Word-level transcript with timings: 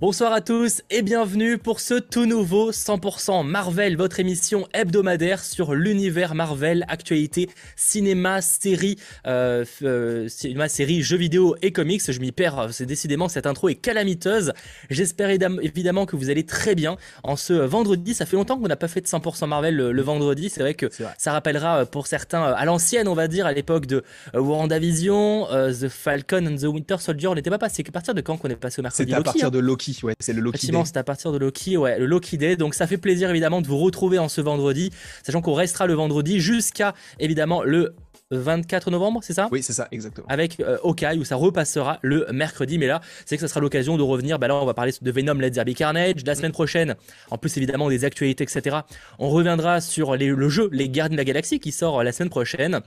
Bonsoir 0.00 0.32
à 0.32 0.40
tous 0.40 0.80
et 0.88 1.02
bienvenue 1.02 1.58
pour 1.58 1.78
ce 1.78 1.92
tout 1.92 2.24
nouveau 2.24 2.72
100% 2.72 3.46
Marvel, 3.46 3.98
votre 3.98 4.18
émission 4.18 4.66
hebdomadaire 4.72 5.44
sur 5.44 5.74
l'univers 5.74 6.34
Marvel, 6.34 6.86
actualité, 6.88 7.50
cinéma, 7.76 8.40
série, 8.40 8.96
euh, 9.26 9.66
euh, 9.82 10.26
cinéma, 10.28 10.70
série, 10.70 11.02
jeux 11.02 11.18
vidéo 11.18 11.54
et 11.60 11.70
comics. 11.70 12.00
Je 12.10 12.18
m'y 12.18 12.32
perds, 12.32 12.68
c'est 12.72 12.86
décidément 12.86 13.28
cette 13.28 13.44
intro 13.44 13.68
est 13.68 13.74
calamiteuse. 13.74 14.54
J'espère 14.88 15.28
évidemment 15.28 16.06
que 16.06 16.16
vous 16.16 16.30
allez 16.30 16.46
très 16.46 16.74
bien 16.74 16.96
en 17.22 17.36
ce 17.36 17.52
vendredi. 17.52 18.14
Ça 18.14 18.24
fait 18.24 18.36
longtemps 18.36 18.56
qu'on 18.56 18.68
n'a 18.68 18.76
pas 18.76 18.88
fait 18.88 19.02
de 19.02 19.06
100% 19.06 19.48
Marvel 19.48 19.76
le, 19.76 20.02
vendredi. 20.02 20.48
C'est 20.48 20.62
vrai 20.62 20.72
que 20.72 20.86
ça 21.18 21.32
rappellera 21.32 21.80
euh, 21.80 21.84
pour 21.84 22.06
certains 22.06 22.44
à 22.44 22.64
l'ancienne, 22.64 23.06
on 23.06 23.12
va 23.14 23.28
dire, 23.28 23.44
à 23.44 23.52
l'époque 23.52 23.84
de 23.84 24.02
WandaVision, 24.32 25.46
The 25.78 25.88
Falcon 25.90 26.46
and 26.46 26.56
the 26.56 26.64
Winter 26.64 26.96
Soldier. 27.00 27.28
On 27.28 27.34
n'était 27.34 27.50
pas 27.50 27.58
passé. 27.58 27.84
À 27.86 27.92
partir 27.92 28.14
de 28.14 28.22
quand 28.22 28.38
qu'on 28.38 28.48
est 28.48 28.56
passé 28.56 28.80
au 28.80 28.82
mercredi 28.82 29.10
C'était 29.10 29.20
à 29.20 29.22
partir 29.22 29.48
hein 29.48 29.50
de 29.50 29.58
Loki 29.58 29.89
ouais, 30.02 30.14
c'est 30.20 30.32
le 30.32 30.40
Loki 30.40 30.68
Day. 30.68 30.82
c'est 30.84 30.96
à 30.96 31.04
partir 31.04 31.32
de 31.32 31.38
Loki, 31.38 31.76
ouais, 31.76 31.98
le 31.98 32.06
Loki 32.06 32.36
Day. 32.36 32.56
Donc 32.56 32.74
ça 32.74 32.86
fait 32.86 32.98
plaisir 32.98 33.30
évidemment 33.30 33.60
de 33.60 33.66
vous 33.66 33.78
retrouver 33.78 34.18
en 34.18 34.28
ce 34.28 34.40
vendredi, 34.40 34.90
sachant 35.22 35.40
qu'on 35.40 35.54
restera 35.54 35.86
le 35.86 35.94
vendredi 35.94 36.40
jusqu'à 36.40 36.94
évidemment 37.18 37.62
le 37.62 37.94
24 38.32 38.90
novembre, 38.90 39.20
c'est 39.22 39.32
ça? 39.32 39.48
Oui, 39.50 39.62
c'est 39.62 39.72
ça, 39.72 39.88
exactement. 39.90 40.26
Avec 40.28 40.60
euh, 40.60 40.78
où 40.84 41.24
ça 41.24 41.36
repassera 41.36 41.98
le 42.02 42.26
mercredi. 42.32 42.78
Mais 42.78 42.86
là, 42.86 43.00
c'est 43.26 43.36
que 43.36 43.40
ça 43.40 43.48
sera 43.48 43.60
l'occasion 43.60 43.96
de 43.96 44.02
revenir. 44.02 44.38
Bah 44.38 44.48
là, 44.48 44.56
on 44.56 44.64
va 44.64 44.74
parler 44.74 44.92
de 45.00 45.10
Venom, 45.10 45.34
Let's 45.34 45.52
Derby 45.52 45.74
Carnage. 45.74 46.24
La 46.24 46.34
semaine 46.34 46.52
prochaine, 46.52 46.94
en 47.30 47.38
plus 47.38 47.56
évidemment 47.56 47.88
des 47.88 48.04
actualités, 48.04 48.44
etc. 48.44 48.78
On 49.18 49.30
reviendra 49.30 49.80
sur 49.80 50.16
le 50.16 50.48
jeu 50.48 50.68
Les 50.72 50.88
Gardiens 50.88 51.14
de 51.14 51.16
la 51.16 51.24
Galaxie 51.24 51.58
qui 51.58 51.72
sort 51.72 52.04
la 52.04 52.12
semaine 52.12 52.30
prochaine. 52.30 52.80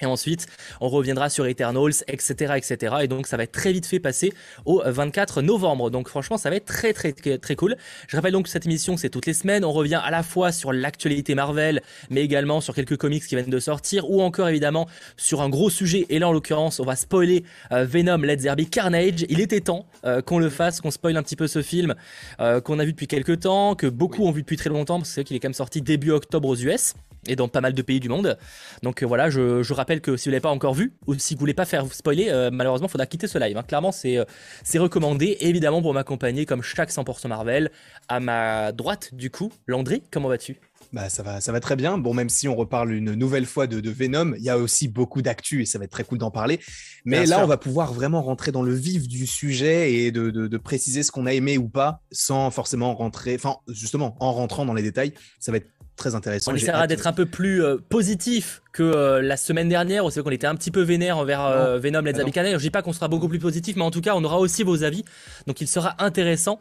Et 0.00 0.06
ensuite, 0.06 0.46
on 0.80 0.88
reviendra 0.88 1.28
sur 1.28 1.46
Eternals, 1.46 2.04
etc., 2.06 2.54
etc. 2.56 2.96
Et 3.02 3.08
donc, 3.08 3.26
ça 3.26 3.36
va 3.36 3.42
être 3.42 3.52
très 3.52 3.72
vite 3.72 3.86
fait 3.86 3.98
passer 3.98 4.32
au 4.64 4.80
24 4.84 5.42
novembre. 5.42 5.90
Donc, 5.90 6.08
franchement, 6.08 6.36
ça 6.36 6.50
va 6.50 6.56
être 6.56 6.66
très, 6.66 6.92
très, 6.92 7.12
très 7.12 7.56
cool. 7.56 7.76
Je 8.06 8.16
rappelle 8.16 8.32
donc 8.32 8.44
que 8.44 8.50
cette 8.50 8.64
émission, 8.64 8.96
c'est 8.96 9.10
toutes 9.10 9.26
les 9.26 9.34
semaines. 9.34 9.64
On 9.64 9.72
revient 9.72 10.00
à 10.02 10.10
la 10.12 10.22
fois 10.22 10.52
sur 10.52 10.72
l'actualité 10.72 11.34
Marvel, 11.34 11.82
mais 12.10 12.22
également 12.22 12.60
sur 12.60 12.74
quelques 12.74 12.96
comics 12.96 13.26
qui 13.26 13.34
viennent 13.34 13.50
de 13.50 13.58
sortir, 13.58 14.08
ou 14.08 14.22
encore 14.22 14.48
évidemment 14.48 14.88
sur 15.16 15.42
un 15.42 15.48
gros 15.48 15.70
sujet. 15.70 16.06
Et 16.10 16.20
là, 16.20 16.28
en 16.28 16.32
l'occurrence, 16.32 16.78
on 16.78 16.84
va 16.84 16.94
spoiler 16.94 17.42
euh, 17.72 17.84
Venom, 17.84 18.18
Let's 18.18 18.42
Derby, 18.42 18.68
Carnage. 18.70 19.26
Il 19.28 19.40
était 19.40 19.60
temps 19.60 19.86
euh, 20.04 20.22
qu'on 20.22 20.38
le 20.38 20.48
fasse, 20.50 20.80
qu'on 20.80 20.92
spoil 20.92 21.16
un 21.16 21.24
petit 21.24 21.36
peu 21.36 21.48
ce 21.48 21.60
film 21.60 21.96
euh, 22.40 22.60
qu'on 22.60 22.78
a 22.78 22.84
vu 22.84 22.92
depuis 22.92 23.08
quelques 23.08 23.40
temps, 23.40 23.74
que 23.74 23.88
beaucoup 23.88 24.24
ont 24.24 24.30
vu 24.30 24.42
depuis 24.42 24.56
très 24.56 24.70
longtemps, 24.70 24.98
parce 24.98 25.08
que 25.08 25.14
c'est 25.16 25.24
qu'il 25.24 25.36
est 25.36 25.40
quand 25.40 25.48
même 25.48 25.54
sorti 25.54 25.82
début 25.82 26.12
octobre 26.12 26.48
aux 26.48 26.56
US 26.56 26.94
et 27.26 27.36
dans 27.36 27.48
pas 27.48 27.60
mal 27.60 27.72
de 27.72 27.82
pays 27.82 28.00
du 28.00 28.08
monde. 28.08 28.38
Donc 28.82 29.02
euh, 29.02 29.06
voilà, 29.06 29.30
je, 29.30 29.72
rappelle 29.72 30.00
que 30.00 30.16
si 30.16 30.28
vous 30.28 30.32
l'avez 30.32 30.40
pas 30.40 30.50
encore 30.50 30.74
vu 30.74 30.94
ou 31.06 31.14
si 31.14 31.34
vous 31.34 31.40
voulez 31.40 31.54
pas 31.54 31.64
faire 31.64 31.92
spoiler, 31.92 32.28
euh, 32.30 32.50
malheureusement, 32.52 32.88
il 32.88 32.90
faudra 32.90 33.06
quitter 33.06 33.26
ce 33.26 33.38
live. 33.38 33.56
Hein. 33.56 33.62
Clairement, 33.62 33.92
c'est 33.92 34.18
euh, 34.18 34.24
c'est 34.64 34.78
recommandé. 34.78 35.36
évidemment, 35.40 35.82
pour 35.82 35.94
m'accompagner, 35.94 36.46
comme 36.46 36.62
chaque 36.62 36.90
100% 36.90 37.28
Marvel, 37.28 37.70
à 38.08 38.20
ma 38.20 38.72
droite, 38.72 39.14
du 39.14 39.30
coup, 39.30 39.52
Landry, 39.66 40.02
comment 40.10 40.28
vas-tu? 40.28 40.58
Bah, 40.92 41.10
ça 41.10 41.22
va, 41.22 41.40
ça 41.40 41.52
va 41.52 41.60
très 41.60 41.76
bien. 41.76 41.98
Bon, 41.98 42.14
même 42.14 42.30
si 42.30 42.48
on 42.48 42.56
reparle 42.56 42.92
une 42.92 43.14
nouvelle 43.14 43.44
fois 43.44 43.66
de, 43.66 43.80
de 43.80 43.90
Venom, 43.90 44.32
il 44.38 44.42
y 44.42 44.48
a 44.48 44.56
aussi 44.56 44.88
beaucoup 44.88 45.20
d'actu 45.20 45.60
et 45.60 45.66
ça 45.66 45.78
va 45.78 45.84
être 45.84 45.90
très 45.90 46.04
cool 46.04 46.16
d'en 46.16 46.30
parler. 46.30 46.60
Mais 47.04 47.26
là, 47.26 47.44
on 47.44 47.46
va 47.46 47.58
pouvoir 47.58 47.92
vraiment 47.92 48.22
rentrer 48.22 48.52
dans 48.52 48.62
le 48.62 48.72
vif 48.72 49.06
du 49.06 49.26
sujet 49.26 49.92
et 49.92 50.12
de, 50.12 50.30
de, 50.30 50.46
de 50.46 50.56
préciser 50.56 51.02
ce 51.02 51.12
qu'on 51.12 51.26
a 51.26 51.34
aimé 51.34 51.58
ou 51.58 51.68
pas 51.68 52.00
sans 52.10 52.50
forcément 52.50 52.94
rentrer, 52.94 53.34
enfin, 53.34 53.56
justement, 53.68 54.16
en 54.20 54.32
rentrant 54.32 54.64
dans 54.64 54.74
les 54.74 54.82
détails. 54.82 55.12
Ça 55.38 55.52
va 55.52 55.58
être 55.58 55.68
très 55.98 56.14
intéressant. 56.14 56.52
On 56.52 56.54
essaiera 56.54 56.86
d'être 56.86 57.06
un 57.06 57.12
peu 57.12 57.26
plus 57.26 57.62
euh, 57.62 57.76
positif 57.88 58.62
que 58.72 58.82
euh, 58.82 59.20
la 59.20 59.36
semaine 59.36 59.68
dernière 59.68 60.04
où 60.04 60.10
c'est 60.10 60.22
qu'on 60.22 60.30
était 60.30 60.46
un 60.46 60.54
petit 60.54 60.70
peu 60.70 60.82
vénère 60.82 61.18
envers 61.18 61.44
euh, 61.44 61.78
Venom 61.78 62.00
Let's 62.00 62.18
ah 62.18 62.24
Je 62.24 62.56
dis 62.58 62.70
pas 62.70 62.80
qu'on 62.80 62.92
sera 62.92 63.08
beaucoup 63.08 63.28
plus 63.28 63.38
positif, 63.38 63.76
mais 63.76 63.82
en 63.82 63.90
tout 63.90 64.00
cas, 64.00 64.14
on 64.14 64.24
aura 64.24 64.38
aussi 64.38 64.62
vos 64.62 64.84
avis. 64.84 65.04
Donc, 65.46 65.60
il 65.60 65.66
sera 65.66 65.96
intéressant 65.98 66.58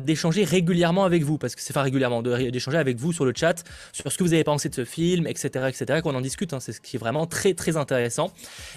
d'échanger 0.00 0.44
régulièrement 0.44 1.04
avec 1.04 1.24
vous, 1.24 1.38
parce 1.38 1.54
que 1.54 1.60
c'est 1.60 1.72
pas 1.72 1.82
régulièrement, 1.82 2.22
d'échanger 2.22 2.78
avec 2.78 2.98
vous 2.98 3.12
sur 3.12 3.24
le 3.24 3.32
chat, 3.34 3.64
sur 3.92 4.10
ce 4.10 4.16
que 4.16 4.22
vous 4.22 4.32
avez 4.32 4.44
pensé 4.44 4.68
de 4.68 4.74
ce 4.74 4.84
film, 4.84 5.26
etc., 5.26 5.66
etc., 5.68 6.00
qu'on 6.02 6.14
en 6.14 6.20
discute. 6.20 6.52
Hein. 6.52 6.60
c'est 6.60 6.72
ce 6.72 6.80
qui 6.80 6.96
est 6.96 6.98
vraiment 6.98 7.26
très, 7.26 7.54
très 7.54 7.76
intéressant. 7.76 8.30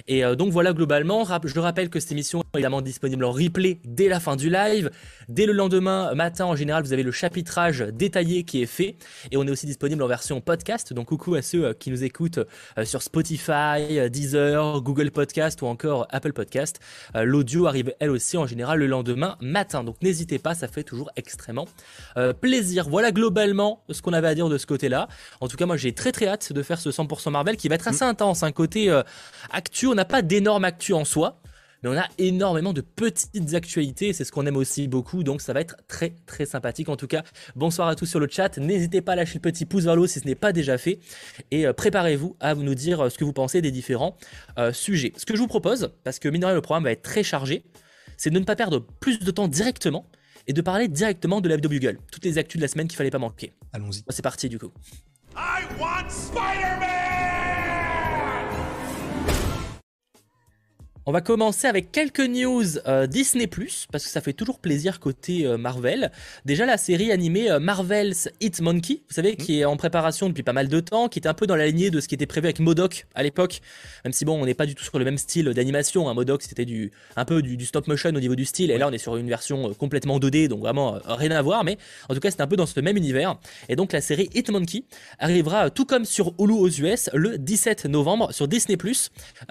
Et 0.07 0.23
donc, 0.35 0.51
voilà, 0.51 0.73
globalement, 0.73 1.27
je 1.43 1.59
rappelle 1.59 1.89
que 1.89 1.99
cette 1.99 2.11
émission 2.11 2.41
est 2.41 2.57
évidemment 2.57 2.81
disponible 2.81 3.23
en 3.23 3.31
replay 3.31 3.79
dès 3.85 4.07
la 4.07 4.19
fin 4.19 4.35
du 4.35 4.49
live. 4.49 4.89
Dès 5.27 5.45
le 5.45 5.53
lendemain 5.53 6.15
matin, 6.15 6.45
en 6.45 6.55
général, 6.55 6.83
vous 6.83 6.93
avez 6.93 7.03
le 7.03 7.11
chapitrage 7.11 7.85
détaillé 7.93 8.43
qui 8.43 8.63
est 8.63 8.65
fait. 8.65 8.95
Et 9.31 9.37
on 9.37 9.45
est 9.45 9.51
aussi 9.51 9.67
disponible 9.67 9.98
en 10.01 10.07
version 10.07 10.41
podcast. 10.41 10.93
Donc 10.93 11.07
coucou 11.07 11.35
à 11.35 11.41
ceux 11.41 11.65
euh, 11.65 11.73
qui 11.73 11.91
nous 11.91 12.03
écoutent 12.03 12.39
euh, 12.77 12.85
sur 12.85 13.01
Spotify, 13.01 13.97
euh, 13.99 14.09
Deezer, 14.09 14.81
Google 14.81 15.11
Podcast 15.11 15.61
ou 15.61 15.67
encore 15.67 16.07
Apple 16.09 16.33
Podcast. 16.33 16.79
L'audio 17.15 17.67
arrive 17.67 17.93
elle 17.99 18.11
aussi 18.11 18.37
en 18.37 18.45
général 18.45 18.79
le 18.79 18.87
lendemain 18.87 19.37
matin. 19.41 19.83
Donc 19.83 19.97
n'hésitez 20.01 20.39
pas, 20.39 20.53
ça 20.53 20.67
fait 20.67 20.83
toujours 20.83 21.09
extrêmement 21.15 21.67
plaisir. 22.41 22.87
Voilà 22.89 23.11
globalement 23.11 23.83
ce 23.89 24.01
qu'on 24.01 24.13
avait 24.13 24.27
à 24.27 24.35
dire 24.35 24.49
de 24.49 24.57
ce 24.57 24.65
côté-là. 24.65 25.07
En 25.41 25.47
tout 25.47 25.57
cas, 25.57 25.65
moi 25.65 25.77
j'ai 25.77 25.93
très 25.93 26.11
très 26.11 26.27
hâte 26.27 26.53
de 26.53 26.63
faire 26.63 26.79
ce 26.79 26.89
100% 26.89 27.31
Marvel 27.31 27.57
qui 27.57 27.67
va 27.67 27.75
être 27.75 27.87
assez 27.87 28.05
mm. 28.05 28.09
intense. 28.09 28.43
Un 28.43 28.51
côté 28.51 28.89
actu, 29.51 29.87
on 29.87 29.95
n'a 29.95 30.05
pas 30.05 30.21
d'énorme 30.21 30.65
actu 30.65 30.93
en 30.93 31.05
soi 31.05 31.39
mais 31.83 31.89
on 31.89 31.97
a 31.97 32.07
énormément 32.17 32.73
de 32.73 32.81
petites 32.81 33.53
actualités, 33.53 34.13
c'est 34.13 34.23
ce 34.23 34.31
qu'on 34.31 34.45
aime 34.45 34.57
aussi 34.57 34.87
beaucoup, 34.87 35.23
donc 35.23 35.41
ça 35.41 35.53
va 35.53 35.61
être 35.61 35.77
très 35.87 36.13
très 36.25 36.45
sympathique. 36.45 36.89
En 36.89 36.95
tout 36.95 37.07
cas, 37.07 37.23
bonsoir 37.55 37.87
à 37.87 37.95
tous 37.95 38.05
sur 38.05 38.19
le 38.19 38.27
chat, 38.29 38.57
n'hésitez 38.57 39.01
pas 39.01 39.13
à 39.13 39.15
lâcher 39.15 39.35
le 39.35 39.41
petit 39.41 39.65
pouce 39.65 39.83
vers 39.83 39.95
le 39.95 40.01
haut 40.01 40.07
si 40.07 40.19
ce 40.19 40.25
n'est 40.25 40.35
pas 40.35 40.51
déjà 40.51 40.77
fait, 40.77 40.99
et 41.51 41.65
euh, 41.65 41.73
préparez-vous 41.73 42.35
à 42.39 42.55
nous 42.55 42.75
dire 42.75 43.01
euh, 43.01 43.09
ce 43.09 43.17
que 43.17 43.23
vous 43.23 43.33
pensez 43.33 43.61
des 43.61 43.71
différents 43.71 44.17
euh, 44.57 44.73
sujets. 44.73 45.13
Ce 45.17 45.25
que 45.25 45.35
je 45.35 45.39
vous 45.39 45.47
propose, 45.47 45.91
parce 46.03 46.19
que 46.19 46.29
mine 46.29 46.45
le 46.49 46.61
programme 46.61 46.83
va 46.83 46.91
être 46.91 47.03
très 47.03 47.23
chargé, 47.23 47.63
c'est 48.17 48.29
de 48.29 48.39
ne 48.39 48.45
pas 48.45 48.55
perdre 48.55 48.85
plus 48.99 49.19
de 49.19 49.31
temps 49.31 49.47
directement, 49.47 50.05
et 50.47 50.53
de 50.53 50.61
parler 50.61 50.87
directement 50.87 51.41
de 51.41 51.47
la 51.47 51.55
vidéo 51.55 51.69
Bugle, 51.69 51.99
toutes 52.11 52.25
les 52.25 52.39
actus 52.39 52.57
de 52.57 52.63
la 52.63 52.67
semaine 52.67 52.87
qu'il 52.87 52.97
fallait 52.97 53.11
pas 53.11 53.19
manquer. 53.19 53.53
Allons-y. 53.71 54.03
C'est 54.09 54.23
parti 54.23 54.49
du 54.49 54.57
coup. 54.57 54.71
I 55.35 55.63
want 55.79 56.09
On 61.05 61.13
va 61.13 61.21
commencer 61.21 61.65
avec 61.65 61.93
quelques 61.93 62.19
news 62.19 62.77
euh, 62.85 63.07
Disney⁇ 63.07 63.45
parce 63.89 64.03
que 64.03 64.09
ça 64.09 64.19
fait 64.19 64.33
toujours 64.33 64.59
plaisir 64.59 64.99
côté 64.99 65.45
euh, 65.45 65.57
Marvel. 65.57 66.11
Déjà 66.43 66.65
la 66.65 66.77
série 66.77 67.11
animée 67.13 67.49
euh, 67.49 67.59
Marvel's 67.59 68.29
Hit 68.41 68.59
Monkey, 68.59 69.01
vous 69.07 69.15
savez, 69.15 69.37
qui 69.37 69.59
est 69.59 69.65
en 69.65 69.77
préparation 69.77 70.27
depuis 70.27 70.43
pas 70.43 70.51
mal 70.51 70.67
de 70.67 70.79
temps, 70.81 71.07
qui 71.07 71.19
était 71.19 71.29
un 71.29 71.33
peu 71.33 71.47
dans 71.47 71.55
la 71.55 71.67
lignée 71.67 71.89
de 71.89 72.01
ce 72.01 72.07
qui 72.09 72.15
était 72.15 72.25
prévu 72.25 72.47
avec 72.47 72.59
Modoc 72.59 73.07
à 73.15 73.23
l'époque, 73.23 73.61
même 74.03 74.11
si 74.11 74.25
bon, 74.25 74.39
on 74.41 74.45
n'est 74.45 74.53
pas 74.53 74.65
du 74.65 74.75
tout 74.75 74.83
sur 74.83 74.99
le 74.99 75.05
même 75.05 75.17
style 75.17 75.45
d'animation. 75.45 76.09
Hein. 76.09 76.13
Modoc 76.13 76.43
c'était 76.43 76.65
du, 76.65 76.91
un 77.15 77.25
peu 77.25 77.41
du, 77.41 77.65
stop 77.65 77.87
motion 77.87 78.09
au 78.09 78.19
niveau 78.19 78.35
du 78.35 78.45
style, 78.45 78.69
et 78.69 78.77
là 78.77 78.89
on 78.89 78.91
est 78.91 78.97
sur 78.97 79.15
une 79.15 79.29
version 79.29 79.73
complètement 79.75 80.19
2D, 80.19 80.49
donc 80.49 80.59
vraiment 80.59 80.99
rien 81.05 81.31
à 81.31 81.41
voir, 81.41 81.63
mais 81.63 81.77
en 82.09 82.13
tout 82.13 82.19
cas 82.19 82.29
c'est 82.29 82.41
un 82.41 82.47
peu 82.47 82.57
dans 82.57 82.65
ce 82.65 82.79
même 82.81 82.97
univers. 82.97 83.39
Et 83.69 83.77
donc 83.77 83.93
la 83.93 84.01
série 84.01 84.29
Hit 84.35 84.49
Monkey 84.49 84.83
arrivera 85.17 85.69
tout 85.69 85.85
comme 85.85 86.03
sur 86.03 86.33
Hulu 86.39 86.53
aux 86.53 86.69
US 86.69 87.09
le 87.13 87.37
17 87.37 87.85
novembre 87.85 88.33
sur 88.33 88.49
Disney⁇ 88.49 88.77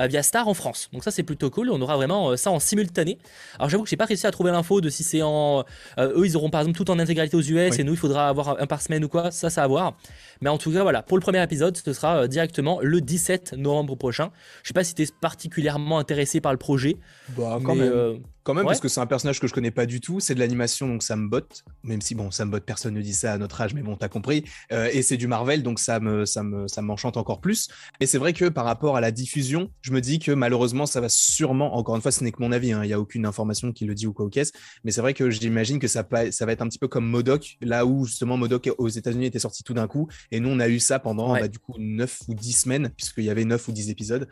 via 0.09 0.23
Star 0.23 0.47
en 0.47 0.55
France. 0.55 0.91
Donc 0.93 1.03
ça 1.05 1.11
c'est 1.11 1.23
plutôt 1.23 1.38
cool. 1.47 1.71
On 1.71 1.81
aura 1.81 1.97
vraiment 1.97 2.31
euh, 2.31 2.37
ça 2.37 2.51
en 2.51 2.59
simultané. 2.59 3.19
Alors 3.59 3.69
j'avoue 3.69 3.85
que 3.85 3.89
j'ai 3.89 3.97
pas 3.97 4.05
réussi 4.05 4.27
à 4.27 4.31
trouver 4.31 4.51
l'info 4.51 4.81
de 4.81 4.91
si 4.91 5.03
c'est 5.03 5.23
en. 5.23 5.65
Euh, 5.99 6.13
eux, 6.19 6.27
ils 6.27 6.37
auront 6.37 6.51
par 6.51 6.61
exemple 6.63 6.77
tout 6.77 6.91
en 6.91 6.99
intégralité 6.99 7.37
aux 7.37 7.43
US 7.43 7.79
et 7.79 7.85
nous, 7.85 7.93
il 7.93 7.99
faudra 7.99 8.29
avoir 8.29 8.61
un 8.61 8.67
par 8.67 8.83
semaine 8.83 9.05
ou 9.05 9.09
quoi. 9.09 9.31
Ça, 9.31 9.51
ça 9.51 9.63
à 9.63 9.67
voir. 9.67 9.97
Mais 10.41 10.51
en 10.51 10.59
tout 10.59 10.73
cas, 10.73 10.83
voilà, 10.83 11.03
pour 11.03 11.17
le 11.17 11.23
premier 11.23 11.43
épisode, 11.43 11.77
ce 11.77 11.93
sera 11.93 12.23
euh, 12.23 12.27
directement 12.27 12.79
le 12.83 13.01
17 13.01 13.55
novembre 13.55 13.97
prochain. 13.97 14.31
Je 14.63 14.69
sais 14.69 14.75
pas 14.75 14.85
si 14.85 14.95
tu 14.95 15.03
es 15.03 15.07
particulièrement 15.21 15.99
intéressé 15.99 16.41
par 16.41 16.53
le 16.53 16.59
projet. 16.59 16.97
Bah, 17.37 17.59
quand 17.65 17.75
même 17.75 18.21
quand 18.49 18.55
même, 18.55 18.65
parce 18.65 18.81
que 18.81 18.89
c'est 18.89 19.01
un 19.01 19.07
personnage 19.07 19.41
que 19.41 19.47
je 19.47 19.53
connais 19.53 19.71
pas 19.71 19.85
du 19.85 20.01
tout. 20.01 20.21
C'est 20.21 20.35
de 20.35 20.41
l'animation, 20.41 20.89
donc 20.89 21.03
ça 21.03 21.17
me 21.17 21.29
botte. 21.29 21.65
Même 21.83 22.01
si, 22.01 22.15
bon, 22.15 22.31
ça 22.31 22.47
me 22.47 22.51
botte, 22.51 22.65
personne 22.65 22.95
ne 22.95 23.03
dit 23.03 23.13
ça 23.13 23.35
à 23.35 23.39
notre 23.39 23.61
âge, 23.61 23.75
mais 23.75 23.83
bon, 23.83 23.95
t'as 23.95 24.09
compris. 24.09 24.45
Euh, 24.73 24.89
et 24.91 25.03
c'est 25.03 25.19
du 25.19 25.27
Marvel, 25.27 25.63
donc 25.63 25.79
ça 25.79 26.01
me, 26.01 26.25
ça 26.25 26.43
me, 26.43 26.67
ça 26.67 26.81
m'enchante 26.81 27.19
encore 27.19 27.43
plus. 27.43 27.69
Et 28.01 28.07
c'est 28.07 28.17
vrai 28.17 28.33
que 28.33 28.47
par 28.47 28.65
rapport 28.65 28.97
à 28.97 29.03
la 29.03 29.11
diffusion, 29.11 29.71
je 29.83 29.93
me 29.93 30.01
dis 30.01 30.19
que 30.19 30.33
malheureusement, 30.33 30.87
ça 30.87 31.03
va 31.03 31.11
sûrement, 31.11 31.77
encore 31.77 31.95
une 31.95 32.01
fois, 32.01 32.11
ce 32.11 32.25
n'est 32.25 32.33
que 32.33 32.41
mon 32.41 32.51
avis, 32.51 32.73
hein, 32.73 32.83
il 32.85 32.87
n'y 32.87 32.95
a 32.95 33.01
aucune 33.01 33.27
information 33.27 33.71
qui 33.71 33.85
le 33.85 33.95
dit 33.95 34.07
ou 34.07 34.15
quoi 34.15 34.25
au 34.25 34.31
caisse, 34.31 34.53
mais 34.83 34.93
c'est 34.93 35.03
vrai 35.03 35.13
que 35.13 35.29
j'imagine 35.29 35.79
que 35.79 35.89
ça, 35.89 36.09
ça 36.31 36.47
va 36.47 36.53
être 36.53 36.63
un 36.63 36.69
petit 36.69 36.79
peu 36.79 36.89
comme 36.89 37.07
Modoc, 37.07 37.59
là 37.61 37.85
où 37.85 38.07
justement 38.07 38.39
Modoc 38.39 38.71
aux 38.79 38.89
États-Unis 38.89 39.27
était 39.27 39.39
sorti 39.39 39.63
tout 39.63 39.75
d'un 39.75 39.89
coup, 39.89 40.09
et 40.31 40.41
nous, 40.41 40.49
on 40.49 40.59
a 40.59 40.69
eu 40.69 40.81
ça 40.81 40.99
pendant, 40.99 41.35
bah, 41.35 41.49
du 41.49 41.59
coup, 41.59 41.75
9 41.79 42.21
ou 42.29 42.35
10 42.35 42.53
semaines, 42.53 42.91
puisqu'il 42.97 43.25
y 43.25 43.31
avait 43.31 43.45
9 43.45 43.69
ou 43.69 43.73
10 43.73 43.91
épisodes. 43.91 44.27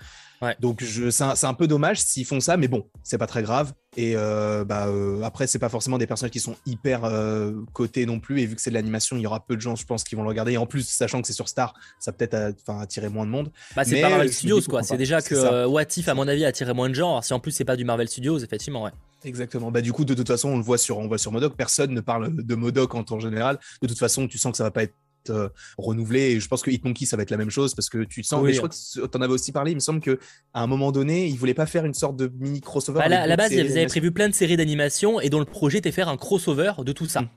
Donc 0.60 0.82
c'est 0.82 1.22
un, 1.22 1.34
un, 1.42 1.54
peu 1.54 1.66
dommage 1.66 2.00
s'ils 2.00 2.26
font 2.26 2.40
ça, 2.40 2.56
mais 2.56 2.68
bon, 2.68 2.86
c'est 3.02 3.18
pas 3.18 3.26
très 3.26 3.42
grave. 3.42 3.72
Et 3.96 4.12
euh, 4.14 4.64
bah, 4.64 4.88
euh, 4.88 5.22
après, 5.22 5.46
c'est 5.46 5.58
pas 5.58 5.70
forcément 5.70 5.96
des 5.96 6.06
personnages 6.06 6.32
qui 6.32 6.40
sont 6.40 6.56
hyper 6.66 7.04
euh, 7.04 7.52
cotés 7.72 8.04
non 8.04 8.20
plus. 8.20 8.40
Et 8.40 8.46
vu 8.46 8.54
que 8.54 8.60
c'est 8.60 8.70
de 8.70 8.74
l'animation, 8.74 9.16
il 9.16 9.22
y 9.22 9.26
aura 9.26 9.44
peu 9.44 9.56
de 9.56 9.60
gens, 9.60 9.74
je 9.74 9.86
pense, 9.86 10.04
qui 10.04 10.14
vont 10.14 10.22
le 10.22 10.28
regarder. 10.28 10.52
Et 10.52 10.58
en 10.58 10.66
plus, 10.66 10.86
sachant 10.86 11.20
que 11.22 11.26
c'est 11.26 11.32
sur 11.32 11.48
Star, 11.48 11.74
ça 11.98 12.12
peut-être 12.12 12.54
attirer 12.68 13.08
moins 13.08 13.24
de 13.24 13.30
monde. 13.30 13.50
Bah, 13.74 13.84
c'est 13.84 14.00
pas 14.00 14.10
Marvel 14.10 14.32
Studios, 14.32 14.62
quoi. 14.68 14.82
C'est 14.82 14.98
déjà 14.98 15.22
que 15.22 15.66
What 15.66 15.84
If, 15.96 16.08
à 16.08 16.14
mon 16.14 16.28
avis, 16.28 16.44
a 16.44 16.48
attiré 16.48 16.74
moins 16.74 16.90
de 16.90 16.94
gens. 16.94 17.10
Alors, 17.10 17.24
si 17.24 17.32
en 17.32 17.40
plus 17.40 17.52
c'est 17.52 17.64
pas 17.64 17.76
du 17.76 17.84
Marvel 17.84 18.08
Studios, 18.08 18.38
effectivement, 18.38 18.84
ouais. 18.84 18.92
Exactement. 19.24 19.70
Bah, 19.70 19.80
du 19.80 19.92
coup, 19.92 20.04
de 20.04 20.14
toute 20.14 20.28
façon, 20.28 20.50
on 20.50 20.56
le 20.58 20.62
voit 20.62 20.78
sur, 20.78 20.98
on 20.98 21.08
voit 21.08 21.18
sur 21.18 21.32
Modoc. 21.32 21.56
Personne 21.56 21.92
ne 21.92 22.00
parle 22.00 22.36
de 22.36 22.54
Modoc 22.54 22.94
en 22.94 23.02
temps 23.02 23.18
général. 23.18 23.58
De 23.80 23.88
toute 23.88 23.98
façon, 23.98 24.28
tu 24.28 24.36
sens 24.36 24.52
que 24.52 24.58
ça 24.58 24.64
va 24.64 24.70
pas 24.70 24.82
être 24.82 24.94
être 25.32 25.52
renouvelé. 25.78 26.32
Et 26.32 26.40
je 26.40 26.48
pense 26.48 26.62
que 26.62 26.70
Hitmonkey, 26.70 27.06
ça 27.06 27.16
va 27.16 27.22
être 27.22 27.30
la 27.30 27.36
même 27.36 27.50
chose 27.50 27.74
parce 27.74 27.88
que 27.88 28.04
tu 28.04 28.22
sens. 28.22 28.42
mais 28.42 28.52
je 28.52 28.58
crois 28.58 28.68
que 28.68 29.06
tu 29.06 29.16
en 29.16 29.20
avais 29.20 29.32
aussi 29.32 29.52
parlé. 29.52 29.72
Il 29.72 29.76
me 29.76 29.80
semble 29.80 30.00
qu'à 30.00 30.16
un 30.54 30.66
moment 30.66 30.92
donné, 30.92 31.26
ils 31.26 31.36
voulaient 31.36 31.54
pas 31.54 31.66
faire 31.66 31.84
une 31.84 31.94
sorte 31.94 32.16
de 32.16 32.30
mini 32.38 32.60
crossover. 32.60 33.00
Bah, 33.00 33.20
à 33.20 33.26
la 33.26 33.36
base, 33.36 33.52
ils 33.52 33.60
avaient 33.60 33.86
prévu 33.86 34.12
plein 34.12 34.28
de 34.28 34.34
séries 34.34 34.56
d'animation 34.56 35.20
et 35.20 35.30
dont 35.30 35.40
le 35.40 35.44
projet 35.44 35.78
était 35.78 35.92
faire 35.92 36.08
un 36.08 36.16
crossover 36.16 36.72
de 36.78 36.92
tout 36.92 37.06
ça. 37.06 37.22
Mm. 37.22 37.28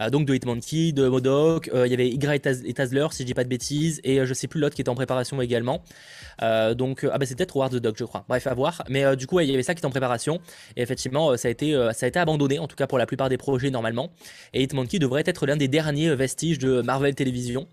Euh, 0.00 0.10
donc 0.10 0.26
de 0.26 0.34
Hitmonkey, 0.34 0.92
de 0.92 1.08
Modoc, 1.08 1.70
euh, 1.74 1.86
il 1.86 1.90
y 1.90 1.94
avait 1.94 2.08
Y 2.08 2.46
et 2.64 2.74
Tazler, 2.74 3.06
si 3.10 3.22
je 3.22 3.26
dis 3.26 3.34
pas 3.34 3.44
de 3.44 3.48
bêtises, 3.48 4.00
et 4.04 4.20
euh, 4.20 4.26
je 4.26 4.34
sais 4.34 4.46
plus 4.46 4.60
l'autre 4.60 4.74
qui 4.74 4.80
était 4.80 4.90
en 4.90 4.94
préparation 4.94 5.40
également. 5.42 5.82
donc, 6.76 7.04
ah 7.10 7.18
bah 7.18 7.26
c'était 7.26 7.44
peut-être 7.44 7.56
Howard 7.56 7.72
the 7.72 7.82
Dog, 7.82 7.96
je 7.98 8.04
crois. 8.04 8.24
Bref, 8.28 8.46
à 8.46 8.54
voir. 8.54 8.84
Mais 8.88 9.16
du 9.16 9.26
coup, 9.26 9.40
il 9.40 9.50
y 9.50 9.54
avait 9.54 9.62
ça 9.62 9.74
qui 9.74 9.80
était 9.80 9.86
en 9.86 9.90
préparation. 9.90 10.40
Et 10.76 10.82
effectivement, 10.82 11.36
ça, 11.36 11.48
a 11.48 11.50
été, 11.50 11.72
ça 11.94 12.06
a 12.06 12.08
été 12.08 12.18
abandonné, 12.18 12.58
en 12.58 12.68
tout 12.68 12.76
cas 12.76 12.86
pour 12.86 12.98
la 12.98 13.06
plupart 13.06 13.28
des 13.28 13.36
projets 13.36 13.70
normalement. 13.70 14.10
Et 14.54 14.62
Hitmonkey 14.62 14.98
devrait 14.98 15.24
être 15.26 15.46
l'un 15.46 15.56
des 15.56 15.68
derniers 15.68 16.14
vestiges 16.14 16.58
de 16.58 16.80
Marvel 16.82 17.14
Television. 17.14 17.66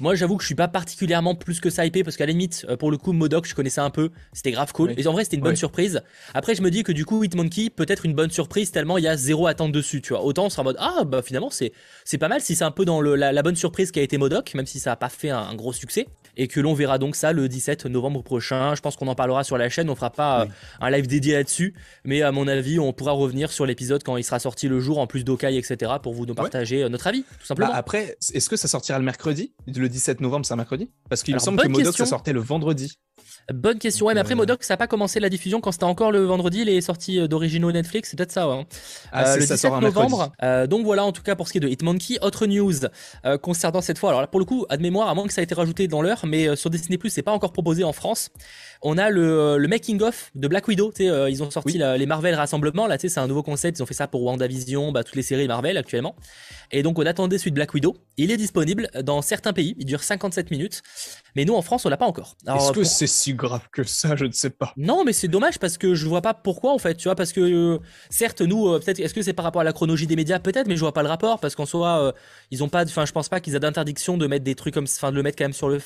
Moi, 0.00 0.14
j'avoue 0.14 0.36
que 0.36 0.42
je 0.42 0.46
suis 0.46 0.54
pas 0.54 0.68
particulièrement 0.68 1.34
plus 1.34 1.60
que 1.60 1.70
ça 1.70 1.86
hypé, 1.86 2.02
parce 2.02 2.16
qu'à 2.16 2.26
la 2.26 2.32
limite, 2.32 2.66
pour 2.78 2.90
le 2.90 2.98
coup, 2.98 3.12
Modoc, 3.12 3.46
je 3.46 3.54
connaissais 3.54 3.80
un 3.80 3.90
peu. 3.90 4.10
C'était 4.32 4.50
grave 4.50 4.72
cool. 4.72 4.94
Et 4.96 5.06
en 5.06 5.12
vrai, 5.12 5.24
c'était 5.24 5.36
une 5.36 5.42
bonne 5.42 5.56
surprise. 5.56 6.02
Après, 6.34 6.54
je 6.54 6.62
me 6.62 6.70
dis 6.70 6.82
que 6.82 6.92
du 6.92 7.04
coup, 7.04 7.22
Hitmonkey 7.22 7.70
peut 7.70 7.86
être 7.88 8.04
une 8.04 8.14
bonne 8.14 8.30
surprise 8.30 8.70
tellement 8.72 8.98
il 8.98 9.04
y 9.04 9.08
a 9.08 9.16
zéro 9.16 9.46
attente 9.46 9.72
dessus, 9.72 10.02
tu 10.02 10.12
vois. 10.12 10.24
Autant 10.24 10.46
on 10.46 10.50
sera 10.50 10.62
en 10.62 10.64
mode, 10.64 10.76
ah 10.78 11.04
bah 11.04 11.22
finalement, 11.22 11.50
c'est 11.52 12.18
pas 12.18 12.28
mal 12.28 12.40
si 12.40 12.56
c'est 12.56 12.64
un 12.64 12.70
peu 12.70 12.84
dans 12.84 13.00
la, 13.00 13.42
bonne 13.42 13.56
surprise 13.56 13.90
qui 13.90 14.00
a 14.00 14.02
été 14.02 14.18
Modoc, 14.18 14.54
même 14.54 14.66
si 14.66 14.80
ça 14.80 14.90
n'a 14.90 14.96
pas 14.96 15.08
fait 15.08 15.30
un, 15.30 15.54
gros 15.54 15.72
succès. 15.72 16.06
Et 16.36 16.48
que 16.48 16.60
l'on 16.60 16.72
verra 16.72 16.96
donc 16.98 17.14
ça 17.14 17.32
le 17.32 17.46
17 17.46 17.86
novembre 17.86 18.22
prochain. 18.22 18.74
Je 18.74 18.80
pense 18.80 18.96
qu'on 18.96 19.08
en 19.08 19.14
parlera 19.14 19.44
sur 19.44 19.58
la 19.58 19.68
chaîne. 19.68 19.90
On 19.90 19.94
fera 19.94 20.10
pas 20.10 20.42
euh, 20.42 20.46
un 20.80 20.90
live 20.90 21.06
dédié 21.06 21.34
là-dessus. 21.34 21.74
Mais 22.04 22.22
à 22.22 22.32
mon 22.32 22.48
avis, 22.48 22.78
on 22.78 22.94
pourra 22.94 23.12
revenir 23.12 23.52
sur 23.52 23.66
l'épisode 23.66 24.02
quand 24.02 24.16
il 24.16 24.24
sera 24.24 24.38
sorti 24.38 24.66
le 24.66 24.80
jour, 24.80 24.98
en 24.98 25.06
plus 25.06 25.24
d'Okai, 25.24 25.56
etc. 25.56 25.92
pour 26.02 26.14
vous 26.14 26.24
nous 26.24 26.34
partager 26.34 26.84
euh, 26.84 26.88
notre 26.88 27.06
avis, 27.06 27.22
tout 27.22 27.46
simplement. 27.46 27.70
Bah, 27.70 27.76
après, 27.76 28.16
est-ce 28.32 28.48
que 28.48 28.56
ça 28.56 28.66
sortira 28.66 28.98
le 28.98 29.04
mercredi? 29.04 29.52
Le 29.66 29.88
17 29.88 30.22
novembre, 30.22 30.46
c'est 30.46 30.54
un 30.54 30.56
mercredi? 30.56 30.90
Parce 31.10 31.22
qu'il 31.22 31.34
me 31.34 31.38
semble 31.38 31.60
que 31.60 31.68
Modoc, 31.68 31.96
ça 31.96 32.06
sortait 32.06 32.32
le 32.32 32.40
vendredi. 32.40 32.96
Bonne 33.52 33.78
question. 33.78 34.06
Ouais, 34.06 34.14
mais 34.14 34.20
après, 34.20 34.34
euh, 34.34 34.36
Modoc, 34.36 34.62
ça 34.62 34.74
n'a 34.74 34.78
pas 34.78 34.86
commencé 34.86 35.20
la 35.20 35.28
diffusion 35.28 35.60
quand 35.60 35.72
c'était 35.72 35.84
encore 35.84 36.12
le 36.12 36.24
vendredi. 36.24 36.60
Il 36.60 36.68
est 36.68 36.80
sorti 36.80 37.18
euh, 37.18 37.26
d'originaux 37.26 37.72
Netflix. 37.72 38.10
C'est 38.10 38.16
peut-être 38.16 38.32
ça. 38.32 38.44
Hein. 38.44 38.64
Ah, 39.10 39.30
euh, 39.30 39.36
le 39.36 39.46
17 39.46 39.80
novembre. 39.80 40.32
donc 40.68 40.84
voilà, 40.84 41.04
en 41.04 41.12
tout 41.12 41.22
cas, 41.22 41.34
pour 41.34 41.48
ce 41.48 41.52
qui 41.52 41.58
est 41.58 41.60
de 41.60 41.68
Hitmonkey. 41.68 42.18
Autre 42.22 42.46
news 42.46 42.72
concernant 43.40 43.80
cette 43.80 43.98
fois. 43.98 44.10
Alors 44.10 44.20
là, 44.20 44.26
pour 44.26 44.40
le 44.40 44.46
coup, 44.46 44.66
à 44.68 44.76
de 44.76 44.82
mémoire, 44.82 45.08
à 45.08 45.14
moins 45.14 45.26
que 45.26 45.32
ça 45.32 45.40
ait 45.40 45.44
été 45.44 45.54
rajouté 45.54 45.88
dans 45.88 46.02
l'heure, 46.02 46.24
mais 46.24 46.54
sur 46.56 46.70
Disney 46.70 46.98
Plus, 46.98 47.10
c'est 47.10 47.22
pas 47.22 47.32
encore 47.32 47.52
proposé 47.52 47.84
en 47.84 47.92
France. 47.92 48.30
On 48.82 48.98
a 48.98 49.10
le, 49.10 49.58
le 49.58 49.68
making 49.68 50.02
of 50.02 50.30
de 50.34 50.48
Black 50.48 50.66
Widow. 50.68 50.92
ils 50.98 51.42
ont 51.42 51.50
sorti 51.50 51.78
les 51.78 52.06
Marvel 52.06 52.34
Rassemblement. 52.34 52.86
Là, 52.86 52.96
c'est 52.98 53.18
un 53.18 53.26
nouveau 53.26 53.42
concept. 53.42 53.78
Ils 53.78 53.82
ont 53.82 53.86
fait 53.86 53.94
ça 53.94 54.08
pour 54.08 54.22
WandaVision, 54.22 54.92
bah, 54.92 55.04
toutes 55.04 55.16
les 55.16 55.22
séries 55.22 55.46
Marvel 55.46 55.76
actuellement. 55.76 56.16
Et 56.70 56.82
donc, 56.82 56.98
on 56.98 57.06
attendait 57.06 57.38
celui 57.38 57.50
de 57.50 57.56
Black 57.56 57.74
Widow. 57.74 57.96
Il 58.16 58.30
est 58.30 58.36
disponible 58.36 58.88
dans 59.02 59.22
certains 59.22 59.52
pays. 59.52 59.74
Il 59.78 59.86
dure 59.86 60.02
57 60.02 60.50
minutes. 60.50 60.82
Mais 61.36 61.44
nous, 61.44 61.54
en 61.54 61.62
France, 61.62 61.86
on 61.86 61.88
l'a 61.88 61.96
pas 61.96 62.06
encore. 62.06 62.36
Est-ce 62.46 62.72
que 62.72 62.84
c'est 62.84 63.06
si 63.06 63.34
grave 63.34 63.68
que 63.72 63.82
ça? 63.84 64.16
Je 64.16 64.24
ne 64.24 64.32
sais 64.32 64.50
pas. 64.50 64.72
Non, 64.76 65.04
mais 65.04 65.12
c'est 65.12 65.28
dommage 65.28 65.58
parce 65.58 65.78
que 65.78 65.94
je 65.94 66.06
vois 66.06 66.22
pas 66.22 66.34
pourquoi 66.34 66.72
en 66.72 66.78
fait. 66.78 66.94
Tu 66.94 67.04
vois, 67.04 67.14
parce 67.14 67.32
que 67.32 67.40
euh, 67.40 67.78
certes, 68.10 68.40
nous, 68.40 68.68
euh, 68.68 68.78
peut-être, 68.78 69.00
est-ce 69.00 69.14
que 69.14 69.22
c'est 69.22 69.32
par 69.32 69.44
rapport 69.44 69.60
à 69.60 69.64
la 69.64 69.72
chronologie 69.72 70.06
des 70.06 70.16
médias? 70.16 70.38
Peut-être, 70.38 70.66
mais 70.66 70.76
je 70.76 70.80
vois 70.80 70.92
pas 70.92 71.02
le 71.02 71.08
rapport 71.08 71.40
parce 71.40 71.54
qu'en 71.54 71.66
soi, 71.66 72.02
euh, 72.02 72.12
ils 72.50 72.62
ont 72.62 72.68
pas. 72.68 72.84
Enfin, 72.84 73.06
je 73.06 73.12
pense 73.12 73.28
pas 73.28 73.40
qu'ils 73.40 73.54
aient 73.54 73.60
d'interdiction 73.60 74.16
de 74.16 74.26
mettre 74.26 74.44
des 74.44 74.54
trucs 74.54 74.74
comme, 74.74 74.84
enfin, 74.84 75.10
de 75.10 75.16
le 75.16 75.22
mettre 75.22 75.38
quand 75.38 75.44
même 75.44 75.52
sur 75.52 75.68
le 75.68 75.80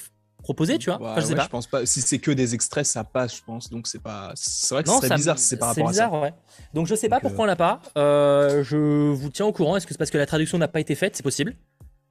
proposé, 0.46 0.78
tu 0.78 0.90
vois. 0.90 1.16
je 1.16 1.26
sais 1.26 1.34
pas. 1.34 1.44
Je 1.44 1.48
pense 1.48 1.66
pas. 1.66 1.84
Si 1.84 2.00
c'est 2.00 2.18
que 2.18 2.30
des 2.30 2.54
extraits, 2.54 2.86
ça 2.86 3.04
passe, 3.04 3.36
je 3.36 3.42
pense. 3.44 3.68
Donc 3.68 3.86
c'est 3.86 4.02
pas. 4.02 4.32
C'est 4.34 4.74
vrai 4.74 4.84
que 4.84 4.90
c'est 4.90 5.14
bizarre. 5.14 5.38
C'est 5.38 5.56
par 5.56 5.68
rapport 5.70 5.88
bizarre, 5.88 6.14
à 6.14 6.16
ça. 6.16 6.22
Ouais. 6.22 6.32
Donc 6.72 6.86
je 6.86 6.94
sais 6.94 7.08
pas 7.08 7.20
pourquoi 7.20 7.44
on 7.44 7.46
l'a 7.46 7.56
pas. 7.56 7.80
je 7.96 9.10
vous 9.12 9.30
tiens 9.30 9.46
au 9.46 9.52
courant. 9.52 9.76
Est-ce 9.76 9.86
que 9.86 9.92
c'est 9.92 9.98
parce 9.98 10.10
que 10.10 10.18
la 10.18 10.26
traduction 10.26 10.58
n'a 10.58 10.68
pas 10.68 10.80
été 10.80 10.94
faite? 10.94 11.16
C'est 11.16 11.22
possible. 11.22 11.54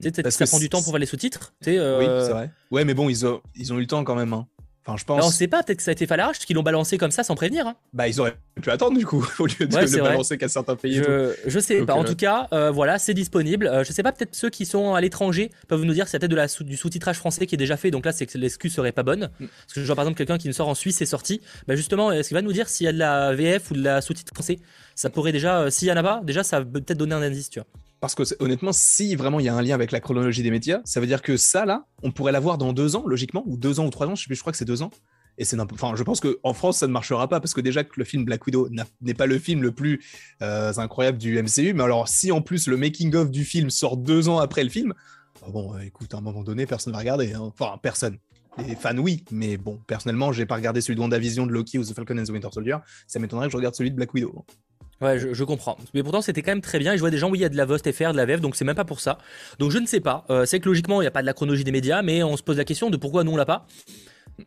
Peut-être 0.02 0.30
ça 0.30 0.46
prend 0.46 0.60
du 0.60 0.70
temps 0.70 0.82
pour 0.82 0.90
voir 0.90 1.00
les 1.00 1.06
sous-titres. 1.06 1.54
Euh... 1.68 2.00
Oui, 2.00 2.26
c'est 2.26 2.34
vrai. 2.34 2.52
Ouais, 2.72 2.84
mais 2.84 2.94
bon, 2.94 3.10
ils 3.10 3.26
ont, 3.26 3.42
ils 3.56 3.72
ont 3.72 3.78
eu 3.78 3.82
le 3.82 3.88
temps 3.88 4.04
quand 4.04 4.16
même. 4.16 4.34
Hein. 4.34 4.48
Enfin, 4.88 4.98
je 4.98 5.06
pense. 5.06 5.26
on 5.26 5.32
sait 5.32 5.48
pas, 5.48 5.64
peut-être 5.64 5.80
que 5.80 5.84
ça 5.84 5.90
a 5.90 5.94
été 5.94 6.06
fait 6.06 6.14
à 6.14 6.18
l'arrache, 6.18 6.38
qu'ils 6.40 6.56
l'ont 6.56 6.62
balancé 6.62 7.00
comme 7.00 7.10
ça 7.10 7.24
sans 7.24 7.34
prévenir. 7.34 7.66
Hein. 7.66 7.76
Bah, 7.94 8.08
ils 8.08 8.20
auraient 8.22 8.36
pu 8.62 8.70
attendre 8.70 8.98
du 8.98 9.06
coup, 9.06 9.28
au 9.40 9.48
lieu 9.48 9.66
de 9.66 9.76
le 9.76 10.04
balancer 10.04 10.38
qu'à 10.38 10.48
certains 10.48 10.76
pays. 10.76 10.94
Je, 10.94 11.34
je 11.48 11.60
sais 11.60 11.82
pas. 11.84 11.96
En 11.96 12.04
euh, 12.04 12.06
tout 12.06 12.16
cas, 12.16 12.48
euh, 12.54 12.70
voilà, 12.70 13.00
c'est 13.00 13.16
disponible. 13.16 13.66
Euh, 13.66 13.84
je 13.84 13.92
sais 13.92 14.04
pas, 14.04 14.12
peut-être 14.12 14.36
ceux 14.36 14.52
qui 14.52 14.68
sont 14.68 14.94
à 14.94 15.02
l'étranger 15.02 15.50
peuvent 15.68 15.84
nous 15.84 15.94
dire 15.94 16.06
si 16.06 16.12
c'est 16.12 16.20
peut-être 16.20 16.32
de 16.32 16.36
la 16.36 16.46
du 16.46 16.78
sous-titrage 16.78 17.18
français 17.18 17.48
qui 17.48 17.56
est 17.56 17.58
déjà 17.58 17.78
fait. 17.78 17.90
Donc 17.90 18.06
là, 18.06 18.12
c'est 18.12 18.28
que 18.28 18.38
l'excuse 18.38 18.76
serait 18.76 18.92
pas 18.92 19.02
bonne. 19.02 19.32
Mm. 19.40 19.48
Parce 19.48 19.74
que 19.74 19.82
je 19.82 19.86
vois 19.88 19.96
par 19.96 20.04
exemple 20.04 20.20
quelqu'un 20.20 20.38
qui 20.38 20.48
nous 20.48 20.54
sort 20.54 20.68
en 20.68 20.76
Suisse, 20.76 20.98
c'est 20.98 21.08
sorti. 21.08 21.42
Bah, 21.68 21.76
justement, 21.76 22.12
est-ce 22.12 22.28
qu'il 22.28 22.36
va 22.36 22.44
nous 22.44 22.54
dire 22.54 22.70
s'il 22.70 22.86
y 22.86 22.88
a 22.88 22.94
de 22.94 23.00
la 23.00 23.34
VF 23.34 23.72
ou 23.72 23.74
de 23.74 23.82
la 23.82 24.02
sous-titre 24.02 24.34
français? 24.36 24.60
Ça 24.94 25.10
pourrait 25.10 25.32
déjà, 25.32 25.72
s'il 25.72 25.88
y 25.88 25.92
en 25.92 25.98
a 25.98 26.04
pas, 26.04 26.22
déjà, 26.24 26.44
ça 26.44 26.62
peut 26.62 26.80
peut-être 26.80 27.00
donner 27.00 27.16
un 27.16 27.24
indice, 27.24 27.50
tu 27.50 27.60
vois. 27.60 27.68
Parce 28.14 28.16
que 28.16 28.44
honnêtement, 28.44 28.72
si 28.72 29.16
vraiment 29.16 29.40
il 29.40 29.46
y 29.46 29.50
a 29.50 29.56
un 29.56 29.62
lien 29.62 29.74
avec 29.74 29.92
la 29.92 30.00
chronologie 30.00 30.44
des 30.44 30.52
médias, 30.52 30.82
ça 30.86 31.00
veut 31.00 31.08
dire 31.08 31.22
que 31.22 31.38
ça, 31.38 31.66
là, 31.66 31.86
on 32.04 32.12
pourrait 32.12 32.32
l'avoir 32.32 32.58
dans 32.58 32.74
deux 32.74 32.96
ans, 32.96 33.04
logiquement, 33.08 33.44
ou 33.48 33.58
deux 33.58 33.80
ans 33.80 33.86
ou 33.86 33.90
trois 33.90 34.08
ans, 34.08 34.16
je 34.16 34.24
sais 34.24 34.28
plus, 34.28 34.36
je 34.36 34.42
crois 34.42 34.52
que 34.52 34.58
c'est 34.58 34.66
deux 34.66 34.82
ans. 34.82 34.92
Et 35.38 35.44
c'est 35.44 35.60
enfin, 35.60 35.94
je 35.96 36.04
pense 36.04 36.22
qu'en 36.22 36.54
France, 36.54 36.78
ça 36.78 36.88
ne 36.88 36.92
marchera 36.92 37.28
pas 37.28 37.40
parce 37.40 37.54
que 37.54 37.62
déjà 37.62 37.84
que 37.84 37.94
le 37.98 38.06
film 38.06 38.24
Black 38.24 38.46
Widow 38.46 38.70
n'est 39.02 39.14
pas 39.14 39.26
le 39.26 39.38
film 39.38 39.62
le 39.64 39.72
plus 39.72 40.02
euh, 40.42 40.72
incroyable 40.78 41.18
du 41.18 41.42
MCU. 41.42 41.74
Mais 41.74 41.84
alors, 41.84 42.08
si 42.08 42.32
en 42.32 42.42
plus 42.42 42.68
le 42.68 42.78
making-of 42.78 43.32
du 43.32 43.44
film 43.44 43.70
sort 43.70 43.98
deux 43.98 44.30
ans 44.30 44.40
après 44.40 44.64
le 44.64 44.70
film, 44.70 44.94
oh 45.46 45.52
bon, 45.52 45.76
euh, 45.76 45.80
écoute, 45.80 46.14
à 46.14 46.18
un 46.18 46.22
moment 46.22 46.44
donné, 46.44 46.66
personne 46.66 46.92
ne 46.92 46.96
va 46.96 47.00
regarder. 47.00 47.34
Hein. 47.34 47.42
Enfin, 47.42 47.78
personne. 47.82 48.18
Les 48.66 48.76
fans, 48.76 48.98
oui, 48.98 49.26
mais 49.32 49.58
bon, 49.58 49.80
personnellement, 49.88 50.32
j'ai 50.32 50.46
pas 50.46 50.56
regardé 50.56 50.80
celui 50.80 50.96
de 50.96 51.02
WandaVision, 51.02 51.46
de 51.46 51.52
Loki 51.52 51.78
ou 51.78 51.84
The 51.84 51.94
Falcon 51.94 52.18
and 52.18 52.24
the 52.24 52.30
Winter 52.30 52.48
Soldier. 52.54 52.78
Ça 53.06 53.20
m'étonnerait 53.20 53.48
que 53.48 53.52
je 53.52 53.58
regarde 53.58 53.76
celui 53.76 53.92
de 53.92 53.98
Black 53.98 54.14
Widow. 54.14 54.46
Ouais, 55.02 55.20
je, 55.20 55.44
comprends. 55.44 55.78
Mais 55.94 56.04
pourtant, 56.04 56.22
c'était 56.22 56.42
quand 56.42 56.52
même 56.52 56.62
très 56.62 56.80
bien. 56.80 56.94
Et 56.94 56.96
je 56.96 57.02
vois 57.02 57.10
des 57.10 57.18
gens, 57.18 57.30
oui, 57.30 57.40
il 57.40 57.42
y 57.42 57.46
a 57.46 57.50
de 57.50 57.58
la 57.58 57.66
Vost 57.66 57.92
FR, 57.92 58.12
de 58.12 58.18
la 58.18 58.26
VF, 58.26 58.40
donc 58.40 58.56
c'est 58.56 58.64
même 58.64 58.76
pas 58.76 58.86
pour 58.86 59.02
ça. 59.02 59.18
Donc 59.60 59.72
je 59.72 59.78
ne 59.78 59.86
sais 59.86 60.00
pas. 60.00 60.26
Euh, 60.30 60.46
c'est 60.46 60.60
que 60.60 60.70
logiquement, 60.70 61.02
il 61.02 61.04
n'y 61.04 61.08
a 61.08 61.12
pas 61.12 61.22
de 61.22 61.26
la 61.26 61.34
chronologie 61.34 61.66
des 61.66 61.74
médias, 61.74 62.02
mais 62.02 62.24
on 62.24 62.38
se 62.38 62.44
pose 62.44 62.58
la 62.58 62.64
question 62.64 62.90
de 62.90 62.96
pourquoi 62.96 63.24
nous 63.24 63.32
on 63.32 63.38
l'a 63.38 63.46
pas 63.46 63.68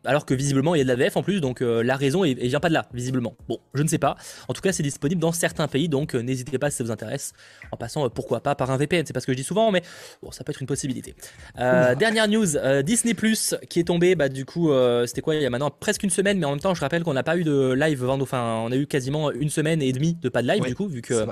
alors 0.05 0.25
que 0.25 0.33
visiblement 0.33 0.75
il 0.75 0.79
y 0.79 0.81
a 0.81 0.83
de 0.83 0.89
la 0.89 0.95
VF 0.95 1.17
en 1.17 1.23
plus, 1.23 1.41
donc 1.41 1.61
euh, 1.61 1.83
la 1.83 1.95
raison 1.95 2.23
ne 2.23 2.33
vient 2.33 2.59
pas 2.59 2.69
de 2.69 2.73
là, 2.73 2.87
visiblement. 2.93 3.35
Bon, 3.47 3.59
je 3.73 3.83
ne 3.83 3.87
sais 3.87 3.97
pas. 3.97 4.15
En 4.47 4.53
tout 4.53 4.61
cas, 4.61 4.71
c'est 4.71 4.83
disponible 4.83 5.19
dans 5.19 5.31
certains 5.31 5.67
pays, 5.67 5.89
donc 5.89 6.15
euh, 6.15 6.21
n'hésitez 6.21 6.57
pas 6.59 6.69
si 6.69 6.77
ça 6.77 6.83
vous 6.83 6.91
intéresse. 6.91 7.33
En 7.71 7.77
passant, 7.77 8.05
euh, 8.05 8.09
pourquoi 8.09 8.41
pas 8.41 8.55
par 8.55 8.71
un 8.71 8.77
VPN, 8.77 9.05
c'est 9.05 9.13
pas 9.13 9.19
ce 9.19 9.25
que 9.25 9.33
je 9.33 9.37
dis 9.37 9.43
souvent, 9.43 9.71
mais 9.71 9.81
bon, 10.21 10.31
ça 10.31 10.43
peut 10.43 10.51
être 10.51 10.61
une 10.61 10.67
possibilité. 10.67 11.15
dernière 11.55 12.27
news, 12.27 12.47
Disney 12.83 13.13
Plus 13.13 13.55
qui 13.69 13.79
est 13.79 13.85
tombé, 13.85 14.15
bah 14.15 14.29
du 14.29 14.45
coup, 14.45 14.71
c'était 15.05 15.21
quoi 15.21 15.35
Il 15.35 15.41
y 15.41 15.45
a 15.45 15.49
maintenant 15.49 15.71
presque 15.71 16.03
une 16.03 16.09
semaine, 16.09 16.39
mais 16.39 16.45
en 16.45 16.51
même 16.51 16.59
temps, 16.59 16.73
je 16.73 16.81
rappelle 16.81 17.03
qu'on 17.03 17.13
n'a 17.13 17.23
pas 17.23 17.37
eu 17.37 17.43
de 17.43 17.73
live, 17.73 18.07
enfin, 18.09 18.63
on 18.65 18.71
a 18.71 18.75
eu 18.75 18.87
quasiment 18.87 19.31
une 19.31 19.49
semaine 19.49 19.81
et 19.81 19.91
demie 19.91 20.15
de 20.15 20.29
pas 20.29 20.41
de 20.41 20.47
live 20.47 20.63
du 20.63 20.75
coup, 20.75 20.87
vu 20.87 21.01
que 21.01 21.25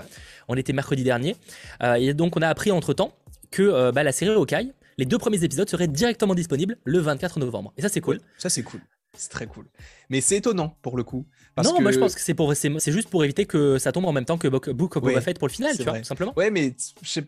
on 0.48 0.56
était 0.56 0.74
mercredi 0.74 1.04
dernier. 1.04 1.36
et 1.98 2.14
donc, 2.14 2.38
on 2.38 2.42
a 2.42 2.48
appris 2.48 2.72
entre 2.72 2.94
temps 2.94 3.14
que 3.52 3.92
bah, 3.92 4.04
la 4.04 4.12
série 4.12 4.32
Hawkeye 4.32 4.74
les 4.98 5.06
deux 5.06 5.18
premiers 5.18 5.44
épisodes 5.44 5.70
seraient 5.70 5.88
directement 5.88 6.36
disponibles 6.36 6.78
le 6.84 7.00
24 7.00 7.40
novembre. 7.40 7.74
Et 7.78 7.82
ça, 7.82 7.90
c'est 7.90 8.02
cool. 8.02 8.20
ça, 8.38 8.50
c'est 8.50 8.64
cool. 8.64 8.82
C'est 9.16 9.30
très 9.30 9.48
cool. 9.48 9.66
Mais 10.10 10.22
c'est 10.22 10.38
étonnant 10.38 10.78
pour 10.82 10.98
le 10.98 11.04
coup. 11.04 11.26
non, 11.64 11.82
moi 11.82 11.92
je 11.92 11.98
pense 12.00 12.14
que 12.14 12.22
c'est 12.22 12.34
pour 12.34 12.54
c'est 12.56 12.92
juste 12.92 13.10
pour 13.10 13.24
éviter 13.24 13.46
que 13.46 13.80
ça 13.80 13.92
tombe 13.92 14.06
en 14.06 14.12
même 14.12 14.26
temps 14.26 14.38
que 14.38 14.48
Book 14.48 14.96
of 14.96 15.04
Boba 15.04 15.22
Fett 15.22 15.40
pour 15.40 15.48
le 15.48 15.54
final, 15.54 15.76
tu 15.76 15.84
vois, 15.84 16.00
tout 16.00 16.06
simplement. 16.06 16.34
Ouais, 16.38 16.52
mais 16.52 16.76
je 17.02 17.10
sais 17.10 17.26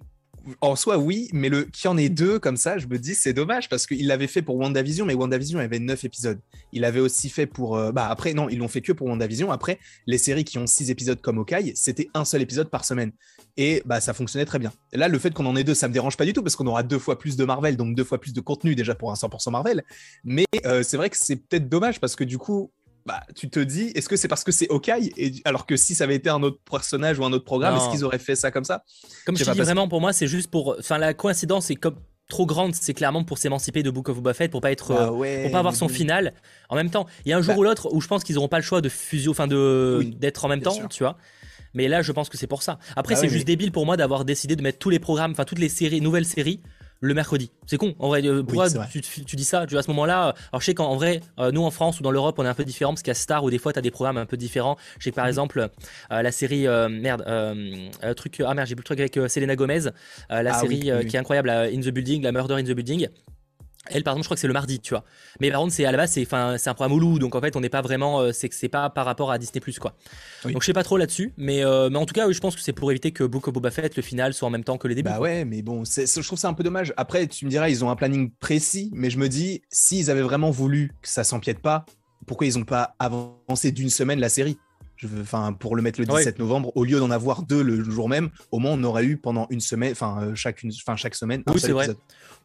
en 0.62 0.76
soi, 0.76 0.98
oui, 0.98 1.30
mais 1.34 1.50
le 1.50 1.64
qu'il 1.64 1.86
y 1.86 1.88
en 1.88 1.98
ait 1.98 2.10
deux 2.10 2.40
comme 2.40 2.58
ça, 2.58 2.78
je 2.78 2.88
me 2.88 2.98
dis 2.98 3.16
c'est 3.16 3.34
dommage 3.34 3.70
parce 3.70 3.88
qu'il 3.88 4.08
l'avait 4.08 4.28
fait 4.28 4.42
pour 4.42 4.58
WandaVision, 4.58 5.06
mais 5.06 5.14
WandaVision 5.14 5.60
avait 5.60 5.80
neuf 5.80 6.04
épisodes. 6.04 6.40
Il 6.72 6.86
avait 6.86 7.00
aussi 7.00 7.30
fait 7.30 7.46
pour. 7.46 7.78
Euh, 7.78 7.92
bah 7.92 8.08
après, 8.10 8.34
non, 8.34 8.50
ils 8.50 8.58
l'ont 8.58 8.68
fait 8.68 8.82
que 8.82 8.92
pour 8.92 9.08
WandaVision. 9.08 9.52
Après, 9.52 9.80
les 10.08 10.18
séries 10.18 10.44
qui 10.44 10.58
ont 10.58 10.68
six 10.68 10.92
épisodes 10.92 11.22
comme 11.22 11.38
Okai, 11.38 11.74
c'était 11.76 12.10
un 12.14 12.26
seul 12.26 12.42
épisode 12.42 12.70
par 12.70 12.86
semaine. 12.86 13.12
Et 13.58 13.82
bah 13.86 14.00
ça 14.00 14.14
fonctionnait 14.14 14.46
très 14.46 14.60
bien. 14.60 14.72
là, 14.94 15.08
le 15.08 15.20
fait 15.20 15.34
qu'on 15.34 15.46
en 15.46 15.56
ait 15.56 15.64
deux, 15.64 15.74
ça 15.74 15.88
me 15.88 15.94
dérange 15.94 16.18
pas 16.18 16.26
du 16.26 16.34
tout 16.34 16.44
parce 16.44 16.56
qu'on 16.56 16.68
aura 16.68 16.84
deux 16.84 17.00
fois 17.00 17.20
plus 17.20 17.36
de 17.36 17.44
Marvel, 17.44 17.76
donc 17.76 17.96
deux 17.96 18.04
fois 18.04 18.20
plus 18.20 18.34
de 18.34 18.42
contenu 18.42 18.76
déjà 18.76 18.96
pour 18.96 19.12
un 19.12 19.16
100% 19.16 19.52
Marvel. 19.52 19.84
Mais 20.24 20.46
euh, 20.66 20.84
c'est 20.84 20.98
vrai 20.98 21.10
que 21.10 21.18
c'est 21.18 21.36
peut-être 21.36 21.68
dommage 21.68 22.00
parce 22.00 22.16
que 22.16 22.24
du 22.24 22.38
coup, 22.38 22.72
bah, 23.06 23.22
tu 23.36 23.50
te 23.50 23.60
dis, 23.60 23.92
est-ce 23.96 24.10
que 24.10 24.16
c'est 24.16 24.28
parce 24.28 24.44
que 24.44 24.52
c'est 24.52 24.70
Hawkeye 24.70 25.12
et 25.18 25.34
alors 25.46 25.66
que 25.66 25.76
si 25.76 25.96
ça 25.96 26.04
avait 26.04 26.16
été 26.16 26.30
un 26.30 26.44
autre 26.44 26.60
personnage 26.70 27.20
ou 27.20 27.26
un 27.26 27.34
autre 27.34 27.46
programme, 27.46 27.76
est-ce 27.76 27.90
qu'ils 27.90 28.04
auraient 28.04 28.20
fait 28.20 28.36
ça 28.36 28.52
comme 28.52 28.66
ça? 28.66 28.84
Comme 29.26 29.38
je, 29.38 29.44
te 29.44 29.52
dis 29.52 29.60
vraiment, 29.60 29.88
pour 29.88 30.02
moi, 30.02 30.14
c'est 30.14 30.28
juste 30.28 30.50
pour. 30.50 30.76
Enfin, 30.80 30.98
la 30.98 31.14
coïncidence 31.14 31.70
est 31.72 31.76
comme 31.76 31.96
trop 32.28 32.46
grande, 32.46 32.76
c'est 32.76 32.94
clairement 32.94 33.24
pour 33.24 33.40
s'émanciper 33.40 33.82
de 33.82 33.90
Book 33.90 34.10
of 34.10 34.18
Boba 34.18 34.34
Fett, 34.34 34.52
pour 34.52 34.62
pas 34.62 34.72
être, 34.72 34.94
bah 34.94 35.12
euh, 35.12 35.44
pour 35.44 35.52
pas 35.52 35.60
avoir 35.60 35.76
son 35.76 35.88
final. 35.88 36.34
En 36.70 36.76
même 36.76 36.92
temps, 36.92 37.08
il 37.26 37.30
y 37.30 37.34
a 37.34 37.38
un 37.38 37.42
jour 37.42 37.56
bah 37.56 37.60
ou 37.60 37.64
l'autre 37.64 37.90
où 37.92 38.02
je 38.02 38.08
pense 38.08 38.24
qu'ils 38.24 38.38
auront 38.38 38.48
pas 38.48 38.60
le 38.60 38.64
choix 38.64 38.82
de 38.82 38.90
fusion, 38.90 39.32
enfin 39.32 39.48
de 39.48 40.06
d'être 40.18 40.46
en 40.46 40.48
même 40.48 40.62
temps, 40.62 40.88
tu 40.90 41.04
vois. 41.04 41.18
Mais 41.74 41.88
là, 41.88 42.02
je 42.02 42.12
pense 42.12 42.30
que 42.30 42.38
c'est 42.38 42.48
pour 42.48 42.64
ça. 42.64 42.80
Après, 42.96 43.16
c'est 43.16 43.30
juste 43.30 43.46
débile 43.46 43.72
pour 43.72 43.86
moi 43.86 43.98
d'avoir 43.98 44.26
décidé 44.26 44.56
de 44.56 44.62
mettre 44.62 44.80
tous 44.80 44.90
les 44.90 45.00
programmes, 45.00 45.32
enfin 45.32 45.46
toutes 45.46 45.60
les 45.60 45.70
séries, 45.70 46.02
nouvelles 46.02 46.26
séries 46.26 46.62
le 47.02 47.14
mercredi. 47.14 47.52
C'est 47.66 47.78
con, 47.78 47.96
en 48.00 48.10
vrai. 48.10 48.26
Euh, 48.26 48.44
pourquoi 48.44 48.68
tu, 48.70 49.36
dis 49.36 49.44
ça 49.44 49.66
tu, 49.66 49.78
À 49.78 49.82
ce 49.82 49.90
moment-là, 49.90 50.36
alors 50.52 50.62
je 50.62 50.66
sais 50.66 50.74
qu'en 50.74 50.96
vrai, 50.96 51.22
euh, 51.40 51.52
nous 51.52 51.64
en 51.64 51.72
France 51.72 52.00
ou 52.00 52.04
dans 52.04 52.12
l'Europe, 52.12 52.38
on 52.40 52.46
est 52.46 52.50
un 52.50 52.54
peu 52.54 52.66
différent 52.66 52.92
parce 52.92 53.02
qu'il 53.02 53.12
y 53.12 53.12
a 53.12 53.16
Star 53.16 53.44
où 53.44 53.50
des 53.50 53.58
fois 53.58 53.74
tu 53.74 53.80
as 53.80 53.82
des 53.82 53.92
programmes 53.92 54.18
un 54.18 54.26
peu 54.26 54.38
différents. 54.38 54.78
Je 54.98 55.06
sais 55.06 55.12
que 55.12 55.16
par 55.16 55.26
mhm. 55.26 55.30
exemple, 55.30 55.70
euh, 56.12 56.22
la 56.22 56.32
série, 56.32 56.68
merde, 56.90 57.24
truc, 58.16 58.42
ah 58.46 58.54
merde, 58.54 58.68
j'ai 58.68 58.76
plus 58.76 58.82
le 58.82 58.86
truc 58.86 59.00
avec 59.00 59.30
Selena 59.30 59.56
Gomez, 59.56 59.82
la 60.30 60.54
ah 60.54 60.60
série 60.60 60.92
qui 61.08 61.16
est 61.16 61.20
incroyable, 61.20 61.50
In 61.50 61.80
the 61.80 61.90
Building, 61.90 62.24
la 62.24 62.32
Murder 62.32 62.56
in 62.56 62.64
the 62.64 62.72
Building. 62.72 63.08
Elle, 63.88 64.04
par 64.04 64.14
exemple, 64.14 64.24
je 64.24 64.28
crois 64.28 64.36
que 64.36 64.42
c'est 64.42 64.48
le 64.48 64.54
mardi, 64.54 64.80
tu 64.80 64.90
vois. 64.94 65.04
Mais 65.40 65.50
par 65.50 65.62
contre, 65.62 65.74
c'est 65.74 65.86
à 65.86 65.92
la 65.92 65.98
base, 65.98 66.12
c'est 66.12 66.34
un 66.34 66.74
programme 66.74 66.98
Hulu, 66.98 67.18
donc 67.18 67.34
en 67.36 67.42
fait, 67.42 67.56
on 67.56 67.62
n'est 67.62 67.70
pas 67.70 67.82
vraiment, 67.82 68.20
euh, 68.20 68.32
c'est 68.32 68.50
que 68.50 68.56
c'est 68.56 68.68
pas 68.70 68.90
par 68.90 69.06
rapport 69.06 69.32
à 69.32 69.38
Disney 69.38 69.62
Plus, 69.62 69.80
quoi. 69.80 69.96
Donc 70.44 70.62
je 70.62 70.66
sais 70.66 70.74
pas 70.74 70.84
trop 70.84 70.98
là-dessus, 70.98 71.34
mais 71.38 71.64
euh, 71.64 71.90
mais 71.90 71.98
en 71.98 72.06
tout 72.06 72.14
cas, 72.14 72.28
oui, 72.28 72.34
je 72.34 72.40
pense 72.40 72.56
que 72.56 72.62
c'est 72.62 72.74
pour 72.74 72.92
éviter 72.92 73.12
que 73.12 73.24
Book 73.24 73.48
of 73.48 73.54
Boba 73.54 73.72
Fett, 73.72 73.96
le 73.96 74.04
final, 74.04 74.34
soit 74.34 74.48
en 74.48 74.52
même 74.52 74.64
temps 74.64 74.78
que 74.78 74.88
les 74.88 74.96
débuts. 74.96 75.10
Bah 75.10 75.20
ouais, 75.20 75.46
mais 75.46 75.62
bon, 75.62 75.84
je 75.86 76.22
trouve 76.22 76.38
ça 76.38 76.50
un 76.50 76.54
peu 76.54 76.64
dommage. 76.64 76.94
Après, 76.98 77.26
tu 77.28 77.46
me 77.46 77.50
diras, 77.50 77.70
ils 77.70 77.84
ont 77.84 77.90
un 77.90 77.96
planning 77.96 78.32
précis, 78.40 78.92
mais 78.94 79.10
je 79.10 79.18
me 79.18 79.30
dis, 79.30 79.62
s'ils 79.70 80.12
avaient 80.12 80.22
vraiment 80.22 80.52
voulu 80.52 80.92
que 81.02 81.10
ça 81.10 81.24
s'empiète 81.24 81.60
pas, 81.60 81.86
pourquoi 82.28 82.48
ils 82.48 82.58
ont 82.60 82.66
pas 82.66 82.96
avancé 83.00 83.72
d'une 83.72 83.90
semaine 83.90 84.20
la 84.20 84.30
série? 84.30 84.58
Enfin, 85.22 85.54
pour 85.54 85.76
le 85.76 85.82
mettre 85.82 86.00
le 86.00 86.06
17 86.06 86.40
novembre, 86.40 86.72
au 86.76 86.84
lieu 86.84 87.00
d'en 87.00 87.12
avoir 87.12 87.44
deux 87.44 87.62
le 87.62 87.84
jour 87.84 88.10
même, 88.10 88.30
au 88.52 88.60
moins 88.60 88.72
on 88.72 88.84
aurait 88.84 89.06
eu 89.06 89.18
pendant 89.18 89.48
une 89.50 89.60
semaine, 89.60 89.92
enfin 89.92 90.20
euh, 90.22 90.36
chaque, 90.36 90.60
semaine. 91.16 91.44
Oui, 91.48 91.60
c'est 91.60 91.72
vrai. 91.72 91.88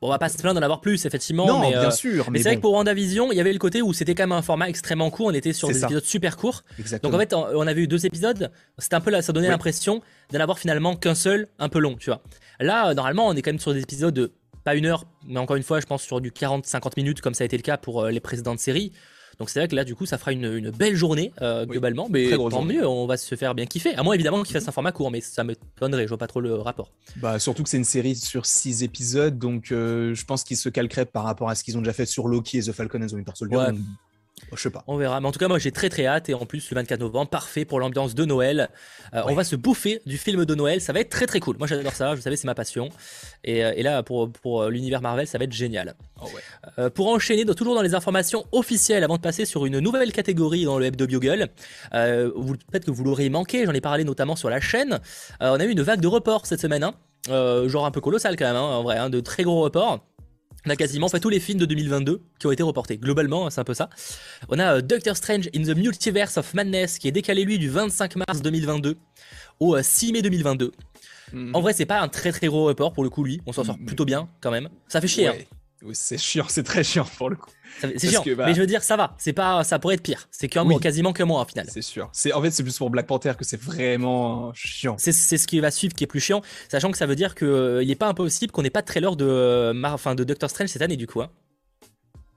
Bon, 0.01 0.09
on 0.09 0.11
va 0.11 0.19
pas 0.19 0.29
se 0.29 0.37
plaindre 0.39 0.61
d'en 0.61 0.65
avoir 0.65 0.81
plus, 0.81 1.07
effectivement. 1.07 1.47
Non, 1.47 1.61
mais, 1.61 1.71
bien 1.71 1.85
euh, 1.85 1.91
sûr. 1.91 2.31
Mais, 2.31 2.39
c'est 2.39 2.49
vrai 2.49 2.57
que 2.57 2.61
pour 2.61 2.73
WandaVision, 2.73 3.31
il 3.33 3.37
y 3.37 3.41
avait 3.41 3.53
le 3.53 3.59
côté 3.59 3.81
où 3.81 3.93
c'était 3.93 4.15
quand 4.15 4.25
même 4.25 4.33
un 4.33 4.43
format 4.43 4.69
extrêmement 4.69 5.11
court. 5.11 5.27
On 5.27 5.35
était 5.35 5.53
sur 5.53 5.69
des 5.69 5.83
épisodes 5.83 6.05
super 6.05 6.37
courts. 6.37 6.63
Exactement. 6.79 7.13
Donc 7.13 7.19
en 7.19 7.23
fait, 7.23 7.35
on 7.35 7.67
avait 7.67 7.83
eu 7.83 7.89
deux 7.89 8.07
épisodes. 8.07 8.51
C'était 8.79 8.97
un 8.97 9.01
peu 9.01 9.11
là, 9.11 9.23
ça 9.23 9.33
donnait 9.33 9.49
l'impression 9.49 10.03
d'en 10.33 10.41
avoir 10.41 10.59
finalement 10.59 10.97
qu'un 10.97 11.15
seul, 11.15 11.49
un 11.59 11.69
peu 11.69 11.79
long, 11.79 11.97
tu 11.97 12.11
vois. 12.11 12.23
Là, 12.61 12.95
normalement, 12.95 13.29
on 13.29 13.35
est 13.35 13.43
quand 13.43 13.51
même 13.51 13.61
sur 13.61 13.73
des 13.73 13.83
épisodes 13.83 14.15
de 14.15 14.33
pas 14.65 14.75
une 14.75 14.87
heure, 14.87 15.05
mais 15.27 15.39
encore 15.39 15.57
une 15.57 15.63
fois, 15.63 15.79
je 15.81 15.87
pense 15.87 16.03
sur 16.03 16.21
du 16.21 16.31
40-50 16.31 16.93
minutes, 16.97 17.21
comme 17.21 17.35
ça 17.35 17.45
a 17.45 17.47
été 17.47 17.57
le 17.57 17.63
cas 17.63 17.77
pour 17.77 18.03
euh, 18.03 18.11
les 18.11 18.21
précédentes 18.21 18.59
séries. 18.59 18.93
Donc 19.39 19.51
c'est 19.51 19.59
vrai 19.61 19.69
que 19.69 19.77
là, 19.77 19.85
du 19.85 19.95
coup, 19.95 20.07
ça 20.07 20.19
fera 20.19 20.33
une, 20.33 20.71
belle 20.71 20.97
journée 20.97 21.33
euh, 21.43 21.67
globalement, 21.67 22.09
mais 22.11 22.31
tant 22.31 22.63
mieux, 22.63 22.87
on 22.87 23.07
va 23.07 23.17
se 23.17 23.35
faire 23.35 23.55
bien 23.55 23.67
kiffer. 23.67 23.95
À 23.95 24.03
moins 24.03 24.15
évidemment 24.15 24.43
qu'il 24.43 24.53
fasse 24.53 24.69
un 24.69 24.73
format 24.73 24.93
court, 24.93 25.11
mais 25.11 25.21
ça 25.21 25.45
me 25.45 25.55
donnerait, 25.81 26.05
je 26.05 26.09
vois 26.09 26.19
pas 26.19 26.27
trop 26.27 26.41
le 26.41 26.55
rapport. 26.55 26.91
Bah 27.17 27.39
surtout 27.39 27.63
que 27.63 27.69
c'est 27.69 27.77
une 27.77 27.85
série 27.85 28.17
sur 28.17 28.47
6 28.47 28.83
épisodes, 28.83 29.39
donc 29.39 29.73
euh, 29.73 30.15
je 30.15 30.25
pense 30.25 30.45
qu'ils 30.45 30.57
se 30.57 30.69
calqueraient 30.69 31.07
par 31.07 31.25
rapport 31.25 31.49
à 31.49 31.55
ce 31.55 31.65
qu'ils 31.65 31.77
ont 31.77 31.81
déjà 31.81 31.93
fait 31.93 32.07
sur 32.07 32.29
Loki 32.29 32.59
et 32.59 32.63
The 32.63 32.73
Falcon 32.73 33.03
and 33.03 33.07
the 33.07 33.13
Winter 33.13 33.33
Soldier. 33.35 33.59
Je 34.53 34.61
sais 34.61 34.71
pas. 34.71 34.85
On 34.87 34.97
verra. 34.97 35.21
Mais 35.21 35.27
en 35.27 35.33
tout 35.33 35.39
cas, 35.39 35.49
moi, 35.49 35.59
j'ai 35.59 35.73
très 35.73 35.89
très 35.89 36.07
hâte. 36.07 36.29
Et 36.29 36.35
en 36.35 36.47
plus, 36.47 36.71
le 36.71 36.75
24 36.75 37.01
novembre, 37.01 37.31
parfait 37.31 37.65
pour 37.65 37.81
l'ambiance 37.81 38.15
de 38.15 38.25
Noël. 38.25 38.69
Euh, 39.15 39.23
on 39.27 39.35
va 39.35 39.45
se 39.45 39.57
bouffer 39.57 40.01
du 40.07 40.19
film 40.19 40.45
de 40.45 40.55
Noël. 40.55 40.81
Ça 40.81 40.93
va 40.93 41.01
être 41.01 41.11
très 41.11 41.27
très 41.27 41.41
cool. 41.41 41.57
Moi, 41.59 41.67
j'adore 41.67 41.93
ça. 41.93 42.15
Vous 42.15 42.21
savez, 42.21 42.37
c'est 42.37 42.47
ma 42.47 42.55
passion. 42.55 42.89
Et, 43.45 43.65
euh, 43.65 43.73
là, 43.83 44.03
pour, 44.03 44.31
pour 44.31 44.63
euh, 44.63 44.71
l'univers 44.71 45.01
Marvel, 45.01 45.27
ça 45.27 45.39
va 45.39 45.45
être 45.45 45.53
génial. 45.53 45.95
Oh, 46.23 46.29
pour 46.95 47.09
enchaîner, 47.09 47.45
toujours 47.45 47.75
dans 47.75 47.83
les 47.83 47.95
informations 47.95 48.47
officielles, 48.53 49.05
avant 49.05 49.17
de 49.17 49.23
passer 49.23 49.45
sur 49.45 49.67
une 49.67 49.79
nouvelle 49.79 50.13
catégorie 50.13 50.65
dans 50.65 50.79
le 50.79 50.85
web 50.85 50.97
de 50.97 51.07
Bugle, 51.07 51.49
peut-être 51.91 52.85
que 52.85 52.91
vous 52.91 53.05
l'aurez 53.05 53.29
manqué. 53.29 53.65
J'en 53.67 53.73
ai 53.73 53.81
parlé 53.81 54.05
notamment 54.05 54.37
sur 54.37 54.49
la 54.49 54.61
chaîne. 54.61 55.01
on 55.41 55.61
a 55.61 55.65
eu 55.65 55.71
une 55.71 55.83
vague 55.83 56.01
de 56.01 56.09
reports 56.09 56.47
cette 56.47 56.61
semaine. 56.61 56.85
Hein. 56.85 56.95
genre 57.69 57.85
un 57.85 57.91
peu 57.91 58.01
colossal 58.01 58.37
quand 58.37 58.47
même, 58.47 58.57
hein, 58.57 58.61
en 58.61 58.83
vrai, 58.83 58.97
hein, 58.97 59.11
de 59.11 59.21
très 59.21 59.43
gros 59.43 59.63
reports. 59.63 60.05
On 60.67 60.71
a 60.71 60.77
quasiment 60.77 61.09
fait 61.09 61.21
tous 61.21 61.29
les 61.29 61.41
films 61.41 61.59
de 61.59 61.67
2022 61.67 62.23
qui 62.39 62.47
ont 62.47 62.51
été 62.51 62.63
reportés. 62.63 62.97
Globalement, 62.97 63.51
c'est 63.51 63.61
un 63.61 63.65
peu 63.65 63.75
ça. 63.75 63.91
On 64.49 64.59
a 64.59 64.77
euh, 64.77 64.81
Doctor 64.81 65.17
Strange 65.17 65.51
in 65.55 65.63
the 65.63 65.77
Multiverse 65.77 66.39
of 66.39 66.55
Madness 66.55 66.99
qui 66.99 67.07
est 67.07 67.13
décalé 67.13 67.45
lui 67.45 67.59
du 67.59 67.69
25 67.69 68.17
mars 68.17 68.41
2022 68.41 68.97
au 69.61 69.81
6 69.81 70.09
euh, 70.09 70.13
mai 70.13 70.23
2022. 70.23 70.73
Mhm. 71.33 71.55
En 71.55 71.61
vrai, 71.61 71.75
c'est 71.75 71.87
pas 71.87 72.01
un 72.01 72.09
très 72.09 72.33
très 72.33 72.47
gros 72.47 72.65
report 72.65 72.95
pour 72.95 73.05
le 73.05 73.11
coup, 73.11 73.25
lui. 73.25 73.43
On 73.47 73.53
s'en 73.53 73.65
sort 73.65 73.79
mhm. 73.79 73.85
plutôt 73.85 74.07
bien 74.07 74.29
quand 74.41 74.51
même. 74.51 74.71
Ça 74.89 75.01
fait 75.01 75.09
chier. 75.09 75.29
Hein. 75.29 75.35
C'est 75.93 76.19
chiant, 76.19 76.47
c'est 76.49 76.63
très 76.63 76.83
chiant 76.85 77.07
pour 77.17 77.31
le 77.31 77.37
coup. 77.37 77.51
C'est 77.81 78.09
chiant, 78.09 78.23
bah, 78.37 78.47
mais 78.47 78.55
je 78.55 78.61
veux 78.61 78.67
dire, 78.67 78.83
ça 78.83 78.97
va. 78.97 79.15
C'est 79.19 79.33
pas, 79.33 79.65
ça 79.65 79.79
pourrait 79.79 79.97
être 79.97 80.03
pire. 80.03 80.29
C'est 80.31 80.49
quasiment 80.49 81.13
que 81.13 81.23
moi 81.23 81.43
au 81.43 81.45
final. 81.45 81.67
C'est 81.71 81.83
sûr. 81.83 82.09
C'est 82.13 82.33
en 82.33 82.41
fait, 82.41 82.51
c'est 82.51 82.63
plus 82.63 82.77
pour 82.79 82.91
Black 82.91 83.07
Panther 83.07 83.33
que 83.39 83.45
c'est 83.45 83.61
vraiment 83.61 84.53
chiant. 84.55 84.97
C'est 84.99 85.13
ce 85.13 85.47
qui 85.47 85.61
va 85.61 85.71
suivre 85.71 85.95
qui 85.95 86.05
est 86.05 86.09
plus 86.09 86.21
chiant, 86.21 86.43
sachant 86.69 86.91
que 86.91 86.99
ça 86.99 87.07
veut 87.07 87.17
dire 87.17 87.35
qu'il 87.35 87.49
euh, 87.49 87.85
n'est 87.85 87.95
pas 87.95 88.09
impossible 88.09 88.53
qu'on 88.53 88.63
n'ait 88.63 88.71
pas 88.71 88.83
de 88.83 88.87
trailer 88.87 89.17
de, 89.17 89.27
euh, 89.27 89.83
enfin, 89.85 90.15
de 90.15 90.25
Doctor 90.25 90.51
Strange 90.51 90.69
cette 90.69 90.83
année 90.83 90.97
du 90.97 91.07
coup. 91.07 91.21
Hein. 91.21 91.31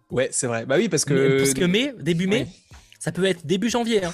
Ouais, 0.10 0.30
c'est 0.32 0.48
vrai. 0.48 0.66
Bah 0.66 0.76
oui, 0.78 0.90
parce 0.90 1.06
que. 1.06 1.38
parce 1.38 1.54
que 1.54 1.66
mai, 1.66 1.94
début 2.00 2.28
mai, 2.28 2.48
ça 3.00 3.12
peut 3.12 3.26
être 3.26 3.46
début 3.46 3.70
janvier. 3.70 4.04
Hein 4.06 4.14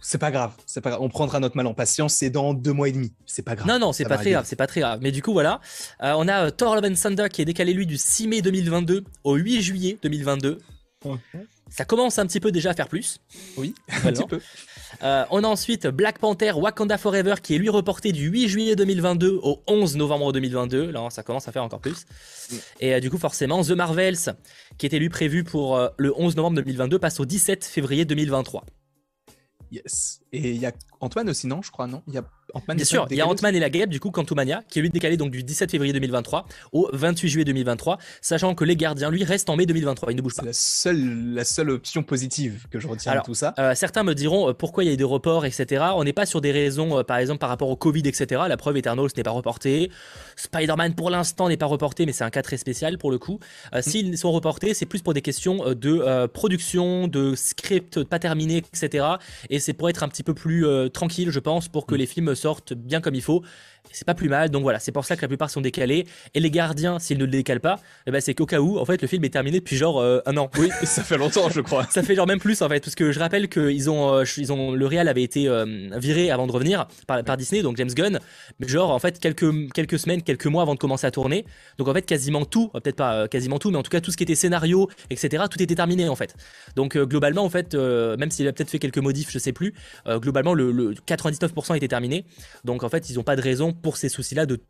c'est 0.00 0.18
pas 0.18 0.30
grave, 0.30 0.52
c'est 0.66 0.80
pas 0.80 0.98
On 1.00 1.08
prendra 1.08 1.40
notre 1.40 1.56
mal 1.56 1.66
en 1.66 1.74
patience. 1.74 2.14
C'est 2.14 2.30
dans 2.30 2.54
deux 2.54 2.72
mois 2.72 2.88
et 2.88 2.92
demi. 2.92 3.12
C'est 3.26 3.42
pas 3.42 3.56
grave. 3.56 3.66
Non, 3.66 3.78
non, 3.78 3.92
c'est 3.92 4.04
pas 4.04 4.18
très 4.18 4.30
grave. 4.30 4.44
C'est 4.46 4.56
pas 4.56 4.66
très 4.66 4.80
grave. 4.80 5.00
Mais 5.02 5.10
du 5.10 5.22
coup, 5.22 5.32
voilà. 5.32 5.60
Euh, 6.02 6.14
on 6.16 6.28
a 6.28 6.46
euh, 6.46 6.50
Thor 6.50 6.76
Love 6.76 6.84
and 6.84 6.94
Thunder 6.94 7.28
qui 7.30 7.42
est 7.42 7.44
décalé 7.44 7.72
lui 7.72 7.86
du 7.86 7.96
6 7.96 8.28
mai 8.28 8.42
2022 8.42 9.04
au 9.24 9.34
8 9.34 9.62
juillet 9.62 9.98
2022. 10.02 10.58
Ça 11.70 11.84
commence 11.84 12.18
un 12.18 12.26
petit 12.26 12.40
peu 12.40 12.50
déjà 12.50 12.70
à 12.70 12.74
faire 12.74 12.88
plus. 12.88 13.20
Oui, 13.56 13.74
un 14.04 14.12
petit 14.12 14.26
peu. 14.26 14.40
Euh, 15.02 15.24
on 15.30 15.44
a 15.44 15.46
ensuite 15.46 15.86
Black 15.86 16.18
Panther 16.18 16.52
Wakanda 16.52 16.96
Forever 16.96 17.34
qui 17.42 17.54
est 17.54 17.58
lui 17.58 17.68
reporté 17.68 18.12
du 18.12 18.28
8 18.28 18.48
juillet 18.48 18.76
2022 18.76 19.38
au 19.42 19.62
11 19.66 19.96
novembre 19.96 20.32
2022. 20.32 20.90
Là, 20.90 21.08
ça 21.10 21.22
commence 21.22 21.46
à 21.46 21.52
faire 21.52 21.62
encore 21.62 21.80
plus. 21.80 22.06
Mm. 22.50 22.56
Et 22.80 23.00
du 23.00 23.10
coup, 23.10 23.18
forcément, 23.18 23.62
The 23.62 23.72
Marvels 23.72 24.34
qui 24.78 24.86
était 24.86 24.98
lui 24.98 25.08
prévu 25.08 25.44
pour 25.44 25.78
le 25.96 26.12
11 26.16 26.36
novembre 26.36 26.56
2022 26.56 26.98
passe 26.98 27.20
au 27.20 27.24
17 27.24 27.64
février 27.64 28.04
2023. 28.04 28.64
Yes. 29.70 30.20
Et 30.32 30.52
il 30.52 30.72
y 31.00 31.04
a 31.04 31.06
Antoine 31.06 31.30
aussi, 31.30 31.46
non 31.46 31.62
Je 31.62 31.70
crois, 31.70 31.86
non 31.86 32.02
Il 32.08 32.14
y 32.14 32.18
a 32.18 32.24
Bien 32.68 32.84
sûr, 32.84 33.06
il 33.10 33.16
y 33.16 33.20
a 33.20 33.26
Ant-Man 33.26 33.54
et 33.54 33.60
la 33.60 33.70
guêpe, 33.70 33.90
du 33.90 34.00
coup, 34.00 34.10
Quantumania, 34.10 34.62
qui 34.68 34.78
est 34.78 34.82
lui 34.82 34.90
décalé 34.90 35.16
donc 35.16 35.30
du 35.30 35.42
17 35.42 35.70
février 35.70 35.92
2023 35.92 36.46
au 36.72 36.88
28 36.92 37.28
juillet 37.28 37.44
2023, 37.44 37.98
sachant 38.22 38.54
que 38.54 38.64
les 38.64 38.76
gardiens, 38.76 39.10
lui, 39.10 39.24
restent 39.24 39.50
en 39.50 39.56
mai 39.56 39.66
2023, 39.66 40.12
il 40.12 40.16
ne 40.16 40.22
bouge 40.22 40.34
pas. 40.34 40.42
C'est 40.42 40.46
la 40.46 40.52
seule, 40.52 41.34
la 41.34 41.44
seule 41.44 41.70
option 41.70 42.02
positive 42.02 42.66
que 42.70 42.78
je 42.78 42.88
retiens 42.88 43.16
de 43.16 43.22
tout 43.22 43.34
ça. 43.34 43.54
Euh, 43.58 43.74
certains 43.74 44.02
me 44.02 44.14
diront 44.14 44.48
euh, 44.48 44.52
pourquoi 44.54 44.84
il 44.84 44.86
y 44.86 44.90
a 44.90 44.94
eu 44.94 44.96
des 44.96 45.04
reports, 45.04 45.44
etc. 45.44 45.84
On 45.94 46.04
n'est 46.04 46.12
pas 46.12 46.26
sur 46.26 46.40
des 46.40 46.52
raisons, 46.52 46.98
euh, 46.98 47.02
par 47.02 47.18
exemple, 47.18 47.38
par 47.38 47.50
rapport 47.50 47.68
au 47.68 47.76
Covid, 47.76 48.02
etc. 48.06 48.42
La 48.48 48.56
preuve, 48.56 48.76
Eternals 48.78 49.10
n'est 49.16 49.22
pas 49.22 49.30
reporté. 49.30 49.90
Spider-Man, 50.36 50.94
pour 50.94 51.10
l'instant, 51.10 51.48
n'est 51.48 51.56
pas 51.56 51.66
reporté, 51.66 52.06
mais 52.06 52.12
c'est 52.12 52.24
un 52.24 52.30
cas 52.30 52.42
très 52.42 52.56
spécial 52.56 52.96
pour 52.96 53.10
le 53.10 53.18
coup. 53.18 53.40
Mm. 53.74 53.82
S'ils 53.82 54.18
sont 54.18 54.32
reportés, 54.32 54.72
c'est 54.72 54.86
plus 54.86 55.02
pour 55.02 55.12
des 55.12 55.22
questions 55.22 55.74
de 55.74 56.26
production, 56.26 57.08
de 57.08 57.34
script 57.34 58.04
pas 58.04 58.18
terminé, 58.18 58.58
etc. 58.58 59.06
Et 59.50 59.60
c'est 59.60 59.72
pour 59.74 59.90
être 59.90 60.02
un 60.02 60.08
petit 60.08 60.22
peu 60.22 60.34
plus 60.34 60.87
tranquille, 60.88 61.30
je 61.30 61.40
pense, 61.40 61.68
pour 61.68 61.86
que 61.86 61.94
mm. 61.94 61.98
les 61.98 62.06
films 62.06 62.34
sortent 62.34 62.72
bien 62.72 63.00
comme 63.00 63.14
il 63.14 63.22
faut 63.22 63.42
c'est 63.92 64.06
pas 64.06 64.14
plus 64.14 64.28
mal. 64.28 64.50
Donc 64.50 64.62
voilà, 64.62 64.78
c'est 64.78 64.92
pour 64.92 65.04
ça 65.04 65.16
que 65.16 65.22
la 65.22 65.28
plupart 65.28 65.50
sont 65.50 65.60
décalés. 65.60 66.06
Et 66.34 66.40
les 66.40 66.50
gardiens, 66.50 66.98
s'ils 66.98 67.18
ne 67.18 67.24
le 67.24 67.30
décalent 67.30 67.60
pas, 67.60 67.80
eh 68.06 68.10
ben 68.10 68.20
c'est 68.20 68.34
qu'au 68.34 68.46
cas 68.46 68.60
où, 68.60 68.78
en 68.78 68.84
fait, 68.84 69.00
le 69.02 69.08
film 69.08 69.24
est 69.24 69.30
terminé 69.30 69.58
depuis 69.58 69.76
genre 69.76 70.00
euh, 70.00 70.20
un 70.26 70.36
an. 70.36 70.50
Oui, 70.58 70.70
ça 70.84 71.02
fait 71.02 71.16
longtemps, 71.16 71.48
je 71.48 71.60
crois. 71.60 71.86
ça 71.90 72.02
fait 72.02 72.14
genre 72.14 72.26
même 72.26 72.40
plus 72.40 72.62
en 72.62 72.68
fait, 72.68 72.80
parce 72.80 72.94
que 72.94 73.12
je 73.12 73.18
rappelle 73.18 73.48
que 73.48 73.70
ils 73.70 73.90
ont, 73.90 74.14
euh, 74.14 74.24
ils 74.36 74.52
ont, 74.52 74.72
le 74.72 74.86
réal 74.86 75.08
avait 75.08 75.22
été 75.22 75.48
euh, 75.48 75.88
viré 75.96 76.30
avant 76.30 76.46
de 76.46 76.52
revenir 76.52 76.86
par, 77.06 77.22
par, 77.24 77.36
Disney, 77.36 77.62
donc 77.62 77.76
James 77.76 77.90
Gunn. 77.90 78.18
Mais 78.60 78.68
genre 78.68 78.90
en 78.90 78.98
fait 78.98 79.18
quelques 79.18 79.72
quelques 79.72 79.98
semaines, 79.98 80.22
quelques 80.22 80.46
mois 80.46 80.62
avant 80.62 80.74
de 80.74 80.78
commencer 80.78 81.06
à 81.06 81.10
tourner. 81.10 81.44
Donc 81.78 81.88
en 81.88 81.94
fait 81.94 82.02
quasiment 82.02 82.44
tout, 82.44 82.68
peut-être 82.68 82.96
pas 82.96 83.28
quasiment 83.28 83.58
tout, 83.58 83.70
mais 83.70 83.78
en 83.78 83.82
tout 83.82 83.90
cas 83.90 84.00
tout 84.00 84.10
ce 84.10 84.16
qui 84.16 84.24
était 84.24 84.34
scénario, 84.34 84.88
etc. 85.10 85.44
Tout 85.50 85.62
était 85.62 85.74
terminé 85.74 86.08
en 86.08 86.16
fait. 86.16 86.34
Donc 86.76 86.96
globalement 86.96 87.44
en 87.44 87.50
fait, 87.50 87.74
même 87.74 88.30
s'il 88.30 88.46
a 88.48 88.52
peut-être 88.52 88.70
fait 88.70 88.78
quelques 88.78 88.98
modifs, 88.98 89.30
je 89.30 89.38
sais 89.38 89.52
plus. 89.52 89.74
globalement 90.06 90.54
le, 90.54 90.72
le 90.72 90.94
99% 90.94 91.76
était 91.76 91.88
terminé. 91.88 92.24
Donc 92.64 92.82
en 92.82 92.88
fait 92.88 93.10
ils 93.10 93.18
ont 93.18 93.22
pas 93.22 93.36
de 93.36 93.42
raison 93.42 93.72
pour 93.82 93.96
ces 93.96 94.08
soucis-là 94.08 94.46
de, 94.46 94.60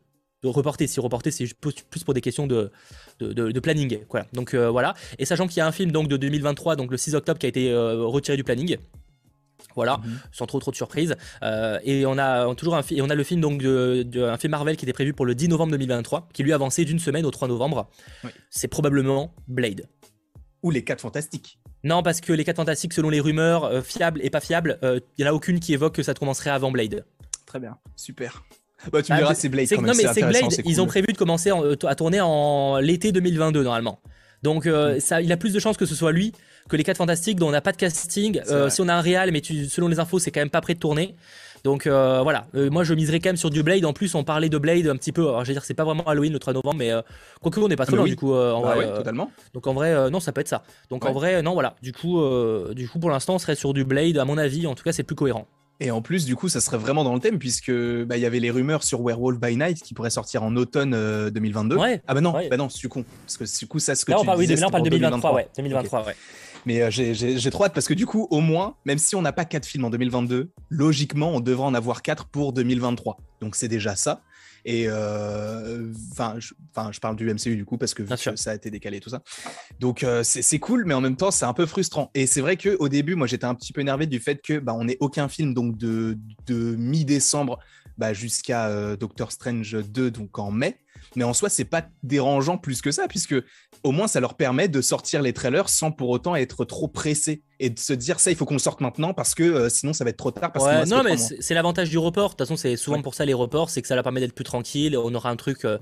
reporter. 0.43 0.87
Si 0.87 0.99
reporter, 0.99 1.31
c'est 1.31 1.45
plus 1.53 2.03
pour 2.03 2.13
des 2.13 2.21
questions 2.21 2.47
de, 2.47 2.71
de, 3.19 3.59
planning. 3.59 4.05
Quoi. 4.07 4.25
Donc 4.33 4.53
euh, 4.53 4.69
voilà. 4.69 4.93
Et 5.17 5.25
sachant 5.25 5.47
qu'il 5.47 5.57
y 5.57 5.61
a 5.61 5.67
un 5.67 5.71
film 5.71 5.91
donc, 5.91 6.07
de 6.07 6.17
2023, 6.17 6.75
donc 6.75 6.91
le 6.91 6.97
6 6.97 7.15
octobre, 7.15 7.39
qui 7.39 7.45
a 7.45 7.49
été 7.49 7.71
euh, 7.71 8.05
retiré 8.05 8.37
du 8.37 8.43
planning. 8.43 8.77
Voilà, 9.75 9.97
mhm. 9.97 10.19
sans 10.31 10.45
trop 10.45 10.59
trop 10.59 10.71
de 10.71 10.75
surprises. 10.75 11.15
Euh, 11.43 11.79
et 11.83 12.05
on 12.05 12.17
a 12.17 12.53
toujours 12.55 12.75
un 12.75 12.81
et 12.89 13.01
on 13.01 13.09
a 13.09 13.15
le 13.15 13.23
film 13.23 13.41
donc 13.41 13.61
de, 13.61 14.23
un 14.23 14.37
film 14.37 14.51
Marvel 14.51 14.77
qui 14.77 14.85
était 14.85 14.93
prévu 14.93 15.13
pour 15.13 15.25
le 15.25 15.35
10 15.35 15.49
novembre 15.49 15.71
2023, 15.73 16.29
qui 16.33 16.43
lui 16.43 16.51
a 16.53 16.55
avancé 16.55 16.85
d'une 16.85 16.99
semaine 16.99 17.25
au 17.25 17.31
3 17.31 17.47
novembre. 17.47 17.89
C'est 18.49 18.67
probablement 18.67 19.33
Blade. 19.47 19.85
Ou 20.63 20.71
les 20.71 20.83
4 20.83 21.01
fantastiques. 21.01 21.59
Non, 21.83 22.03
parce 22.03 22.19
que 22.19 22.33
les 22.33 22.43
4 22.43 22.57
fantastiques, 22.57 22.93
selon 22.93 23.09
les 23.09 23.21
rumeurs, 23.21 23.83
fiables 23.85 24.19
et 24.23 24.29
pas 24.29 24.41
fiables, 24.41 24.79
il 24.81 25.01
n'y 25.23 25.25
en 25.25 25.31
a 25.31 25.33
aucune 25.33 25.59
qui 25.59 25.73
évoque 25.73 25.95
que 25.95 26.03
ça 26.03 26.13
commencerait 26.13 26.49
avant 26.49 26.71
Blade. 26.71 27.05
Très 27.45 27.59
bien, 27.59 27.77
super. 27.95 28.43
Bah, 28.91 29.01
tu 29.01 29.11
me 29.11 29.17
diras, 29.17 29.35
c'est 29.35 29.49
Blade. 29.49 29.67
Quand 29.69 29.81
non, 29.81 29.93
mais 29.95 30.05
c'est 30.13 30.23
Blade, 30.23 30.61
ils 30.65 30.81
ont 30.81 30.87
prévu 30.87 31.07
de 31.07 31.17
commencer 31.17 31.51
euh, 31.51 31.75
à 31.85 31.95
tourner 31.95 32.21
en 32.21 32.77
l'été 32.77 33.11
2022 33.11 33.63
normalement. 33.63 33.99
Donc 34.41 34.65
euh, 34.65 34.95
mm. 34.95 34.99
ça, 35.01 35.21
il 35.21 35.31
a 35.31 35.37
plus 35.37 35.53
de 35.53 35.59
chances 35.59 35.75
que 35.75 35.85
ce 35.85 35.95
soit 35.95 36.13
lui 36.13 36.31
que 36.69 36.77
les 36.77 36.83
4 36.83 36.97
Fantastiques 36.97 37.37
dont 37.39 37.47
on 37.47 37.51
n'a 37.51 37.61
pas 37.61 37.71
de 37.71 37.77
casting. 37.77 38.41
Euh, 38.49 38.69
si 38.69 38.79
on 38.81 38.87
a 38.87 38.93
un 38.93 39.01
réal, 39.01 39.31
mais 39.31 39.41
tu, 39.41 39.65
selon 39.65 39.87
les 39.87 39.99
infos, 39.99 40.19
c'est 40.19 40.31
quand 40.31 40.39
même 40.39 40.51
pas 40.51 40.61
prêt 40.61 40.75
de 40.75 40.79
tourner. 40.79 41.15
Donc 41.65 41.87
voilà, 41.87 42.47
moi 42.53 42.85
je 42.85 42.93
miserais 42.93 43.19
quand 43.19 43.29
même 43.29 43.37
sur 43.37 43.49
du 43.49 43.63
Blade. 43.63 43.83
En 43.83 43.91
plus, 43.91 44.15
on 44.15 44.23
parlait 44.23 44.47
de 44.47 44.57
Blade 44.57 44.87
un 44.87 44.95
petit 44.95 45.11
peu. 45.11 45.23
Alors, 45.23 45.43
je 45.43 45.49
veux 45.49 45.55
dire, 45.55 45.65
c'est 45.65 45.73
pas 45.73 45.83
vraiment 45.83 46.03
Halloween 46.03 46.31
le 46.31 46.39
3 46.39 46.53
novembre, 46.53 46.77
mais 46.77 46.91
quoique 47.41 47.59
on 47.59 47.67
n'est 47.67 47.75
pas 47.75 47.85
trop 47.85 47.95
ah, 47.95 47.97
loin 47.97 48.05
du 48.05 48.15
coup. 48.15 48.33
en 48.33 48.61
bah 48.61 48.75
vrai, 48.75 48.93
totalement. 48.93 49.29
Donc 49.53 49.67
en 49.67 49.73
vrai, 49.73 50.09
non, 50.09 50.21
ça 50.21 50.31
peut 50.31 50.39
être 50.39 50.47
ça. 50.47 50.63
Donc 50.89 51.03
en 51.03 51.11
vrai, 51.11 51.41
non, 51.41 51.53
voilà. 51.53 51.75
Du 51.81 51.91
coup, 51.91 52.21
du 52.73 52.87
coup, 52.87 52.99
pour 52.99 53.09
l'instant, 53.09 53.35
on 53.35 53.39
serait 53.39 53.55
sur 53.55 53.73
du 53.73 53.83
Blade. 53.83 54.17
À 54.17 54.23
mon 54.23 54.37
avis, 54.37 54.67
en 54.67 54.75
tout 54.75 54.83
cas, 54.83 54.93
c'est 54.93 55.03
plus 55.03 55.15
cohérent. 55.15 55.47
Et 55.81 55.91
en 55.91 56.01
plus, 56.01 56.25
du 56.25 56.35
coup, 56.35 56.49
ça 56.49 56.59
serait 56.59 56.77
vraiment 56.77 57.05
dans 57.05 57.13
le 57.13 57.21
thème, 57.21 57.39
puisque 57.39 57.71
bah, 57.71 58.17
il 58.17 58.21
y 58.21 58.25
avait 58.25 58.41
les 58.41 58.51
rumeurs 58.51 58.83
sur 58.83 59.01
Werewolf 59.01 59.39
by 59.39 59.55
Night 59.55 59.81
qui 59.81 59.93
pourrait 59.93 60.09
sortir 60.09 60.43
en 60.43 60.55
automne 60.57 60.91
2022. 61.29 61.77
Euh, 61.77 61.97
ah 62.05 62.13
bah 62.13 62.21
non, 62.21 62.33
bah 62.33 62.57
non, 62.57 62.67
c'est 62.67 62.87
con. 62.89 63.05
Parce 63.25 63.37
que 63.37 63.59
du 63.59 63.67
coup, 63.67 63.79
ça, 63.79 63.95
ce 63.95 64.03
que 64.03 64.11
tu 64.11 64.17
on 64.17 64.25
parle, 64.25 64.39
disais, 64.39 64.55
oui, 64.55 64.63
on 64.65 64.71
parle 64.71 64.83
2023, 64.83 65.33
ouais. 65.33 65.47
2023, 65.55 66.05
ouais. 66.05 66.15
Mais 66.65 66.81
euh, 66.81 66.89
j'ai 66.91 67.51
trop 67.51 67.63
hâte 67.63 67.73
parce 67.73 67.87
que 67.87 67.93
du 67.93 68.05
coup, 68.05 68.27
au 68.29 68.41
moins, 68.41 68.75
même 68.83 68.97
si 68.97 69.15
on 69.15 69.21
n'a 69.21 69.31
pas 69.31 69.45
4 69.45 69.65
films 69.65 69.85
en 69.85 69.89
2022, 69.89 70.51
logiquement, 70.69 71.31
on 71.31 71.39
devrait 71.39 71.65
en 71.65 71.73
avoir 71.73 72.01
4 72.01 72.25
pour 72.25 72.51
2023. 72.51 73.17
Donc 73.39 73.55
c'est 73.55 73.69
déjà 73.69 73.95
ça. 73.95 74.21
Et 74.71 74.87
enfin, 76.11 76.35
je, 76.37 76.53
je 76.91 76.99
parle 76.99 77.15
du 77.15 77.25
MCU 77.25 77.55
du 77.55 77.65
coup 77.65 77.79
parce 77.79 77.95
que, 77.95 78.03
ça 78.35 78.51
a 78.51 78.53
été 78.53 78.69
décalé 78.69 78.99
tout 78.99 79.09
ça. 79.09 79.23
Donc 79.79 80.05
c'est 80.21 80.59
cool, 80.59 80.85
mais 80.85 80.93
en 80.93 81.01
même 81.01 81.15
temps 81.15 81.31
c'est 81.31 81.45
un 81.45 81.53
peu 81.53 81.65
frustrant. 81.65 82.11
Et 82.13 82.27
c'est 82.27 82.41
vrai 82.41 82.55
que 82.55 82.77
au 82.79 82.87
début, 82.87 83.15
moi 83.15 83.25
j'étais 83.25 83.45
un 83.45 83.55
petit 83.55 83.73
peu 83.73 83.81
énervé 83.81 84.05
du 84.05 84.19
fait 84.19 84.43
que 84.43 84.59
bah, 84.59 84.75
on 84.77 84.83
n'ait 84.83 84.97
aucun 84.99 85.27
film 85.27 85.55
donc 85.55 85.75
de, 85.75 86.19
de 86.45 86.75
mi-décembre 86.75 87.57
bah, 87.97 88.13
jusqu'à 88.13 88.95
Doctor 88.95 89.31
Strange 89.31 89.71
2 89.71 90.11
donc 90.11 90.37
en 90.37 90.51
mai. 90.51 90.77
Mais 91.15 91.23
en 91.23 91.33
soi, 91.33 91.49
c'est 91.49 91.65
pas 91.65 91.85
dérangeant 92.03 92.57
plus 92.57 92.81
que 92.81 92.91
ça, 92.91 93.07
puisque 93.07 93.35
au 93.83 93.91
moins 93.91 94.07
ça 94.07 94.19
leur 94.19 94.35
permet 94.35 94.67
de 94.67 94.81
sortir 94.81 95.21
les 95.21 95.33
trailers 95.33 95.69
sans 95.69 95.91
pour 95.91 96.09
autant 96.09 96.35
être 96.35 96.65
trop 96.65 96.87
pressé 96.87 97.43
et 97.59 97.69
de 97.69 97.79
se 97.79 97.93
dire 97.93 98.19
ça, 98.19 98.31
il 98.31 98.37
faut 98.37 98.45
qu'on 98.45 98.59
sorte 98.59 98.81
maintenant 98.81 99.13
parce 99.13 99.35
que 99.35 99.43
euh, 99.43 99.69
sinon 99.69 99.93
ça 99.93 100.03
va 100.03 100.11
être 100.11 100.17
trop 100.17 100.31
tard. 100.31 100.51
Parce 100.51 100.89
non, 100.89 101.03
mais 101.03 101.17
c'est 101.17 101.53
l'avantage 101.53 101.89
du 101.89 101.97
report. 101.97 102.29
De 102.29 102.29
toute 102.31 102.39
façon, 102.39 102.55
c'est 102.55 102.75
souvent 102.75 103.01
pour 103.01 103.13
ça 103.13 103.25
les 103.25 103.33
reports, 103.33 103.69
c'est 103.69 103.81
que 103.81 103.87
ça 103.87 103.95
leur 103.95 104.03
permet 104.03 104.21
d'être 104.21 104.35
plus 104.35 104.45
tranquille. 104.45 104.97
On 104.97 105.13
aura 105.13 105.29
un 105.29 105.35
truc 105.35 105.65
euh, 105.65 105.77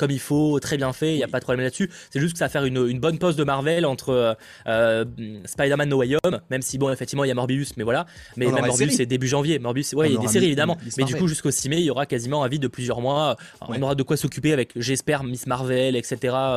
comme 0.00 0.10
il 0.10 0.18
faut, 0.18 0.58
très 0.60 0.78
bien 0.78 0.94
fait, 0.94 1.12
il 1.12 1.18
n'y 1.18 1.22
a 1.22 1.28
pas 1.28 1.40
de 1.40 1.44
problème 1.44 1.62
là-dessus. 1.62 1.90
C'est 2.10 2.20
juste 2.20 2.32
que 2.32 2.38
ça 2.38 2.46
va 2.46 2.48
faire 2.48 2.64
une, 2.64 2.98
bonne 2.98 3.18
pause 3.18 3.36
de 3.36 3.44
Marvel 3.44 3.84
entre 3.84 4.34
euh, 4.66 5.04
Spider-Man 5.44 5.90
No 5.90 5.98
Way 5.98 6.16
Home, 6.24 6.40
même 6.48 6.62
si, 6.62 6.78
bon, 6.78 6.90
effectivement, 6.90 7.22
il 7.24 7.28
y 7.28 7.30
a 7.30 7.34
Morbius, 7.34 7.76
mais 7.76 7.84
voilà. 7.84 8.06
Mais 8.38 8.46
même 8.50 8.64
Morbius, 8.64 8.94
c'est 8.96 9.04
début 9.04 9.28
janvier. 9.28 9.58
Morbius, 9.58 9.92
ouais, 9.92 10.08
il 10.08 10.14
y 10.14 10.16
a 10.16 10.20
des 10.20 10.28
séries 10.28 10.46
évidemment. 10.46 10.78
mais 10.96 11.04
du 11.04 11.16
coup, 11.16 11.28
jusqu'au 11.28 11.50
6 11.50 11.68
mai, 11.68 11.76
il 11.80 11.84
y 11.84 11.90
aura 11.90 12.06
quasiment 12.06 12.42
un 12.42 12.48
vide 12.48 12.62
de 12.62 12.68
plusieurs 12.68 13.02
mois. 13.02 13.36
On 13.60 13.80
aura 13.82 13.94
de 13.94 14.02
quoi 14.02 14.16
s'occuper 14.16 14.54
avec, 14.54 14.72
j'espère, 14.74 15.22
Miss 15.22 15.46
Marvel, 15.46 15.96
etc. 15.96 16.16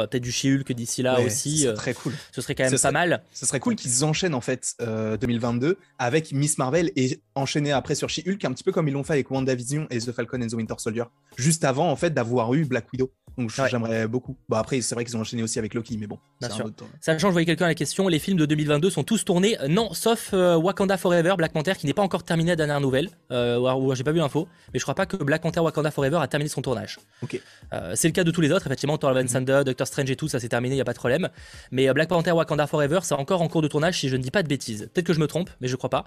Peut-être 0.10 0.24
du 0.24 0.32
She-Hulk 0.32 0.72
d'ici 0.72 1.02
là 1.02 1.20
aussi. 1.20 1.68
très 1.76 1.94
cool. 1.94 2.14
Ce 2.32 2.42
serait 2.42 2.56
quand 2.56 2.64
même 2.64 2.80
pas 2.80 2.92
mal. 2.92 3.24
Ce 3.34 3.46
serait 3.46 3.60
cool 3.60 3.76
qu'ils 3.76 4.06
enchaînent 4.06 4.36
en 4.36 4.42
fait 4.42 4.76
2022 4.80 5.78
avec 6.00 6.32
Miss 6.32 6.58
Marvel 6.58 6.92
et 6.96 7.20
enchaîner 7.36 7.74
après 7.74 7.96
sur 7.96 8.08
She-Hulk, 8.08 8.46
un 8.46 8.54
petit 8.54 8.64
peu 8.64 8.72
comme 8.72 8.88
ils 8.88 8.94
l'ont 8.94 9.04
fait 9.04 9.14
avec 9.14 9.30
WandaVision 9.30 9.88
et 9.90 10.00
The 10.00 10.14
Falcon 10.14 10.42
and 10.42 10.48
the 10.48 10.54
Winter 10.54 10.76
Soldier, 10.78 11.04
juste 11.36 11.66
avant 11.66 11.90
en 11.90 11.96
fait 11.96 12.14
d'avoir 12.14 12.54
eu 12.54 12.64
Black 12.66 12.86
Widow. 12.94 13.12
Donc 13.38 13.52
j'aimerais 13.70 14.08
beaucoup. 14.08 14.38
Bon 14.50 14.58
après 14.58 14.82
c'est 14.82 14.96
vrai 14.96 15.06
qu'ils 15.06 15.18
ont 15.18 15.22
enchaîné 15.22 15.44
aussi 15.44 15.60
avec 15.60 15.74
Loki, 15.74 15.98
mais 15.98 16.08
bon. 16.08 16.20
Bien 16.40 16.50
sûr. 16.50 16.70
Sachant, 17.02 17.30
je 17.30 17.32
voyais 17.34 17.46
quelqu'un 17.46 17.66
à 17.66 17.70
la 17.70 17.76
question, 17.76 18.08
les 18.08 18.20
films 18.20 18.38
de 18.38 18.46
2022 18.46 18.90
sont 18.90 19.04
tous 19.04 19.26
tournés, 19.26 19.58
non, 19.70 19.94
sauf 19.94 20.32
euh, 20.34 20.56
Wakanda 20.58 20.98
Forever, 20.98 21.36
Black 21.38 21.54
Panther, 21.54 21.74
qui 21.78 21.86
n'est 21.86 21.94
pas 21.94 22.02
encore 22.02 22.24
terminé 22.24 22.52
la 22.52 22.56
dernière 22.56 22.82
nouvelle. 22.82 23.10
Euh, 23.32 23.94
j'ai 23.96 24.04
pas 24.04 24.12
vu 24.12 24.20
l'info, 24.20 24.48
mais 24.74 24.80
je 24.80 24.84
crois 24.84 24.96
pas 24.96 25.06
que 25.06 25.18
Black 25.18 25.42
Panther 25.42 25.62
Wakanda 25.62 25.92
Forever 25.92 26.18
a 26.22 26.28
terminé 26.28 26.50
son 26.50 26.62
tournage. 26.62 27.00
Ok. 27.22 27.40
Euh, 27.74 27.94
c'est 27.96 28.08
le 28.08 28.14
cas 28.14 28.24
de 28.24 28.32
tous 28.32 28.42
les 28.42 28.52
autres, 28.52 28.68
effectivement, 28.68 28.98
Thor 28.98 29.14
Love 29.14 29.26
Thunder, 29.26 29.62
Doctor 29.66 29.88
Strange 29.88 30.10
et 30.12 30.16
tout, 30.16 30.28
ça 30.28 30.40
s'est 30.40 30.50
terminé, 30.50 30.76
il 30.76 30.78
y 30.78 30.82
a 30.82 30.86
pas 30.86 30.94
de 30.94 30.98
problème. 30.98 31.30
Mais 31.72 31.92
Black 31.94 32.10
Panther 32.10 32.32
Wakanda 32.32 32.68
Forever, 32.68 33.00
c'est 33.04 33.16
encore 33.16 33.42
en 33.42 33.48
cours 33.48 33.62
de 33.62 33.68
tournage 33.68 34.00
si 34.00 34.10
je 34.10 34.16
ne 34.16 34.22
dis 34.22 34.32
pas 34.32 34.44
de 34.44 34.48
bêtises. 34.48 34.90
Peut-être 34.94 35.08
que 35.08 35.14
je 35.14 35.20
me 35.20 35.28
trompe, 35.28 35.50
mais 35.62 35.68
je 35.68 35.76
crois 35.76 35.90
pas. 35.90 36.06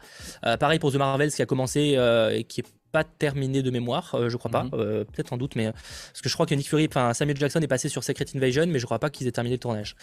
pareil 0.59 0.79
pour 0.79 0.93
The 0.93 0.97
Marvels 0.97 1.33
qui 1.33 1.43
a 1.43 1.47
commencé 1.47 1.99
et 2.33 2.45
qui 2.45 2.61
est 2.61 2.67
pas 2.97 3.05
terminé 3.05 3.63
de 3.63 3.71
mémoire, 3.71 4.15
euh, 4.15 4.31
je 4.31 4.39
crois 4.39 4.51
pas, 4.51 4.65
mhm. 4.65 4.71
euh, 4.73 5.05
peut-être 5.05 5.35
en 5.35 5.37
doute, 5.37 5.55
mais 5.55 5.71
parce 5.71 6.23
que 6.23 6.31
je 6.31 6.35
crois 6.35 6.47
que 6.47 6.55
Nick 6.55 6.67
Fury, 6.67 6.87
enfin 6.89 7.13
Samuel 7.13 7.37
Jackson 7.37 7.61
est 7.61 7.67
passé 7.67 7.91
sur 7.91 8.03
Secret 8.03 8.25
Invasion, 8.35 8.67
mais 8.67 8.79
je 8.79 8.87
crois 8.87 8.99
pas 8.99 9.11
qu'ils 9.11 9.27
aient 9.27 9.33
terminé 9.33 9.57
le 9.57 9.61
tournage. 9.61 9.97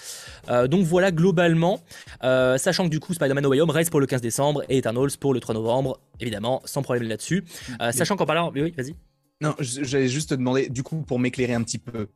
Euh, 0.49 0.67
donc 0.67 0.85
voilà 0.85 1.11
globalement, 1.11 1.81
sachant 2.21 2.85
que 2.85 2.89
du 2.89 2.99
coup 2.99 3.15
Spider-Man 3.15 3.43
No 3.43 3.49
Way 3.49 3.61
Home 3.61 3.71
reste 3.71 3.89
pour 3.89 3.99
le 3.99 4.05
15 4.05 4.21
décembre 4.21 4.63
et 4.69 4.77
Eternals 4.77 5.17
pour 5.19 5.33
le 5.33 5.39
3 5.39 5.55
novembre, 5.55 5.99
évidemment, 6.19 6.61
sans 6.65 6.83
problème 6.83 7.07
là-dessus. 7.07 7.45
sachant 7.91 8.15
qu'en 8.15 8.27
parlant, 8.27 8.51
oui, 8.53 8.71
vas-y. 8.77 8.93
Non, 9.41 9.55
j'allais 9.59 10.07
juste 10.07 10.29
te 10.29 10.35
demander, 10.35 10.69
du 10.69 10.83
coup, 10.83 11.01
pour 11.01 11.17
m'éclairer 11.17 11.55
un 11.55 11.63
petit 11.63 11.79
peu, 11.79 12.07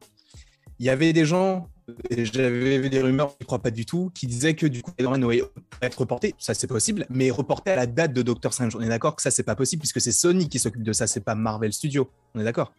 il 0.80 0.86
y 0.86 0.90
avait 0.90 1.14
des 1.14 1.26
gens 1.26 1.70
j'avais 2.20 2.78
vu 2.80 2.90
des 2.90 3.02
rumeurs, 3.02 3.30
je 3.40 3.44
ne 3.44 3.46
crois 3.46 3.60
pas 3.60 3.72
du 3.72 3.86
tout, 3.86 4.12
qui 4.14 4.28
disaient 4.28 4.56
que 4.56 4.66
du 4.66 4.82
coup, 4.82 4.92
Spider-Man 4.92 5.22
pourrait 5.22 5.42
être 5.82 6.00
reporté. 6.00 6.36
Ça, 6.38 6.54
c'est 6.54 6.68
possible, 6.68 7.06
mais 7.10 7.32
reporté 7.32 7.72
à 7.72 7.76
la 7.76 7.86
date 7.86 8.14
de 8.14 8.22
Doctor 8.22 8.54
Strange. 8.54 8.76
On 8.76 8.82
est 8.82 8.90
d'accord 8.90 9.16
que 9.16 9.22
ça, 9.22 9.32
c'est 9.32 9.44
pas 9.44 9.56
possible 9.56 9.80
puisque 9.80 10.02
c'est 10.02 10.12
Sony 10.12 10.50
qui 10.50 10.60
s'occupe 10.60 10.84
de 10.84 10.94
ça, 10.94 11.08
c'est 11.08 11.22
pas 11.22 11.36
Marvel 11.36 11.72
Studios. 11.72 12.10
On 12.36 12.42
est 12.42 12.44
d'accord 12.44 12.74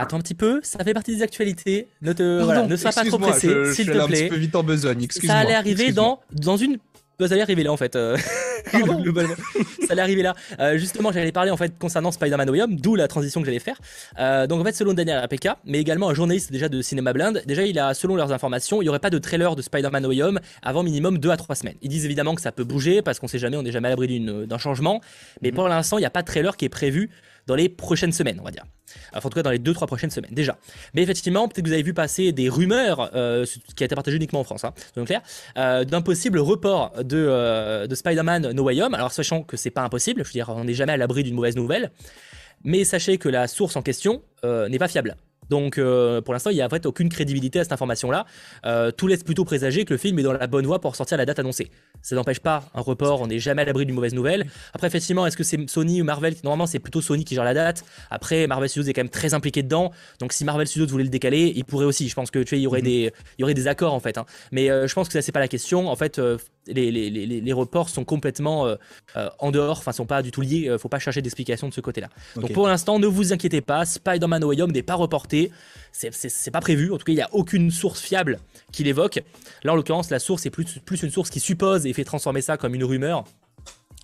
Attends 0.00 0.16
un 0.16 0.20
petit 0.20 0.34
peu, 0.34 0.60
ça 0.62 0.84
fait 0.84 0.94
partie 0.94 1.16
des 1.16 1.22
actualités. 1.22 1.88
Ne 2.02 2.12
te, 2.12 2.42
voilà, 2.42 2.66
ne 2.66 2.76
sois 2.76 2.92
pas 2.92 3.04
trop 3.04 3.18
pressé, 3.18 3.48
s'il 3.74 3.86
te 3.86 3.90
plaît. 3.90 4.00
un 4.00 4.06
petit 4.06 4.28
peu 4.28 4.36
vite 4.36 4.54
en 4.54 4.62
besogne. 4.62 5.08
Ça 5.10 5.38
allait 5.38 5.54
arriver 5.54 5.90
dans, 5.92 6.20
dans 6.32 6.56
une 6.56 6.78
ça 7.26 7.34
allait 7.34 7.42
arriver 7.42 7.64
là 7.64 7.72
en 7.72 7.76
fait. 7.76 7.96
Euh, 7.96 8.16
ça 8.70 9.92
allait 9.92 10.02
arriver 10.02 10.22
là. 10.22 10.34
Euh, 10.60 10.78
justement, 10.78 11.10
j'allais 11.10 11.32
parler 11.32 11.50
en 11.50 11.56
fait 11.56 11.76
concernant 11.76 12.12
Spider-Man 12.12 12.48
Way 12.50 12.60
d'où 12.68 12.94
la 12.94 13.08
transition 13.08 13.40
que 13.40 13.46
j'allais 13.46 13.58
faire. 13.58 13.78
Euh, 14.20 14.46
donc 14.46 14.60
en 14.60 14.64
fait, 14.64 14.72
selon 14.72 14.94
Daniel 14.94 15.18
APK, 15.18 15.48
mais 15.64 15.80
également 15.80 16.08
un 16.08 16.14
journaliste 16.14 16.52
déjà 16.52 16.68
de 16.68 16.80
Cinéma 16.80 17.12
Blind, 17.12 17.42
déjà 17.46 17.64
il 17.64 17.78
a, 17.78 17.92
selon 17.94 18.14
leurs 18.14 18.32
informations, 18.32 18.80
il 18.80 18.84
n'y 18.84 18.88
aurait 18.88 19.00
pas 19.00 19.10
de 19.10 19.18
trailer 19.18 19.56
de 19.56 19.62
Spider-Man 19.62 20.06
Way 20.06 20.18
avant 20.62 20.82
minimum 20.84 21.18
2 21.18 21.30
à 21.30 21.36
3 21.36 21.56
semaines. 21.56 21.76
Ils 21.82 21.88
disent 21.88 22.04
évidemment 22.04 22.36
que 22.36 22.40
ça 22.40 22.52
peut 22.52 22.64
bouger 22.64 23.02
parce 23.02 23.18
qu'on 23.18 23.28
sait 23.28 23.38
jamais, 23.38 23.56
on 23.56 23.62
n'est 23.62 23.72
jamais 23.72 23.88
à 23.88 23.90
l'abri 23.90 24.20
d'un 24.20 24.58
changement. 24.58 25.00
Mais 25.42 25.50
mhm. 25.50 25.56
pour 25.56 25.68
l'instant, 25.68 25.98
il 25.98 26.02
n'y 26.02 26.06
a 26.06 26.10
pas 26.10 26.22
de 26.22 26.26
trailer 26.26 26.56
qui 26.56 26.66
est 26.66 26.70
prévu 26.70 27.10
dans 27.48 27.54
les 27.54 27.68
prochaines 27.68 28.12
semaines, 28.12 28.38
on 28.40 28.44
va 28.44 28.50
dire. 28.50 28.64
Enfin, 29.12 29.26
en 29.26 29.30
tout 29.30 29.36
cas, 29.36 29.42
dans 29.42 29.50
les 29.50 29.58
2-3 29.58 29.86
prochaines 29.86 30.10
semaines, 30.10 30.30
déjà. 30.32 30.58
Mais 30.94 31.02
effectivement, 31.02 31.48
peut-être 31.48 31.64
que 31.64 31.68
vous 31.68 31.74
avez 31.74 31.82
vu 31.82 31.94
passer 31.94 32.30
des 32.32 32.48
rumeurs, 32.48 33.10
euh, 33.14 33.44
qui 33.74 33.82
a 33.82 33.86
été 33.86 33.94
partagé 33.94 34.16
uniquement 34.16 34.40
en 34.40 34.44
France, 34.44 34.64
hein, 34.64 34.74
clair, 35.06 35.22
euh, 35.56 35.84
d'un 35.84 36.02
possible 36.02 36.38
report 36.38 36.92
de, 37.02 37.16
euh, 37.16 37.86
de 37.86 37.94
Spider-Man 37.94 38.52
No 38.52 38.64
Way 38.64 38.82
Home. 38.82 38.94
Alors, 38.94 39.12
sachant 39.12 39.42
que 39.42 39.56
c'est 39.56 39.70
pas 39.70 39.82
impossible, 39.82 40.22
je 40.24 40.28
veux 40.28 40.32
dire, 40.32 40.50
on 40.50 40.64
n'est 40.64 40.74
jamais 40.74 40.92
à 40.92 40.98
l'abri 40.98 41.22
d'une 41.22 41.34
mauvaise 41.34 41.56
nouvelle. 41.56 41.90
Mais 42.64 42.84
sachez 42.84 43.16
que 43.18 43.28
la 43.28 43.48
source 43.48 43.76
en 43.76 43.82
question 43.82 44.22
n'est 44.44 44.78
pas 44.78 44.88
fiable. 44.88 45.16
Donc 45.50 45.78
euh, 45.78 46.20
pour 46.20 46.34
l'instant, 46.34 46.50
il 46.50 46.54
n'y 46.54 46.62
a 46.62 46.66
en 46.66 46.68
fait 46.68 46.86
aucune 46.86 47.08
crédibilité 47.08 47.60
à 47.60 47.64
cette 47.64 47.72
information-là. 47.72 48.26
Euh, 48.66 48.90
tout 48.90 49.06
laisse 49.06 49.22
plutôt 49.22 49.44
présager 49.44 49.84
que 49.84 49.94
le 49.94 49.98
film 49.98 50.18
est 50.18 50.22
dans 50.22 50.32
la 50.32 50.46
bonne 50.46 50.66
voie 50.66 50.80
pour 50.80 50.96
sortir 50.96 51.16
la 51.18 51.26
date 51.26 51.38
annoncée. 51.38 51.70
Ça 52.02 52.14
n'empêche 52.14 52.40
pas 52.40 52.64
un 52.74 52.80
report, 52.80 53.20
on 53.20 53.26
n'est 53.26 53.38
jamais 53.38 53.62
à 53.62 53.64
l'abri 53.64 53.86
d'une 53.86 53.94
mauvaise 53.94 54.14
nouvelle. 54.14 54.46
Après, 54.72 54.86
effectivement, 54.86 55.26
est-ce 55.26 55.36
que 55.36 55.44
c'est 55.44 55.68
Sony 55.68 56.00
ou 56.00 56.04
Marvel 56.04 56.34
Normalement, 56.44 56.66
c'est 56.66 56.78
plutôt 56.78 57.00
Sony 57.00 57.24
qui 57.24 57.34
gère 57.34 57.44
la 57.44 57.54
date. 57.54 57.84
Après, 58.10 58.46
Marvel 58.46 58.68
Studios 58.68 58.88
est 58.88 58.92
quand 58.92 59.02
même 59.02 59.08
très 59.08 59.34
impliqué 59.34 59.62
dedans. 59.62 59.90
Donc 60.20 60.32
si 60.32 60.44
Marvel 60.44 60.66
Studios 60.66 60.86
voulait 60.86 61.04
le 61.04 61.10
décaler, 61.10 61.52
il 61.54 61.64
pourrait 61.64 61.86
aussi. 61.86 62.08
Je 62.08 62.14
pense 62.14 62.30
que 62.30 62.40
tu 62.40 62.56
il 62.56 62.62
y 62.62 62.66
aurait, 62.66 62.80
mhm. 62.80 62.86
des, 62.86 63.12
il 63.38 63.40
y 63.40 63.44
aurait 63.44 63.54
des 63.54 63.68
accords 63.68 63.94
en 63.94 64.00
fait. 64.00 64.18
Hein. 64.18 64.26
Mais 64.52 64.70
euh, 64.70 64.86
je 64.86 64.94
pense 64.94 65.08
que 65.08 65.12
ça, 65.12 65.22
c'est 65.22 65.32
pas 65.32 65.40
la 65.40 65.48
question. 65.48 65.88
En 65.88 65.96
fait, 65.96 66.20
les, 66.66 66.90
les, 66.90 67.10
les, 67.10 67.52
reports 67.52 67.88
sont 67.88 68.04
complètement 68.04 68.74
en 69.38 69.50
dehors, 69.50 69.78
enfin, 69.78 69.92
sont 69.92 70.06
pas 70.06 70.22
du 70.22 70.30
tout 70.30 70.40
liés. 70.40 70.74
faut 70.78 70.88
pas 70.88 70.98
chercher 70.98 71.22
d'explication 71.22 71.68
de 71.68 71.74
ce 71.74 71.80
côté-là. 71.80 72.08
Donc 72.36 72.52
pour 72.52 72.68
l'instant, 72.68 72.98
ne 72.98 73.06
vous 73.06 73.32
inquiétez 73.32 73.60
pas, 73.60 73.84
Spider-Man 73.84 74.44
Way 74.44 74.62
Home 74.62 74.72
n'est 74.72 74.82
pas 74.82 74.94
reporté 74.94 75.37
c'est 75.92 76.50
pas 76.50 76.60
prévu. 76.60 76.92
En 76.92 76.98
tout 76.98 77.04
cas, 77.04 77.12
il 77.12 77.16
n'y 77.16 77.22
a 77.22 77.32
aucune 77.32 77.70
source 77.70 78.00
fiable 78.00 78.38
qui 78.72 78.84
l'évoque. 78.84 79.20
Là, 79.64 79.72
en 79.72 79.76
l'occurrence, 79.76 80.10
la 80.10 80.18
source 80.18 80.46
est 80.46 80.50
plus, 80.50 80.78
plus 80.84 81.02
une 81.02 81.10
source 81.10 81.30
qui 81.30 81.40
suppose 81.40 81.86
et 81.86 81.92
fait 81.92 82.04
transformer 82.04 82.40
ça 82.40 82.56
comme 82.56 82.74
une 82.74 82.84
rumeur. 82.84 83.24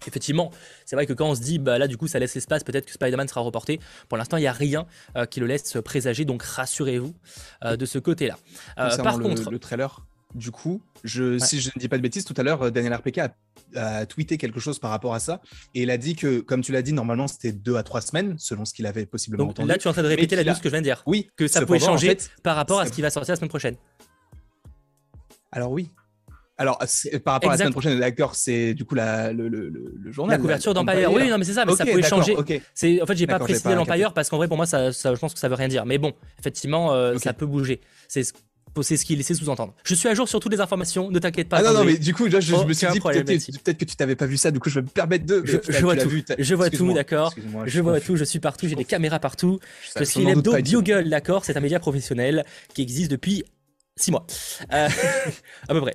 Effectivement, 0.06 0.50
c'est 0.84 0.96
vrai 0.96 1.06
que 1.06 1.12
quand 1.12 1.28
on 1.28 1.34
se 1.34 1.40
dit, 1.40 1.58
bah 1.58 1.78
là 1.78 1.88
du 1.88 1.96
coup 1.96 2.06
ça 2.06 2.18
laisse 2.18 2.34
l'espace, 2.34 2.64
peut-être 2.64 2.86
que 2.86 2.92
Spider-Man 2.92 3.28
sera 3.28 3.40
reporté, 3.40 3.80
pour 4.08 4.18
l'instant 4.18 4.36
il 4.36 4.40
n'y 4.40 4.46
a 4.46 4.52
rien 4.52 4.86
euh, 5.16 5.24
qui 5.24 5.40
le 5.40 5.46
laisse 5.46 5.78
présager, 5.84 6.24
donc 6.24 6.42
rassurez-vous 6.42 7.14
euh, 7.64 7.76
de 7.76 7.86
ce 7.86 7.98
côté-là. 7.98 8.36
Euh, 8.78 8.96
par 8.98 9.18
contre, 9.18 9.50
le 9.50 9.58
trailer, 9.58 10.04
du 10.34 10.50
coup, 10.50 10.82
je, 11.04 11.38
si 11.38 11.60
je 11.60 11.70
ne 11.74 11.80
dis 11.80 11.88
pas 11.88 11.96
de 11.96 12.02
bêtises, 12.02 12.24
tout 12.24 12.34
à 12.36 12.42
l'heure, 12.42 12.70
Daniel 12.72 12.94
RPK 12.94 13.20
a, 13.76 14.06
tweeté 14.06 14.38
quelque 14.38 14.60
chose 14.60 14.78
par 14.78 14.90
rapport 14.90 15.14
à 15.14 15.20
ça. 15.20 15.40
Et 15.74 15.82
il 15.82 15.90
a 15.90 15.98
dit 15.98 16.16
que, 16.16 16.40
comme 16.40 16.60
tu 16.60 16.72
l'as 16.72 16.82
dit, 16.82 16.92
normalement, 16.92 17.26
c'était 17.28 17.52
deux 17.52 17.76
à 17.76 17.82
trois 17.82 18.00
semaines, 18.00 18.36
selon 18.38 18.64
ce 18.64 18.74
qu'il 18.74 18.86
avait 18.86 19.06
possiblement 19.06 19.48
entendu. 19.48 19.68
Là, 19.68 19.78
tu 19.78 19.86
es 19.86 19.90
en 19.90 19.92
train 19.92 20.02
de 20.02 20.08
répéter 20.08 20.36
la 20.36 20.44
news 20.44 20.54
que 20.54 20.64
je 20.64 20.68
viens 20.68 20.80
de 20.80 20.84
dire. 20.84 21.02
Oui. 21.06 21.30
Que 21.36 21.48
ça 21.48 21.64
pouvait 21.64 21.78
changer 21.78 22.16
par 22.42 22.56
rapport 22.56 22.80
à 22.80 22.86
ce 22.86 22.92
qui 22.92 23.02
va 23.02 23.10
sortir 23.10 23.32
la 23.32 23.36
semaine 23.36 23.48
prochaine. 23.48 23.76
Alors, 25.52 25.70
oui. 25.70 25.90
Alors, 26.56 26.78
par 27.24 27.34
rapport 27.34 27.50
à 27.50 27.54
la 27.54 27.58
semaine 27.58 27.72
prochaine, 27.72 27.98
d'accord, 27.98 28.36
c'est 28.36 28.74
du 28.74 28.84
coup 28.84 28.94
la, 28.94 29.32
le, 29.32 29.48
le, 29.48 29.68
le, 29.68 30.12
journal. 30.12 30.36
La 30.36 30.40
couverture 30.40 30.72
d'Empire. 30.72 31.12
Oui, 31.12 31.28
non, 31.28 31.38
mais 31.38 31.44
c'est 31.44 31.52
ça, 31.52 31.64
mais 31.64 31.74
ça 31.74 31.84
pouvait 31.84 32.02
changer. 32.02 32.36
En 32.36 32.44
fait, 32.44 33.16
j'ai 33.16 33.26
pas 33.26 33.38
précisé 33.38 33.74
l'Empire 33.74 34.12
parce 34.12 34.28
qu'en 34.28 34.36
vrai, 34.36 34.48
pour 34.48 34.56
moi, 34.56 34.66
ça, 34.66 34.90
je 34.90 35.18
pense 35.18 35.34
que 35.34 35.40
ça 35.40 35.48
veut 35.48 35.54
rien 35.54 35.68
dire. 35.68 35.86
Mais 35.86 35.98
bon, 35.98 36.12
effectivement, 36.38 36.92
euh, 36.92 37.18
ça 37.18 37.32
peut 37.32 37.46
bouger. 37.46 37.80
C'est 38.08 38.22
c'est 38.82 38.96
ce 38.96 39.04
qu'il 39.04 39.18
laissait 39.18 39.34
sous-entendre. 39.34 39.74
Je 39.84 39.94
suis 39.94 40.08
à 40.08 40.14
jour 40.14 40.28
sur 40.28 40.40
toutes 40.40 40.52
les 40.52 40.60
informations, 40.60 41.10
ne 41.10 41.18
t'inquiète 41.18 41.48
pas. 41.48 41.58
Ah 41.58 41.62
non, 41.62 41.72
non, 41.72 41.84
mais 41.84 41.96
du 41.96 42.14
coup, 42.14 42.26
là, 42.26 42.40
je, 42.40 42.54
me 42.54 42.72
suis 42.72 42.86
dit 42.88 43.00
peut-être 43.00 43.78
que 43.78 43.84
tu 43.84 43.96
t'avais 43.96 44.16
pas 44.16 44.26
vu 44.26 44.36
ça, 44.36 44.50
du 44.50 44.60
coup, 44.60 44.70
je 44.70 44.76
vais 44.80 44.82
me 44.82 44.88
permettre 44.88 45.26
de. 45.26 45.42
Je, 45.44 45.80
vois 45.80 45.96
tout, 45.96 46.10
je 46.38 46.54
vois 46.54 46.70
tout, 46.70 46.92
d'accord. 46.92 47.34
Je 47.66 47.80
vois 47.80 48.00
tout, 48.00 48.16
je 48.16 48.24
suis 48.24 48.40
partout, 48.40 48.68
j'ai 48.68 48.76
des 48.76 48.84
caméras 48.84 49.18
partout. 49.18 49.58
Je 49.96 50.04
suis 50.04 50.24
l'hebdo 50.24 50.54
Bugle, 50.54 51.08
d'accord, 51.08 51.44
c'est 51.44 51.56
un 51.56 51.60
média 51.60 51.78
professionnel 51.78 52.44
qui 52.74 52.82
existe 52.82 53.10
depuis 53.10 53.44
6 53.96 54.10
mois. 54.10 54.26
Euh, 54.72 54.88
à 55.68 55.72
peu 55.72 55.80
près. 55.80 55.94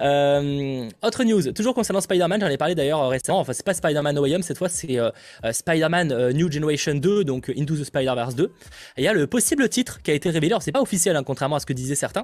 Euh, 0.00 0.88
autre 1.02 1.24
news, 1.24 1.52
toujours 1.52 1.74
concernant 1.74 2.00
Spider-Man, 2.00 2.40
j'en 2.40 2.46
ai 2.46 2.56
parlé 2.56 2.76
d'ailleurs 2.76 3.08
récemment. 3.08 3.40
Enfin, 3.40 3.52
c'est 3.52 3.66
pas 3.66 3.74
Spider-Man 3.74 4.14
No 4.14 4.22
Way 4.22 4.36
Home, 4.36 4.42
cette 4.42 4.56
fois 4.56 4.68
c'est 4.68 5.00
euh, 5.00 5.10
Spider-Man 5.50 6.30
New 6.30 6.50
Generation 6.50 6.94
2, 6.94 7.24
donc 7.24 7.50
Into 7.56 7.74
the 7.74 7.82
Spider-Verse 7.82 8.36
2. 8.36 8.44
Et 8.44 8.48
il 8.98 9.04
y 9.04 9.08
a 9.08 9.12
le 9.12 9.26
possible 9.26 9.68
titre 9.68 10.00
qui 10.00 10.12
a 10.12 10.14
été 10.14 10.30
révélé. 10.30 10.52
Alors, 10.52 10.62
c'est 10.62 10.70
pas 10.70 10.80
officiel, 10.80 11.16
hein, 11.16 11.24
contrairement 11.24 11.56
à 11.56 11.60
ce 11.60 11.66
que 11.66 11.72
disaient 11.72 11.96
certains. 11.96 12.22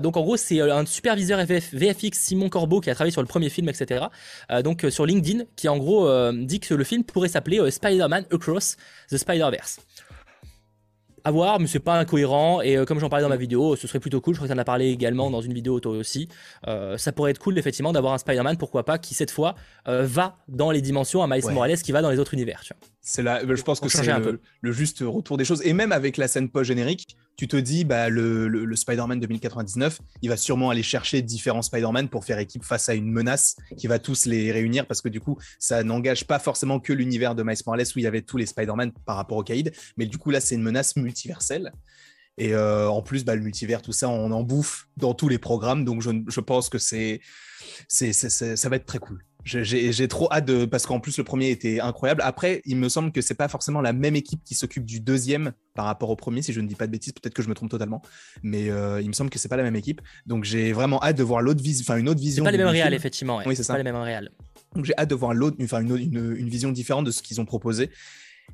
donc, 0.00 0.18
en 0.18 0.22
gros, 0.22 0.36
c'est 0.36 0.60
un 0.60 0.84
superviseur 0.84 1.42
VFX, 1.46 2.18
Simon 2.18 2.50
Corbeau, 2.50 2.82
qui 2.82 2.90
a 2.90 2.94
travaillé 2.94 3.12
sur 3.12 3.22
le 3.22 3.28
premier 3.28 3.48
film, 3.48 3.70
etc. 3.70 4.06
donc, 4.62 4.84
sur 4.90 5.06
LinkedIn, 5.06 5.44
qui 5.56 5.68
en 5.68 5.78
gros 5.78 6.06
dit 6.32 6.60
que 6.60 6.74
le 6.74 6.84
film 6.84 7.02
pourrait 7.02 7.28
s'appeler 7.28 7.70
Spider-Man 7.70 8.26
Across 8.30 8.76
the 9.10 9.16
Spider-Verse. 9.16 9.78
À 11.28 11.30
voir, 11.30 11.60
mais 11.60 11.66
c'est 11.66 11.78
pas 11.78 11.98
incohérent. 11.98 12.62
Et 12.62 12.78
euh, 12.78 12.86
comme 12.86 12.98
j'en 13.00 13.10
parlais 13.10 13.22
dans 13.22 13.28
ma 13.28 13.36
vidéo, 13.36 13.76
ce 13.76 13.86
serait 13.86 14.00
plutôt 14.00 14.18
cool. 14.22 14.32
Je 14.32 14.38
crois 14.38 14.48
que 14.48 14.52
tu 14.54 14.58
en 14.58 14.62
as 14.62 14.64
parlé 14.64 14.86
également 14.86 15.30
dans 15.30 15.42
une 15.42 15.52
vidéo 15.52 15.78
toi 15.78 15.92
aussi. 15.92 16.26
Euh, 16.66 16.96
ça 16.96 17.12
pourrait 17.12 17.32
être 17.32 17.38
cool, 17.38 17.58
effectivement, 17.58 17.92
d'avoir 17.92 18.14
un 18.14 18.18
Spider-Man, 18.18 18.56
pourquoi 18.56 18.86
pas, 18.86 18.96
qui 18.96 19.12
cette 19.12 19.30
fois 19.30 19.54
euh, 19.88 20.06
va 20.06 20.38
dans 20.48 20.70
les 20.70 20.80
dimensions, 20.80 21.22
un 21.22 21.26
Miles 21.26 21.44
Morales 21.52 21.76
qui 21.76 21.92
va 21.92 22.00
dans 22.00 22.08
les 22.08 22.18
autres 22.18 22.32
univers. 22.32 22.62
C'est 23.02 23.22
là, 23.22 23.42
je 23.46 23.62
pense 23.62 23.78
que 23.78 23.90
c'est 23.90 24.06
le, 24.06 24.40
le, 24.62 24.72
juste 24.72 25.04
retour 25.06 25.36
des 25.36 25.44
choses. 25.44 25.60
Et 25.66 25.74
même 25.74 25.92
avec 25.92 26.16
la 26.16 26.28
scène 26.28 26.48
post-générique, 26.48 27.14
tu 27.38 27.46
te 27.46 27.56
dis, 27.56 27.84
bah, 27.84 28.08
le, 28.10 28.74
Spider-Man 28.74 29.20
2099, 29.20 30.00
il 30.22 30.28
va 30.28 30.36
sûrement 30.36 30.70
aller 30.70 30.82
chercher 30.82 31.22
différents 31.22 31.62
Spider-Man 31.62 32.08
pour 32.08 32.24
faire 32.24 32.40
équipe 32.40 32.64
face 32.64 32.88
à 32.88 32.94
une 32.94 33.10
menace 33.10 33.54
qui 33.76 33.86
va 33.86 34.00
tous 34.00 34.26
les 34.26 34.50
réunir 34.50 34.86
parce 34.86 35.00
que 35.00 35.08
du 35.08 35.20
coup, 35.20 35.38
ça 35.60 35.84
n'engage 35.84 36.26
pas 36.26 36.40
forcément 36.40 36.80
que 36.80 36.92
l'univers 36.92 37.36
de 37.36 37.44
Miles 37.44 37.56
Morales 37.64 37.86
où 37.94 37.98
il 38.00 38.02
y 38.02 38.06
avait 38.08 38.22
tous 38.22 38.38
les 38.38 38.46
Spider-Man 38.46 38.90
par 39.06 39.14
rapport 39.14 39.38
au 39.38 39.44
Caïd, 39.44 39.72
mais 39.96 40.06
du 40.06 40.18
coup, 40.18 40.30
là, 40.30 40.40
c'est 40.40 40.56
une 40.56 40.62
menace 40.62 40.96
multiverselle. 40.96 41.72
Et 42.38 42.54
euh, 42.54 42.88
en 42.88 43.02
plus, 43.02 43.24
bah, 43.24 43.36
le 43.36 43.40
multivers, 43.40 43.82
tout 43.82 43.92
ça, 43.92 44.08
on 44.08 44.32
en 44.32 44.42
bouffe 44.42 44.88
dans 44.96 45.14
tous 45.14 45.28
les 45.28 45.38
programmes. 45.38 45.84
Donc, 45.84 46.02
je, 46.02 46.40
pense 46.40 46.68
que 46.68 46.78
c'est, 46.78 47.20
ça 47.88 48.68
va 48.68 48.76
être 48.76 48.86
très 48.86 48.98
cool. 48.98 49.24
J'ai 49.48 50.08
trop 50.08 50.28
hâte 50.30 50.44
de 50.44 50.64
parce 50.66 50.86
qu'en 50.86 51.00
plus 51.00 51.16
le 51.16 51.24
premier 51.24 51.50
était 51.50 51.80
incroyable. 51.80 52.22
Après, 52.24 52.60
il 52.66 52.76
me 52.76 52.88
semble 52.88 53.12
que 53.12 53.22
c'est 53.22 53.34
pas 53.34 53.48
forcément 53.48 53.80
la 53.80 53.92
même 53.92 54.14
équipe 54.14 54.42
qui 54.44 54.54
s'occupe 54.54 54.84
du 54.84 55.00
deuxième 55.00 55.52
par 55.74 55.86
rapport 55.86 56.10
au 56.10 56.16
premier, 56.16 56.42
si 56.42 56.52
je 56.52 56.60
ne 56.60 56.68
dis 56.68 56.74
pas 56.74 56.86
de 56.86 56.92
bêtises. 56.92 57.12
Peut-être 57.12 57.34
que 57.34 57.42
je 57.42 57.48
me 57.48 57.54
trompe 57.54 57.70
totalement, 57.70 58.02
mais 58.42 58.70
euh, 58.70 59.00
il 59.00 59.08
me 59.08 59.12
semble 59.12 59.30
que 59.30 59.38
c'est 59.38 59.48
pas 59.48 59.56
la 59.56 59.62
même 59.62 59.76
équipe. 59.76 60.02
Donc 60.26 60.44
j'ai 60.44 60.72
vraiment 60.72 61.02
hâte 61.02 61.16
de 61.16 61.22
voir 61.22 61.40
l'autre 61.40 61.62
vision, 61.62 61.84
enfin 61.88 61.98
une 61.98 62.08
autre 62.08 62.20
vision. 62.20 62.44
Pas 62.44 62.50
les 62.50 62.58
mêmes 62.58 62.68
réels, 62.68 62.94
effectivement. 62.94 63.40
Oui, 63.46 63.56
c'est 63.56 63.62
ça. 63.62 63.74
Pas 63.74 63.78
les 63.78 63.84
mêmes 63.84 63.96
réels. 63.96 64.30
Donc 64.74 64.84
j'ai 64.84 64.94
hâte 64.98 65.08
de 65.08 65.14
voir 65.14 65.32
l'autre, 65.32 65.56
enfin 65.62 65.80
une, 65.80 65.96
une, 65.96 66.36
une, 66.36 66.48
vision 66.48 66.70
différente 66.70 67.06
de 67.06 67.10
ce 67.10 67.22
qu'ils 67.22 67.40
ont 67.40 67.46
proposé. 67.46 67.90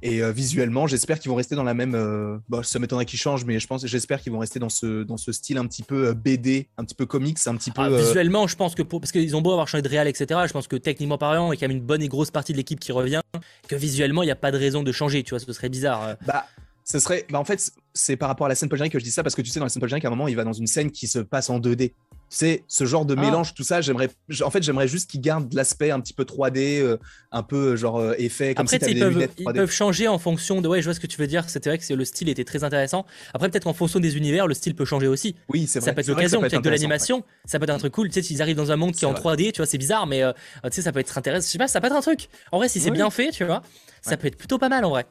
Et 0.03 0.23
euh, 0.23 0.33
visuellement, 0.33 0.87
j'espère 0.87 1.19
qu'ils 1.19 1.31
vont 1.31 1.37
rester 1.37 1.55
dans 1.55 1.63
la 1.63 1.75
même. 1.75 1.95
Euh, 1.95 2.39
bon, 2.49 2.63
ça 2.63 2.79
m'étonnerait 2.79 3.07
qu'ils 3.07 3.19
changent, 3.19 3.45
mais 3.45 3.59
je 3.59 3.67
pense, 3.67 3.87
j'espère 3.87 4.21
qu'ils 4.21 4.33
vont 4.33 4.39
rester 4.39 4.59
dans 4.59 4.69
ce, 4.69 5.03
dans 5.03 5.17
ce 5.17 5.33
style 5.33 5.59
un 5.59 5.67
petit 5.67 5.83
peu 5.83 6.09
euh, 6.09 6.15
BD, 6.15 6.69
un 6.77 6.85
petit 6.85 6.95
peu 6.95 7.07
comics, 7.07 7.39
un 7.47 7.57
petit 7.57 7.71
peu. 7.71 7.83
Ah, 7.83 7.89
visuellement, 7.89 8.47
je 8.47 8.57
pense 8.57 8.75
que 8.75 8.83
pour, 8.83 9.01
parce 9.01 9.13
qu'ils 9.13 9.35
ont 9.37 9.41
beau 9.41 9.53
avoir 9.53 9.69
changé 9.69 9.83
de 9.83 9.89
réal, 9.89 10.09
etc. 10.09 10.41
Je 10.47 10.53
pense 10.53 10.69
que 10.69 10.77
techniquement 10.77 11.19
parlant, 11.19 11.53
il 11.53 11.57
y 11.57 11.59
a 11.59 11.61
quand 11.61 11.69
même 11.69 11.79
une 11.79 11.85
bonne 11.85 12.03
et 12.03 12.09
grosse 12.09 12.31
partie 12.31 12.53
de 12.53 12.59
l'équipe 12.59 12.81
qui 12.81 12.93
revient. 12.93 13.21
Que 13.69 13.77
visuellement, 13.77 14.23
il 14.23 14.27
n'y 14.27 14.33
a 14.33 14.37
pas 14.37 14.53
de 14.53 14.59
raison 14.59 14.83
de 14.83 14.93
changer. 14.93 15.23
Tu 15.23 15.31
vois, 15.31 15.39
ce 15.39 15.53
serait 15.53 15.69
bizarre. 15.69 16.17
Bah, 16.27 16.47
ce 16.85 16.99
serait. 16.99 17.27
Bah, 17.31 17.41
en 17.41 17.45
fait, 17.45 17.73
c'est 17.95 18.17
par 18.17 18.29
rapport 18.29 18.47
à 18.47 18.49
la 18.49 18.55
scène 18.55 18.69
post 18.69 18.87
que 18.91 18.99
je 18.99 19.05
dis 19.05 19.11
ça 19.11 19.23
parce 19.23 19.35
que 19.35 19.43
tu 19.43 19.51
sais, 19.51 19.59
dans 19.59 19.65
la 19.65 19.71
scène 19.71 19.81
post 19.81 19.95
à 19.95 20.07
un 20.07 20.11
moment, 20.11 20.29
il 20.29 20.37
va 20.37 20.45
dans 20.45 20.53
une 20.53 20.67
scène 20.67 20.91
qui 20.91 21.07
se 21.07 21.19
passe 21.19 21.49
en 21.49 21.59
2D 21.61 21.93
c'est 22.29 22.65
ce 22.69 22.85
genre 22.85 23.05
de 23.05 23.15
ah. 23.17 23.21
mélange, 23.21 23.55
tout 23.55 23.63
ça. 23.63 23.81
J'aimerais, 23.81 24.09
en 24.43 24.51
fait, 24.51 24.63
j'aimerais 24.63 24.89
juste 24.89 25.11
qu'ils 25.11 25.21
gardent 25.21 25.53
l'aspect 25.53 25.91
un 25.91 26.01
petit 26.01 26.13
peu 26.13 26.25
3D, 26.25 26.81
euh, 26.81 26.97
un 27.33 27.43
peu 27.43 27.73
euh, 27.73 27.77
genre 27.77 27.99
euh, 27.99 28.15
effet. 28.19 28.55
Comme 28.55 28.67
Après, 28.67 28.79
si 28.79 28.93
ils, 28.93 28.99
peuvent, 28.99 29.29
ils 29.39 29.45
peuvent 29.45 29.71
changer 29.71 30.09
en 30.09 30.19
fonction 30.19 30.61
de. 30.61 30.69
Ouais, 30.69 30.81
je 30.81 30.87
vois 30.87 30.95
ce 30.95 31.01
que 31.01 31.07
tu 31.07 31.19
veux 31.19 31.27
dire. 31.27 31.49
C'était 31.49 31.71
vrai 31.71 31.79
que 31.79 31.95
le 31.95 32.05
style 32.05 32.29
était 32.29 32.45
très 32.45 32.65
intéressant. 32.65 33.07
Après, 33.33 33.49
peut-être 33.49 33.67
en 33.67 33.75
fonction 33.75 34.01
des 34.01 34.17
univers, 34.17 34.47
le 34.47 34.55
style 34.55 34.75
peut 34.75 34.85
changer 34.85 35.07
aussi. 35.07 35.37
Oui, 35.49 35.67
c'est 35.67 35.79
vrai. 35.79 35.91
Ça 35.91 35.93
peut 35.95 36.01
être 36.01 36.09
l'occasion, 36.09 36.41
peut-être 36.41 36.63
de 36.63 36.71
l'animation. 36.71 37.25
Ça 37.45 37.59
peut 37.59 37.65
être 37.65 37.71
un 37.71 37.79
truc 37.79 37.93
cool. 37.93 38.09
Tu 38.09 38.15
sais, 38.15 38.23
s'ils 38.23 38.43
arrivent 38.43 38.57
dans 38.57 38.73
un 38.73 38.77
monde 38.77 38.93
qui 38.93 39.05
est, 39.05 39.09
en 39.09 39.15
3D, 39.15 39.53
tu 39.53 39.59
vois, 39.59 39.67
c'est 39.67 39.79
bizarre, 39.79 40.07
mais 40.07 40.23
tu 40.65 40.71
sais, 40.73 40.83
ça 40.83 40.93
peut 40.93 41.01
être 41.01 41.17
intéressant. 41.17 41.47
Je 41.47 41.53
sais 41.53 41.59
pas, 41.59 41.69
ça 41.69 41.81
peut 41.81 41.87
être 41.87 41.97
un 41.97 42.01
truc. 42.01 42.29
En 42.53 42.59
vrai, 42.59 42.69
si 42.69 42.81
c'est 42.81 42.91
bien 42.91 43.11
fait, 43.11 43.31
tu 43.31 43.45
vois, 43.45 43.63
ça 44.03 44.17
peut 44.17 44.27
être 44.27 44.37
plutôt 44.37 44.59
pas 44.59 44.69
mal 44.69 44.85
en 44.85 44.91
vrai. 44.91 45.07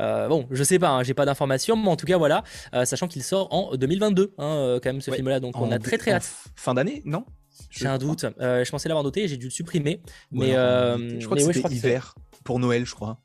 Euh, 0.00 0.28
bon, 0.28 0.46
je 0.50 0.62
sais 0.62 0.78
pas, 0.78 0.90
hein, 0.90 1.02
j'ai 1.02 1.14
pas 1.14 1.24
d'informations, 1.24 1.76
mais 1.76 1.88
en 1.88 1.96
tout 1.96 2.06
cas, 2.06 2.16
voilà, 2.16 2.44
euh, 2.74 2.84
sachant 2.84 3.08
qu'il 3.08 3.22
sort 3.22 3.52
en 3.52 3.76
2022, 3.76 4.34
hein, 4.38 4.44
euh, 4.44 4.80
quand 4.82 4.90
même, 4.90 5.00
ce 5.00 5.10
film-là. 5.10 5.40
Donc, 5.40 5.58
on 5.58 5.70
a 5.70 5.78
très 5.78 5.98
très 5.98 6.12
hâte. 6.12 6.28
Fin 6.54 6.74
d'année, 6.74 7.02
non? 7.04 7.24
J'ai 7.70 7.86
un 7.86 7.98
doute. 7.98 8.24
je 8.38 8.70
pensais 8.70 8.88
l'avoir 8.88 9.04
noté, 9.04 9.26
j'ai 9.28 9.36
dû 9.36 9.46
le 9.46 9.50
supprimer. 9.50 10.02
mais 10.30 10.52
je 10.52 11.24
crois 11.24 11.36
que 11.36 11.52
c'était 11.52 11.74
hiver 11.74 12.14
pour 12.44 12.58
Noël, 12.58 12.84
je 12.86 12.94
crois. 12.94 13.18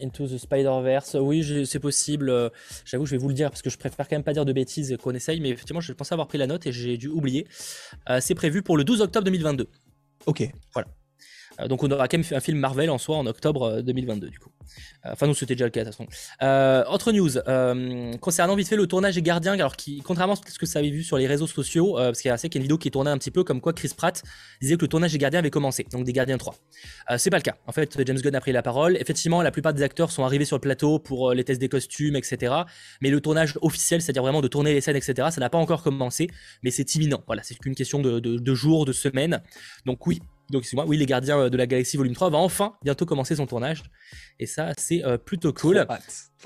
Into 0.00 0.26
the 0.26 0.36
Spider-Verse, 0.36 1.16
oui, 1.20 1.64
c'est 1.64 1.78
possible. 1.78 2.50
J'avoue, 2.84 3.06
je 3.06 3.12
vais 3.12 3.18
vous 3.18 3.28
le 3.28 3.34
dire 3.34 3.50
parce 3.50 3.62
que 3.62 3.70
je 3.70 3.78
préfère 3.78 4.08
quand 4.08 4.16
même 4.16 4.24
pas 4.24 4.32
dire 4.32 4.44
de 4.44 4.52
bêtises 4.52 4.96
qu'on 5.00 5.12
essaye, 5.12 5.40
mais 5.40 5.50
effectivement, 5.50 5.80
je 5.80 5.92
pensais 5.92 6.12
avoir 6.12 6.28
pris 6.28 6.38
la 6.38 6.46
note 6.46 6.66
et 6.66 6.72
j'ai 6.72 6.96
dû 6.96 7.08
oublier. 7.08 7.46
c'est 8.20 8.34
prévu 8.34 8.62
pour 8.62 8.76
le 8.76 8.84
12 8.84 9.00
octobre 9.00 9.24
2022. 9.24 9.68
Ok. 10.26 10.48
Voilà. 10.74 10.88
Euh, 11.60 11.68
donc 11.68 11.82
on 11.82 11.90
aura 11.90 12.08
quand 12.08 12.16
même 12.16 12.24
fait 12.24 12.34
un 12.34 12.40
film 12.40 12.58
Marvel 12.58 12.90
en 12.90 12.98
soi 12.98 13.16
en 13.16 13.26
octobre 13.26 13.82
2022 13.82 14.26
euh, 14.26 14.30
du 14.30 14.38
coup. 14.38 14.50
Euh, 15.04 15.10
enfin 15.12 15.26
nous 15.26 15.34
c'était 15.34 15.54
déjà 15.54 15.66
le 15.66 15.70
cas 15.70 15.84
de 15.84 15.90
toute 15.90 16.06
façon. 16.06 16.92
autre 16.92 17.12
news 17.12 18.18
concernant 18.20 18.56
vite 18.56 18.68
fait 18.68 18.76
le 18.76 18.86
tournage 18.86 19.14
des 19.14 19.22
Gardiens, 19.22 19.52
alors 19.52 19.76
qui 19.76 20.00
contrairement 20.00 20.34
à 20.34 20.50
ce 20.50 20.58
que 20.58 20.66
ça 20.66 20.78
avait 20.78 20.90
vu 20.90 21.02
sur 21.02 21.18
les 21.18 21.26
réseaux 21.26 21.46
sociaux, 21.46 21.94
parce 21.96 22.20
qu'il 22.20 22.30
y 22.30 22.32
a, 22.32 22.38
qu'il 22.38 22.54
y 22.54 22.56
une 22.56 22.62
vidéo 22.62 22.78
qui 22.78 22.88
est 22.88 22.90
tournée 22.90 23.10
un 23.10 23.18
petit 23.18 23.30
peu 23.30 23.44
comme 23.44 23.60
quoi 23.60 23.72
Chris 23.72 23.92
Pratt 23.96 24.22
disait 24.60 24.76
que 24.76 24.82
le 24.82 24.88
tournage 24.88 25.12
des 25.12 25.18
Gardiens 25.18 25.40
avait 25.40 25.50
commencé, 25.50 25.86
donc 25.92 26.04
des 26.04 26.12
Gardiens 26.12 26.38
3. 26.38 26.54
c'est 27.18 27.30
pas 27.30 27.36
le 27.36 27.42
cas. 27.42 27.56
En 27.66 27.72
fait 27.72 28.02
James 28.06 28.18
Gunn 28.18 28.34
a 28.34 28.40
pris 28.40 28.52
la 28.52 28.62
parole. 28.62 28.96
Effectivement 28.96 29.42
la 29.42 29.50
plupart 29.50 29.74
des 29.74 29.82
acteurs 29.82 30.10
sont 30.10 30.24
arrivés 30.24 30.44
sur 30.44 30.56
le 30.56 30.60
plateau 30.60 30.98
pour 30.98 31.32
les 31.32 31.44
tests 31.44 31.60
des 31.60 31.68
costumes, 31.68 32.16
etc. 32.16 32.54
Mais 33.00 33.10
le 33.10 33.20
tournage 33.20 33.58
officiel, 33.60 34.00
c'est-à-dire 34.02 34.22
vraiment 34.22 34.40
de 34.40 34.48
tourner 34.48 34.72
les 34.72 34.80
scènes, 34.80 34.96
etc. 34.96 35.28
Ça 35.30 35.40
n'a 35.40 35.50
pas 35.50 35.58
encore 35.58 35.82
commencé, 35.82 36.28
mais 36.62 36.70
c'est 36.70 36.94
imminent. 36.94 37.22
Voilà, 37.26 37.42
c'est 37.42 37.58
qu'une 37.58 37.74
question 37.74 38.00
de 38.00 38.54
jours, 38.54 38.84
de 38.84 38.92
semaines. 38.92 39.42
Donc 39.86 40.06
oui, 40.06 40.20
donc 40.50 40.62
excuse-moi, 40.62 40.84
oui, 40.86 40.96
Les 40.96 41.06
Gardiens 41.06 41.38
euh, 41.38 41.50
de 41.50 41.56
la 41.56 41.66
Galaxie 41.66 41.96
Volume 41.96 42.14
3 42.14 42.30
va 42.30 42.38
enfin 42.38 42.74
bientôt 42.82 43.06
commencer 43.06 43.36
son 43.36 43.46
tournage. 43.46 43.82
Et 44.38 44.46
ça, 44.46 44.72
c'est 44.76 45.04
euh, 45.04 45.16
plutôt 45.16 45.52
cool. 45.52 45.86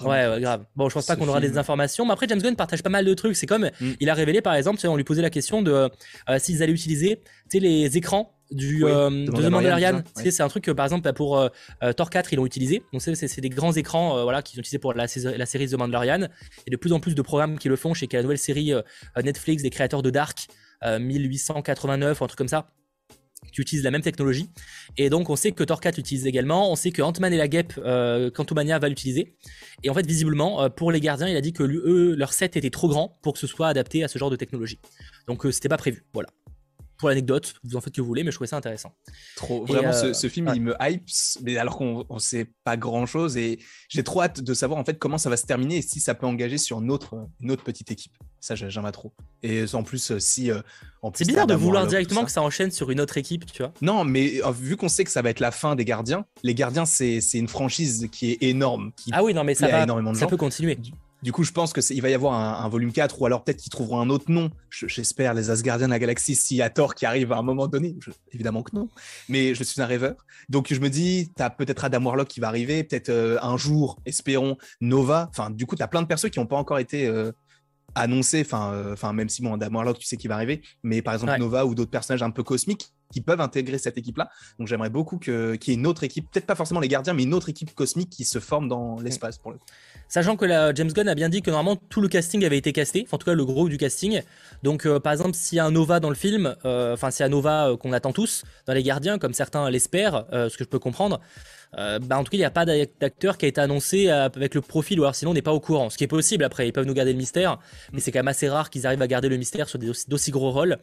Ouais, 0.02 0.40
grave. 0.40 0.64
Bon, 0.76 0.88
je 0.88 0.94
pense 0.94 1.06
pas 1.06 1.16
qu'on 1.16 1.28
aura 1.28 1.40
des 1.40 1.58
informations, 1.58 2.04
mais 2.04 2.12
après 2.12 2.26
James 2.28 2.40
Gunn 2.40 2.54
partage 2.54 2.82
pas 2.82 2.90
mal 2.90 3.04
de 3.04 3.14
trucs. 3.14 3.36
C'est 3.36 3.46
comme 3.46 3.70
mm. 3.80 3.92
il 4.00 4.10
a 4.10 4.14
révélé 4.14 4.42
par 4.42 4.54
exemple, 4.54 4.86
on 4.86 4.96
lui 4.96 5.04
posait 5.04 5.22
la 5.22 5.30
question 5.30 5.62
de 5.62 5.72
euh, 5.72 6.38
s'ils 6.38 6.62
allaient 6.62 6.72
utiliser, 6.72 7.22
les 7.52 7.96
écrans 7.96 8.32
du 8.50 8.80
de 8.80 9.42
The 9.42 9.50
Mandalorian. 9.50 10.02
C'est 10.14 10.40
un 10.40 10.48
truc 10.48 10.64
que 10.64 10.70
par 10.70 10.84
exemple 10.84 11.10
pour 11.14 11.50
Thor 11.96 12.10
4 12.10 12.32
ils 12.32 12.36
l'ont 12.36 12.46
utilisé. 12.46 12.82
Donc 12.92 13.02
c'est 13.02 13.40
des 13.40 13.48
grands 13.48 13.72
écrans 13.72 14.22
voilà 14.22 14.42
qu'ils 14.42 14.58
ont 14.58 14.60
utilisé 14.60 14.78
pour 14.78 14.92
la, 14.92 15.06
la, 15.36 15.46
série 15.46 15.68
The 15.68 15.74
Mandalorian. 15.74 16.28
Et 16.66 16.70
de 16.70 16.76
plus 16.76 16.92
en 16.92 17.00
plus 17.00 17.14
de 17.14 17.22
programmes 17.22 17.58
qui 17.58 17.68
le 17.68 17.76
font. 17.76 17.94
chez 17.94 18.06
la 18.12 18.22
nouvelle 18.22 18.38
série 18.38 18.72
Netflix 19.20 19.62
des 19.62 19.70
créateurs 19.70 20.02
de 20.02 20.10
Dark 20.10 20.46
1889 20.84 22.20
ou 22.20 22.24
un 22.24 22.26
truc 22.26 22.38
comme 22.38 22.48
ça 22.48 22.68
qui 23.52 23.60
utilisent 23.60 23.84
la 23.84 23.90
même 23.90 24.02
technologie. 24.02 24.48
Et 24.96 25.10
donc, 25.10 25.30
on 25.30 25.36
sait 25.36 25.52
que 25.52 25.64
4 25.64 25.96
l'utilise 25.96 26.26
également. 26.26 26.70
On 26.70 26.76
sait 26.76 26.90
que 26.90 27.02
Ant-Man 27.02 27.32
et 27.32 27.36
la 27.36 27.48
Guêpe, 27.48 27.74
euh, 27.78 28.30
Quantumania 28.30 28.78
va 28.78 28.88
l'utiliser. 28.88 29.36
Et 29.82 29.90
en 29.90 29.94
fait, 29.94 30.06
visiblement, 30.06 30.62
euh, 30.62 30.68
pour 30.68 30.92
les 30.92 31.00
gardiens, 31.00 31.28
il 31.28 31.36
a 31.36 31.40
dit 31.40 31.52
que 31.52 31.62
eux, 31.62 32.14
leur 32.16 32.32
set 32.32 32.56
était 32.56 32.70
trop 32.70 32.88
grand 32.88 33.18
pour 33.22 33.34
que 33.34 33.38
ce 33.38 33.46
soit 33.46 33.68
adapté 33.68 34.04
à 34.04 34.08
ce 34.08 34.18
genre 34.18 34.30
de 34.30 34.36
technologie. 34.36 34.78
Donc, 35.26 35.44
euh, 35.44 35.52
c'était 35.52 35.68
pas 35.68 35.78
prévu. 35.78 36.04
Voilà 36.12 36.28
pour 36.98 37.08
l'anecdote, 37.08 37.54
vous 37.64 37.76
en 37.76 37.80
faites 37.80 37.94
que 37.94 38.00
vous 38.00 38.06
voulez, 38.06 38.24
mais 38.24 38.30
je 38.30 38.36
trouvais 38.36 38.48
ça 38.48 38.56
intéressant. 38.56 38.92
Trop, 39.36 39.64
vraiment, 39.64 39.92
ce, 39.92 40.06
euh, 40.06 40.28
film, 40.28 40.50
il 40.54 40.62
me 40.62 40.74
hype, 40.80 41.08
mais 41.42 41.56
alors 41.58 41.76
qu'on 41.76 42.06
ne 42.08 42.18
sait 42.18 42.50
pas 42.64 42.76
grand 42.76 43.06
chose, 43.06 43.36
et 43.36 43.58
j'ai 43.88 44.02
trop 44.02 44.22
hâte 44.22 44.40
de 44.40 44.54
savoir 44.54 44.78
en 44.78 44.84
fait 44.84 44.98
comment 44.98 45.18
ça 45.18 45.30
va 45.30 45.36
se 45.36 45.46
terminer 45.46 45.78
et 45.78 45.82
si 45.82 46.00
ça 46.00 46.14
peut 46.14 46.26
engager 46.26 46.58
sur 46.58 46.80
une 46.80 46.90
autre, 46.90 47.16
une 47.40 47.50
autre 47.50 47.64
petite 47.64 47.90
équipe. 47.90 48.12
Ça, 48.40 48.54
j'aimerais 48.54 48.92
trop. 48.92 49.12
Et 49.42 49.64
en 49.74 49.82
plus, 49.82 50.12
euh, 50.12 50.20
si. 50.20 50.50
Euh, 50.50 50.60
c'est 51.14 51.26
bizarre 51.26 51.46
de 51.46 51.54
vouloir 51.54 51.86
directement 51.86 52.24
que 52.24 52.30
ça 52.30 52.42
enchaîne 52.42 52.70
sur 52.70 52.90
une 52.90 53.00
autre 53.00 53.16
équipe, 53.16 53.50
tu 53.50 53.62
vois. 53.62 53.72
Non, 53.80 54.04
mais 54.04 54.40
vu 54.52 54.76
qu'on 54.76 54.88
sait 54.88 55.04
que 55.04 55.10
ça 55.10 55.22
va 55.22 55.30
être 55.30 55.40
la 55.40 55.52
fin 55.52 55.76
des 55.76 55.84
gardiens, 55.84 56.24
les 56.42 56.54
gardiens, 56.54 56.84
c'est 56.84 57.20
une 57.34 57.48
franchise 57.48 58.08
qui 58.10 58.32
est 58.32 58.42
énorme. 58.42 58.92
Qui 58.96 59.10
ah 59.12 59.22
oui, 59.22 59.32
non, 59.32 59.44
mais 59.44 59.54
ça, 59.54 59.68
va, 59.68 59.84
énormément 59.84 60.12
de 60.12 60.16
ça 60.16 60.26
peut 60.26 60.36
continuer. 60.36 60.78
Du 61.22 61.32
coup, 61.32 61.44
je 61.44 61.52
pense 61.52 61.72
qu'il 61.72 62.02
va 62.02 62.10
y 62.10 62.14
avoir 62.14 62.34
un, 62.62 62.68
volume 62.68 62.92
4 62.92 63.20
ou 63.20 63.26
alors 63.26 63.42
peut-être 63.42 63.56
qu'ils 63.56 63.70
trouveront 63.70 64.00
un 64.00 64.10
autre 64.10 64.30
nom. 64.30 64.50
J'espère 64.70 65.34
les 65.34 65.50
Asgardiens 65.50 65.86
de 65.86 65.92
la 65.92 65.98
galaxie, 65.98 66.34
s'il 66.34 66.58
y 66.58 66.62
a 66.62 66.70
Thor 66.70 66.94
qui 66.94 67.06
arrive 67.06 67.32
à 67.32 67.38
un 67.38 67.42
moment 67.42 67.66
donné. 67.66 67.96
évidemment 68.32 68.62
que 68.62 68.76
non, 68.76 68.88
mais 69.28 69.54
je 69.54 69.64
suis 69.64 69.80
un 69.80 69.86
rêveur. 69.86 70.14
Donc 70.48 70.72
je 70.72 70.78
me 70.78 70.90
dis, 70.90 71.32
tu 71.34 71.42
as 71.42 71.50
peut-être 71.50 71.84
Adam 71.84 72.04
Warlock 72.04 72.28
qui 72.28 72.40
va 72.40 72.48
arriver, 72.48 72.84
peut-être 72.84 73.08
euh, 73.08 73.38
un 73.42 73.56
jour, 73.56 73.98
espérons, 74.04 74.56
Nova. 74.80 75.28
Enfin, 75.30 75.50
du 75.50 75.66
coup, 75.66 75.74
tu 75.74 75.82
as 75.82 75.88
plein 75.88 76.02
de 76.02 76.06
persos 76.06 76.30
qui 76.30 76.38
n'ont 76.38 76.46
pas 76.46 76.56
encore 76.56 76.78
été 76.78 77.06
euh, 77.06 77.32
annoncés. 77.94 78.42
Enfin, 78.44 78.72
euh, 78.72 78.92
enfin, 78.92 79.12
même 79.12 79.28
si 79.28 79.42
bon, 79.42 79.54
Adam 79.54 79.74
Warlock, 79.74 79.98
tu 79.98 80.06
sais 80.06 80.16
qui 80.16 80.28
va 80.28 80.34
arriver, 80.34 80.62
mais 80.82 81.02
par 81.02 81.14
exemple 81.14 81.38
Nova 81.38 81.64
ou 81.64 81.74
d'autres 81.74 81.90
personnages 81.90 82.22
un 82.22 82.30
peu 82.30 82.42
cosmiques 82.42 82.92
qui 83.12 83.20
peuvent 83.20 83.40
intégrer 83.40 83.78
cette 83.78 83.98
équipe-là. 83.98 84.28
Donc 84.58 84.68
j'aimerais 84.68 84.90
beaucoup 84.90 85.18
qu'il 85.18 85.34
y 85.34 85.70
ait 85.70 85.74
une 85.74 85.86
autre 85.86 86.04
équipe, 86.04 86.30
peut-être 86.30 86.46
pas 86.46 86.54
forcément 86.54 86.80
les 86.80 86.88
gardiens, 86.88 87.14
mais 87.14 87.22
une 87.22 87.34
autre 87.34 87.48
équipe 87.48 87.74
cosmique 87.74 88.10
qui 88.10 88.24
se 88.24 88.38
forme 88.38 88.68
dans 88.68 89.00
l'espace 89.00 89.38
pour 89.38 89.52
le 89.52 89.58
Sachant 90.08 90.36
que 90.36 90.44
la 90.44 90.72
James 90.72 90.92
Gunn 90.92 91.08
a 91.08 91.14
bien 91.14 91.28
dit 91.28 91.42
que 91.42 91.50
normalement 91.50 91.80
tout 91.88 92.00
le 92.00 92.08
casting 92.08 92.44
avait 92.44 92.58
été 92.58 92.72
casté, 92.72 93.02
enfin, 93.06 93.16
en 93.16 93.18
tout 93.18 93.26
cas 93.26 93.34
le 93.34 93.44
gros 93.44 93.68
du 93.68 93.76
casting. 93.76 94.22
Donc 94.62 94.86
euh, 94.86 95.00
par 95.00 95.12
exemple 95.12 95.34
s'il 95.34 95.56
y 95.56 95.58
a 95.58 95.64
un 95.64 95.72
Nova 95.72 96.00
dans 96.00 96.08
le 96.08 96.14
film, 96.14 96.54
euh, 96.64 96.94
enfin 96.94 97.10
s'il 97.10 97.20
y 97.20 97.24
a 97.24 97.26
un 97.26 97.30
Nova 97.30 97.70
euh, 97.70 97.76
qu'on 97.76 97.92
attend 97.92 98.12
tous 98.12 98.44
dans 98.66 98.72
les 98.72 98.82
gardiens, 98.82 99.18
comme 99.18 99.34
certains 99.34 99.68
l'espèrent, 99.70 100.24
ce 100.32 100.56
que 100.56 100.64
je 100.64 100.68
peux 100.68 100.78
comprendre, 100.78 101.20
bah, 101.76 102.16
en 102.16 102.24
tout 102.24 102.30
cas, 102.30 102.36
il 102.36 102.40
n'y 102.40 102.44
a 102.44 102.50
pas 102.50 102.64
d'acteur 102.64 103.36
qui 103.36 103.44
a 103.44 103.48
été 103.48 103.60
annoncé 103.60 104.08
avec 104.08 104.54
le 104.54 104.62
profil, 104.62 104.98
ou 104.98 105.02
alors 105.02 105.14
sinon 105.14 105.32
on 105.32 105.34
n'est 105.34 105.42
pas 105.42 105.52
au 105.52 105.60
courant. 105.60 105.90
Ce 105.90 105.98
qui 105.98 106.04
est 106.04 106.08
possible 106.08 106.42
après, 106.42 106.66
ils 106.66 106.72
peuvent 106.72 106.86
nous 106.86 106.94
garder 106.94 107.12
le 107.12 107.18
mystère, 107.18 107.58
mais 107.92 108.00
c'est 108.00 108.12
quand 108.12 108.20
même 108.20 108.28
assez 108.28 108.48
rare 108.48 108.70
qu'ils 108.70 108.86
arrivent 108.86 109.02
à 109.02 109.06
garder 109.06 109.28
le 109.28 109.36
mystère 109.36 109.68
sur 109.68 109.78
d'aussi 109.78 110.30
gros 110.30 110.52
rôles. 110.52 110.78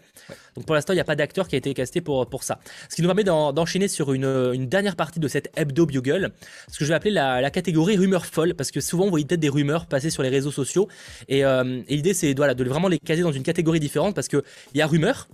Donc 0.55 0.65
pour 0.65 0.75
l'instant, 0.75 0.93
il 0.93 0.97
n'y 0.97 1.01
a 1.01 1.05
pas 1.05 1.15
d'acteur 1.15 1.47
qui 1.47 1.55
a 1.55 1.57
été 1.57 1.73
casté 1.73 2.01
pour, 2.01 2.27
pour 2.27 2.43
ça. 2.43 2.59
Ce 2.89 2.95
qui 2.95 3.01
nous 3.01 3.07
permet 3.07 3.23
d'enchaîner 3.23 3.87
sur 3.87 4.13
une, 4.13 4.51
une, 4.53 4.67
dernière 4.67 4.95
partie 4.95 5.19
de 5.19 5.27
cette 5.27 5.49
hebdo 5.57 5.87
bugle, 5.87 6.31
ce 6.71 6.77
que 6.77 6.85
je 6.85 6.89
vais 6.89 6.95
appeler 6.95 7.11
la, 7.11 7.41
la 7.41 7.49
catégorie 7.49 7.97
rumeurs 7.97 8.27
folles, 8.27 8.53
parce 8.53 8.69
que 8.69 8.79
souvent 8.79 9.09
voyez 9.13 9.25
peut-être 9.25 9.39
des 9.39 9.49
rumeurs 9.49 9.85
passer 9.85 10.09
sur 10.09 10.23
les 10.23 10.29
réseaux 10.29 10.51
sociaux, 10.51 10.87
et, 11.27 11.45
euh, 11.45 11.81
et 11.87 11.95
l'idée 11.95 12.13
c'est 12.13 12.33
voilà, 12.35 12.53
de 12.53 12.63
vraiment 12.63 12.87
les 12.87 12.99
caser 12.99 13.21
dans 13.21 13.31
une 13.31 13.43
catégorie 13.43 13.79
différente, 13.79 14.15
parce 14.15 14.27
qu'il 14.27 14.43
y 14.75 14.81
a 14.81 14.87
rumeurs, 14.87 15.27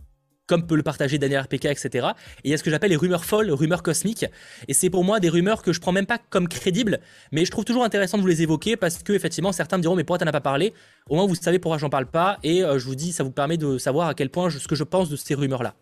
comme 0.50 0.66
peut 0.66 0.76
le 0.76 0.84
partager 0.84 1.20
Daniel 1.20 1.42
RPK, 1.42 1.66
etc. 1.66 2.08
Et 2.44 2.50
il 2.50 2.52
y 2.52 2.54
a 2.56 2.58
ce 2.58 2.64
que 2.64 2.72
j'appelle 2.72 2.90
les 2.90 2.96
rumeurs 2.96 3.24
folles, 3.24 3.52
rumeurs 3.52 3.84
cosmiques. 3.84 4.26
Et 4.68 4.74
c'est 4.74 4.90
pour 4.90 5.04
moi 5.04 5.20
des 5.20 5.30
rumeurs 5.30 5.62
que 5.62 5.72
je 5.72 5.80
prends 5.80 5.92
même 5.92 6.08
pas 6.08 6.18
comme 6.18 6.48
crédibles, 6.48 7.00
mais 7.32 7.46
je 7.46 7.52
trouve 7.52 7.66
toujours 7.66 7.84
intéressant 7.84 8.18
de 8.18 8.24
vous 8.24 8.28
les 8.28 8.42
évoquer 8.42 8.76
parce 8.76 8.98
que 9.04 9.14
effectivement 9.14 9.52
certains 9.52 9.78
me 9.78 9.84
diront 9.84 9.96
mais 9.96 10.04
pourquoi 10.04 10.18
t'en 10.18 10.28
as 10.28 10.32
pas 10.32 10.42
parlé? 10.42 10.74
Au 11.08 11.16
moins 11.16 11.28
vous 11.28 11.36
savez 11.36 11.60
pourquoi 11.60 11.78
j'en 11.78 11.92
parle 11.92 12.08
pas 12.08 12.40
et 12.44 12.64
euh, 12.64 12.80
je 12.80 12.86
vous 12.86 12.96
dis 12.96 13.12
ça 13.12 13.24
vous 13.24 13.32
permet 13.32 13.58
de 13.58 13.78
savoir 13.78 14.08
à 14.08 14.16
quel 14.16 14.32
point 14.32 14.50
ce 14.50 14.68
que 14.68 14.76
je 14.76 14.84
pense 14.84 15.10
de 15.10 15.16
ces 15.16 15.36
rumeurs 15.36 15.62
là. 15.62 15.76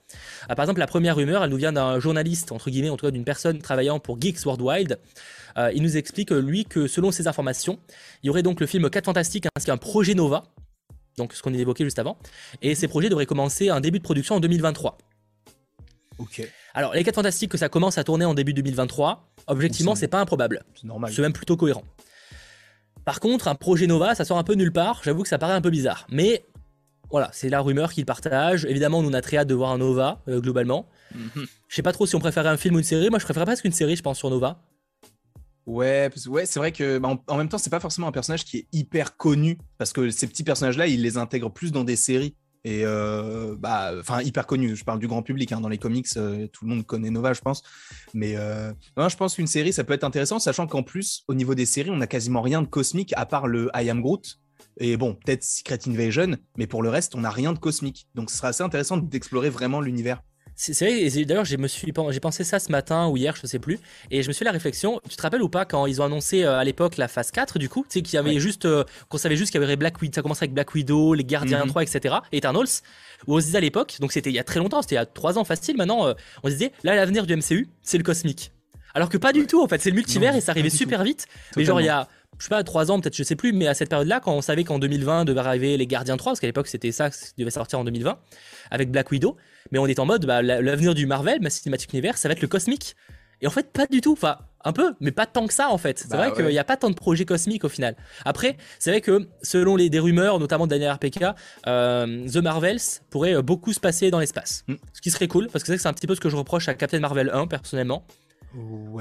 Ah, 0.49 0.55
par 0.55 0.65
exemple 0.65 0.81
la 0.81 0.87
première 0.87 1.15
rumeur 1.15 1.45
elle 1.45 1.49
nous 1.49 1.57
vient 1.57 1.71
d'un 1.71 1.99
journaliste 2.01 2.51
entre 2.51 2.69
guillemets 2.69 2.89
en 2.89 2.97
tout 2.97 3.05
cas 3.05 3.11
d'une 3.11 3.25
personne 3.25 3.59
travaillant 3.59 3.99
pour 3.99 4.19
Geeks 4.19 4.45
Worldwide. 4.45 4.99
Euh, 5.57 5.71
il 5.73 5.81
nous 5.81 5.95
explique 5.95 6.31
lui 6.31 6.65
que 6.65 6.87
selon 6.87 7.11
ses 7.11 7.27
informations 7.27 7.79
il 8.21 8.27
y 8.27 8.29
aurait 8.29 8.43
donc 8.43 8.59
le 8.59 8.67
film 8.67 8.89
4 8.89 9.05
Fantastiques 9.05 9.45
ainsi 9.55 9.67
qu'un 9.67 9.77
projet 9.77 10.13
Nova 10.13 10.43
donc 11.17 11.33
ce 11.33 11.41
qu'on 11.41 11.53
a 11.53 11.57
évoqué 11.57 11.83
juste 11.83 11.99
avant. 11.99 12.17
Et 12.61 12.75
ces 12.75 12.87
projets 12.87 13.09
devraient 13.09 13.25
commencer 13.25 13.69
un 13.69 13.81
début 13.81 13.99
de 13.99 14.03
production 14.03 14.35
en 14.35 14.39
2023. 14.39 14.97
Ok. 16.19 16.47
Alors, 16.73 16.93
les 16.93 17.03
4 17.03 17.15
Fantastiques, 17.15 17.51
que 17.51 17.57
ça 17.57 17.69
commence 17.69 17.97
à 17.97 18.03
tourner 18.03 18.25
en 18.25 18.33
début 18.33 18.53
2023, 18.53 19.27
objectivement, 19.47 19.95
c'est 19.95 20.07
pas 20.07 20.19
improbable. 20.19 20.63
C'est 20.75 20.87
normal. 20.87 21.11
C'est 21.13 21.21
même 21.21 21.33
plutôt 21.33 21.57
cohérent. 21.57 21.83
Par 23.05 23.19
contre, 23.19 23.47
un 23.47 23.55
projet 23.55 23.87
Nova, 23.87 24.15
ça 24.15 24.25
sort 24.25 24.37
un 24.37 24.43
peu 24.43 24.53
nulle 24.53 24.73
part. 24.73 25.01
J'avoue 25.03 25.23
que 25.23 25.29
ça 25.29 25.37
paraît 25.37 25.53
un 25.53 25.61
peu 25.61 25.69
bizarre. 25.69 26.05
Mais 26.09 26.45
voilà, 27.09 27.29
c'est 27.33 27.49
la 27.49 27.61
rumeur 27.61 27.93
qu'il 27.93 28.05
partage. 28.05 28.65
Évidemment, 28.65 29.01
nous, 29.01 29.09
on 29.09 29.13
a 29.13 29.21
très 29.21 29.37
hâte 29.37 29.47
de 29.47 29.55
voir 29.55 29.71
un 29.71 29.77
Nova, 29.77 30.21
euh, 30.27 30.41
globalement. 30.41 30.87
Mhm. 31.15 31.45
Je 31.67 31.75
sais 31.75 31.81
pas 31.81 31.93
trop 31.93 32.05
si 32.05 32.15
on 32.15 32.19
préférait 32.19 32.49
un 32.49 32.57
film 32.57 32.75
ou 32.75 32.79
une 32.79 32.83
série. 32.83 33.09
Moi, 33.09 33.19
je 33.19 33.25
préférerais 33.25 33.45
presque 33.45 33.65
une 33.65 33.71
série, 33.71 33.95
je 33.95 34.03
pense, 34.03 34.17
sur 34.17 34.29
Nova. 34.29 34.61
Ouais, 35.67 36.09
ouais 36.27 36.45
c'est 36.45 36.59
vrai 36.59 36.71
que 36.71 36.97
bah, 36.97 37.19
en, 37.27 37.37
même 37.37 37.49
temps, 37.49 37.57
c'est 37.57 37.69
pas 37.69 37.81
forcément 37.81 38.07
un 38.07 38.13
personnage 38.13 38.45
qui 38.45 38.57
est 38.57 38.67
hyper 38.71 39.17
connu 39.17 39.57
parce 39.77 39.91
que 39.91 40.09
ces 40.09 40.25
petits 40.25 40.45
personnages-là, 40.45 40.87
ils 40.87 41.01
les 41.01 41.17
intègrent 41.17 41.51
plus 41.51 41.73
dans 41.73 41.83
des 41.83 41.97
séries. 41.97 42.35
Et 42.63 42.81
euh, 42.85 43.55
bah, 43.59 43.91
enfin, 43.99 44.21
hyper 44.21 44.47
connu. 44.47 44.75
Je 44.75 44.83
parle 44.85 44.99
du 44.99 45.07
grand 45.07 45.21
public. 45.21 45.51
Hein. 45.51 45.59
Dans 45.59 45.69
les 45.69 45.77
comics, 45.77 46.07
euh, 46.15 46.47
tout 46.47 46.65
le 46.65 46.71
monde 46.71 46.85
connaît 46.85 47.09
Nova, 47.09 47.33
je 47.33 47.41
pense. 47.41 47.61
Mais 48.13 48.35
euh, 48.37 48.71
je 48.97 49.15
pense 49.17 49.35
qu'une 49.35 49.47
série, 49.47 49.73
ça 49.73 49.83
peut 49.83 49.93
être 49.93 50.05
intéressant, 50.05 50.39
sachant 50.39 50.67
qu'en 50.67 50.83
plus, 50.83 51.23
au 51.27 51.33
niveau 51.33 51.53
des 51.53 51.65
séries, 51.65 51.91
on 51.91 52.01
a 52.01 52.07
quasiment 52.07 52.41
rien 52.41 52.61
de 52.61 52.67
cosmique 52.67 53.13
à 53.17 53.25
part 53.25 53.47
le 53.47 53.69
I 53.75 53.89
Am 53.89 54.01
Groot. 54.01 54.39
Et 54.79 54.95
bon, 54.95 55.15
peut-être 55.15 55.43
Secret 55.43 55.79
Invasion, 55.87 56.37
mais 56.57 56.67
pour 56.67 56.81
le 56.81 56.89
reste, 56.89 57.15
on 57.15 57.21
n'a 57.21 57.29
rien 57.29 57.51
de 57.51 57.59
cosmique. 57.59 58.07
Donc, 58.15 58.31
ce 58.31 58.37
sera 58.37 58.49
assez 58.49 58.63
intéressant 58.63 58.97
d'explorer 58.97 59.49
vraiment 59.49 59.81
l'univers. 59.81 60.21
C'est 60.59 60.73
vrai, 60.83 61.23
d'ailleurs, 61.23 61.45
j'ai 61.45 62.19
pensé 62.19 62.43
ça 62.43 62.57
ce 62.57 62.71
matin 62.71 63.07
ou 63.09 63.15
hier, 63.15 63.35
je 63.39 63.45
sais 63.45 63.59
plus, 63.59 63.77
et 64.09 64.23
je 64.23 64.27
me 64.27 64.33
suis 64.33 64.39
fait 64.39 64.45
la 64.45 64.51
réflexion. 64.51 64.99
Tu 65.07 65.15
te 65.15 65.21
rappelles 65.21 65.43
ou 65.43 65.49
pas 65.49 65.65
quand 65.65 65.85
ils 65.85 66.01
ont 66.01 66.05
annoncé 66.05 66.43
euh, 66.43 66.57
à 66.57 66.63
l'époque 66.63 66.97
la 66.97 67.07
phase 67.07 67.29
4 67.29 67.59
du 67.59 67.69
coup, 67.69 67.85
tu 67.87 67.99
sais 67.99 68.01
qu'il 68.01 68.15
y 68.15 68.17
avait 68.17 68.39
juste, 68.39 68.65
euh, 68.65 68.83
qu'on 69.07 69.19
savait 69.19 69.35
juste 69.35 69.51
qu'il 69.51 69.61
y 69.61 69.63
avait 69.63 69.75
Black 69.75 70.01
Widow, 70.01 70.15
ça 70.15 70.23
commençait 70.23 70.45
avec 70.45 70.55
Black 70.55 70.73
Widow, 70.73 71.13
les 71.13 71.23
Gardiens 71.23 71.67
3, 71.67 71.83
etc. 71.83 72.15
Et 72.31 72.37
Eternals, 72.37 72.81
où 73.27 73.35
on 73.35 73.39
se 73.39 73.45
disait 73.45 73.59
à 73.59 73.61
l'époque, 73.61 73.97
donc 73.99 74.11
c'était 74.11 74.31
il 74.31 74.35
y 74.35 74.39
a 74.39 74.43
très 74.43 74.59
longtemps, 74.59 74.81
c'était 74.81 74.95
il 74.95 74.97
y 74.97 75.01
a 75.01 75.05
3 75.05 75.37
ans 75.37 75.43
facile. 75.43 75.77
Maintenant, 75.77 76.07
euh, 76.07 76.15
on 76.41 76.47
se 76.47 76.53
disait 76.53 76.71
là 76.83 76.95
l'avenir 76.95 77.27
du 77.27 77.35
MCU, 77.35 77.69
c'est 77.83 77.99
le 77.99 78.03
cosmique. 78.03 78.51
Alors 78.95 79.09
que 79.09 79.17
pas 79.19 79.33
du 79.33 79.45
tout 79.45 79.61
en 79.61 79.67
fait, 79.67 79.79
c'est 79.79 79.91
le 79.91 79.95
multivers 79.95 80.35
et 80.35 80.41
ça 80.41 80.53
arrivait 80.53 80.71
super 80.71 81.03
vite. 81.03 81.27
Mais 81.55 81.65
genre 81.65 81.79
il 81.81 81.85
y 81.85 81.89
a 81.89 82.07
je 82.39 82.43
sais 82.43 82.49
pas, 82.49 82.63
3 82.63 82.91
ans, 82.91 82.99
peut-être, 82.99 83.15
je 83.15 83.23
sais 83.23 83.35
plus, 83.35 83.51
mais 83.51 83.67
à 83.67 83.73
cette 83.73 83.89
période-là, 83.89 84.19
quand 84.19 84.33
on 84.33 84.41
savait 84.41 84.63
qu'en 84.63 84.77
2020 84.79 85.25
devait 85.25 85.39
arriver 85.39 85.75
les 85.75 85.87
Gardiens 85.87 86.17
3, 86.17 86.33
parce 86.33 86.39
qu'à 86.39 86.47
l'époque 86.47 86.67
c'était 86.67 86.91
ça 86.91 87.09
qui 87.09 87.33
devait 87.37 87.51
sortir 87.51 87.79
en 87.79 87.83
2020, 87.83 88.19
avec 88.69 88.91
Black 88.91 89.11
Widow, 89.11 89.37
mais 89.71 89.79
on 89.79 89.87
est 89.87 89.99
en 89.99 90.05
mode, 90.05 90.25
bah, 90.25 90.41
l'avenir 90.41 90.95
du 90.95 91.05
Marvel, 91.05 91.41
ma 91.41 91.49
cinématique 91.49 91.93
univers, 91.93 92.17
ça 92.17 92.27
va 92.27 92.33
être 92.33 92.41
le 92.41 92.47
cosmique. 92.47 92.95
Et 93.41 93.47
en 93.47 93.51
fait, 93.51 93.71
pas 93.71 93.85
du 93.85 94.01
tout. 94.01 94.13
Enfin, 94.13 94.37
un 94.67 94.73
peu, 94.73 94.93
mais 94.99 95.11
pas 95.11 95.25
tant 95.25 95.47
que 95.47 95.53
ça 95.53 95.69
en 95.69 95.77
fait. 95.77 95.99
C'est 95.99 96.09
bah 96.09 96.17
vrai 96.17 96.33
qu'il 96.33 96.45
n'y 96.45 96.59
a 96.59 96.63
pas 96.63 96.77
tant 96.77 96.89
de 96.89 96.95
projets 96.95 97.25
cosmiques 97.25 97.63
au 97.63 97.69
final. 97.69 97.95
Après, 98.25 98.57
c'est 98.79 98.91
vrai 98.91 99.01
que 99.01 99.27
selon 99.41 99.75
les 99.75 99.89
des 99.89 99.99
rumeurs, 99.99 100.39
notamment 100.39 100.65
de 100.65 100.71
Daniel 100.71 100.91
RPK, 100.91 101.23
euh, 101.67 102.27
The 102.27 102.37
Marvels 102.37 102.81
pourrait 103.09 103.35
euh, 103.35 103.41
beaucoup 103.41 103.71
se 103.71 103.79
passer 103.79 104.11
dans 104.11 104.19
l'espace. 104.19 104.65
Mm. 104.67 104.75
Ce 104.93 105.01
qui 105.01 105.11
serait 105.11 105.27
cool, 105.27 105.47
parce 105.47 105.63
que 105.63 105.77
c'est 105.77 105.87
un 105.87 105.93
petit 105.93 106.07
peu 106.07 106.15
ce 106.15 106.19
que 106.19 106.29
je 106.29 106.35
reproche 106.35 106.67
à 106.67 106.73
Captain 106.73 106.99
Marvel 106.99 107.29
1 107.33 107.47
personnellement. 107.47 108.05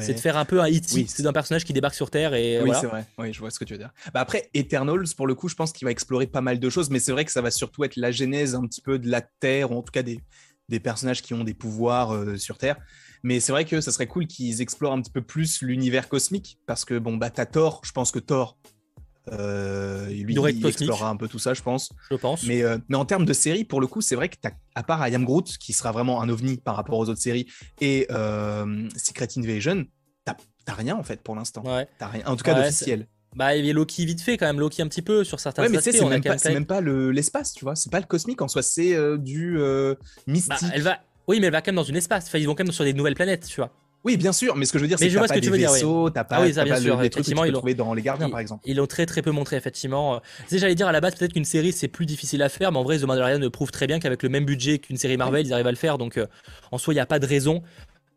C'est 0.01 0.13
de 0.13 0.21
faire 0.21 0.37
un 0.37 0.45
peu 0.45 0.61
un 0.61 0.69
hit. 0.69 0.85
Oui. 0.95 1.07
C'est 1.09 1.23
d'un 1.23 1.33
personnage 1.33 1.65
qui 1.65 1.73
débarque 1.73 1.95
sur 1.95 2.11
Terre 2.11 2.35
et. 2.35 2.61
Oui, 2.61 2.73
c'est 2.79 2.87
vrai. 2.87 3.07
Oui, 3.17 3.33
je 3.33 3.39
vois 3.41 3.51
ce 3.51 3.59
que 3.59 3.65
tu 3.65 3.73
veux 3.73 3.79
dire. 3.79 3.91
Bah 4.13 4.21
après, 4.21 4.51
Eternals, 4.55 5.07
pour 5.17 5.27
le 5.27 5.35
coup, 5.35 5.49
je 5.49 5.55
pense 5.55 5.73
qu'il 5.73 5.87
va 5.87 5.91
explorer 5.93 6.27
pas 6.27 6.43
mal 6.43 6.59
de 6.59 6.69
choses, 6.69 6.91
mais 6.91 6.99
c'est 6.99 7.13
vrai 7.13 7.25
que 7.25 7.33
ça 7.33 7.41
va 7.41 7.51
surtout 7.51 7.85
être 7.85 7.97
la 7.97 8.11
genèse 8.11 8.55
un 8.55 8.67
petit 8.67 8.83
peu 8.83 8.99
de 8.99 9.09
la 9.09 9.23
Terre, 9.23 9.73
ou 9.73 9.79
en 9.79 9.83
tout 9.83 9.93
cas 9.93 10.03
des, 10.03 10.21
des 10.69 10.81
personnages 10.81 11.23
qui 11.23 11.35
ont 11.35 11.45
des 11.45 11.55
pouvoirs 11.55 12.15
euh, 12.15 12.37
sur 12.37 12.59
Terre. 12.59 12.77
Mais 13.23 13.41
c'est 13.41 13.53
vrai 13.53 13.65
que 13.65 13.81
ça 13.81 13.93
serait 13.93 14.07
cool 14.07 14.27
qu'ils 14.27 14.61
explorent 14.61 14.93
un 14.93 15.01
petit 15.01 15.11
peu 15.11 15.23
plus 15.23 15.63
l'univers 15.63 16.09
cosmique, 16.09 16.59
parce 16.67 16.85
que 16.85 16.99
bon, 16.99 17.17
bah 17.17 17.31
t'as 17.31 17.47
Thor, 17.47 17.81
je 17.85 17.93
pense 17.93 18.13
que 18.13 18.19
Thor, 18.19 18.59
euh, 19.33 20.09
lui, 20.09 20.35
il, 20.35 20.67
explorera 20.67 21.11
un 21.11 21.17
peu 21.17 21.27
tout 21.27 21.41
ça, 21.41 21.53
je 21.53 21.63
pense. 21.63 21.93
Je 22.11 22.17
pense. 22.17 22.45
Mais, 22.45 22.63
euh, 22.63 22.79
mais 22.89 22.97
en 22.97 23.05
termes 23.05 23.25
de 23.25 23.33
série, 23.33 23.65
pour 23.65 23.81
le 23.81 23.89
coup, 23.89 24.01
c'est 24.01 24.15
vrai 24.15 24.29
que 24.29 24.37
à 24.75 24.83
part 24.83 25.07
I 25.09 25.15
Am 25.15 25.25
Groot, 25.25 25.59
qui 25.59 25.73
sera 25.73 25.91
vraiment 25.91 26.23
un 26.23 26.29
ovni 26.29 26.59
par 26.59 26.77
rapport 26.77 26.99
aux 26.99 27.09
autres 27.09 27.21
séries, 27.21 27.47
et 27.81 28.07
Secret 28.97 29.29
Invasion, 29.37 29.87
t'as 30.25 30.75
rien 30.75 30.97
en 30.97 31.03
fait 31.03 31.23
pour 31.23 31.35
l'instant. 31.35 31.63
Ouais. 31.65 31.89
T'as 31.99 32.09
rien, 32.09 32.27
en 32.27 32.37
tout 32.37 32.45
cas 32.45 32.55
d'officiel. 32.55 33.09
Bah, 33.37 33.55
il 33.55 33.67
y 33.67 33.71
a 33.71 33.73
Loki 33.75 34.07
vite 34.07 34.23
fait 34.23 34.39
quand 34.39 34.47
même, 34.47 34.59
Loki 34.59 34.81
un 34.81 34.89
petit 34.89 35.03
peu 35.03 35.23
sur 35.23 35.41
certains 35.41 35.63
ouais, 35.63 35.69
mais 35.69 35.81
c'est 35.83 35.93
même, 36.01 36.23
même, 36.55 36.65
pas 36.67 36.81
l'espace, 36.81 37.53
tu 37.53 37.67
vois. 37.67 37.77
C'est 37.77 37.93
pas 37.93 38.01
le 38.01 38.07
cosmique 38.07 38.41
en 38.41 38.49
soi, 38.49 38.63
c'est 38.63 38.95
euh, 38.95 39.19
du 39.19 39.61
euh, 39.61 39.95
mystique. 40.27 40.57
Bah, 40.63 40.71
elle 40.73 40.83
va... 40.83 40.99
Oui, 41.29 41.39
mais 41.39 41.49
elle 41.49 41.53
va 41.53 41.61
quand 41.61 41.71
même 41.71 41.77
dans 41.77 41.91
un 41.91 41.95
espace. 41.95 42.27
Enfin, 42.29 42.39
ils 42.39 42.47
vont 42.47 42.55
quand 42.55 42.65
même 42.65 42.73
sur 42.73 42.85
des 42.85 42.95
nouvelles 42.95 43.15
planètes, 43.15 43.47
tu 43.47 43.57
vois. 43.57 43.71
Oui, 44.05 44.17
bien 44.17 44.33
sûr, 44.33 44.57
mais 44.57 44.65
ce 44.65 44.73
que 44.73 44.79
je 44.79 44.85
veux 44.85 44.89
dire, 44.89 44.99
c'est 44.99 45.09
que 45.09 45.15
t'as 45.15 45.27
pas 45.27 45.41
des 45.41 45.51
vaisseaux, 45.51 46.11
t'as 46.11 46.25
pas, 46.25 46.37
ah 46.37 46.39
pas 46.39 46.47
des 46.47 47.11
trucs 47.11 47.27
que 47.27 47.31
tu 47.31 47.35
peux 47.35 47.53
trouver 47.53 47.75
dans 47.75 47.93
Les 47.93 48.03
Gardiens, 48.03 48.31
par 48.31 48.41
exemple. 48.41 48.63
Ils 48.65 48.77
l'ont 48.77 48.87
très 48.87 49.05
très 49.05 49.21
peu 49.21 49.33
montré, 49.33 49.57
effectivement. 49.57 50.23
sais, 50.47 50.59
j'allais 50.59 50.77
dire 50.77 50.87
à 50.87 50.93
la 50.93 51.01
base, 51.01 51.17
peut-être 51.17 51.33
qu'une 51.33 51.45
série, 51.45 51.73
c'est 51.73 51.89
plus 51.89 52.07
difficile 52.07 52.43
à 52.43 52.49
faire, 52.49 52.73
mais 52.73 52.79
en 52.79 52.85
vrai, 52.85 52.99
The 52.99 53.03
Mandalorian 53.03 53.51
prouve 53.51 53.71
très 53.71 53.87
bien 53.87 53.99
qu'avec 53.99 54.23
le 54.23 54.29
même 54.29 54.47
budget 54.47 54.79
qu'une 54.79 54.97
série 54.97 55.17
Marvel, 55.17 55.45
ils 55.45 55.53
arrivent 55.53 55.67
à 55.67 55.73
le 55.73 55.77
faire. 55.77 55.99
Donc, 55.99 56.17
euh, 56.17 56.27
en 56.71 56.79
soi, 56.79 56.95
il 56.95 56.97
n'y 56.97 57.01
a 57.01 57.07
pas 57.07 57.19
de 57.19 57.27
raison 57.27 57.63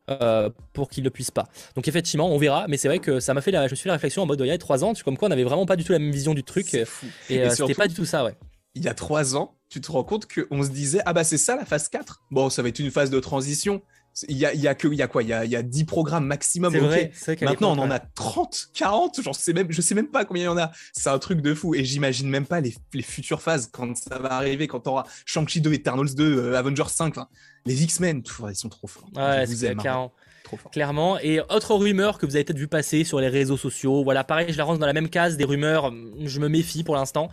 euh, 0.09 0.49
pour 0.73 0.89
qu'il 0.89 1.03
ne 1.03 1.09
puisse 1.09 1.31
pas. 1.31 1.47
Donc 1.75 1.87
effectivement, 1.87 2.29
on 2.29 2.37
verra, 2.37 2.65
mais 2.67 2.77
c'est 2.77 2.87
vrai 2.87 2.99
que 2.99 3.19
ça 3.19 3.33
m'a 3.33 3.41
fait 3.41 3.51
la, 3.51 3.67
je 3.67 3.73
me 3.73 3.75
suis 3.75 3.83
fait 3.83 3.89
la 3.89 3.93
réflexion 3.93 4.23
en 4.23 4.25
mode 4.25 4.39
il 4.41 4.47
y 4.47 4.51
a 4.51 4.57
trois 4.57 4.83
ans, 4.83 4.93
comme 5.03 5.17
quoi 5.17 5.27
on 5.27 5.29
n'avait 5.29 5.43
vraiment 5.43 5.65
pas 5.65 5.75
du 5.75 5.83
tout 5.83 5.91
la 5.91 5.99
même 5.99 6.11
vision 6.11 6.33
du 6.33 6.43
truc. 6.43 6.73
Et, 6.73 6.85
euh, 7.31 7.49
c'était 7.49 7.73
pas 7.73 7.87
du 7.87 7.95
tout 7.95 8.05
ça, 8.05 8.23
ouais. 8.23 8.35
Il 8.75 8.83
y 8.83 8.87
a 8.87 8.93
trois 8.93 9.35
ans, 9.35 9.55
tu 9.69 9.81
te 9.81 9.91
rends 9.91 10.03
compte 10.03 10.27
qu'on 10.27 10.63
se 10.63 10.69
disait 10.69 11.01
ah 11.05 11.13
bah 11.13 11.23
c'est 11.23 11.37
ça 11.37 11.55
la 11.55 11.65
phase 11.65 11.89
4 11.89 12.21
Bon, 12.31 12.49
ça 12.49 12.61
va 12.61 12.69
être 12.69 12.79
une 12.79 12.91
phase 12.91 13.09
de 13.09 13.19
transition. 13.19 13.81
Il 14.27 14.37
y 14.37 14.45
a, 14.45 14.53
il 14.53 14.59
y 14.59 14.67
a 14.67 14.75
que, 14.75 14.87
il 14.87 14.95
y 14.95 15.01
a 15.01 15.07
quoi? 15.07 15.23
Il 15.23 15.29
y 15.29 15.33
a, 15.33 15.45
il 15.45 15.51
y 15.51 15.55
a 15.55 15.63
10 15.63 15.85
programmes 15.85 16.25
maximum. 16.25 16.75
Vrai, 16.75 17.11
Maintenant, 17.41 17.77
on 17.77 17.81
en 17.81 17.91
a 17.91 17.99
30, 17.99 18.69
40, 18.73 19.21
je 19.23 19.31
sais 19.31 19.53
même, 19.53 19.67
je 19.71 19.81
sais 19.81 19.95
même 19.95 20.09
pas 20.09 20.25
combien 20.25 20.43
il 20.43 20.45
y 20.45 20.49
en 20.49 20.57
a. 20.57 20.71
C'est 20.93 21.09
un 21.09 21.19
truc 21.19 21.41
de 21.41 21.53
fou. 21.53 21.75
Et 21.75 21.85
j'imagine 21.85 22.29
même 22.29 22.45
pas 22.45 22.61
les, 22.61 22.75
les, 22.93 23.01
futures 23.01 23.41
phases 23.41 23.69
quand 23.71 23.95
ça 23.95 24.19
va 24.19 24.33
arriver, 24.33 24.67
quand 24.67 24.87
on 24.87 24.91
aura 24.91 25.07
Shang-Chi 25.25 25.61
2, 25.61 25.73
Eternals 25.73 26.15
2, 26.15 26.37
euh, 26.37 26.57
Avengers 26.57 26.83
5, 26.87 27.15
les 27.65 27.83
X-Men, 27.83 28.23
ils 28.49 28.55
sont 28.55 28.69
trop 28.69 28.87
forts. 28.87 29.09
Ouais, 29.15 29.45
c'est 29.47 29.75
Clairement. 30.71 31.19
Et 31.19 31.39
autre 31.41 31.75
rumeur 31.75 32.17
que 32.17 32.25
vous 32.25 32.35
avez 32.35 32.43
peut-être 32.43 32.57
vu 32.57 32.67
passer 32.67 33.03
sur 33.03 33.19
les 33.19 33.27
réseaux 33.27 33.57
sociaux. 33.57 34.03
Voilà, 34.03 34.23
pareil, 34.23 34.47
je 34.49 34.57
la 34.57 34.63
range 34.63 34.79
dans 34.79 34.85
la 34.85 34.93
même 34.93 35.09
case 35.09 35.37
des 35.37 35.45
rumeurs. 35.45 35.91
Je 36.23 36.39
me 36.39 36.47
méfie 36.47 36.83
pour 36.83 36.95
l'instant. 36.95 37.29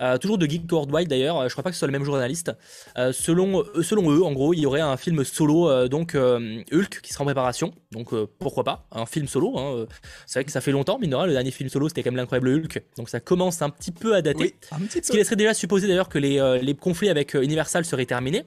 Euh, 0.00 0.18
toujours 0.18 0.38
de 0.38 0.46
Geek 0.46 0.70
Worldwide 0.70 1.08
d'ailleurs. 1.08 1.48
Je 1.48 1.54
crois 1.54 1.64
pas 1.64 1.70
que 1.70 1.74
ce 1.74 1.80
soit 1.80 1.88
le 1.88 1.92
même 1.92 2.04
journaliste. 2.04 2.52
Euh, 2.98 3.12
selon, 3.12 3.60
euh, 3.60 3.82
selon 3.82 4.10
eux, 4.10 4.22
en 4.22 4.32
gros, 4.32 4.52
il 4.52 4.60
y 4.60 4.66
aurait 4.66 4.80
un 4.80 4.96
film 4.96 5.24
solo, 5.24 5.88
donc 5.88 6.14
Hulk, 6.14 7.00
qui 7.02 7.12
sera 7.12 7.22
en 7.22 7.26
préparation. 7.26 7.72
Donc 7.92 8.10
pourquoi 8.38 8.64
pas? 8.64 8.86
Un 8.92 9.06
film 9.06 9.26
solo. 9.26 9.58
Hein. 9.58 9.86
C'est 10.26 10.40
vrai 10.40 10.44
que 10.44 10.52
ça 10.52 10.60
fait 10.60 10.72
longtemps, 10.72 10.98
mais 11.00 11.06
le 11.06 11.32
dernier 11.32 11.50
film 11.50 11.68
solo, 11.68 11.88
c'était 11.88 12.02
quand 12.02 12.10
même 12.10 12.16
l'incroyable 12.16 12.48
Hulk. 12.48 12.82
Donc 12.96 13.08
ça 13.08 13.20
commence 13.20 13.62
un 13.62 13.70
petit 13.70 13.92
peu 13.92 14.14
à 14.14 14.22
dater. 14.22 14.56
ce 14.90 15.10
qui 15.10 15.16
laisserait 15.16 15.36
déjà 15.36 15.54
supposer 15.54 15.88
d'ailleurs 15.88 16.08
que 16.08 16.18
les, 16.18 16.58
les 16.62 16.74
conflits 16.74 17.08
avec 17.08 17.34
Universal 17.34 17.84
seraient 17.84 18.06
terminés. 18.06 18.44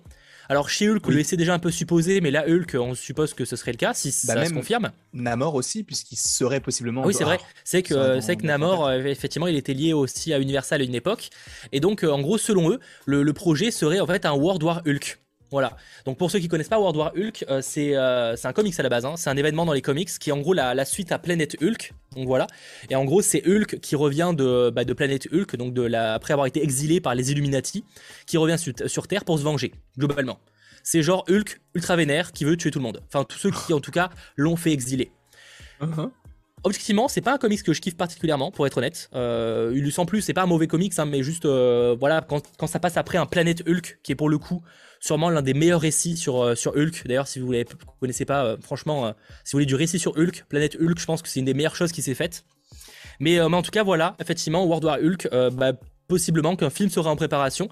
Alors 0.52 0.68
chez 0.68 0.90
Hulk, 0.90 1.06
on 1.06 1.12
le 1.12 1.18
laissait 1.18 1.38
déjà 1.38 1.54
un 1.54 1.60
peu 1.60 1.70
supposer, 1.70 2.22
mais 2.22 2.32
là 2.32 2.46
Hulk, 2.48 2.76
on 2.80 2.96
suppose 2.96 3.36
que 3.36 3.46
ce 3.46 3.56
serait 3.56 3.72
le 3.72 3.78
cas 3.78 3.94
si 3.94 4.10
bah, 4.26 4.34
ça 4.34 4.46
se 4.46 4.54
confirme. 4.54 4.92
Namor 5.14 5.54
aussi, 5.54 5.84
puisqu'il 5.84 6.16
serait 6.16 6.60
possiblement. 6.60 7.04
Ah 7.04 7.08
oui, 7.08 7.14
c'est 7.14 7.24
vrai. 7.24 7.38
C'est 7.64 7.84
que 7.84 8.20
c'est 8.20 8.36
que 8.36 8.48
Namor, 8.48 8.88
euh, 8.88 9.04
effectivement, 9.04 9.46
il 9.46 9.56
était 9.56 9.76
lié 9.76 9.94
aussi 9.94 10.34
à 10.34 10.40
Universal 10.40 10.82
à 10.82 10.84
une 10.84 10.96
époque, 10.96 11.30
et 11.72 11.80
donc 11.80 12.04
euh, 12.04 12.10
en 12.10 12.20
gros, 12.20 12.40
selon 12.40 12.72
eux, 12.72 12.80
le, 13.06 13.32
projet 13.34 13.70
serait 13.70 14.00
en 14.00 14.08
fait 14.08 14.26
un 14.26 14.34
World 14.34 14.64
War 14.64 14.82
Hulk. 14.88 15.20
Voilà. 15.52 15.76
Donc 16.06 16.18
pour 16.18 16.30
ceux 16.30 16.40
qui 16.40 16.48
connaissent 16.48 16.70
pas 16.70 16.80
World 16.80 16.98
War 16.98 17.12
Hulk, 17.16 17.46
euh, 17.50 17.62
c'est 17.62 17.96
un 17.96 18.54
comics 18.54 18.80
à 18.80 18.84
la 18.84 18.90
base. 18.90 19.06
Hein. 19.06 19.16
C'est 19.18 19.30
un 19.30 19.38
événement 19.38 19.66
dans 19.66 19.74
les 19.74 19.82
comics 19.82 20.10
qui 20.20 20.30
est 20.30 20.34
en 20.34 20.40
gros 20.40 20.54
la, 20.54 20.86
suite 20.86 21.12
à 21.12 21.20
Planet 21.20 21.58
Hulk. 21.62 21.94
Donc 22.16 22.28
voilà. 22.28 22.48
Et 22.90 22.96
en 22.96 23.06
gros 23.06 23.22
c'est 23.22 23.46
Hulk 23.48 23.80
qui 23.80 23.96
revient 23.96 24.34
de, 24.36 24.70
bah, 24.70 24.86
de 24.86 24.94
Planet 24.94 25.28
Hulk, 25.32 25.56
donc 25.56 25.74
de 25.74 25.82
la, 25.82 26.14
après 26.14 26.34
avoir 26.34 26.48
été 26.48 26.64
exilé 26.64 27.02
par 27.02 27.16
les 27.16 27.32
Illuminati, 27.32 27.84
qui 28.26 28.38
revient 28.38 28.58
sur, 28.58 29.08
Terre 29.08 29.26
pour 29.26 29.40
se 29.40 29.44
venger 29.44 29.74
globalement. 29.98 30.40
C'est 30.84 31.02
genre 31.02 31.26
Hulk 31.30 31.60
ultra 31.74 31.96
vénère 31.96 32.32
qui 32.32 32.46
veut 32.46 32.58
tuer 32.58 32.72
tout 32.72 32.80
le 32.80 32.84
monde. 32.84 33.02
Enfin 33.08 33.24
tous 33.24 33.38
ceux 33.38 33.52
qui 33.52 33.74
en 33.74 33.80
tout 33.80 33.92
cas 33.92 34.10
l'ont 34.36 34.56
fait 34.56 34.72
exiler. 34.72 35.12
Uh-huh. 35.82 36.12
Objectivement, 36.64 37.08
c'est 37.08 37.22
pas 37.22 37.34
un 37.34 37.38
comics 37.38 37.64
que 37.64 37.72
je 37.74 37.80
kiffe 37.80 37.96
particulièrement, 37.96 38.52
pour 38.52 38.68
être 38.68 38.78
honnête. 38.78 39.10
Euh, 39.16 39.72
il 39.74 39.84
lui 39.84 39.94
plus, 40.06 40.22
c'est 40.22 40.34
pas 40.34 40.44
un 40.44 40.46
mauvais 40.46 40.68
comics, 40.68 40.98
hein, 40.98 41.06
mais 41.06 41.24
juste, 41.24 41.46
euh, 41.46 41.96
voilà, 41.98 42.22
quand, 42.22 42.44
quand, 42.58 42.68
ça 42.68 42.80
passe 42.80 42.98
après 42.98 43.18
un 43.18 43.26
Planète 43.26 43.64
Hulk, 43.66 44.00
qui 44.04 44.12
est 44.12 44.16
pour 44.16 44.30
le 44.30 44.38
coup 44.38 44.62
sûrement 45.00 45.30
l'un 45.30 45.42
des 45.42 45.54
meilleurs 45.54 45.82
récits 45.82 46.18
sur, 46.18 46.42
euh, 46.42 46.56
sur 46.56 46.76
Hulk. 46.76 47.08
D'ailleurs, 47.08 47.28
si 47.28 47.40
vous 47.40 47.54
ne 47.54 47.64
connaissez 48.00 48.26
pas, 48.26 48.46
euh, 48.46 48.58
franchement, 48.62 49.08
euh, 49.08 49.12
si 49.44 49.54
vous 49.54 49.58
voulez 49.58 49.66
du 49.66 49.76
récit 49.76 50.00
sur 50.00 50.18
Hulk, 50.18 50.46
Planète 50.50 50.78
Hulk, 50.80 51.00
je 51.00 51.06
pense 51.06 51.22
que 51.22 51.30
c'est 51.30 51.40
une 51.40 51.46
des 51.46 51.54
meilleures 51.54 51.76
choses 51.76 51.92
qui 51.92 52.02
s'est 52.02 52.16
faite. 52.16 52.46
Mais, 53.22 53.42
en 53.42 53.62
tout 53.62 53.72
cas, 53.72 53.84
voilà, 53.84 54.16
effectivement, 54.20 54.64
World 54.64 54.86
War 54.86 54.98
Hulk, 55.02 55.28
bah, 55.52 55.74
possiblement 56.08 56.56
qu'un 56.56 56.70
film 56.70 56.90
sera 56.90 57.12
en 57.12 57.18
préparation. 57.18 57.68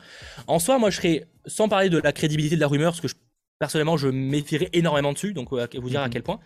En 0.48 0.60
soi, 0.60 0.78
moi, 0.78 0.90
je 0.90 0.98
serais, 0.98 1.28
sans 1.46 1.70
parler 1.70 1.90
de 1.90 2.00
la 2.00 2.12
crédibilité 2.12 2.56
de 2.58 2.62
la 2.62 2.68
rumeur, 2.68 2.92
parce 2.92 3.00
que 3.00 3.08
je 3.08 3.16
personnellement, 3.58 3.96
je 3.96 4.10
méfierais 4.10 4.70
énormément 4.74 5.14
dessus, 5.14 5.34
donc 5.34 5.54
vous 5.54 5.90
dire 5.90 6.02
à 6.02 6.08
mhm. 6.08 6.14
quel 6.14 6.24
point. 6.24 6.40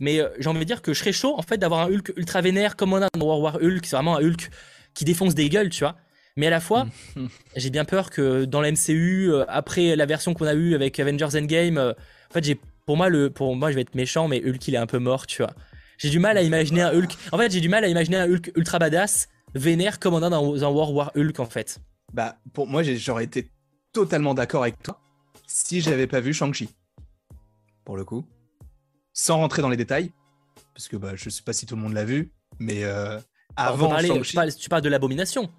Mais 0.00 0.20
j'ai 0.38 0.48
envie 0.48 0.60
de 0.60 0.64
dire 0.64 0.80
que 0.80 0.94
je 0.94 0.98
serais 0.98 1.12
chaud 1.12 1.34
en 1.38 1.42
fait 1.42 1.58
d'avoir 1.58 1.80
un 1.80 1.92
Hulk 1.92 2.14
ultra 2.16 2.40
vénère 2.40 2.74
comme 2.74 2.92
on 2.92 3.02
a 3.02 3.08
dans 3.16 3.26
War 3.26 3.40
War 3.40 3.56
Hulk, 3.56 3.84
c'est 3.84 3.96
vraiment 3.96 4.16
un 4.16 4.22
Hulk 4.22 4.48
qui 4.94 5.04
défonce 5.04 5.34
des 5.34 5.48
gueules, 5.48 5.68
tu 5.68 5.84
vois. 5.84 5.96
Mais 6.38 6.46
à 6.46 6.50
la 6.50 6.60
fois, 6.60 6.86
j'ai 7.56 7.68
bien 7.68 7.84
peur 7.84 8.10
que 8.10 8.44
dans 8.44 8.60
la 8.60 8.70
MCU, 8.70 9.32
après 9.48 9.96
la 9.96 10.06
version 10.06 10.34
qu'on 10.34 10.46
a 10.46 10.54
eue 10.54 10.76
avec 10.76 10.98
Avengers 11.00 11.36
Endgame, 11.36 11.78
en 11.78 12.32
fait, 12.32 12.44
j'ai 12.44 12.60
pour 12.86 12.96
moi 12.96 13.08
le 13.08 13.28
pour 13.28 13.56
moi 13.56 13.70
je 13.70 13.74
vais 13.74 13.80
être 13.80 13.96
méchant, 13.96 14.28
mais 14.28 14.40
Hulk 14.42 14.68
il 14.68 14.76
est 14.76 14.78
un 14.78 14.86
peu 14.86 15.00
mort, 15.00 15.26
tu 15.26 15.42
vois. 15.42 15.52
J'ai 15.98 16.10
du 16.10 16.20
mal 16.20 16.38
à 16.38 16.42
imaginer 16.42 16.82
un 16.82 16.96
Hulk. 16.96 17.12
En 17.32 17.38
fait, 17.38 17.50
j'ai 17.50 17.60
du 17.60 17.68
mal 17.68 17.82
à 17.82 17.88
imaginer 17.88 18.18
un 18.18 18.30
Hulk 18.30 18.52
ultra 18.54 18.78
badass, 18.78 19.28
vénère 19.56 19.98
comme 19.98 20.14
on 20.14 20.22
a 20.22 20.30
dans 20.30 20.64
un 20.64 20.68
War 20.68 20.94
War 20.94 21.10
Hulk 21.16 21.40
en 21.40 21.46
fait. 21.46 21.80
Bah, 22.12 22.38
pour 22.52 22.68
moi, 22.68 22.84
j'aurais 22.84 23.24
été 23.24 23.50
totalement 23.92 24.32
d'accord 24.32 24.62
avec 24.62 24.80
toi 24.80 25.00
si 25.48 25.80
j'avais 25.80 26.06
pas 26.06 26.20
vu 26.20 26.32
Shang-Chi. 26.32 26.68
Pour 27.84 27.96
le 27.96 28.04
coup. 28.04 28.24
Sans 29.12 29.38
rentrer 29.38 29.60
dans 29.60 29.70
les 29.70 29.76
détails, 29.76 30.12
parce 30.72 30.86
que 30.86 30.96
bah, 30.96 31.16
je 31.16 31.30
sais 31.30 31.42
pas 31.42 31.52
si 31.52 31.66
tout 31.66 31.74
le 31.74 31.82
monde 31.82 31.94
l'a 31.94 32.04
vu, 32.04 32.30
mais 32.60 32.84
euh, 32.84 33.18
avant 33.56 33.96
tu, 33.96 34.34
parles, 34.36 34.54
tu 34.54 34.68
parles 34.68 34.82
de 34.82 34.88
l'abomination. 34.88 35.50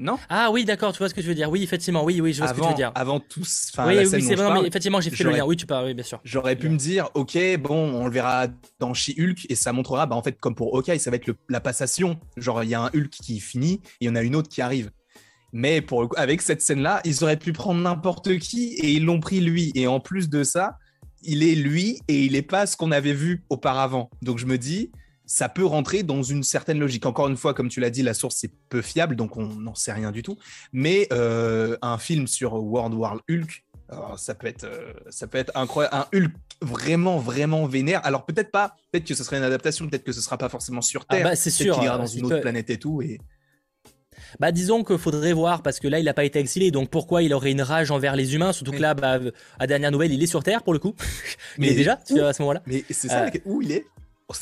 Non 0.00 0.18
Ah 0.30 0.50
oui, 0.50 0.64
d'accord, 0.64 0.92
tu 0.92 0.98
vois 0.98 1.10
ce 1.10 1.14
que 1.14 1.20
je 1.20 1.28
veux 1.28 1.34
dire. 1.34 1.50
Oui, 1.50 1.62
effectivement, 1.62 2.02
oui, 2.02 2.22
oui, 2.22 2.32
je 2.32 2.38
vois 2.38 2.48
ce 2.48 2.54
que 2.54 2.60
tu 2.60 2.68
veux 2.68 2.74
dire. 2.74 2.90
Avant 2.94 3.20
tous. 3.20 3.70
Oui, 3.86 3.98
oui, 3.98 4.06
c'est 4.06 4.34
vrai, 4.34 4.50
mais 4.54 4.66
effectivement, 4.66 5.00
j'ai 5.00 5.10
fait 5.10 5.22
le 5.24 5.30
lien. 5.30 5.44
Oui, 5.44 5.56
tu 5.56 5.66
parles, 5.66 5.84
oui, 5.84 5.94
bien 5.94 6.04
sûr. 6.04 6.20
J'aurais 6.24 6.56
pu 6.56 6.70
me 6.70 6.78
dire, 6.78 7.10
ok, 7.12 7.38
bon, 7.58 7.92
on 7.94 8.06
le 8.06 8.10
verra 8.10 8.46
dans 8.78 8.94
She-Hulk 8.94 9.46
et 9.50 9.54
ça 9.54 9.74
montrera, 9.74 10.06
bah, 10.06 10.16
en 10.16 10.22
fait, 10.22 10.40
comme 10.40 10.54
pour 10.54 10.74
Hawkeye, 10.74 10.98
ça 10.98 11.10
va 11.10 11.16
être 11.16 11.30
la 11.50 11.60
passation. 11.60 12.18
Genre, 12.38 12.64
il 12.64 12.70
y 12.70 12.74
a 12.74 12.80
un 12.80 12.90
Hulk 12.94 13.10
qui 13.10 13.40
finit 13.40 13.74
et 13.74 13.80
il 14.00 14.06
y 14.06 14.10
en 14.10 14.16
a 14.16 14.22
une 14.22 14.36
autre 14.36 14.48
qui 14.48 14.62
arrive. 14.62 14.90
Mais 15.52 15.82
pour 15.82 16.08
avec 16.16 16.40
cette 16.40 16.62
scène-là, 16.62 17.00
ils 17.04 17.22
auraient 17.22 17.36
pu 17.36 17.52
prendre 17.52 17.80
n'importe 17.80 18.38
qui 18.38 18.74
et 18.76 18.92
ils 18.92 19.04
l'ont 19.04 19.20
pris 19.20 19.40
lui. 19.40 19.70
Et 19.74 19.86
en 19.86 20.00
plus 20.00 20.30
de 20.30 20.44
ça, 20.44 20.78
il 21.22 21.42
est 21.42 21.54
lui 21.54 22.00
et 22.08 22.24
il 22.24 22.32
n'est 22.32 22.42
pas 22.42 22.66
ce 22.66 22.76
qu'on 22.76 22.92
avait 22.92 23.12
vu 23.12 23.42
auparavant. 23.50 24.08
Donc 24.22 24.38
je 24.38 24.46
me 24.46 24.56
dis, 24.56 24.90
ça 25.30 25.48
peut 25.48 25.64
rentrer 25.64 26.02
dans 26.02 26.24
une 26.24 26.42
certaine 26.42 26.80
logique. 26.80 27.06
Encore 27.06 27.28
une 27.28 27.36
fois, 27.36 27.54
comme 27.54 27.68
tu 27.68 27.78
l'as 27.78 27.90
dit, 27.90 28.02
la 28.02 28.14
source 28.14 28.42
est 28.42 28.50
peu 28.68 28.82
fiable, 28.82 29.14
donc 29.14 29.36
on 29.36 29.46
n'en 29.46 29.76
sait 29.76 29.92
rien 29.92 30.10
du 30.10 30.24
tout. 30.24 30.36
Mais 30.72 31.06
euh, 31.12 31.76
un 31.82 31.98
film 31.98 32.26
sur 32.26 32.54
World 32.54 32.94
War 32.94 33.20
Hulk, 33.30 33.64
ça 34.16 34.34
peut 34.34 34.48
être, 34.48 34.64
euh, 34.64 34.92
ça 35.08 35.28
peut 35.28 35.38
être 35.38 35.52
incroyable. 35.54 35.94
Un 35.94 36.18
Hulk 36.18 36.32
vraiment, 36.60 37.18
vraiment 37.18 37.64
vénère. 37.66 38.04
Alors 38.04 38.26
peut-être 38.26 38.50
pas, 38.50 38.74
peut-être 38.90 39.04
que 39.04 39.14
ce 39.14 39.22
serait 39.22 39.36
une 39.36 39.44
adaptation, 39.44 39.88
peut-être 39.88 40.02
que 40.02 40.10
ce 40.10 40.20
sera 40.20 40.36
pas 40.36 40.48
forcément 40.48 40.82
sur 40.82 41.04
ah 41.08 41.14
Terre. 41.14 41.24
bah, 41.24 41.36
c'est 41.36 41.50
sûr. 41.50 41.76
Qu'il 41.76 41.84
ira 41.84 41.96
dans 41.96 42.06
une 42.06 42.26
autre 42.26 42.40
planète 42.40 42.68
et 42.68 42.78
tout. 42.78 43.00
Et... 43.00 43.20
Bah 44.40 44.50
disons 44.50 44.82
qu'il 44.82 44.98
faudrait 44.98 45.32
voir 45.32 45.62
parce 45.62 45.78
que 45.78 45.86
là 45.86 46.00
il 46.00 46.06
n'a 46.06 46.14
pas 46.14 46.24
été 46.24 46.40
exilé 46.40 46.72
donc 46.72 46.90
pourquoi 46.90 47.22
il 47.22 47.32
aurait 47.32 47.52
une 47.52 47.62
rage 47.62 47.92
envers 47.92 48.16
les 48.16 48.34
humains 48.34 48.52
surtout 48.52 48.72
que 48.72 48.78
là 48.78 48.94
bah, 48.94 49.18
à 49.58 49.66
dernière 49.66 49.90
nouvelle 49.90 50.12
il 50.12 50.22
est 50.22 50.26
sur 50.26 50.42
Terre 50.42 50.62
pour 50.62 50.72
le 50.72 50.78
coup 50.78 50.94
mais 51.58 51.72
déjà 51.74 51.94
à 51.94 52.32
ce 52.32 52.42
moment-là 52.42 52.62
mais 52.66 52.84
c'est 52.90 53.08
ça 53.08 53.24
euh, 53.24 53.30
où 53.46 53.62
il 53.62 53.72
est? 53.72 53.86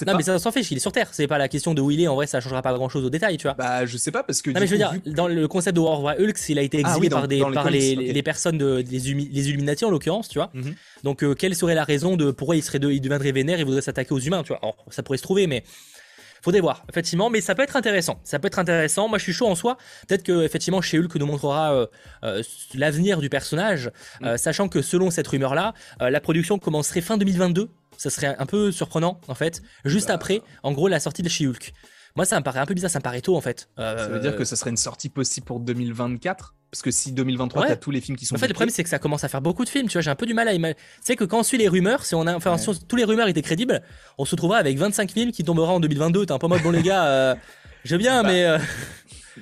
Non, 0.07 0.17
mais 0.17 0.23
ça 0.23 0.39
s'en 0.39 0.53
fiche, 0.53 0.71
il 0.71 0.77
est 0.77 0.81
sur 0.81 0.93
Terre. 0.93 1.09
C'est 1.13 1.27
pas 1.27 1.39
la 1.39 1.49
question 1.49 1.75
de 1.75 1.81
où 1.81 1.91
il 1.91 2.01
est. 2.01 2.09
En 2.09 2.15
vrai, 2.15 2.27
ça 2.27 2.41
changera 2.41 2.63
pas 2.63 2.73
grand 2.75 2.89
chose 2.89 3.05
au 3.05 3.11
détail, 3.11 3.37
tu 3.37 3.45
vois. 3.45 3.55
Bah, 3.55 3.87
je 3.87 3.97
sais 3.97 4.11
pas 4.11 4.23
parce 4.23 4.43
que. 4.43 4.51
Non, 4.51 4.61
mais 4.61 4.67
je 4.67 4.73
veux 4.73 4.79
dire, 4.79 4.93
dans 5.07 5.29
le 5.29 5.49
concept 5.49 5.77
de 5.77 5.81
War 5.81 6.03
of 6.03 6.19
Hulk, 6.19 6.37
il 6.49 6.59
a 6.59 6.63
été 6.63 6.83
ah 6.85 6.89
exilé 6.89 7.09
par, 7.09 7.29
des, 7.29 7.41
par 7.41 7.71
les, 7.71 7.95
les, 7.95 8.23
personnes, 8.23 8.59
de, 8.59 8.85
les, 8.89 9.11
Illuminati 9.11 9.85
en 9.85 9.91
l'occurrence, 9.91 10.29
tu 10.29 10.39
vois. 10.39 10.51
Mhm. 10.55 10.75
Donc, 11.05 11.23
euh, 11.23 11.35
quelle 11.35 11.55
serait 11.55 11.75
la 11.75 11.85
raison 11.85 12.17
de 12.17 12.31
pourquoi 12.31 12.57
il, 12.57 12.63
serait 12.63 12.79
de, 12.79 12.91
il 12.91 13.01
deviendrait 13.01 13.33
vénère 13.33 13.61
et 13.61 13.65
voudrait 13.65 13.83
s'attaquer 13.83 14.13
aux 14.13 14.19
humains, 14.19 14.43
tu 14.43 14.53
vois. 14.53 14.61
ça 14.91 15.03
pourrait 15.03 15.19
se 15.19 15.23
trouver, 15.23 15.47
mais 15.47 15.63
faudrait 16.43 16.61
voir, 16.61 16.85
effectivement, 16.89 17.31
mais 17.31 17.41
ça 17.41 17.55
peut 17.55 17.63
être 17.63 17.77
intéressant. 17.77 18.21
Ça 18.25 18.39
peut 18.39 18.47
être 18.47 18.59
intéressant. 18.59 19.09
Moi, 19.09 19.19
je 19.19 19.25
suis 19.25 19.33
chaud 19.33 19.47
en 19.47 19.55
soi. 19.55 19.77
Peut-être 20.07 20.23
que, 20.23 20.45
effectivement, 20.45 20.81
chez 20.81 20.99
Hulk 20.99 21.15
nous 21.17 21.27
montrera 21.27 21.75
euh, 21.75 21.87
euh, 22.25 22.43
l'avenir 22.75 23.21
du 23.21 23.29
personnage, 23.29 23.91
mm. 24.21 24.37
sachant 24.37 24.69
que 24.69 24.83
selon 24.83 25.11
cette 25.11 25.29
rumeur-là, 25.29 25.75
la 26.01 26.21
production 26.21 26.59
commencerait 26.59 27.01
fin 27.01 27.17
2022 27.17 27.69
ça 27.97 28.11
serait 28.11 28.37
un 28.39 28.47
peu 28.47 28.71
surprenant 28.71 29.21
en 29.27 29.35
fait, 29.35 29.61
juste 29.85 30.07
bah, 30.07 30.15
après, 30.15 30.41
en 30.63 30.71
gros, 30.71 30.87
la 30.87 31.01
sortie 31.01 31.23
de 31.23 31.29
She-Hulk. 31.29 31.73
Moi, 32.15 32.25
ça 32.25 32.39
me 32.39 32.45
paraît 32.45 32.61
un 32.61 32.67
peu 32.67 32.75
bizarre, 32.75 32.93
ça 32.93 33.01
me 33.01 33.03
paraît 33.03 33.21
tôt 33.21 33.37
en 33.37 33.41
fait. 33.41 33.69
ça 33.77 34.09
veut 34.09 34.21
dire 34.21 34.37
que 34.37 34.45
ça 34.45 34.55
serait 34.55 34.71
une 34.71 34.77
sortie 34.77 35.09
possible 35.09 35.45
pour 35.45 35.59
2024 35.61 36.55
Parce 36.71 36.83
que 36.83 36.91
si 36.91 37.13
2023, 37.13 37.67
t'as 37.67 37.77
tous 37.77 37.91
les 37.91 38.01
films 38.01 38.17
qui 38.17 38.27
sont. 38.27 38.35
En 38.35 38.39
fait, 38.39 38.47
le 38.47 38.55
problème, 38.55 38.73
c'est 38.73 38.83
que 38.83 38.91
ça 38.91 38.99
commence 38.99 39.25
à 39.25 39.29
faire 39.29 39.41
beaucoup 39.41 39.65
de 39.65 39.71
films, 39.71 39.89
tu 39.89 39.95
vois. 39.95 40.03
J'ai 40.03 40.11
un 40.11 40.17
peu 40.17 40.27
du 40.27 40.35
mal 40.35 40.49
à 40.49 40.53
imaginer. 40.53 40.79
Tu 40.79 41.01
sais 41.03 41.17
que 41.17 41.25
quand 41.25 41.41
on 41.41 41.43
suit 41.43 41.57
les 41.57 41.69
rumeurs, 41.69 42.05
si 42.05 42.15
on 42.15 42.27
a, 42.27 42.37
enfin, 42.37 42.57
tous 42.87 42.97
les 42.97 43.05
rumeurs 43.05 43.29
étaient 43.29 43.43
crédibles, 43.43 43.83
on 44.19 44.25
se 44.27 44.33
retrouvera 44.33 44.59
avec 44.59 44.77
25 44.77 45.11
films 45.11 45.33
qui 45.33 45.45
tomberont 45.45 45.77
en 45.77 45.81
2022. 45.81 46.27
T'es 46.27 46.33
un 46.33 46.39
peu 46.39 46.47
mode, 46.47 46.63
bon, 46.63 46.71
les 46.71 46.83
gars, 46.83 47.07
euh, 47.07 47.35
je 47.85 47.95
veux 47.95 47.99
bien, 47.99 48.23
bah, 48.23 48.29
mais. 48.29 48.45
Euh, 48.45 48.59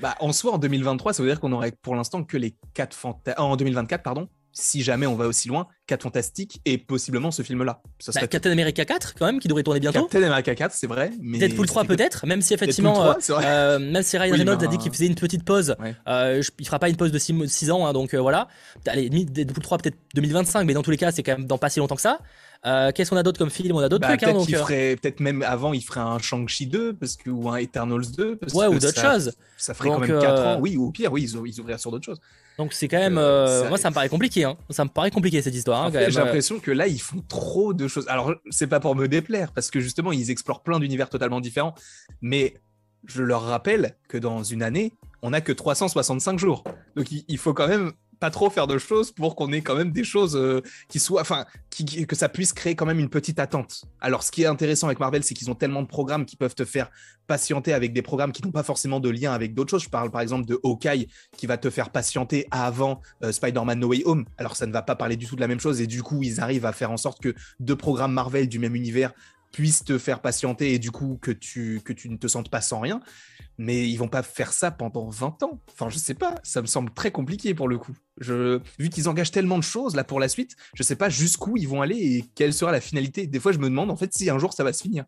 bah, 0.00 0.14
en 0.20 0.32
soi, 0.32 0.52
en 0.52 0.58
2023, 0.58 1.14
ça 1.14 1.22
veut 1.22 1.28
dire 1.28 1.40
qu'on 1.40 1.52
aurait 1.52 1.72
pour 1.72 1.96
l'instant 1.96 2.22
que 2.22 2.36
les 2.36 2.54
4 2.74 2.94
fantasmes. 2.94 3.40
en 3.40 3.56
2024, 3.56 4.02
pardon, 4.02 4.28
si 4.58 4.82
jamais 4.82 5.06
on 5.06 5.16
va 5.16 5.26
aussi 5.26 5.48
loin, 5.48 5.66
4 5.86 6.02
Fantastiques 6.02 6.62
et 6.64 6.78
possiblement 6.78 7.30
ce 7.30 7.42
film-là. 7.42 7.82
Bah, 8.14 8.26
Captain 8.26 8.50
America 8.50 8.84
4, 8.86 9.14
quand 9.14 9.26
même, 9.26 9.38
qui 9.38 9.48
devrait 9.48 9.62
tourner 9.62 9.80
bientôt. 9.80 10.02
Captain 10.04 10.22
America 10.22 10.54
4, 10.54 10.72
c'est 10.72 10.86
vrai. 10.86 11.10
Mais 11.20 11.38
Deadpool 11.38 11.66
3 11.66 11.84
peut-être, 11.84 12.26
même 12.26 12.40
si 12.40 12.54
effectivement, 12.54 13.10
euh, 13.10 13.12
euh, 13.30 13.78
même 13.78 14.02
si 14.02 14.16
Ryan 14.16 14.34
Reynolds 14.34 14.64
a 14.64 14.66
dit 14.66 14.78
qu'il 14.78 14.90
faisait 14.90 15.06
une 15.06 15.14
petite 15.14 15.44
pause, 15.44 15.76
euh, 16.08 16.42
il 16.58 16.66
fera 16.66 16.78
pas 16.78 16.88
une 16.88 16.96
pause 16.96 17.12
de 17.12 17.18
6, 17.18 17.70
ans, 17.70 17.86
hein, 17.86 17.92
donc 17.92 18.14
euh, 18.14 18.20
voilà. 18.20 18.48
Allez, 18.86 19.10
Deadpool 19.10 19.62
3 19.62 19.78
peut-être 19.78 19.98
2025, 20.14 20.64
mais 20.64 20.72
dans 20.72 20.82
tous 20.82 20.90
les 20.90 20.96
cas, 20.96 21.12
c'est 21.12 21.22
quand 21.22 21.36
même 21.36 21.46
dans 21.46 21.58
pas 21.58 21.68
si 21.68 21.78
longtemps 21.78 21.96
que 21.96 22.02
ça. 22.02 22.18
Qu'est-ce 22.64 23.10
qu'on 23.10 23.16
a 23.18 23.22
d'autre 23.22 23.38
comme 23.38 23.50
film? 23.50 23.76
On 23.76 23.80
a 23.80 23.90
d'autres 23.90 24.08
bah, 24.08 24.16
trucs. 24.16 24.22
Hein, 24.22 24.32
peut-être 24.32 24.58
ferait, 24.58 24.96
peut-être 24.96 25.20
même 25.20 25.42
avant, 25.42 25.74
il 25.74 25.82
ferait 25.82 26.00
un 26.00 26.18
Shang-Chi 26.18 26.66
2 26.66 26.94
parce 26.94 27.16
que, 27.16 27.28
ou 27.28 27.50
un 27.50 27.56
Eternals 27.56 28.10
2. 28.16 28.36
Parce 28.36 28.54
ouais, 28.54 28.66
ou 28.68 28.78
d'autres 28.78 29.00
choses. 29.00 29.34
Ça 29.58 29.74
ferait 29.74 29.90
quand 29.90 29.98
même 29.98 30.18
4 30.18 30.46
ans, 30.46 30.58
oui, 30.60 30.78
ou 30.78 30.86
au 30.86 30.90
pire, 30.90 31.12
oui, 31.12 31.24
ils, 31.24 31.38
ils 31.46 31.60
ouvriraient 31.60 31.78
sur 31.78 31.90
d'autres 31.90 32.06
choses. 32.06 32.20
Donc 32.58 32.72
c'est 32.72 32.88
quand 32.88 32.98
même, 32.98 33.18
euh, 33.18 33.68
moi 33.68 33.76
ça 33.76 33.90
me 33.90 33.94
paraît 33.94 34.08
compliqué, 34.08 34.44
hein. 34.44 34.56
ça 34.70 34.84
me 34.84 34.88
paraît 34.88 35.10
compliqué 35.10 35.42
cette 35.42 35.54
histoire. 35.54 35.84
Hein, 35.84 35.90
J'ai 35.92 36.18
euh. 36.18 36.24
l'impression 36.24 36.58
que 36.58 36.70
là 36.70 36.86
ils 36.86 37.00
font 37.00 37.22
trop 37.28 37.74
de 37.74 37.86
choses. 37.86 38.06
Alors 38.08 38.34
c'est 38.50 38.66
pas 38.66 38.80
pour 38.80 38.96
me 38.96 39.08
déplaire 39.08 39.52
parce 39.52 39.70
que 39.70 39.80
justement 39.80 40.12
ils 40.12 40.30
explorent 40.30 40.62
plein 40.62 40.80
d'univers 40.80 41.10
totalement 41.10 41.40
différents, 41.40 41.74
mais 42.22 42.54
je 43.04 43.22
leur 43.22 43.42
rappelle 43.42 43.96
que 44.08 44.16
dans 44.16 44.42
une 44.42 44.62
année 44.62 44.94
on 45.22 45.30
n'a 45.30 45.40
que 45.40 45.52
365 45.52 46.38
jours, 46.38 46.64
donc 46.96 47.08
il 47.10 47.38
faut 47.38 47.52
quand 47.52 47.68
même 47.68 47.92
pas 48.18 48.30
trop 48.30 48.50
faire 48.50 48.66
de 48.66 48.78
choses 48.78 49.12
pour 49.12 49.36
qu'on 49.36 49.52
ait 49.52 49.60
quand 49.60 49.74
même 49.74 49.92
des 49.92 50.04
choses 50.04 50.36
euh, 50.36 50.62
qui 50.88 50.98
soient, 50.98 51.20
enfin, 51.20 51.44
que 52.08 52.16
ça 52.16 52.28
puisse 52.28 52.52
créer 52.52 52.74
quand 52.74 52.86
même 52.86 52.98
une 52.98 53.08
petite 53.08 53.38
attente. 53.38 53.84
Alors, 54.00 54.22
ce 54.22 54.30
qui 54.30 54.42
est 54.42 54.46
intéressant 54.46 54.86
avec 54.86 55.00
Marvel, 55.00 55.22
c'est 55.22 55.34
qu'ils 55.34 55.50
ont 55.50 55.54
tellement 55.54 55.82
de 55.82 55.86
programmes 55.86 56.24
qui 56.24 56.36
peuvent 56.36 56.54
te 56.54 56.64
faire 56.64 56.90
patienter 57.26 57.72
avec 57.72 57.92
des 57.92 58.02
programmes 58.02 58.32
qui 58.32 58.42
n'ont 58.42 58.52
pas 58.52 58.62
forcément 58.62 59.00
de 59.00 59.10
lien 59.10 59.32
avec 59.32 59.54
d'autres 59.54 59.70
choses. 59.70 59.84
Je 59.84 59.90
parle 59.90 60.10
par 60.10 60.20
exemple 60.20 60.46
de 60.46 60.58
Hawkeye 60.62 61.08
qui 61.36 61.46
va 61.46 61.58
te 61.58 61.70
faire 61.70 61.90
patienter 61.90 62.46
avant 62.50 63.00
euh, 63.22 63.32
Spider-Man 63.32 63.78
No 63.78 63.88
Way 63.88 64.02
Home. 64.04 64.24
Alors, 64.38 64.56
ça 64.56 64.66
ne 64.66 64.72
va 64.72 64.82
pas 64.82 64.96
parler 64.96 65.16
du 65.16 65.26
tout 65.26 65.36
de 65.36 65.40
la 65.40 65.48
même 65.48 65.60
chose 65.60 65.80
et 65.80 65.86
du 65.86 66.02
coup, 66.02 66.22
ils 66.22 66.40
arrivent 66.40 66.66
à 66.66 66.72
faire 66.72 66.90
en 66.90 66.96
sorte 66.96 67.20
que 67.20 67.34
deux 67.60 67.76
programmes 67.76 68.12
Marvel 68.12 68.48
du 68.48 68.58
même 68.58 68.74
univers 68.74 69.12
puissent 69.52 69.84
te 69.84 69.96
faire 69.96 70.20
patienter 70.20 70.74
et 70.74 70.78
du 70.78 70.90
coup 70.90 71.18
que 71.20 71.30
tu, 71.30 71.80
que 71.82 71.94
tu 71.94 72.10
ne 72.10 72.16
te 72.18 72.28
sentes 72.28 72.50
pas 72.50 72.60
sans 72.60 72.78
rien 72.78 73.00
mais 73.58 73.88
ils 73.88 73.96
vont 73.96 74.08
pas 74.08 74.22
faire 74.22 74.52
ça 74.52 74.70
pendant 74.70 75.08
20 75.08 75.42
ans. 75.42 75.60
Enfin, 75.72 75.88
je 75.88 75.98
sais 75.98 76.14
pas, 76.14 76.34
ça 76.42 76.62
me 76.62 76.66
semble 76.66 76.92
très 76.92 77.10
compliqué 77.10 77.54
pour 77.54 77.68
le 77.68 77.78
coup. 77.78 77.96
Vu 78.20 78.88
qu'ils 78.90 79.08
engagent 79.08 79.30
tellement 79.30 79.58
de 79.58 79.62
choses 79.64 79.94
là 79.94 80.04
pour 80.04 80.20
la 80.20 80.28
suite, 80.28 80.56
je 80.74 80.82
sais 80.82 80.96
pas 80.96 81.08
jusqu'où 81.08 81.56
ils 81.56 81.68
vont 81.68 81.82
aller 81.82 81.96
et 81.96 82.24
quelle 82.34 82.52
sera 82.52 82.72
la 82.72 82.80
finalité. 82.80 83.26
Des 83.26 83.40
fois, 83.40 83.52
je 83.52 83.58
me 83.58 83.68
demande 83.68 83.90
en 83.90 83.96
fait 83.96 84.12
si 84.12 84.30
un 84.30 84.38
jour 84.38 84.52
ça 84.52 84.64
va 84.64 84.72
se 84.72 84.82
finir. 84.82 85.04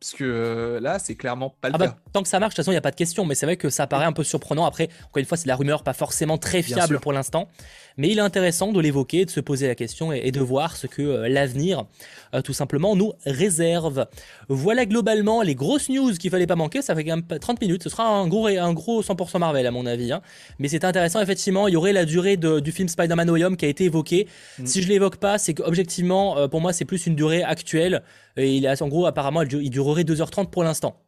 Parce 0.00 0.12
que 0.12 0.24
euh, 0.24 0.80
là, 0.80 0.98
c'est 1.00 1.16
clairement 1.16 1.54
pas 1.60 1.68
le 1.68 1.74
ah 1.74 1.78
bah, 1.78 1.88
cas. 1.88 1.96
tant 2.12 2.22
que 2.22 2.28
ça 2.28 2.38
marche, 2.38 2.54
de 2.54 2.56
toute 2.56 2.64
façon, 2.64 2.70
il 2.70 2.74
n'y 2.74 2.78
a 2.78 2.82
pas 2.82 2.92
de 2.92 2.96
question. 2.96 3.24
Mais 3.24 3.34
c'est 3.34 3.46
vrai 3.46 3.56
que 3.56 3.68
ça 3.68 3.86
paraît 3.88 4.04
un 4.04 4.12
peu 4.12 4.22
surprenant. 4.22 4.64
Après, 4.64 4.88
encore 5.08 5.18
une 5.18 5.24
fois, 5.24 5.36
c'est 5.36 5.48
la 5.48 5.56
rumeur 5.56 5.82
pas 5.82 5.92
forcément 5.92 6.38
très 6.38 6.62
fiable 6.62 7.00
pour 7.00 7.12
l'instant. 7.12 7.48
Mais 7.96 8.08
il 8.08 8.18
est 8.18 8.22
intéressant 8.22 8.70
de 8.70 8.80
l'évoquer, 8.80 9.24
de 9.24 9.30
se 9.30 9.40
poser 9.40 9.66
la 9.66 9.74
question 9.74 10.12
et, 10.12 10.30
de 10.30 10.40
voir 10.40 10.76
ce 10.76 10.86
que 10.86 11.02
euh, 11.02 11.28
l'avenir, 11.28 11.84
euh, 12.32 12.42
tout 12.42 12.52
simplement, 12.52 12.94
nous 12.94 13.12
réserve. 13.26 14.06
Voilà 14.48 14.86
globalement 14.86 15.42
les 15.42 15.56
grosses 15.56 15.88
news 15.88 16.12
qu'il 16.12 16.30
fallait 16.30 16.46
pas 16.46 16.54
manquer. 16.54 16.80
Ça 16.80 16.94
fait 16.94 17.02
quand 17.02 17.16
même 17.16 17.26
30 17.40 17.60
minutes. 17.60 17.82
Ce 17.82 17.88
sera 17.88 18.06
un 18.06 18.28
gros, 18.28 18.46
un 18.46 18.72
gros 18.72 19.02
100% 19.02 19.40
Marvel, 19.40 19.66
à 19.66 19.72
mon 19.72 19.84
avis. 19.84 20.12
Hein. 20.12 20.22
Mais 20.60 20.68
c'est 20.68 20.84
intéressant, 20.84 21.20
effectivement. 21.20 21.66
Il 21.66 21.74
y 21.74 21.76
aurait 21.76 21.92
la 21.92 22.04
durée 22.04 22.36
du 22.36 22.70
film 22.70 22.86
Spider-Man 22.86 23.30
Home 23.30 23.56
qui 23.56 23.64
a 23.64 23.68
été 23.68 23.84
évoqué. 23.84 24.28
Mm. 24.60 24.66
Si 24.66 24.80
je 24.80 24.88
l'évoque 24.88 25.16
pas, 25.16 25.38
c'est 25.38 25.54
qu'objectivement, 25.54 26.48
pour 26.48 26.60
moi, 26.60 26.72
c'est 26.72 26.84
plus 26.84 27.04
une 27.08 27.16
durée 27.16 27.42
actuelle. 27.42 28.04
Et 28.36 28.56
il 28.56 28.64
est, 28.64 28.82
en 28.82 28.88
gros, 28.88 29.06
apparemment, 29.06 29.42
il 29.42 29.70
durerait 29.70 30.04
2h30 30.04 30.50
pour 30.50 30.64
l'instant. 30.64 31.04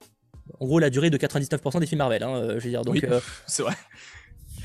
En 0.59 0.67
gros, 0.67 0.79
la 0.79 0.91
durée 0.91 1.11
de 1.11 1.17
99% 1.17 1.81
des 1.81 1.87
films 1.87 1.99
Marvel. 1.99 2.23
Hein, 2.23 2.35
euh, 2.35 2.59
je 2.59 2.65
veux 2.65 2.71
dire, 2.71 2.83
donc. 2.83 3.03
Euh, 3.05 3.21
c'est 3.47 3.63
vrai. 3.63 3.75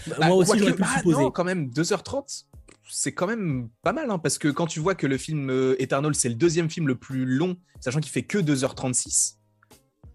Bah, 0.07 0.27
moi 0.27 0.35
aussi, 0.35 0.57
j'aurais 0.57 0.73
pu 0.73 0.83
ah, 0.85 0.97
supposer. 0.97 1.21
Non, 1.21 1.31
quand 1.31 1.43
même, 1.43 1.69
2h30, 1.69 2.45
c'est 2.89 3.13
quand 3.13 3.27
même 3.27 3.69
pas 3.81 3.93
mal, 3.93 4.09
hein, 4.09 4.19
parce 4.19 4.37
que 4.37 4.47
quand 4.47 4.67
tu 4.67 4.79
vois 4.79 4.95
que 4.95 5.07
le 5.07 5.17
film 5.17 5.49
euh, 5.49 5.81
Eternal, 5.81 6.15
c'est 6.15 6.29
le 6.29 6.35
deuxième 6.35 6.69
film 6.69 6.87
le 6.87 6.95
plus 6.95 7.25
long, 7.25 7.57
sachant 7.79 7.99
qu'il 7.99 8.11
fait 8.11 8.23
que 8.23 8.37
2h36 8.37 9.35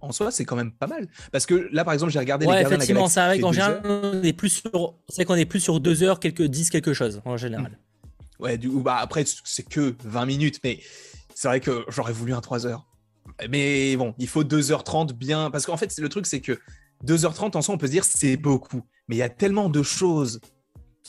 en 0.03 0.13
soi, 0.13 0.31
c'est 0.31 0.45
quand 0.45 0.57
même 0.57 0.73
pas 0.73 0.87
mal. 0.87 1.09
Parce 1.31 1.47
que 1.47 1.69
là, 1.73 1.85
par 1.85 1.95
exemple, 1.95 2.13
j'ai 2.13 2.19
regardé 2.19 2.47
ouais, 2.47 2.63
les 2.63 2.67
effectivement, 2.67 3.09
c'est 3.09 3.21
vrai 3.21 3.39
qu'en 3.39 3.53
général, 3.53 3.83
on 3.85 4.23
est 4.23 4.33
plus 4.33 4.49
sur, 4.49 4.95
c'est 5.09 5.25
qu'on 5.25 5.35
est 5.35 5.45
plus 5.45 5.61
sur 5.61 5.81
2 5.81 6.03
heures, 6.03 6.21
quelques 6.21 6.43
10 6.43 6.71
quelque 6.71 6.95
chose, 6.95 7.21
en 7.25 7.37
général. 7.37 7.79
Ouais, 8.39 8.57
du 8.57 8.71
bah 8.71 8.97
après, 8.99 9.25
c'est 9.45 9.69
que 9.69 9.95
20 10.03 10.25
minutes, 10.25 10.61
mais 10.65 10.81
c'est 11.41 11.49
vrai 11.49 11.61
que 11.61 11.87
j'aurais 11.89 12.13
voulu 12.13 12.35
un 12.35 12.43
3 12.43 12.67
heures. 12.67 12.87
Mais 13.49 13.97
bon, 13.97 14.15
il 14.19 14.29
faut 14.29 14.45
2h30 14.45 15.15
bien. 15.15 15.51
Parce 15.51 15.65
qu'en 15.65 15.79
fait, 15.79 15.91
le 15.99 16.09
truc, 16.11 16.27
c'est 16.27 16.43
que 16.43 16.61
2h30 17.07 17.57
en 17.57 17.63
soi, 17.63 17.75
on 17.75 17.79
peut 17.79 17.87
se 17.87 17.93
dire 17.93 18.05
c'est 18.05 18.37
beaucoup. 18.37 18.83
Mais 19.09 19.17
il 19.17 19.21
y 19.21 19.23
a 19.23 19.31
tellement 19.31 19.71
de 19.71 19.83
choses 19.83 20.43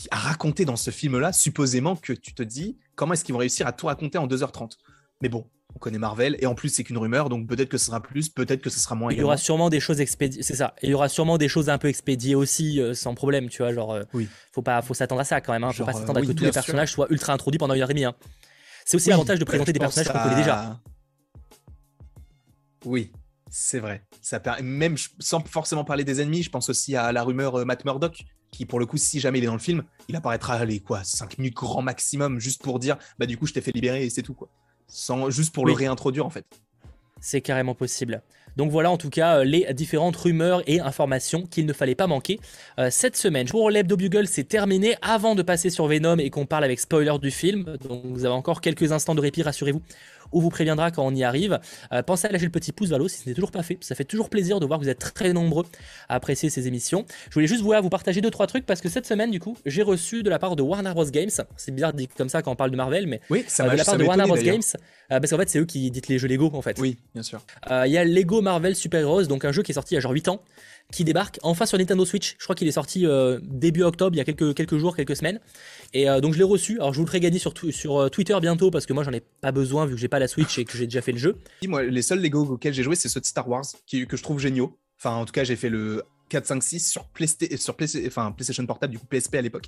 à 0.09 0.15
raconter 0.15 0.63
dans 0.63 0.77
ce 0.77 0.89
film-là, 0.89 1.33
supposément 1.33 1.97
que 1.97 2.13
tu 2.13 2.33
te 2.33 2.43
dis 2.43 2.77
comment 2.95 3.13
est-ce 3.13 3.25
qu'ils 3.25 3.33
vont 3.33 3.39
réussir 3.39 3.67
à 3.67 3.73
tout 3.73 3.87
raconter 3.87 4.19
en 4.19 4.25
2h30. 4.25 4.77
Mais 5.21 5.27
bon, 5.27 5.49
on 5.75 5.79
connaît 5.79 5.97
Marvel 5.97 6.37
et 6.39 6.45
en 6.45 6.55
plus 6.55 6.69
c'est 6.69 6.85
qu'une 6.85 6.97
rumeur 6.97 7.27
donc 7.27 7.47
peut-être 7.47 7.69
que 7.69 7.77
ce 7.77 7.87
sera 7.87 8.01
plus 8.01 8.27
peut-être 8.27 8.61
que 8.61 8.69
ce 8.69 8.77
sera 8.77 8.93
moins 8.93 9.13
il 9.13 9.19
y 9.19 9.23
aura 9.23 9.37
sûrement 9.37 9.69
des 9.69 9.79
choses 9.79 10.01
expédiées 10.01 10.43
c'est 10.43 10.55
ça 10.55 10.75
il 10.83 10.89
y 10.89 10.93
aura 10.93 11.07
sûrement 11.07 11.37
des 11.37 11.47
choses 11.47 11.69
un 11.69 11.77
peu 11.77 11.87
expédiées 11.87 12.35
aussi 12.35 12.81
euh, 12.81 12.93
sans 12.93 13.15
problème 13.15 13.47
tu 13.47 13.59
vois 13.59 13.71
genre 13.71 13.93
euh, 13.93 14.03
oui. 14.13 14.27
faut 14.51 14.61
pas 14.61 14.81
faut 14.81 14.93
s'attendre 14.93 15.21
à 15.21 15.23
ça 15.23 15.39
quand 15.39 15.53
même 15.53 15.63
hein. 15.63 15.71
faut 15.71 15.85
pas 15.85 15.93
s'attendre 15.93 16.19
à 16.19 16.21
que 16.23 16.31
tous 16.33 16.43
les 16.43 16.51
personnages 16.51 16.91
soient 16.91 17.07
ultra 17.09 17.31
introduits 17.31 17.57
pendant 17.57 17.73
une 17.73 17.81
heure 17.81 17.89
et 17.89 17.93
demie 17.93 18.03
hein. 18.03 18.15
C'est 18.91 18.97
aussi 18.97 19.09
l'avantage 19.09 19.39
de 19.39 19.45
présenter 19.45 19.71
des 19.71 19.79
personnages 19.79 20.11
qu'on 20.11 20.19
connaît 20.19 20.35
déjà 20.35 20.79
oui 22.85 23.11
c'est 23.49 23.79
vrai 23.79 24.03
ça 24.21 24.41
même 24.61 24.95
sans 25.19 25.39
forcément 25.47 25.83
parler 25.83 26.03
des 26.03 26.21
ennemis 26.21 26.43
je 26.43 26.49
pense 26.49 26.69
aussi 26.69 26.95
à 26.95 27.11
la 27.11 27.23
rumeur 27.23 27.59
euh, 27.59 27.65
Matt 27.65 27.85
Murdock 27.85 28.25
qui 28.51 28.65
pour 28.65 28.79
le 28.79 28.85
coup 28.85 28.97
si 28.97 29.21
jamais 29.21 29.39
il 29.39 29.43
est 29.45 29.47
dans 29.47 29.53
le 29.53 29.59
film 29.59 29.83
il 30.09 30.15
apparaîtra 30.15 30.55
allez 30.55 30.81
quoi 30.81 31.03
5 31.03 31.37
minutes 31.37 31.55
grand 31.55 31.81
maximum 31.81 32.39
juste 32.39 32.61
pour 32.61 32.79
dire 32.79 32.97
bah 33.17 33.25
du 33.25 33.37
coup 33.37 33.47
je 33.47 33.53
t'ai 33.53 33.61
fait 33.61 33.71
libérer 33.71 34.05
et 34.05 34.09
c'est 34.09 34.23
tout 34.23 34.33
quoi 34.33 34.49
sans, 34.91 35.29
juste 35.29 35.53
pour 35.53 35.65
le 35.65 35.73
réintroduire 35.73 36.25
en 36.25 36.29
fait. 36.29 36.45
C'est 37.19 37.41
carrément 37.41 37.75
possible. 37.75 38.21
Donc 38.57 38.71
voilà 38.71 38.91
en 38.91 38.97
tout 38.97 39.09
cas 39.09 39.39
euh, 39.39 39.43
les 39.43 39.73
différentes 39.73 40.15
rumeurs 40.15 40.61
et 40.67 40.79
informations 40.79 41.43
qu'il 41.43 41.65
ne 41.65 41.73
fallait 41.73 41.95
pas 41.95 42.07
manquer 42.07 42.39
euh, 42.79 42.89
cette 42.91 43.15
semaine. 43.15 43.47
Pour 43.47 43.69
l'Hebdo 43.69 43.97
Bugle, 43.97 44.27
c'est 44.27 44.43
terminé. 44.43 44.95
Avant 45.01 45.35
de 45.35 45.41
passer 45.41 45.69
sur 45.69 45.87
Venom 45.87 46.17
et 46.17 46.29
qu'on 46.29 46.45
parle 46.45 46.63
avec 46.63 46.79
spoiler 46.79 47.17
du 47.21 47.31
film, 47.31 47.77
donc 47.87 48.03
vous 48.05 48.25
avez 48.25 48.33
encore 48.33 48.61
quelques 48.61 48.91
instants 48.91 49.15
de 49.15 49.21
répit, 49.21 49.43
rassurez-vous 49.43 49.81
ou 50.31 50.41
vous 50.41 50.49
préviendra 50.49 50.91
quand 50.91 51.05
on 51.05 51.13
y 51.13 51.23
arrive. 51.23 51.59
Euh, 51.91 52.03
pensez 52.03 52.27
à 52.27 52.31
lâcher 52.31 52.45
le 52.45 52.51
petit 52.51 52.71
pouce 52.71 52.89
vers 52.89 52.97
le 52.97 53.05
haut 53.05 53.07
si 53.07 53.19
ce 53.19 53.29
n'est 53.29 53.35
toujours 53.35 53.51
pas 53.51 53.63
fait. 53.63 53.77
Ça 53.81 53.95
fait 53.95 54.05
toujours 54.05 54.29
plaisir 54.29 54.59
de 54.59 54.65
voir 54.65 54.79
que 54.79 54.85
vous 54.85 54.89
êtes 54.89 54.99
très 54.99 55.33
nombreux 55.33 55.65
à 56.09 56.15
apprécier 56.15 56.49
ces 56.49 56.67
émissions. 56.67 57.05
Je 57.29 57.33
voulais 57.33 57.47
juste 57.47 57.61
vous 57.61 57.89
partager 57.89 58.21
deux 58.21 58.29
trois 58.29 58.47
trucs 58.47 58.65
parce 58.65 58.81
que 58.81 58.89
cette 58.89 59.05
semaine 59.05 59.31
du 59.31 59.39
coup 59.39 59.57
j'ai 59.65 59.81
reçu 59.81 60.23
de 60.23 60.29
la 60.29 60.39
part 60.39 60.55
de 60.55 60.61
Warner 60.61 60.91
Bros 60.93 61.05
Games. 61.05 61.29
C'est 61.57 61.71
bizarre 61.71 61.93
dire 61.93 62.07
comme 62.17 62.29
ça 62.29 62.41
quand 62.41 62.51
on 62.51 62.55
parle 62.55 62.71
de 62.71 62.77
Marvel, 62.77 63.07
mais 63.07 63.21
oui, 63.29 63.43
ça 63.47 63.65
euh, 63.65 63.71
de 63.71 63.77
la 63.77 63.83
part 63.83 63.97
de 63.97 64.03
Warner 64.03 64.25
Bros 64.25 64.37
Games 64.37 64.61
euh, 65.11 65.19
parce 65.19 65.29
qu'en 65.29 65.37
fait 65.37 65.49
c'est 65.49 65.59
eux 65.59 65.65
qui 65.65 65.87
éditent 65.87 66.07
les 66.07 66.19
jeux 66.19 66.27
Lego 66.27 66.49
en 66.53 66.61
fait. 66.61 66.77
Oui, 66.79 66.97
bien 67.13 67.23
sûr. 67.23 67.41
Il 67.69 67.91
y 67.91 67.97
a 67.97 68.05
Lego 68.05 68.41
Marvel 68.41 68.75
Super 68.75 69.01
Heroes, 69.01 69.25
donc 69.25 69.45
un 69.45 69.51
jeu 69.51 69.63
qui 69.63 69.71
est 69.71 69.75
sorti 69.75 69.93
il 69.93 69.95
y 69.95 69.97
a 69.97 70.01
genre 70.01 70.11
8 70.11 70.29
ans 70.29 70.41
qui 70.91 71.03
débarque 71.03 71.39
enfin 71.43 71.65
sur 71.65 71.77
Nintendo 71.77 72.05
Switch. 72.05 72.35
Je 72.37 72.43
crois 72.43 72.55
qu'il 72.55 72.67
est 72.67 72.71
sorti 72.71 73.05
début 73.41 73.83
octobre, 73.83 74.15
il 74.15 74.17
y 74.17 74.21
a 74.21 74.25
quelques, 74.25 74.53
quelques 74.53 74.77
jours, 74.77 74.95
quelques 74.95 75.15
semaines. 75.15 75.39
Et 75.93 76.09
euh, 76.09 76.21
donc 76.21 76.33
je 76.33 76.37
l'ai 76.37 76.43
reçu. 76.43 76.79
Alors 76.79 76.93
je 76.93 76.97
vous 76.97 77.05
le 77.05 77.07
ferai 77.07 77.19
gagner 77.19 77.39
sur, 77.39 77.53
sur 77.71 77.97
euh, 77.97 78.09
Twitter 78.09 78.37
bientôt 78.41 78.71
parce 78.71 78.85
que 78.85 78.93
moi 78.93 79.03
j'en 79.03 79.11
ai 79.11 79.19
pas 79.19 79.51
besoin 79.51 79.85
vu 79.85 79.95
que 79.95 79.99
j'ai 79.99 80.07
pas 80.07 80.19
la 80.19 80.27
Switch 80.27 80.57
et 80.57 80.65
que 80.65 80.77
j'ai 80.77 80.85
déjà 80.85 81.01
fait 81.01 81.11
le 81.11 81.17
jeu. 81.17 81.37
Moi, 81.67 81.83
les 81.83 82.01
seuls 82.01 82.21
Lego 82.21 82.45
auxquels 82.45 82.73
j'ai 82.73 82.83
joué, 82.83 82.95
c'est 82.95 83.09
ceux 83.09 83.19
de 83.19 83.25
Star 83.25 83.47
Wars 83.47 83.65
qui, 83.85 84.05
que 84.07 84.17
je 84.17 84.23
trouve 84.23 84.39
géniaux. 84.39 84.77
Enfin, 84.97 85.15
en 85.15 85.25
tout 85.25 85.33
cas, 85.33 85.43
j'ai 85.43 85.55
fait 85.55 85.69
le 85.69 86.03
4, 86.31 86.45
5, 86.45 86.63
6 86.63 86.89
sur, 86.89 87.05
Playsta 87.09 87.45
sur 87.57 87.75
enfin, 88.07 88.31
PlayStation 88.31 88.65
Portable, 88.65 88.93
du 88.93 88.99
coup 88.99 89.05
PSP 89.05 89.35
à 89.35 89.41
l'époque. 89.41 89.67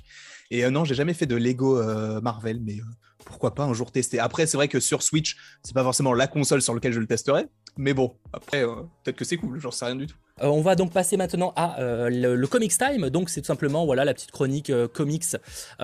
Et 0.50 0.64
euh, 0.64 0.70
non, 0.70 0.84
j'ai 0.84 0.94
jamais 0.94 1.14
fait 1.14 1.26
de 1.26 1.36
Lego 1.36 1.82
Marvel, 2.20 2.60
mais 2.60 2.78
pourquoi 3.24 3.54
pas 3.54 3.64
un 3.64 3.74
jour 3.74 3.92
tester. 3.92 4.18
Après, 4.18 4.46
c'est 4.46 4.56
vrai 4.56 4.68
que 4.68 4.80
sur 4.80 5.02
Switch, 5.02 5.36
c'est 5.62 5.74
pas 5.74 5.82
forcément 5.82 6.14
la 6.14 6.26
console 6.26 6.62
sur 6.62 6.74
laquelle 6.74 6.92
je 6.92 7.00
le 7.00 7.06
testerai, 7.06 7.46
mais 7.76 7.94
bon, 7.94 8.14
après, 8.32 8.64
peut-être 9.02 9.16
que 9.16 9.24
c'est 9.24 9.36
cool, 9.36 9.60
j'en 9.60 9.70
sais 9.70 9.84
rien 9.84 9.96
du 9.96 10.06
tout. 10.06 10.16
Euh, 10.42 10.48
on 10.48 10.62
va 10.62 10.74
donc 10.74 10.92
passer 10.92 11.16
maintenant 11.16 11.52
à 11.54 11.78
euh, 11.80 12.36
le, 12.36 12.46
Comics 12.46 12.76
Time. 12.76 13.08
Donc 13.10 13.30
c'est 13.30 13.40
tout 13.40 13.46
simplement 13.46 13.86
voilà 13.86 14.04
la 14.04 14.14
petite 14.14 14.32
chronique 14.32 14.70
euh, 14.70 14.88
comics 14.88 15.24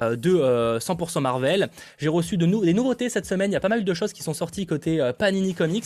de 0.01 0.79
100% 0.79 1.21
Marvel. 1.21 1.69
J'ai 1.99 2.09
reçu 2.09 2.37
de 2.37 2.47
des 2.65 2.75
nouveautés 2.75 3.09
cette 3.09 3.27
semaine. 3.27 3.51
Il 3.51 3.55
y 3.55 3.57
a 3.57 3.61
pas 3.61 3.69
mal 3.69 3.85
de 3.85 3.95
choses 3.95 4.13
qui 4.13 4.23
sont 4.23 4.35
sorties 4.35 4.67
côté 4.67 5.13
Panini 5.19 5.55
Comics, 5.55 5.85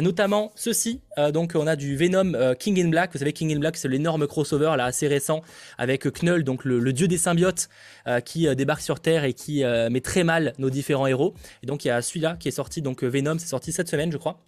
notamment 0.00 0.52
ceci. 0.54 1.00
donc 1.32 1.52
on 1.54 1.66
a 1.66 1.76
du 1.76 1.96
Venom 1.96 2.54
King 2.58 2.80
in 2.84 2.88
Black. 2.88 3.12
Vous 3.12 3.18
savez 3.18 3.32
King 3.32 3.54
in 3.54 3.58
Black 3.58 3.76
c'est 3.76 3.88
l'énorme 3.88 4.26
crossover 4.26 4.74
là 4.76 4.84
assez 4.84 5.08
récent 5.08 5.42
avec 5.78 6.06
Knull, 6.12 6.44
donc 6.44 6.64
le, 6.64 6.92
dieu 6.92 7.08
des 7.08 7.18
symbiotes 7.18 7.68
qui 8.24 8.54
débarque 8.54 8.82
sur 8.82 9.00
Terre 9.00 9.24
et 9.24 9.32
qui 9.32 9.64
met 9.64 10.00
très 10.00 10.24
mal 10.24 10.52
nos 10.58 10.70
différents 10.70 11.06
héros. 11.06 11.34
Et 11.62 11.66
donc 11.66 11.84
il 11.84 11.88
y 11.88 11.90
a 11.90 12.02
celui-là 12.02 12.36
qui 12.38 12.48
est 12.48 12.52
sorti 12.52 12.82
donc 12.82 13.02
Venom, 13.02 13.38
c'est 13.38 13.48
sorti 13.48 13.72
cette 13.72 13.88
semaine 13.88 14.12
je 14.12 14.18
crois. 14.18 14.40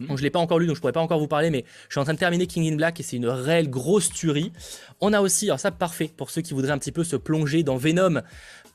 Bon, 0.00 0.16
je 0.16 0.22
l'ai 0.22 0.30
pas 0.30 0.38
encore 0.38 0.58
lu, 0.58 0.66
donc 0.66 0.76
je 0.76 0.80
pourrais 0.80 0.92
pas 0.92 1.00
encore 1.00 1.18
vous 1.18 1.26
parler, 1.26 1.48
mais 1.48 1.64
je 1.88 1.94
suis 1.94 2.00
en 2.00 2.04
train 2.04 2.12
de 2.12 2.18
terminer 2.18 2.46
King 2.46 2.70
in 2.70 2.76
Black 2.76 3.00
et 3.00 3.02
c'est 3.02 3.16
une 3.16 3.28
réelle 3.28 3.70
grosse 3.70 4.10
tuerie. 4.10 4.52
On 5.00 5.14
a 5.14 5.22
aussi, 5.22 5.46
alors 5.46 5.58
ça 5.58 5.70
parfait 5.70 6.10
pour 6.14 6.30
ceux 6.30 6.42
qui 6.42 6.52
voudraient 6.52 6.72
un 6.72 6.78
petit 6.78 6.92
peu 6.92 7.02
se 7.02 7.16
plonger 7.16 7.62
dans 7.62 7.76
Venom, 7.76 8.16
euh, 8.16 8.20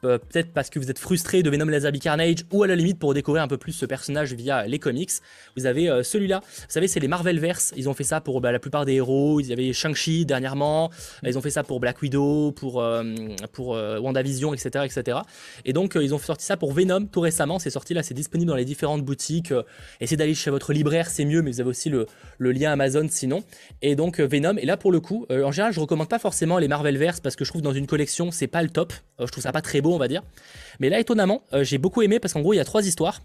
peut-être 0.02 0.54
parce 0.54 0.70
que 0.70 0.80
vous 0.80 0.90
êtes 0.90 1.00
frustré 1.00 1.44
de 1.44 1.50
Venom 1.50 1.66
Lazabi 1.66 2.00
Carnage, 2.00 2.46
ou 2.52 2.64
à 2.64 2.68
la 2.68 2.76
limite 2.76 3.00
pour 3.00 3.14
découvrir 3.14 3.44
un 3.44 3.48
peu 3.48 3.58
plus 3.58 3.74
ce 3.74 3.86
personnage 3.86 4.34
via 4.34 4.66
les 4.66 4.80
comics. 4.80 5.12
Vous 5.56 5.66
avez 5.66 5.90
euh, 5.90 6.04
celui-là, 6.04 6.42
vous 6.44 6.66
savez, 6.70 6.88
c'est 6.88 7.00
les 7.00 7.08
Marvelverse. 7.08 7.74
Ils 7.76 7.90
ont 7.90 7.94
fait 7.94 8.04
ça 8.04 8.22
pour 8.22 8.42
bah, 8.42 8.52
la 8.52 8.60
plupart 8.60 8.86
des 8.86 8.94
héros. 8.94 9.40
Ils 9.40 9.52
avaient 9.52 9.74
Shang-Chi 9.74 10.26
dernièrement. 10.26 10.92
Ils 11.24 11.38
ont 11.38 11.42
fait 11.42 11.50
ça 11.50 11.64
pour 11.64 11.80
Black 11.80 12.02
Widow, 12.02 12.52
pour, 12.52 12.82
euh, 12.82 13.04
pour 13.52 13.70
WandaVision, 13.70 14.54
etc., 14.54 14.86
etc. 14.86 15.20
Et 15.66 15.74
donc, 15.74 15.98
ils 16.00 16.14
ont 16.14 16.20
sorti 16.20 16.46
ça 16.46 16.58
pour 16.58 16.74
Venom 16.74 17.06
tout 17.06 17.22
récemment. 17.22 17.60
C'est 17.60 17.70
sorti 17.70 17.94
là, 17.94 18.04
c'est 18.04 18.14
disponible 18.14 18.50
dans 18.50 18.56
les 18.56 18.66
différentes 18.66 19.04
boutiques. 19.04 19.54
essayez 20.00 20.18
d'aller 20.18 20.36
chez 20.36 20.50
votre 20.50 20.74
libraire, 20.74 21.10
c'est 21.10 21.26
mieux, 21.26 21.42
mais 21.42 21.52
vous 21.52 21.62
avez 21.62 21.70
aussi 21.70 21.90
le, 21.90 22.06
le, 22.38 22.52
lien 22.52 22.72
Amazon 22.72 23.08
sinon. 23.10 23.44
Et 23.82 23.96
donc, 23.96 24.20
Venom. 24.20 24.58
Et 24.58 24.66
là, 24.66 24.78
pour 24.78 24.92
le 24.92 25.00
coup, 25.00 25.26
en 25.30 25.52
général, 25.52 25.74
je 25.74 25.80
recommande 25.80 26.10
pas 26.10 26.20
forcément 26.20 26.58
les 26.58 26.68
Marvelverse 26.68 27.20
parce 27.20 27.36
que 27.36 27.46
je 27.46 27.50
trouve 27.50 27.62
dans 27.62 27.74
une 27.74 27.88
collection, 27.88 28.32
c'est 28.32 28.48
pas 28.48 28.64
le 28.64 28.70
top. 28.70 28.94
je 29.20 29.26
trouve 29.26 29.44
ça 29.44 29.52
pas 29.52 29.62
très 29.62 29.82
beau 29.82 29.91
on 29.94 30.00
va 30.00 30.08
dire. 30.08 30.24
Mais 30.80 30.90
là, 30.90 31.00
étonnamment, 31.00 31.44
euh, 31.54 31.64
j'ai 31.64 31.78
beaucoup 31.78 32.02
aimé 32.02 32.20
parce 32.20 32.34
qu'en 32.34 32.42
gros, 32.42 32.54
il 32.54 32.58
y 32.58 32.60
a 32.60 32.66
trois 32.66 32.86
histoires 32.86 33.22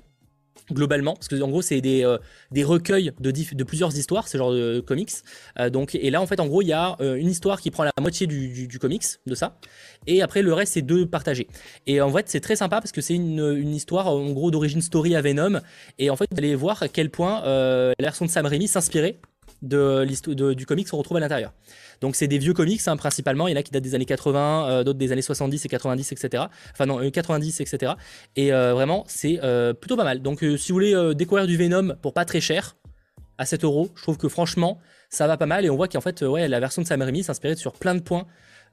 globalement, 0.72 1.14
parce 1.14 1.28
que 1.28 1.40
en 1.40 1.48
gros 1.48 1.62
c'est 1.62 1.80
des, 1.80 2.04
euh, 2.04 2.18
des 2.50 2.64
recueils 2.64 3.12
de, 3.20 3.30
de 3.30 3.64
plusieurs 3.64 3.96
histoires, 3.96 4.26
ce 4.26 4.36
genre 4.36 4.50
de 4.50 4.80
comics. 4.80 5.12
Euh, 5.60 5.70
donc, 5.70 5.94
et 5.94 6.10
là 6.10 6.20
en 6.20 6.26
fait 6.26 6.40
en 6.40 6.46
gros 6.46 6.60
il 6.60 6.66
y 6.66 6.72
a 6.72 6.96
une 6.98 7.28
histoire 7.28 7.60
qui 7.60 7.70
prend 7.70 7.84
la 7.84 7.92
moitié 8.00 8.26
du, 8.26 8.66
du, 8.66 8.78
comics 8.80 9.04
de 9.26 9.34
ça, 9.36 9.60
et 10.08 10.22
après 10.22 10.42
le 10.42 10.52
reste 10.52 10.72
c'est 10.72 10.82
deux 10.82 11.06
partagés. 11.06 11.46
Et 11.86 12.00
en 12.00 12.10
fait 12.10 12.28
c'est 12.28 12.40
très 12.40 12.56
sympa 12.56 12.80
parce 12.80 12.90
que 12.90 13.00
c'est 13.00 13.14
une, 13.14 13.38
une, 13.56 13.76
histoire 13.76 14.08
en 14.08 14.32
gros 14.32 14.50
d'origine 14.50 14.82
story 14.82 15.14
à 15.14 15.20
Venom, 15.20 15.60
et 16.00 16.10
en 16.10 16.16
fait 16.16 16.26
vous 16.32 16.38
allez 16.38 16.56
voir 16.56 16.82
à 16.82 16.88
quel 16.88 17.10
point 17.10 17.42
la 17.44 17.94
version 18.00 18.24
de 18.24 18.30
Sam 18.30 18.46
Raimi 18.46 18.66
s'inspirait 18.66 19.20
de, 19.62 20.04
du 20.54 20.66
comics 20.66 20.88
qu'on 20.88 20.98
retrouve 20.98 21.16
à 21.16 21.20
l'intérieur. 21.20 21.52
Donc 22.00 22.16
c'est 22.16 22.28
des 22.28 22.38
vieux 22.38 22.52
comics 22.52 22.80
hein, 22.86 22.96
principalement, 22.96 23.48
il 23.48 23.52
y 23.52 23.54
en 23.54 23.60
a 23.60 23.62
qui 23.62 23.70
datent 23.70 23.82
des 23.82 23.94
années 23.94 24.04
80, 24.04 24.68
euh, 24.68 24.84
d'autres 24.84 24.98
des 24.98 25.12
années 25.12 25.22
70 25.22 25.64
et 25.64 25.68
90, 25.68 26.12
etc. 26.12 26.44
Enfin 26.72 26.86
non, 26.86 27.10
90, 27.10 27.60
etc. 27.60 27.92
Et 28.36 28.52
euh, 28.52 28.74
vraiment, 28.74 29.04
c'est 29.06 29.40
euh, 29.42 29.72
plutôt 29.72 29.96
pas 29.96 30.04
mal. 30.04 30.20
Donc 30.20 30.40
si 30.40 30.72
vous 30.72 30.74
voulez 30.74 31.14
découvrir 31.14 31.46
du 31.46 31.56
Venom 31.56 31.96
pour 32.02 32.12
pas 32.12 32.24
très 32.24 32.40
cher, 32.40 32.76
à 33.38 33.44
7 33.44 33.64
euros, 33.64 33.90
je 33.94 34.02
trouve 34.02 34.16
que 34.16 34.28
franchement, 34.28 34.78
ça 35.10 35.26
va 35.26 35.36
pas 35.36 35.46
mal. 35.46 35.64
Et 35.64 35.70
on 35.70 35.76
voit 35.76 35.88
qu'en 35.88 36.00
fait, 36.00 36.22
ouais, 36.22 36.48
la 36.48 36.60
version 36.60 36.82
de 36.82 36.86
Sam 36.86 37.02
Raimi 37.02 37.22
s'inspirait 37.22 37.56
sur 37.56 37.74
plein 37.74 37.94
de 37.94 38.00
points 38.00 38.26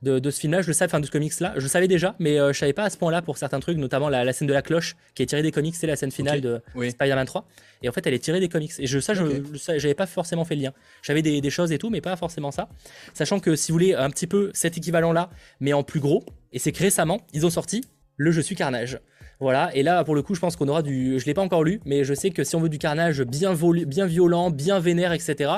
de, 0.04 0.30
ce 0.30 0.40
film-là, 0.40 0.62
je 0.62 0.68
le 0.68 0.74
savais, 0.74 0.92
enfin 0.92 1.00
de 1.00 1.06
ce 1.06 1.12
comics-là, 1.12 1.54
je 1.56 1.62
le 1.62 1.68
savais 1.68 1.88
déjà, 1.88 2.16
mais 2.20 2.40
euh, 2.40 2.54
je 2.54 2.60
savais 2.60 2.74
pas 2.74 2.84
à 2.84 2.90
ce 2.90 2.98
point-là 2.98 3.22
pour 3.22 3.38
certains 3.38 3.60
trucs, 3.60 3.78
notamment 3.78 4.10
la, 4.10 4.32
scène 4.34 4.48
de 4.48 4.54
la 4.54 4.62
cloche 4.62 4.96
qui 5.16 5.24
est 5.24 5.26
tirée 5.26 5.42
des 5.42 5.52
comics, 5.52 5.76
c'est 5.76 5.88
la 5.88 5.96
scène 5.96 6.12
finale 6.12 6.42
de 6.42 6.62
Spider-Man 6.76 7.26
3. 7.26 7.48
Et 7.82 7.90
en 7.90 7.92
fait, 7.92 8.06
elle 8.06 8.14
est 8.14 8.20
tirée 8.20 8.40
des 8.40 8.50
comics. 8.50 8.72
Et 8.80 8.88
je, 8.88 9.00
ça, 9.00 9.14
je, 9.14 9.24
j'avais 9.78 9.94
pas 9.94 10.06
forcément 10.06 10.46
fait 10.46 10.56
le 10.56 10.62
lien. 10.62 10.74
J'avais 11.02 11.22
des, 11.22 11.42
des, 11.42 11.50
choses 11.50 11.72
et 11.72 11.78
tout, 11.78 11.90
mais 11.90 12.02
pas 12.02 12.16
forcément 12.16 12.52
ça. 12.52 12.70
Sachant 13.14 13.40
que 13.40 13.56
si 13.56 13.72
vous 13.72 13.76
voulez 13.76 13.94
un 13.94 14.10
petit 14.10 14.28
peu 14.28 14.52
cet 14.54 14.78
équivalent-là, 14.78 15.30
mais 15.60 15.74
en 15.74 15.84
plus 15.84 16.00
gros, 16.00 16.24
et 16.52 16.60
c'est 16.60 16.72
que 16.72 16.80
récemment, 16.80 17.22
ils 17.34 17.46
ont 17.46 17.50
sorti 17.50 17.84
le 18.18 18.32
Je 18.32 18.42
suis 18.42 18.56
Carnage. 18.56 19.00
Voilà, 19.40 19.76
et 19.76 19.84
là 19.84 20.04
pour 20.04 20.16
le 20.16 20.22
coup, 20.22 20.36
je 20.36 20.40
pense 20.40 20.56
qu'on 20.56 20.68
aura 20.68 20.82
du. 20.82 21.20
Je 21.20 21.26
l'ai 21.26 21.34
pas 21.34 21.42
encore 21.42 21.64
lu, 21.64 21.82
mais 21.86 22.04
je 22.04 22.14
sais 22.14 22.30
que 22.30 22.44
si 22.44 22.56
on 22.56 22.62
veut 22.62 22.70
du 22.70 22.78
carnage 22.78 23.24
bien, 23.24 23.54
bien 23.54 24.06
violent, 24.06 24.52
bien 24.52 24.80
vénère, 24.80 25.12
etc., 25.12 25.52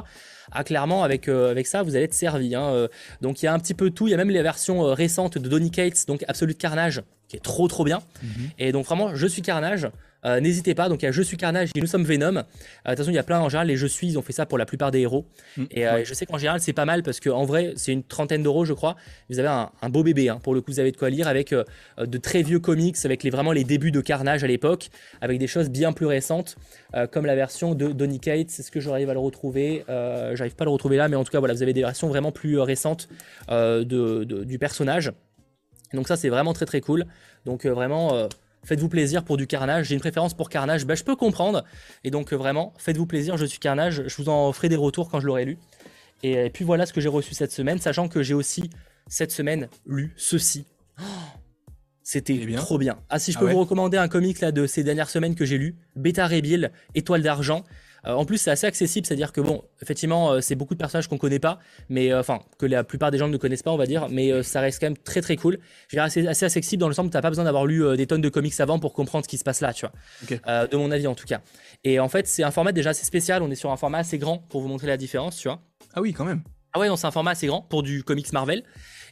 ah, 0.52 0.64
clairement, 0.64 1.04
avec, 1.04 1.28
euh, 1.28 1.52
avec 1.52 1.68
ça, 1.68 1.84
vous 1.84 1.96
allez 1.96 2.06
être 2.06 2.14
servi. 2.14 2.56
Hein, 2.56 2.64
euh. 2.64 2.88
donc 3.22 3.42
il 3.42 3.46
y 3.46 3.48
a 3.48 3.54
un 3.54 3.60
petit 3.60 3.74
peu 3.74 3.90
tout. 3.90 4.08
Il 4.08 4.12
y 4.12 4.14
a 4.14 4.18
même 4.18 4.30
les 4.30 4.42
versions 4.42 4.86
euh, 4.86 4.94
récentes 4.94 5.38
de 5.38 5.50
Donny 5.50 5.72
Cates, 5.72 6.08
donc 6.08 6.24
Absolute 6.28 6.58
Carnage, 6.58 7.02
qui 7.28 7.38
est 7.38 7.44
trop 7.44 7.68
trop 7.68 7.84
bien. 7.84 8.02
Mhm. 8.22 8.50
Et 8.60 8.72
donc 8.72 8.86
vraiment, 8.86 9.16
je 9.16 9.28
suis 9.28 9.42
Carnage. 9.42 9.90
Euh, 10.26 10.40
n'hésitez 10.40 10.74
pas, 10.74 10.90
donc 10.90 11.02
il 11.04 11.06
y 11.06 11.08
a 11.08 11.12
Je 11.12 11.22
suis 11.22 11.38
Carnage 11.38 11.70
et 11.76 11.80
Nous 11.80 11.88
sommes 11.88 12.04
Venom. 12.04 12.38
Euh, 12.38 12.42
de 12.42 12.90
toute 12.90 12.98
façon, 12.98 13.12
il 13.12 13.16
y 13.16 13.20
a 13.20 13.24
plein 13.24 13.40
en 13.40 13.50
général, 13.50 13.68
les 13.68 13.78
Je 13.78 13.88
suis, 13.88 14.08
ils 14.08 14.18
ont 14.18 14.22
fait 14.22 14.34
ça 14.34 14.46
pour 14.46 14.58
la 14.58 14.66
plupart 14.66 14.92
des 14.92 15.02
héros. 15.02 15.26
Mm. 15.58 15.64
et 15.72 15.88
euh, 15.88 16.04
je 16.04 16.14
sais 16.14 16.26
qu'en 16.26 16.38
général, 16.38 16.60
c'est 16.62 16.74
pas 16.74 16.86
mal 16.86 17.04
parce 17.04 17.20
qu'en 17.20 17.46
vrai, 17.46 17.74
c'est 17.76 17.92
une 17.92 18.04
trentaine 18.04 18.44
d'euros, 18.44 18.66
je 18.66 18.74
crois. 18.74 18.96
Vous 19.30 19.40
avez 19.40 19.48
un, 19.48 19.90
beau 19.90 20.04
bébé, 20.04 20.30
hein. 20.30 20.40
pour 20.42 20.54
le 20.54 20.62
coup, 20.62 20.72
vous 20.72 20.80
avez 20.80 20.92
de 20.92 20.98
quoi 20.98 21.10
lire 21.10 21.28
avec 21.28 21.54
de 21.54 22.18
très 22.18 22.42
vieux 22.42 22.60
comics, 22.60 22.98
avec 23.04 23.24
les, 23.24 23.30
vraiment 23.30 23.52
les 23.52 23.64
débuts 23.64 23.92
de 23.92 24.02
Carnage 24.02 24.44
à 24.44 24.48
l'époque, 24.48 24.90
avec 25.22 25.40
des 25.40 25.48
choses 25.48 25.70
bien 25.70 25.94
plus 25.94 26.06
récentes, 26.06 26.56
comme 27.12 27.26
la 27.26 27.36
version 27.36 27.76
de 27.76 27.90
Donny 27.90 28.20
Cates. 28.20 28.60
Est-ce 28.60 28.72
que 28.72 28.80
j'arrive 28.80 29.10
à 29.10 29.14
le 29.14 29.20
retrouver 29.20 29.84
J'arrive 29.88 30.56
pas 30.56 30.64
à 30.64 30.66
le 30.66 30.72
retrouver 30.72 30.98
là, 30.98 31.08
mais 31.08 31.16
en 31.16 31.24
tout 31.24 31.32
cas, 31.32 31.40
voilà, 31.40 31.54
vous 31.54 31.64
avez 31.64 31.74
des 31.74 31.82
versions 31.82 32.08
vraiment 32.08 32.32
plus 32.32 32.60
récentes 32.60 33.08
de, 33.50 34.24
du 34.24 34.60
personnage. 34.60 35.12
Donc 35.94 36.08
ça, 36.08 36.18
c'est 36.18 36.30
vraiment 36.30 36.54
très 36.54 36.66
très 36.66 36.82
cool. 36.82 37.06
Donc 37.46 37.66
vraiment 37.66 38.28
faites-vous 38.66 38.90
plaisir 38.90 39.24
pour 39.24 39.38
du 39.38 39.48
carnage. 39.48 39.88
J'ai 39.88 39.96
une 39.96 40.02
préférence 40.02 40.34
pour 40.34 40.50
carnage, 40.50 40.86
ben, 40.86 40.96
je 40.96 41.04
peux 41.04 41.16
comprendre. 41.16 41.64
Et 42.04 42.12
donc 42.12 42.34
euh, 42.34 42.36
vraiment, 42.36 42.74
faites-vous 42.78 43.06
plaisir, 43.06 43.38
je 43.38 43.46
suis 43.46 43.60
carnage. 43.60 44.04
Je 44.08 44.16
vous 44.18 44.30
en 44.30 44.52
ferai 44.52 44.70
des 44.70 44.76
retours 44.76 45.10
quand 45.10 45.20
je 45.20 45.28
l'aurai 45.28 45.46
lu. 45.46 45.58
Et, 46.24 46.50
puis 46.50 46.66
voilà 46.66 46.86
ce 46.86 46.94
que 46.94 47.02
j'ai 47.02 47.10
reçu 47.10 47.36
cette 47.36 47.52
semaine, 47.52 47.80
sachant 47.80 48.08
que 48.08 48.24
j'ai 48.24 48.34
aussi 48.34 48.70
cette 49.08 49.32
semaine 49.32 49.70
lu 49.86 50.14
ceci. 50.18 50.66
C'était 52.02 52.40
eh 52.40 52.56
trop 52.56 52.78
bien. 52.78 52.98
Ah 53.10 53.18
si 53.18 53.32
je 53.32 53.38
ah 53.38 53.42
peux 53.42 53.52
vous 53.52 53.60
recommander 53.60 53.98
un 53.98 54.08
comic 54.08 54.40
là 54.40 54.52
de 54.52 54.68
ces 54.68 54.84
dernières 54.84 55.10
semaines 55.10 55.36
que 55.36 55.46
j'ai 55.46 55.58
lu, 55.58 55.76
Beta 55.96 56.28
Rebill, 56.28 56.72
Étoile 56.94 57.24
d'argent. 57.24 57.64
En 58.06 58.26
plus, 58.26 58.38
c'est 58.38 58.52
assez 58.52 58.68
accessible, 58.68 59.06
c'est-à-dire 59.06 59.32
que 59.32 59.42
bon, 59.42 59.64
effectivement, 59.82 60.42
c'est 60.42 60.56
beaucoup 60.56 60.74
de 60.74 60.80
personnages 60.80 61.08
qu'on 61.08 61.18
connaît 61.18 61.40
pas, 61.40 61.60
mais 61.90 62.14
enfin 62.14 62.40
que 62.60 62.66
la 62.66 62.84
plupart 62.84 63.12
des 63.12 63.18
gens 63.18 63.28
ne 63.28 63.38
connaissent 63.38 63.64
pas, 63.64 63.72
on 63.72 63.78
va 63.78 63.86
dire, 63.86 64.08
mais 64.10 64.44
ça 64.44 64.62
reste 64.62 64.80
quand 64.80 64.88
même 64.88 64.98
très 64.98 65.22
très 65.22 65.36
cool. 65.36 65.60
Je 65.88 65.96
dirais 65.96 66.06
assez, 66.06 66.28
assez 66.28 66.46
accessible 66.46 66.82
dans 66.82 66.88
le 66.88 66.94
sens 66.94 67.06
où 67.06 67.10
t'as 67.10 67.22
pas 67.22 67.30
besoin 67.30 67.46
d'avoir 67.46 67.66
lu 67.66 67.84
des 67.98 68.08
tonnes 68.08 68.22
de 68.22 68.30
comics 68.30 68.60
avant 68.60 68.80
pour 68.80 68.94
comprendre 68.94 69.26
ce 69.26 69.30
qui 69.30 69.38
se 69.38 69.44
passe 69.44 69.62
là, 69.62 69.74
tu 69.74 69.86
vois. 69.86 70.68
de 70.68 70.78
mon 70.78 70.92
avis 70.92 71.08
en 71.08 71.16
tout 71.16 71.26
cas. 71.26 71.42
Et 71.84 72.00
en 72.00 72.10
fait, 72.10 72.28
c'est 72.28 72.44
un 72.44 72.52
format 72.52 72.72
déjà 72.72 72.92
assez 72.92 73.06
spécial. 73.06 73.42
On 73.42 73.52
est 73.52 73.56
sur 73.56 73.72
un 73.72 73.78
format 73.78 74.00
assez 74.00 74.18
grand 74.18 74.38
pour 74.38 74.62
vous 74.62 74.68
montrer 74.68 74.88
la 74.88 74.98
différence, 74.98 75.38
tu 75.38 75.48
vois. 75.48 75.62
Ah 75.94 76.02
oui, 76.02 76.14
quand 76.14 76.26
même. 76.26 76.44
Ah 76.74 76.80
ouais, 76.80 76.90
non, 76.90 76.98
c'est 76.98 77.08
un 77.08 77.12
format 77.12 77.32
assez 77.32 77.48
grand 77.48 77.62
pour 77.62 77.84
du 77.84 78.04
comics 78.04 78.32
Marvel. 78.34 78.64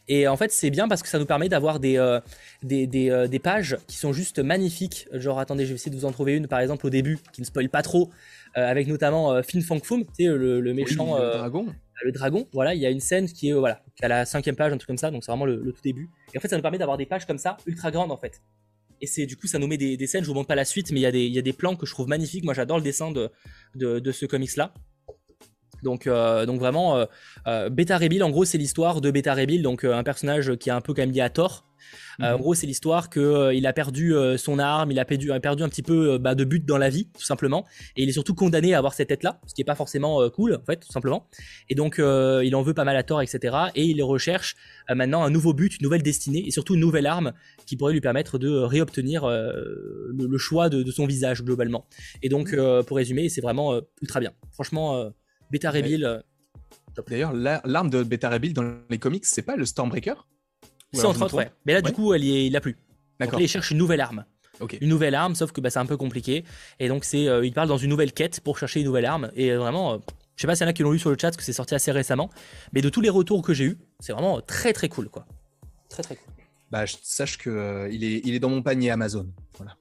Et 0.06 0.28
en 0.28 0.36
fait, 0.36 0.52
c'est 0.52 0.68
bien 0.68 0.86
parce 0.86 1.02
que 1.02 1.08
ça 1.08 1.18
nous 1.18 1.24
permet 1.24 1.48
d'avoir 1.48 1.80
des, 1.80 1.96
euh, 1.96 2.20
euh, 2.70 3.26
des, 3.26 3.38
pages 3.38 3.78
qui 3.86 3.96
sont 3.96 4.12
juste 4.12 4.38
magnifiques. 4.38 5.08
Genre, 5.12 5.38
attendez, 5.38 5.64
je 5.64 5.70
vais 5.70 5.76
essayer 5.76 5.90
de 5.90 5.96
vous 5.96 6.04
en 6.04 6.12
trouver 6.12 6.36
une, 6.36 6.46
par 6.46 6.60
exemple, 6.60 6.86
au 6.86 6.90
début, 6.90 7.18
qui 7.32 7.40
ne 7.40 7.46
spoil 7.46 7.70
pas 7.70 7.80
trop, 7.80 8.10
euh, 8.10 8.43
avec 8.54 8.86
notamment 8.86 9.42
Fin 9.42 9.60
Fang 9.60 9.80
Foom, 9.80 10.04
tu 10.04 10.24
sais, 10.24 10.24
le, 10.26 10.60
méchant. 10.74 11.18
le 11.18 11.38
dragon. 11.38 11.66
Le 12.02 12.12
dragon, 12.12 12.48
voilà, 12.52 12.74
il 12.74 12.80
y 12.80 12.86
a 12.86 12.90
une 12.90 13.00
scène 13.00 13.28
qui 13.28 13.50
est, 13.50 13.52
voilà, 13.52 13.80
a 14.02 14.08
la 14.08 14.24
cinquième 14.24 14.56
page, 14.56 14.72
un 14.72 14.76
truc 14.76 14.88
comme 14.88 14.98
ça, 14.98 15.10
donc 15.10 15.24
c'est 15.24 15.30
vraiment 15.30 15.46
le, 15.46 15.72
tout 15.72 15.82
début. 15.82 16.10
Et 16.32 16.38
en 16.38 16.40
fait, 16.40 16.48
ça 16.48 16.56
nous 16.56 16.62
permet 16.62 16.78
d'avoir 16.78 16.98
des 16.98 17.06
pages 17.06 17.24
comme 17.24 17.38
ça, 17.38 17.56
ultra 17.66 17.90
grandes, 17.90 18.10
en 18.10 18.16
fait. 18.16 18.42
Et 19.00 19.06
c'est 19.06 19.26
du 19.26 19.36
coup, 19.36 19.46
ça 19.46 19.58
nous 19.58 19.66
met 19.66 19.76
des, 19.76 20.06
scènes, 20.06 20.22
je 20.22 20.28
vous 20.28 20.34
montre 20.34 20.48
pas 20.48 20.54
la 20.54 20.64
suite, 20.64 20.90
mais 20.90 21.00
il 21.00 21.02
y, 21.02 21.06
a 21.06 21.12
des, 21.12 21.26
y 21.26 21.38
a 21.38 21.42
des 21.42 21.52
plans 21.52 21.76
que 21.76 21.86
je 21.86 21.92
trouve 21.92 22.08
magnifiques. 22.08 22.44
Moi, 22.44 22.54
j'adore 22.54 22.78
le 22.78 22.82
dessin 22.82 23.10
de, 23.10 23.30
de, 23.74 23.98
de 23.98 24.12
ce 24.12 24.26
comics-là. 24.26 24.72
Donc, 25.84 26.06
euh, 26.06 26.46
donc 26.46 26.58
vraiment, 26.58 26.96
euh, 26.96 27.04
euh, 27.46 27.70
Beta 27.70 27.96
Rebuild, 27.98 28.22
en 28.22 28.30
gros, 28.30 28.44
c'est 28.44 28.58
l'histoire 28.58 29.00
de 29.00 29.10
Beta 29.10 29.34
Rebuild, 29.34 29.62
donc 29.62 29.84
un 29.84 30.02
personnage 30.02 30.56
qui 30.56 30.70
est 30.70 30.72
un 30.72 30.80
peu 30.80 30.94
quand 30.94 31.02
même 31.02 31.12
lié 31.12 31.20
à 31.20 31.30
Thor. 31.30 31.66
En 32.18 32.32
mhm. 32.32 32.38
gros, 32.38 32.54
c'est 32.54 32.66
l'histoire 32.66 33.10
que 33.10 33.52
il 33.52 33.66
a 33.66 33.72
perdu 33.74 34.14
son 34.38 34.58
arme, 34.58 34.90
il 34.90 34.98
a 34.98 35.04
perdu, 35.04 35.32
a 35.32 35.40
perdu 35.40 35.62
un 35.64 35.68
petit 35.68 35.82
peu 35.82 36.16
bah, 36.16 36.34
de 36.34 36.44
but 36.44 36.64
dans 36.64 36.78
la 36.78 36.88
vie, 36.88 37.08
tout 37.18 37.24
simplement, 37.24 37.66
et 37.96 38.04
il 38.04 38.08
est 38.08 38.12
surtout 38.12 38.34
condamné 38.34 38.72
à 38.72 38.78
avoir 38.78 38.94
cette 38.94 39.08
tête-là, 39.08 39.40
ce 39.46 39.52
qui 39.52 39.60
est 39.60 39.66
pas 39.66 39.74
forcément 39.74 40.26
cool, 40.30 40.54
en 40.54 40.64
fait, 40.64 40.76
tout 40.76 40.92
simplement. 40.92 41.28
Et 41.68 41.74
donc, 41.74 41.96
il 41.98 42.56
en 42.56 42.62
veut 42.62 42.72
pas 42.72 42.84
mal 42.84 42.96
à 42.96 43.02
Thor, 43.02 43.20
etc. 43.20 43.56
Et 43.74 43.84
il 43.84 44.02
recherche 44.02 44.56
maintenant 44.88 45.24
un 45.24 45.30
nouveau 45.30 45.52
but, 45.52 45.76
une 45.78 45.84
nouvelle 45.84 46.02
destinée, 46.02 46.44
et 46.46 46.50
surtout 46.52 46.74
une 46.74 46.80
nouvelle 46.80 47.06
arme 47.06 47.32
qui 47.66 47.76
pourrait 47.76 47.92
lui 47.92 48.00
permettre 48.00 48.38
de 48.38 48.50
réobtenir 48.50 49.26
le, 49.28 50.38
choix 50.38 50.70
de, 50.70 50.90
son 50.90 51.06
visage 51.06 51.42
globalement. 51.42 51.86
Et 52.22 52.30
donc, 52.30 52.52
mhm. 52.52 52.84
pour 52.84 52.96
résumer, 52.96 53.28
c'est 53.28 53.42
vraiment 53.42 53.78
ultra 54.00 54.20
bien. 54.20 54.32
Franchement. 54.52 55.12
Beta 55.54 55.70
Rebuild. 55.70 56.04
Euh, 56.04 56.20
D'ailleurs, 57.08 57.32
l'arme 57.32 57.90
de 57.90 58.02
Beta 58.02 58.28
Rebuild 58.28 58.56
dans 58.56 58.74
les 58.90 58.98
comics, 58.98 59.24
c'est 59.24 59.42
pas 59.42 59.54
le 59.56 59.64
Stormbreaker 59.64 60.26
C'est 60.92 61.04
entre 61.04 61.22
autres, 61.22 61.34
ouais. 61.34 61.50
Mais 61.64 61.72
là, 61.72 61.80
du 61.80 61.92
coup, 61.92 62.12
elle 62.12 62.24
il 62.24 62.56
a 62.56 62.60
plus. 62.60 62.76
D'accord. 63.20 63.40
il 63.40 63.48
cherche 63.48 63.70
une 63.70 63.78
nouvelle 63.78 64.00
arme. 64.00 64.24
Une 64.80 64.88
nouvelle 64.88 65.14
arme, 65.14 65.34
sauf 65.34 65.52
que 65.52 65.60
bah, 65.60 65.70
c'est 65.70 65.78
un 65.78 65.86
peu 65.86 65.96
compliqué. 65.96 66.44
Et 66.80 66.88
donc, 66.88 67.04
c'est, 67.04 67.28
euh, 67.28 67.44
il 67.44 67.52
parle 67.52 67.68
dans 67.68 67.76
une 67.76 67.90
nouvelle 67.90 68.12
quête 68.12 68.40
pour 68.40 68.58
chercher 68.58 68.80
une 68.80 68.86
nouvelle 68.86 69.04
arme. 69.04 69.30
Et 69.34 69.54
vraiment, 69.54 69.94
euh, 69.94 69.98
je 70.36 70.42
sais 70.42 70.46
pas 70.46 70.56
s'il 70.56 70.64
y 70.64 70.66
en 70.66 70.70
a 70.70 70.72
qui 70.72 70.82
l'ont 70.82 70.92
lu 70.92 70.98
sur 70.98 71.10
le 71.10 71.16
chat, 71.20 71.28
parce 71.28 71.36
que 71.36 71.42
c'est 71.42 71.52
sorti 71.52 71.74
assez 71.74 71.92
récemment. 71.92 72.30
Mais 72.72 72.80
de 72.80 72.88
tous 72.88 73.00
les 73.00 73.10
retours 73.10 73.42
que 73.42 73.54
j'ai 73.54 73.64
eu, 73.64 73.78
c'est 74.00 74.12
vraiment 74.12 74.40
très 74.40 74.72
très 74.72 74.88
cool, 74.88 75.08
quoi. 75.08 75.26
Très 75.88 76.02
très 76.02 76.16
cool. 76.16 76.32
Bah, 76.70 76.86
je 76.86 76.96
sache 77.02 77.38
que 77.38 77.88
il, 77.92 78.02
est, 78.02 78.22
il 78.24 78.34
est 78.34 78.40
dans 78.40 78.50
mon 78.50 78.62
panier 78.62 78.90
Amazon. 78.90 79.28
Voilà. 79.56 79.76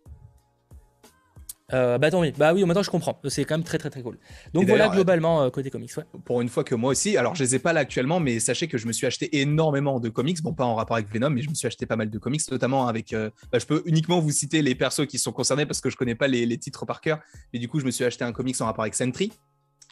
Euh, 1.72 1.97
bah 1.97 2.11
tant 2.11 2.22
mieux. 2.22 2.34
Bah 2.38 2.53
oui, 2.53 2.64
maintenant 2.66 2.84
je 2.84 2.89
comprends. 2.89 3.20
C'est 3.30 3.45
quand 3.45 3.55
même 3.55 3.64
très 3.64 3.78
très 3.78 3.89
très 3.89 4.01
cool. 4.01 4.18
Donc 4.53 4.68
voilà 4.68 4.89
globalement 4.89 5.43
euh, 5.43 5.49
côté 5.49 5.70
comics. 5.70 5.95
Ouais. 5.95 6.03
Pour 6.26 6.41
une 6.41 6.49
fois 6.49 6.64
que 6.64 6.76
moi 6.76 6.91
aussi, 6.91 7.16
alors 7.16 7.36
je 7.36 7.43
les 7.43 7.55
ai 7.55 7.59
pas 7.59 7.72
là 7.72 7.80
actuellement, 7.80 8.20
mais 8.20 8.39
sachez 8.39 8.68
que 8.68 8.78
je 8.78 8.86
me 8.86 8.91
suis 8.91 9.07
acheté 9.07 9.39
énormément 9.39 9.99
de 9.99 10.09
comics. 10.09 10.41
Bon, 10.41 10.53
pas 10.53 10.66
en 10.66 10.76
rapport 10.76 10.97
avec 10.97 11.11
Venom, 11.11 11.30
mais 11.30 11.41
je 11.41 11.49
me 11.49 11.55
suis 11.55 11.68
acheté 11.68 11.86
pas 11.86 11.95
mal 11.95 12.09
de 12.09 12.20
comics, 12.20 12.41
notamment 12.51 12.88
avec. 12.88 13.14
Euh, 13.14 13.30
bah, 13.51 13.59
je 13.59 13.66
peux 13.66 13.82
uniquement 13.86 14.20
vous 14.20 14.32
citer 14.32 14.61
les 14.61 14.76
persos 14.76 15.07
qui 15.07 15.18
sont 15.18 15.32
concernés 15.32 15.66
parce 15.66 15.80
que 15.80 15.89
je 15.89 15.95
connais 15.95 16.16
pas 16.16 16.28
les, 16.28 16.45
les, 16.45 16.57
titres 16.57 16.86
par 16.86 16.99
cœur. 16.99 17.20
Mais 17.53 17.59
du 17.59 17.70
coup, 17.70 17.80
je 17.80 17.86
me 17.86 17.91
suis 17.91 18.03
acheté 18.03 18.26
un 18.26 18.34
comics 18.34 18.59
en 18.59 18.66
rapport 18.66 18.84
avec 18.84 18.95
Sentry. 18.95 19.32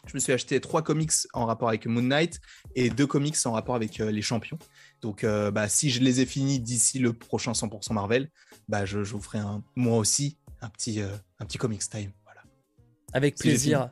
Je 0.06 0.14
me 0.14 0.18
suis 0.18 0.32
acheté 0.32 0.60
trois 0.60 0.82
comics 0.82 1.12
en 1.32 1.46
rapport 1.46 1.68
avec 1.68 1.86
Moon 1.86 2.02
Knight 2.02 2.40
et 2.74 2.90
deux 2.90 3.06
comics 3.06 3.36
en 3.44 3.52
rapport 3.52 3.76
avec 3.76 3.98
les 3.98 4.22
champions. 4.22 4.58
Donc, 5.00 5.24
bah, 5.24 5.68
si 5.68 5.90
je 5.90 6.00
les 6.00 6.20
ai 6.20 6.26
finis 6.26 6.58
d'ici 6.58 6.98
le 6.98 7.12
prochain 7.12 7.52
100% 7.52 7.92
Marvel, 7.92 8.28
bah, 8.68 8.84
je, 8.84 9.04
je 9.04 9.12
vous 9.12 9.20
ferai 9.20 9.38
un, 9.38 9.62
moi 9.76 9.98
aussi 9.98 10.38
un 10.62 10.68
petit, 10.68 11.00
euh, 11.00 11.08
un 11.40 11.44
petit 11.44 11.58
comics 11.58 11.88
time. 11.88 12.12
Voilà. 12.24 12.40
Avec 13.12 13.36
plaisir. 13.36 13.90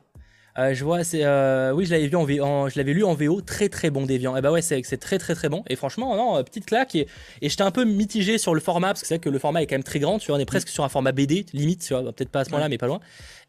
Euh, 0.57 0.73
je 0.73 0.83
vois, 0.83 1.05
c'est 1.05 1.23
euh, 1.23 1.71
oui, 1.71 1.85
je 1.85 1.91
l'avais 1.91 2.07
vu 2.07 2.15
en, 2.17 2.45
en, 2.45 2.67
je 2.67 2.77
l'avais 2.77 2.93
lu 2.93 3.05
en 3.05 3.13
VO, 3.13 3.39
très 3.39 3.69
très 3.69 3.89
bon 3.89 4.05
Déviant. 4.05 4.35
Et 4.35 4.39
eh 4.39 4.41
bah 4.41 4.51
ouais, 4.51 4.61
c'est 4.61 4.81
très 4.97 5.17
très 5.17 5.33
très 5.33 5.47
bon. 5.47 5.63
Et 5.69 5.77
franchement, 5.77 6.15
non, 6.15 6.43
petite 6.43 6.65
claque. 6.65 6.93
Et, 6.95 7.07
et 7.41 7.47
j'étais 7.47 7.61
un 7.61 7.71
peu 7.71 7.85
mitigé 7.85 8.37
sur 8.37 8.53
le 8.53 8.59
format 8.59 8.87
parce 8.87 9.01
que 9.01 9.07
c'est 9.07 9.15
vrai 9.15 9.21
que 9.21 9.29
le 9.29 9.39
format 9.39 9.61
est 9.61 9.67
quand 9.67 9.75
même 9.75 9.83
très 9.83 9.99
grand. 9.99 10.19
Tu 10.19 10.27
vois, 10.27 10.35
on 10.35 10.39
est 10.39 10.45
presque 10.45 10.67
sur 10.67 10.83
un 10.83 10.89
format 10.89 11.13
BD, 11.13 11.45
limite, 11.53 11.81
tu 11.81 11.93
vois, 11.93 12.03
peut-être 12.11 12.29
pas 12.29 12.41
à 12.41 12.45
ce 12.45 12.49
moment-là, 12.49 12.67
mais 12.67 12.77
pas 12.77 12.87
loin. 12.87 12.99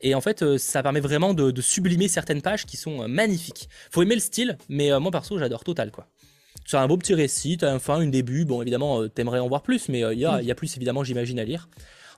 Et 0.01 0.15
en 0.15 0.21
fait, 0.21 0.59
ça 0.59 0.83
permet 0.83 1.01
vraiment 1.01 1.35
de, 1.35 1.61
sublimer 1.61 2.07
certaines 2.07 2.43
pages 2.43 2.67
qui 2.67 2.77
sont 2.77 3.09
magnifiques. 3.09 3.69
Faut 3.91 4.03
aimer 4.03 4.15
le 4.15 4.21
style, 4.21 4.57
mais 4.69 4.97
moi 5.01 5.11
perso, 5.11 5.39
j'adore 5.39 5.65
total 5.65 5.91
quoi. 5.91 6.07
C'est 6.67 6.77
un 6.77 6.87
beau 6.87 6.97
petit 6.97 7.15
récit, 7.15 7.57
t'as 7.57 7.73
un 7.73 7.81
fin, 7.81 8.01
une 8.01 8.13
début. 8.13 8.45
Bon, 8.45 8.63
évidemment, 8.63 9.09
t'aimerais 9.09 9.41
en 9.41 9.49
voir 9.49 9.63
plus, 9.63 9.89
mais 9.89 10.01
il 10.13 10.19
y, 10.21 10.25
a, 10.25 10.41
y 10.41 10.51
a 10.51 10.55
plus 10.55 10.77
évidemment, 10.77 11.03
j'imagine, 11.03 11.41
à 11.41 11.45
lire. 11.45 11.69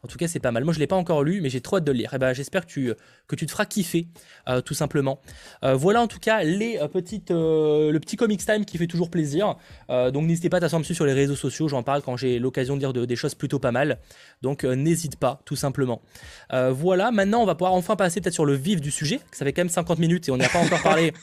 En 0.05 0.07
tout 0.07 0.19
cas, 0.19 0.29
c'est 0.29 0.39
pas 0.39 0.53
mal. 0.53 0.65
Moi, 0.65 0.75
je 0.75 0.79
l'ai 0.79 0.87
pas 0.87 0.97
encore 0.97 1.25
lu, 1.25 1.41
mais 1.41 1.49
j'ai 1.49 1.63
trop 1.63 1.77
hâte 1.77 1.85
de 1.85 1.93
le 1.93 1.99
lire. 1.99 2.13
Et 2.13 2.17
eh 2.17 2.19
ben, 2.19 2.35
j'espère 2.35 2.67
que 2.67 2.71
tu, 2.71 2.93
que 3.27 3.37
tu 3.37 3.47
te 3.47 3.51
feras 3.51 3.65
kiffer, 3.65 4.07
euh, 4.49 4.61
tout 4.61 4.75
simplement. 4.75 5.21
Euh, 5.65 5.75
voilà 5.75 6.03
en 6.03 6.07
tout 6.07 6.19
cas 6.19 6.43
les 6.43 6.79
euh, 6.79 6.89
petites, 6.89 7.31
le 7.31 7.99
petit 7.99 8.17
comics 8.17 8.45
time 8.45 8.65
qui 8.65 8.79
fait 8.79 8.87
toujours 8.87 9.11
plaisir. 9.11 9.57
donc 9.89 10.25
n'hésitez 10.27 10.51
pas 10.51 10.59
à 10.59 10.61
t'asseoir 10.61 10.81
dessus 10.81 10.95
sur 10.95 11.07
les 11.07 11.13
réseaux 11.13 11.37
sociaux. 11.37 11.69
J'en 11.69 11.83
parle 11.83 12.03
quand 12.03 12.17
j'ai 12.17 12.39
l'occasion 12.39 12.77
de 12.77 12.81
dire 12.81 12.93
des 12.93 13.17
choses 13.17 13.35
plutôt 13.35 13.59
pas 13.59 13.73
mal. 13.73 13.99
Donc 14.43 14.65
n'hésite 14.65 15.17
pas, 15.17 15.41
tout 15.45 15.57
simplement. 15.57 16.03
voilà. 16.51 17.11
Maintenant, 17.11 17.43
on 17.43 17.47
va 17.47 17.55
pouvoir 17.55 17.73
enfin 17.73 17.97
passer 17.97 18.21
peut-être 18.21 18.35
sur 18.35 18.45
le 18.47 18.55
vif 18.55 18.81
du 18.81 18.91
sujet. 18.91 19.21
Ça 19.33 19.45
fait 19.45 19.53
quand 19.53 19.63
même 19.63 19.69
50 19.69 19.99
minutes 19.99 20.29
et 20.29 20.33
on 20.33 20.37
n'a 20.37 20.49
pas 20.49 20.59
encore 20.59 20.83
parlé. 20.83 21.13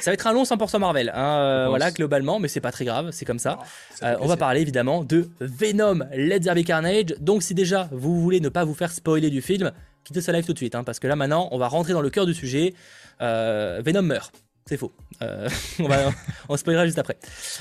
Ça 0.00 0.10
va 0.10 0.14
être 0.14 0.26
un 0.26 0.34
long 0.34 0.42
100% 0.42 0.78
Marvel, 0.78 1.10
hein, 1.14 1.68
voilà, 1.70 1.90
globalement, 1.90 2.38
mais 2.38 2.48
c'est 2.48 2.60
pas 2.60 2.70
très 2.70 2.84
grave, 2.84 3.12
c'est 3.12 3.24
comme 3.24 3.38
ça. 3.38 3.58
On 4.02 4.26
va 4.26 4.36
parler 4.36 4.60
évidemment 4.60 5.02
de 5.02 5.30
Venom, 5.40 6.00
Let's 6.12 6.40
Derby 6.40 6.64
Carnage. 6.64 7.14
Donc, 7.18 7.42
si 7.42 7.54
déjà 7.54 7.88
vous 7.92 8.15
voulez 8.20 8.40
ne 8.40 8.48
pas 8.48 8.64
vous 8.64 8.74
faire 8.74 8.92
spoiler 8.92 9.30
du 9.30 9.42
film, 9.42 9.72
quittez 10.04 10.20
ce 10.20 10.30
live 10.30 10.44
tout 10.44 10.52
de 10.52 10.58
suite, 10.58 10.74
hein, 10.74 10.84
parce 10.84 10.98
que 10.98 11.06
là 11.06 11.16
maintenant, 11.16 11.48
on 11.52 11.58
va 11.58 11.68
rentrer 11.68 11.92
dans 11.92 12.02
le 12.02 12.10
cœur 12.10 12.26
du 12.26 12.34
sujet. 12.34 12.74
Euh, 13.20 13.80
Venom 13.84 14.02
meurt. 14.02 14.34
C'est 14.68 14.76
faux. 14.76 14.92
on, 15.20 15.86
va, 15.86 16.10
on 16.48 16.56
spoilera 16.56 16.86
juste 16.86 16.98
après. 16.98 17.16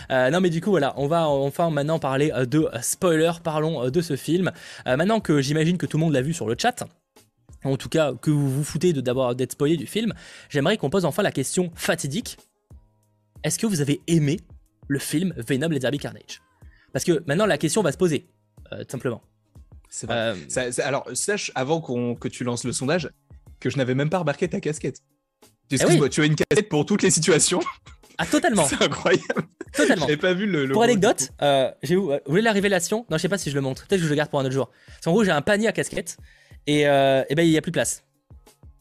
non, 0.10 0.42
mais 0.42 0.50
du 0.50 0.60
coup, 0.60 0.72
voilà, 0.72 0.94
on 0.98 1.08
va 1.08 1.28
enfin 1.28 1.70
maintenant 1.70 2.00
parler 2.00 2.32
de 2.48 2.68
spoiler. 2.82 3.32
Parlons 3.44 3.92
de 3.92 4.02
ce 4.02 4.16
film. 4.16 4.52
maintenant 4.88 5.20
que 5.20 5.40
j'imagine 5.40 5.78
que 5.78 5.86
tout 5.86 5.98
le 5.98 6.04
monde 6.04 6.14
l'a 6.14 6.24
vu 6.24 6.34
sur 6.34 6.48
le 6.48 6.56
chat, 6.60 6.84
en 7.66 7.78
tout 7.78 7.90
cas 7.90 8.14
que 8.14 8.32
vous 8.32 8.50
vous 8.50 8.64
foutez 8.64 8.94
de 8.94 9.02
d'abord 9.02 9.36
d'être 9.36 9.54
spoilé 9.54 9.78
du 9.78 9.88
film, 9.88 10.14
j'aimerais 10.50 10.78
qu'on 10.78 10.90
pose 10.90 11.06
enfin 11.06 11.24
la 11.24 11.32
question 11.32 11.72
fatidique. 11.76 12.38
Est-ce 13.44 13.60
que 13.60 13.68
vous 13.68 13.82
avez 13.82 14.02
aimé 14.08 14.40
le 14.88 15.00
film 15.00 15.34
Venom 15.38 15.70
Let's 15.70 15.82
Derby 15.82 15.98
Carnage? 15.98 16.42
Parce 16.94 17.04
que 17.04 17.24
maintenant 17.28 17.46
la 17.46 17.58
question 17.58 17.82
va 17.82 17.92
se 17.92 17.98
poser, 17.98 18.28
euh, 18.72 18.84
tout 18.84 18.92
simplement. 18.92 19.22
C'est 19.96 20.08
vrai. 20.08 20.36
Euh, 20.58 20.72
alors 20.84 21.10
sache 21.14 21.54
avant 21.56 21.80
que 21.80 22.28
tu 22.28 22.44
lances 22.44 22.66
le 22.66 22.74
sondage 22.74 23.10
que 23.62 23.70
je 23.70 23.78
n'avais 23.78 23.96
même 23.96 24.10
pas 24.10 24.18
remarqué 24.18 24.46
ta 24.50 24.60
casquette. 24.60 24.98
Eh 25.72 25.78
tu 26.10 26.22
as 26.22 26.26
une 26.26 26.36
casquette 26.36 26.68
pour 26.68 26.86
toutes 26.86 27.02
les 27.02 27.10
situations. 27.10 27.62
Ah 28.18 28.26
totalement. 28.26 28.66
C'est 28.70 28.82
incroyable. 28.82 29.48
Totalement. 29.72 30.06
J'ai 30.06 30.18
pas 30.18 30.34
vu 30.34 30.48
le. 30.48 30.68
pour 30.74 30.84
anecdote, 30.84 31.32
euh, 31.42 31.72
j'ai 31.82 31.96
vous 31.96 32.12
voulez 32.26 32.42
la 32.42 32.52
révélation? 32.52 33.06
Non, 33.10 33.16
je 33.16 33.22
sais 33.22 33.30
pas 33.30 33.38
si 33.38 33.50
je 33.50 33.56
le 33.56 33.62
montre. 33.62 33.88
Peut-être 33.88 34.02
que 34.02 34.06
je 34.06 34.10
le 34.10 34.16
garde 34.16 34.30
pour 34.30 34.42
un 34.42 34.44
autre 34.44 34.54
jour. 34.54 34.70
En 35.06 35.12
gros, 35.12 35.24
j'ai 35.24 35.32
un 35.32 35.42
panier 35.42 35.70
à 35.70 35.72
casquettes 35.72 36.18
et, 36.68 36.88
euh, 36.90 37.24
et 37.30 37.36
ben 37.36 37.44
il 37.48 37.52
y 37.52 37.58
a 37.58 37.62
plus 37.62 37.72
de 37.72 37.76
place. 37.76 38.04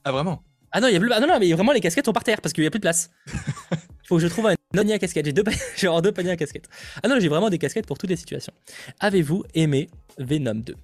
Ah 0.03 0.11
vraiment? 0.11 0.43
Ah 0.73 0.81
non, 0.81 0.89
il 0.89 0.95
y 0.95 0.97
a 0.97 1.01
plus. 1.01 1.13
Ah 1.13 1.21
non 1.21 1.29
non, 1.29 1.39
mais 1.39 1.53
vraiment 1.53 1.73
les 1.73 1.81
casquettes 1.81 2.07
sont 2.07 2.13
par 2.13 2.25
terre 2.25 2.41
parce 2.41 2.53
qu'il 2.53 2.65
y 2.65 2.67
a 2.67 2.71
plus 2.71 2.81
de 2.81 2.85
place. 2.85 3.11
Faut 4.09 4.17
que 4.17 4.23
je 4.23 4.27
trouve 4.27 4.49
un 4.49 4.55
panier 4.73 4.95
à 4.95 4.99
casquettes. 4.99 5.27
J'ai 5.27 5.33
deux, 5.33 5.45
j'ai 5.77 5.89
deux 6.03 6.13
paniers 6.13 6.33
à 6.33 6.37
casquettes. 6.37 6.69
Ah 7.05 7.09
non, 7.09 7.21
j'ai 7.21 7.29
vraiment 7.29 7.51
des 7.51 7.59
casquettes 7.59 7.87
pour 7.87 7.99
toutes 7.99 8.11
les 8.11 8.17
situations. 8.17 8.53
Avez-vous 8.99 9.45
aimé 9.55 9.89
Venom 10.19 10.55
2 10.57 10.75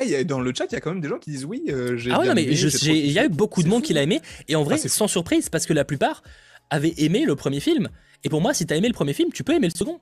hey, 0.00 0.24
dans 0.24 0.40
le 0.40 0.52
chat, 0.54 0.66
il 0.70 0.74
y 0.74 0.76
a 0.76 0.80
quand 0.80 0.90
même 0.90 1.00
des 1.00 1.08
gens 1.08 1.18
qui 1.18 1.30
disent 1.30 1.44
oui. 1.44 1.62
Euh, 1.68 1.98
ah 2.10 2.20
ouais, 2.20 2.28
non, 2.28 2.34
mais 2.34 2.44
il 2.44 3.10
y 3.10 3.18
a 3.18 3.24
eu 3.24 3.28
beaucoup 3.28 3.62
de 3.62 3.68
monde 3.68 3.82
qui 3.82 3.92
l'a 3.92 4.02
aimé. 4.02 4.20
Et 4.48 4.56
en 4.56 4.62
vrai, 4.62 4.76
ah, 4.76 4.78
c'est 4.78 4.88
sans 4.88 5.08
surprise, 5.08 5.48
parce 5.48 5.66
que 5.66 5.72
la 5.72 5.84
plupart 5.84 6.22
avaient 6.70 6.94
aimé 6.98 7.24
le 7.26 7.36
premier 7.36 7.60
film. 7.60 7.88
Et 8.24 8.28
pour 8.28 8.40
moi, 8.40 8.54
si 8.54 8.66
t'as 8.66 8.76
aimé 8.76 8.88
le 8.88 8.94
premier 8.94 9.12
film, 9.12 9.30
tu 9.32 9.44
peux 9.44 9.54
aimer 9.54 9.68
le 9.68 9.76
second. 9.76 10.00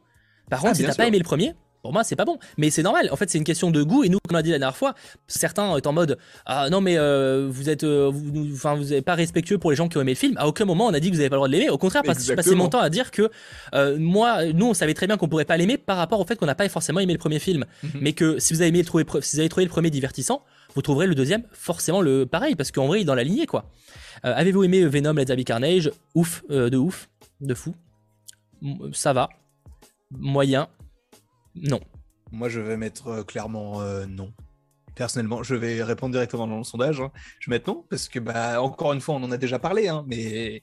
Par 0.51 0.61
contre, 0.61 0.73
ah, 0.73 0.75
si 0.75 0.85
t'as 0.85 0.95
pas 0.95 1.07
aimé 1.07 1.19
le 1.19 1.25
premier, 1.25 1.55
pour 1.83 1.93
moi, 1.93 2.05
c'est 2.05 2.17
pas 2.17 2.25
bon. 2.25 2.39
Mais 2.57 2.71
c'est 2.71 2.83
normal. 2.83 3.09
En 3.13 3.17
fait, 3.17 3.31
c'est 3.31 3.39
une 3.39 3.45
question 3.45 3.71
de 3.71 3.83
goût. 3.83 4.03
Et 4.05 4.09
nous, 4.09 4.19
comme 4.27 4.37
on 4.37 4.41
a 4.41 4.43
dit 4.43 4.51
la 4.51 4.59
dernière 4.59 4.77
fois, 4.77 4.95
certains 5.27 5.77
étant 5.77 5.91
en 5.91 5.93
mode 5.93 6.19
Ah 6.45 6.69
non, 6.71 6.81
mais 6.81 6.99
euh, 6.99 7.49
vous 7.51 7.69
êtes 7.69 7.85
euh, 7.85 8.11
vous, 8.13 8.53
enfin, 8.53 8.75
vous 8.75 8.87
n'êtes 8.87 9.05
pas 9.05 9.15
respectueux 9.15 9.59
pour 9.59 9.71
les 9.71 9.77
gens 9.77 9.89
qui 9.89 9.97
ont 9.97 10.01
aimé 10.01 10.13
le 10.13 10.17
film. 10.17 10.37
À 10.39 10.49
aucun 10.49 10.65
moment, 10.65 10.87
on 10.87 10.95
a 10.95 11.01
dit 11.01 11.09
que 11.09 11.15
vous 11.15 11.19
n'avez 11.19 11.31
pas 11.31 11.37
le 11.37 11.39
droit 11.39 11.49
de 11.49 11.53
l'aimer. 11.53 11.71
Au 11.71 11.79
contraire, 11.79 12.03
parce 12.05 12.19
que 12.19 12.25
j'ai 12.25 12.35
passé 12.35 12.55
mon 12.55 12.69
temps 12.69 12.81
à 12.81 12.91
dire 12.91 13.11
que 13.11 13.31
euh, 13.75 13.97
moi, 13.99 14.45
nous, 14.53 14.67
on 14.67 14.75
savait 14.75 14.95
très 14.95 15.07
bien 15.07 15.17
qu'on 15.17 15.29
pourrait 15.29 15.45
pas 15.45 15.57
l'aimer 15.57 15.79
par 15.79 15.97
rapport 15.97 16.21
au 16.21 16.25
fait 16.25 16.37
qu'on 16.37 16.47
n'a 16.47 16.55
pas 16.55 16.69
forcément 16.69 17.01
aimé 17.01 17.13
le 17.13 17.19
premier 17.19 17.39
film. 17.39 17.65
Mhm. 17.83 17.91
Mais 18.01 18.13
que 18.13 18.39
si 18.39 18.55
vous, 18.55 18.61
avez 18.61 18.69
aimé, 18.69 18.83
trouvé, 18.83 19.05
si 19.21 19.37
vous 19.37 19.41
avez 19.41 19.49
trouvé 19.49 19.65
le 19.65 19.71
premier 19.71 19.91
divertissant, 19.91 20.43
vous 20.75 20.83
trouverez 20.83 21.07
le 21.07 21.15
deuxième 21.15 21.45
forcément 21.53 22.01
le 22.01 22.27
pareil. 22.27 22.57
Parce 22.57 22.73
qu'en 22.73 22.87
vrai, 22.87 22.99
il 22.99 23.03
est 23.03 23.07
dans 23.07 23.15
la 23.15 23.25
lignée, 23.25 23.47
quoi. 23.47 23.71
Avez-vous 24.25 24.65
aimé 24.65 24.85
Venom, 24.85 25.13
Let's 25.13 25.31
Happy 25.31 25.45
Carnage? 25.45 25.93
Ouf, 26.17 26.43
de 26.49 26.77
ouf, 26.77 27.09
de 27.41 27.55
fou. 27.55 27.75
Ça 28.93 29.13
va. 29.13 29.29
Moyen. 30.11 30.69
Non. 31.55 31.81
Moi, 32.33 32.49
je 32.49 32.61
vais 32.61 32.77
mettre 32.77 33.09
euh, 33.09 33.23
clairement 33.23 33.81
euh, 33.81 34.07
non. 34.07 34.33
personnellement, 34.95 35.43
je 35.43 35.55
vais 35.55 35.83
répondre 35.83 36.13
directement 36.13 36.47
dans 36.47 36.59
le 36.59 36.65
sondage. 36.65 37.01
Hein. 37.01 37.11
Je 37.41 37.51
vais 37.51 37.57
mettre 37.57 37.71
non, 37.71 37.85
parce 37.89 38.09
que, 38.09 38.19
bah, 38.19 38.63
encore 38.63 38.93
une 38.93 39.01
fois, 39.01 39.15
on 39.15 39.23
en 39.23 39.31
a 39.31 39.37
déjà 39.37 39.59
parlé, 39.59 39.89
hein, 39.89 40.05
mais 40.07 40.63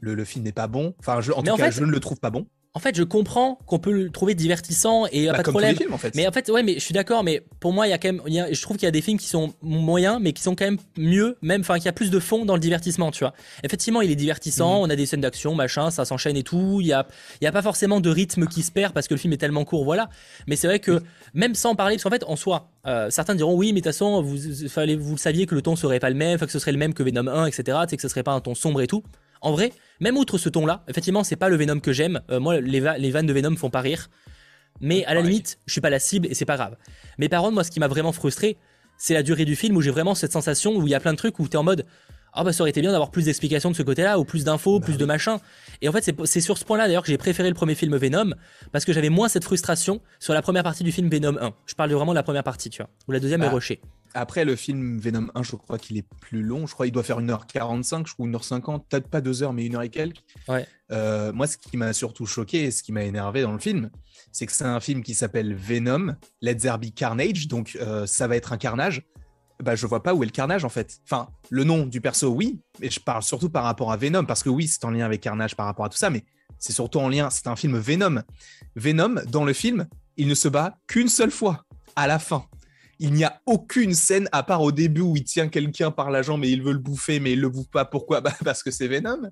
le, 0.00 0.24
film 0.24 0.44
n'est 0.44 0.52
pas 0.52 0.66
bon. 0.66 0.94
Enfin, 0.98 1.18
en 1.34 1.42
tout 1.42 1.56
cas, 1.56 1.70
je 1.70 1.84
ne 1.84 1.90
le 1.90 2.00
trouve 2.00 2.20
pas 2.20 2.30
bon 2.30 2.46
en 2.76 2.78
fait, 2.78 2.94
je 2.94 3.04
comprends 3.04 3.58
qu'on 3.64 3.78
peut 3.78 3.90
le 3.90 4.10
trouver 4.10 4.34
divertissant 4.34 5.06
et 5.10 5.28
bah, 5.28 5.32
pas 5.32 5.42
de 5.42 5.48
problème. 5.48 5.74
Films, 5.74 5.94
en 5.94 5.96
fait. 5.96 6.14
Mais 6.14 6.28
en 6.28 6.30
fait, 6.30 6.50
ouais, 6.50 6.62
mais 6.62 6.74
je 6.74 6.80
suis 6.80 6.92
d'accord. 6.92 7.24
Mais 7.24 7.42
pour 7.58 7.72
moi, 7.72 7.86
il 7.86 7.90
y 7.90 7.94
a 7.94 7.98
quand 7.98 8.12
même, 8.12 8.20
je 8.26 8.60
trouve 8.60 8.76
qu'il 8.76 8.84
y 8.84 8.88
a 8.88 8.90
des 8.90 9.00
films 9.00 9.16
qui 9.16 9.28
sont 9.28 9.54
moyens, 9.62 10.18
mais 10.20 10.34
qui 10.34 10.42
sont 10.42 10.54
quand 10.54 10.66
même 10.66 10.76
mieux, 10.98 11.38
même, 11.40 11.62
enfin, 11.62 11.76
qu'il 11.76 11.86
y 11.86 11.88
a 11.88 11.94
plus 11.94 12.10
de 12.10 12.18
fond 12.18 12.44
dans 12.44 12.52
le 12.52 12.60
divertissement, 12.60 13.10
tu 13.12 13.20
vois. 13.20 13.32
Effectivement, 13.64 14.02
il 14.02 14.10
est 14.10 14.14
divertissant. 14.14 14.80
Mhm. 14.80 14.84
On 14.84 14.90
a 14.90 14.96
des 14.96 15.06
scènes 15.06 15.22
d'action, 15.22 15.54
machin, 15.54 15.90
ça 15.90 16.04
s'enchaîne 16.04 16.36
et 16.36 16.42
tout. 16.42 16.80
Il 16.82 16.86
y 16.86 16.92
a, 16.92 17.06
il 17.40 17.44
y 17.44 17.46
a 17.46 17.52
pas 17.52 17.62
forcément 17.62 17.98
de 17.98 18.10
rythme 18.10 18.46
qui 18.46 18.62
se 18.62 18.70
perd 18.70 18.92
parce 18.92 19.08
que 19.08 19.14
le 19.14 19.20
film 19.20 19.32
est 19.32 19.38
tellement 19.38 19.64
court, 19.64 19.86
voilà. 19.86 20.10
Mais 20.46 20.56
c'est 20.56 20.66
vrai 20.66 20.78
que 20.78 21.00
même 21.32 21.54
sans 21.54 21.76
parler, 21.76 21.94
parce 21.94 22.04
qu'en 22.04 22.10
fait, 22.10 22.24
en 22.24 22.36
soi, 22.36 22.68
euh, 22.86 23.08
certains 23.08 23.34
diront 23.34 23.54
oui, 23.54 23.68
mais 23.68 23.80
de 23.80 23.86
toute 23.86 23.94
façon, 23.94 24.20
vous, 24.20 24.36
le 24.36 25.16
saviez 25.16 25.46
que 25.46 25.54
le 25.54 25.62
ton 25.62 25.76
serait 25.76 25.98
pas 25.98 26.10
le 26.10 26.16
même, 26.16 26.38
que 26.38 26.52
ce 26.52 26.58
serait 26.58 26.72
le 26.72 26.78
même 26.78 26.92
que 26.92 27.02
Venom 27.02 27.26
1, 27.26 27.46
etc. 27.46 27.78
C'est 27.88 27.96
que 27.96 28.02
ce 28.02 28.08
serait 28.08 28.22
pas 28.22 28.32
un 28.32 28.40
ton 28.40 28.54
sombre 28.54 28.82
et 28.82 28.86
tout. 28.86 29.02
En 29.40 29.52
vrai, 29.52 29.72
même 30.00 30.16
outre 30.16 30.38
ce 30.38 30.48
ton-là, 30.48 30.84
effectivement, 30.88 31.24
c'est 31.24 31.36
pas 31.36 31.48
le 31.48 31.56
Venom 31.56 31.80
que 31.80 31.92
j'aime. 31.92 32.20
Euh, 32.30 32.40
moi, 32.40 32.60
les, 32.60 32.80
vannes 32.80 33.26
de 33.26 33.32
Venom 33.32 33.56
font 33.56 33.70
pas 33.70 33.80
rire. 33.80 34.08
Mais 34.80 35.04
à 35.06 35.14
la 35.14 35.22
limite, 35.22 35.58
je 35.66 35.72
suis 35.72 35.80
pas 35.80 35.88
la 35.88 35.98
cible 35.98 36.26
et 36.26 36.34
c'est 36.34 36.44
pas 36.44 36.56
grave. 36.56 36.76
Mais 37.18 37.28
par 37.30 37.42
contre, 37.42 37.54
moi, 37.54 37.64
ce 37.64 37.70
qui 37.70 37.80
m'a 37.80 37.88
vraiment 37.88 38.12
frustré, 38.12 38.58
c'est 38.98 39.14
la 39.14 39.22
durée 39.22 39.46
du 39.46 39.56
film 39.56 39.76
où 39.76 39.80
j'ai 39.80 39.90
vraiment 39.90 40.14
cette 40.14 40.32
sensation 40.32 40.76
où 40.76 40.86
il 40.86 40.90
y 40.90 40.94
a 40.94 41.00
plein 41.00 41.12
de 41.12 41.18
trucs 41.18 41.38
où 41.38 41.48
t'es 41.48 41.56
en 41.56 41.62
mode 41.62 41.86
ah 42.36 42.44
bah 42.44 42.52
ça 42.52 42.62
aurait 42.62 42.70
été 42.70 42.82
bien 42.82 42.92
d'avoir 42.92 43.10
plus 43.10 43.24
d'explications 43.24 43.70
de 43.70 43.76
ce 43.76 43.82
côté-là 43.82 44.18
ou 44.18 44.24
plus 44.24 44.44
d'infos, 44.44 44.78
bah 44.78 44.84
plus 44.84 44.98
de 44.98 45.04
machin. 45.06 45.38
Et 45.80 45.88
en 45.88 45.92
fait 45.92 46.14
c'est 46.24 46.40
sur 46.42 46.58
ce 46.58 46.64
point-là 46.64 46.86
d'ailleurs 46.86 47.02
que 47.02 47.08
j'ai 47.08 47.16
préféré 47.16 47.48
le 47.48 47.54
premier 47.54 47.74
film 47.74 47.96
Venom 47.96 48.34
parce 48.72 48.84
que 48.84 48.92
j'avais 48.92 49.08
moins 49.08 49.28
cette 49.28 49.44
frustration 49.44 50.02
sur 50.20 50.34
la 50.34 50.42
première 50.42 50.62
partie 50.62 50.84
du 50.84 50.92
film 50.92 51.08
Venom 51.08 51.38
1. 51.40 51.54
Je 51.64 51.74
parle 51.74 51.90
vraiment 51.92 52.12
de 52.12 52.16
la 52.16 52.22
première 52.22 52.44
partie, 52.44 52.68
tu 52.68 52.82
vois, 52.82 52.90
où 53.08 53.12
la 53.12 53.20
deuxième 53.20 53.42
est 53.42 53.46
ah. 53.46 53.50
rushée. 53.50 53.80
Après, 54.16 54.46
le 54.46 54.56
film 54.56 54.98
Venom 54.98 55.28
1, 55.34 55.42
je 55.42 55.56
crois 55.56 55.78
qu'il 55.78 55.98
est 55.98 56.06
plus 56.22 56.42
long. 56.42 56.66
Je 56.66 56.72
crois 56.72 56.86
qu'il 56.86 56.92
doit 56.94 57.02
faire 57.02 57.20
1h45, 57.20 58.06
je 58.06 58.14
crois 58.14 58.26
1h50, 58.26 58.84
peut-être 58.88 59.08
pas 59.08 59.20
2h, 59.20 59.52
mais 59.52 59.68
1h 59.68 59.84
et 59.84 59.88
quelques. 59.90 60.22
Ouais. 60.48 60.66
Euh, 60.90 61.34
moi, 61.34 61.46
ce 61.46 61.58
qui 61.58 61.76
m'a 61.76 61.92
surtout 61.92 62.24
choqué 62.24 62.64
et 62.64 62.70
ce 62.70 62.82
qui 62.82 62.92
m'a 62.92 63.02
énervé 63.02 63.42
dans 63.42 63.52
le 63.52 63.58
film, 63.58 63.90
c'est 64.32 64.46
que 64.46 64.52
c'est 64.52 64.64
un 64.64 64.80
film 64.80 65.02
qui 65.02 65.14
s'appelle 65.14 65.54
Venom, 65.54 66.16
Let's 66.40 66.62
There 66.62 66.78
Be 66.78 66.94
Carnage, 66.94 67.46
donc 67.46 67.76
euh, 67.78 68.06
ça 68.06 68.26
va 68.26 68.36
être 68.36 68.54
un 68.54 68.56
carnage. 68.56 69.02
Bah, 69.62 69.74
je 69.74 69.86
vois 69.86 70.02
pas 70.02 70.14
où 70.14 70.22
est 70.22 70.26
le 70.26 70.32
carnage 70.32 70.64
en 70.64 70.70
fait. 70.70 70.98
Enfin, 71.04 71.28
le 71.50 71.64
nom 71.64 71.84
du 71.84 72.00
perso, 72.00 72.28
oui, 72.28 72.58
mais 72.80 72.88
je 72.88 73.00
parle 73.00 73.22
surtout 73.22 73.50
par 73.50 73.64
rapport 73.64 73.92
à 73.92 73.98
Venom, 73.98 74.24
parce 74.24 74.42
que 74.42 74.48
oui, 74.48 74.66
c'est 74.66 74.82
en 74.86 74.92
lien 74.92 75.04
avec 75.04 75.20
Carnage 75.20 75.56
par 75.56 75.66
rapport 75.66 75.84
à 75.84 75.90
tout 75.90 75.98
ça, 75.98 76.08
mais 76.08 76.24
c'est 76.58 76.72
surtout 76.72 77.00
en 77.00 77.10
lien, 77.10 77.28
c'est 77.28 77.48
un 77.48 77.56
film 77.56 77.76
Venom. 77.76 78.22
Venom, 78.76 79.16
dans 79.30 79.44
le 79.44 79.52
film, 79.52 79.86
il 80.16 80.26
ne 80.26 80.34
se 80.34 80.48
bat 80.48 80.78
qu'une 80.86 81.08
seule 81.08 81.30
fois, 81.30 81.64
à 81.96 82.06
la 82.06 82.18
fin 82.18 82.46
il 82.98 83.12
n'y 83.12 83.24
a 83.24 83.40
aucune 83.46 83.94
scène 83.94 84.28
à 84.32 84.42
part 84.42 84.62
au 84.62 84.72
début 84.72 85.02
où 85.02 85.16
il 85.16 85.24
tient 85.24 85.48
quelqu'un 85.48 85.90
par 85.90 86.10
la 86.10 86.22
jambe 86.22 86.44
et 86.44 86.48
il 86.48 86.62
veut 86.62 86.72
le 86.72 86.78
bouffer, 86.78 87.20
mais 87.20 87.32
il 87.32 87.40
le 87.40 87.48
bouffe 87.48 87.68
pas. 87.68 87.84
Pourquoi? 87.84 88.20
Bah, 88.26 88.32
Parce 88.44 88.62
que 88.62 88.70
c'est 88.70 88.88
Venom. 88.88 89.30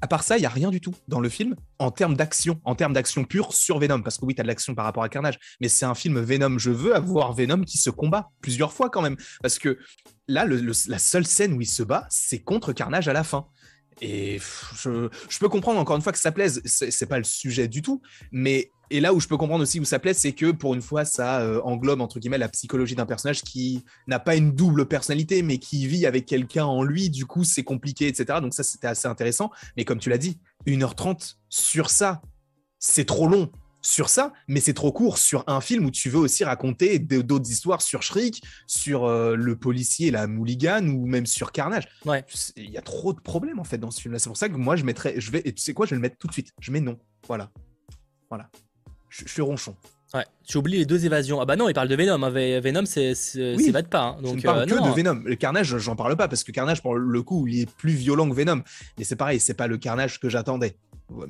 À 0.00 0.06
part 0.06 0.22
ça, 0.22 0.38
il 0.38 0.42
y 0.42 0.46
a 0.46 0.50
rien 0.50 0.70
du 0.70 0.80
tout 0.80 0.94
dans 1.08 1.20
le 1.20 1.28
film 1.28 1.56
en 1.78 1.90
termes 1.90 2.14
d'action, 2.14 2.60
en 2.64 2.74
termes 2.76 2.92
d'action 2.92 3.24
pure 3.24 3.52
sur 3.52 3.78
Venom. 3.78 4.00
Parce 4.00 4.18
que 4.18 4.24
oui, 4.24 4.34
tu 4.34 4.40
as 4.40 4.44
de 4.44 4.48
l'action 4.48 4.74
par 4.74 4.84
rapport 4.84 5.02
à 5.02 5.08
Carnage, 5.08 5.38
mais 5.60 5.68
c'est 5.68 5.86
un 5.86 5.94
film 5.94 6.20
Venom. 6.20 6.58
Je 6.58 6.70
veux 6.70 6.94
avoir 6.94 7.32
Venom 7.32 7.62
qui 7.62 7.78
se 7.78 7.90
combat 7.90 8.30
plusieurs 8.40 8.72
fois 8.72 8.90
quand 8.90 9.02
même. 9.02 9.16
Parce 9.42 9.58
que 9.58 9.78
là, 10.28 10.46
la 10.46 10.98
seule 10.98 11.26
scène 11.26 11.52
où 11.52 11.60
il 11.60 11.68
se 11.68 11.82
bat, 11.82 12.06
c'est 12.10 12.38
contre 12.38 12.72
Carnage 12.72 13.08
à 13.08 13.12
la 13.12 13.24
fin. 13.24 13.46
Et 14.00 14.38
je, 14.76 15.08
je, 15.28 15.38
peux 15.40 15.48
comprendre 15.48 15.80
encore 15.80 15.96
une 15.96 16.02
fois 16.02 16.12
que 16.12 16.18
ça 16.18 16.30
plaise, 16.30 16.62
c'est 16.64 17.06
pas 17.06 17.18
le 17.18 17.24
sujet 17.24 17.66
du 17.66 17.82
tout, 17.82 18.00
mais 18.30 18.70
et 18.90 19.00
là 19.00 19.12
où 19.12 19.20
je 19.20 19.28
peux 19.28 19.36
comprendre 19.36 19.62
aussi 19.62 19.80
où 19.80 19.84
ça 19.84 19.98
plaît, 19.98 20.14
c'est 20.14 20.32
que 20.32 20.50
pour 20.50 20.74
une 20.74 20.82
fois, 20.82 21.04
ça 21.04 21.40
euh, 21.40 21.60
englobe 21.62 22.00
entre 22.00 22.18
guillemets 22.18 22.38
la 22.38 22.48
psychologie 22.48 22.94
d'un 22.94 23.06
personnage 23.06 23.42
qui 23.42 23.84
n'a 24.06 24.18
pas 24.18 24.36
une 24.36 24.52
double 24.52 24.86
personnalité, 24.86 25.42
mais 25.42 25.58
qui 25.58 25.86
vit 25.86 26.06
avec 26.06 26.26
quelqu'un 26.26 26.64
en 26.64 26.82
lui. 26.82 27.10
Du 27.10 27.26
coup, 27.26 27.44
c'est 27.44 27.64
compliqué, 27.64 28.08
etc. 28.08 28.40
Donc 28.40 28.54
ça, 28.54 28.62
c'était 28.62 28.86
assez 28.86 29.08
intéressant. 29.08 29.50
Mais 29.76 29.84
comme 29.84 29.98
tu 29.98 30.10
l'as 30.10 30.18
dit, 30.18 30.38
1h30 30.66 31.36
sur 31.48 31.90
ça, 31.90 32.22
c'est 32.78 33.04
trop 33.04 33.28
long 33.28 33.50
sur 33.80 34.08
ça, 34.08 34.32
mais 34.48 34.60
c'est 34.60 34.74
trop 34.74 34.90
court 34.90 35.18
sur 35.18 35.44
un 35.46 35.60
film 35.60 35.86
où 35.86 35.90
tu 35.90 36.10
veux 36.10 36.18
aussi 36.18 36.42
raconter 36.44 36.98
d'autres 36.98 37.48
histoires 37.48 37.80
sur 37.80 38.02
Shriek, 38.02 38.42
sur 38.66 39.04
euh, 39.04 39.36
le 39.36 39.56
policier, 39.56 40.10
la 40.10 40.26
Mulligan, 40.26 40.86
ou 40.88 41.06
même 41.06 41.26
sur 41.26 41.52
Carnage. 41.52 41.88
Ouais. 42.04 42.24
Il 42.56 42.70
y 42.70 42.76
a 42.76 42.82
trop 42.82 43.12
de 43.12 43.20
problèmes 43.20 43.60
en 43.60 43.64
fait 43.64 43.78
dans 43.78 43.90
ce 43.90 44.00
film-là. 44.00 44.18
C'est 44.18 44.28
pour 44.28 44.36
ça 44.36 44.48
que 44.48 44.56
moi 44.56 44.76
je 44.76 44.84
mettrais, 44.84 45.20
je 45.20 45.30
vais, 45.30 45.42
et 45.44 45.52
tu 45.52 45.62
sais 45.62 45.74
quoi, 45.74 45.86
je 45.86 45.90
vais 45.90 45.96
le 45.96 46.02
mettre 46.02 46.16
tout 46.18 46.26
de 46.26 46.32
suite. 46.32 46.52
Je 46.60 46.72
mets 46.72 46.80
non. 46.80 46.98
Voilà. 47.26 47.50
Voilà 48.28 48.50
je, 49.08 49.26
suis 49.26 49.42
ronchon. 49.42 49.74
Ouais, 50.14 50.24
tu 50.46 50.56
oublies 50.56 50.78
les 50.78 50.86
deux 50.86 51.04
évasions. 51.04 51.40
Ah 51.40 51.44
bah 51.44 51.56
non, 51.56 51.68
il 51.68 51.74
parle 51.74 51.88
de 51.88 51.94
Venom. 51.94 52.22
Hein. 52.22 52.30
Venom, 52.30 52.86
c'est 52.86 53.14
oui, 53.36 53.72
pas. 53.90 54.00
Hein. 54.00 54.16
Donc, 54.22 54.32
je 54.32 54.36
ne 54.38 54.42
parle 54.42 54.60
euh, 54.60 54.66
que 54.66 54.88
de 54.88 54.94
Venom. 54.94 55.22
Le 55.24 55.36
Carnage, 55.36 55.76
j'en 55.76 55.96
parle 55.96 56.16
pas 56.16 56.28
parce 56.28 56.44
que 56.44 56.52
Carnage, 56.52 56.80
pour 56.80 56.94
le 56.94 57.22
coup, 57.22 57.46
il 57.46 57.60
est 57.60 57.70
plus 57.70 57.92
violent 57.92 58.28
que 58.28 58.34
Venom. 58.34 58.62
Mais 58.96 59.04
c'est 59.04 59.16
pareil, 59.16 59.38
c'est 59.38 59.54
pas 59.54 59.66
le 59.66 59.76
Carnage 59.76 60.18
que 60.18 60.30
j'attendais. 60.30 60.76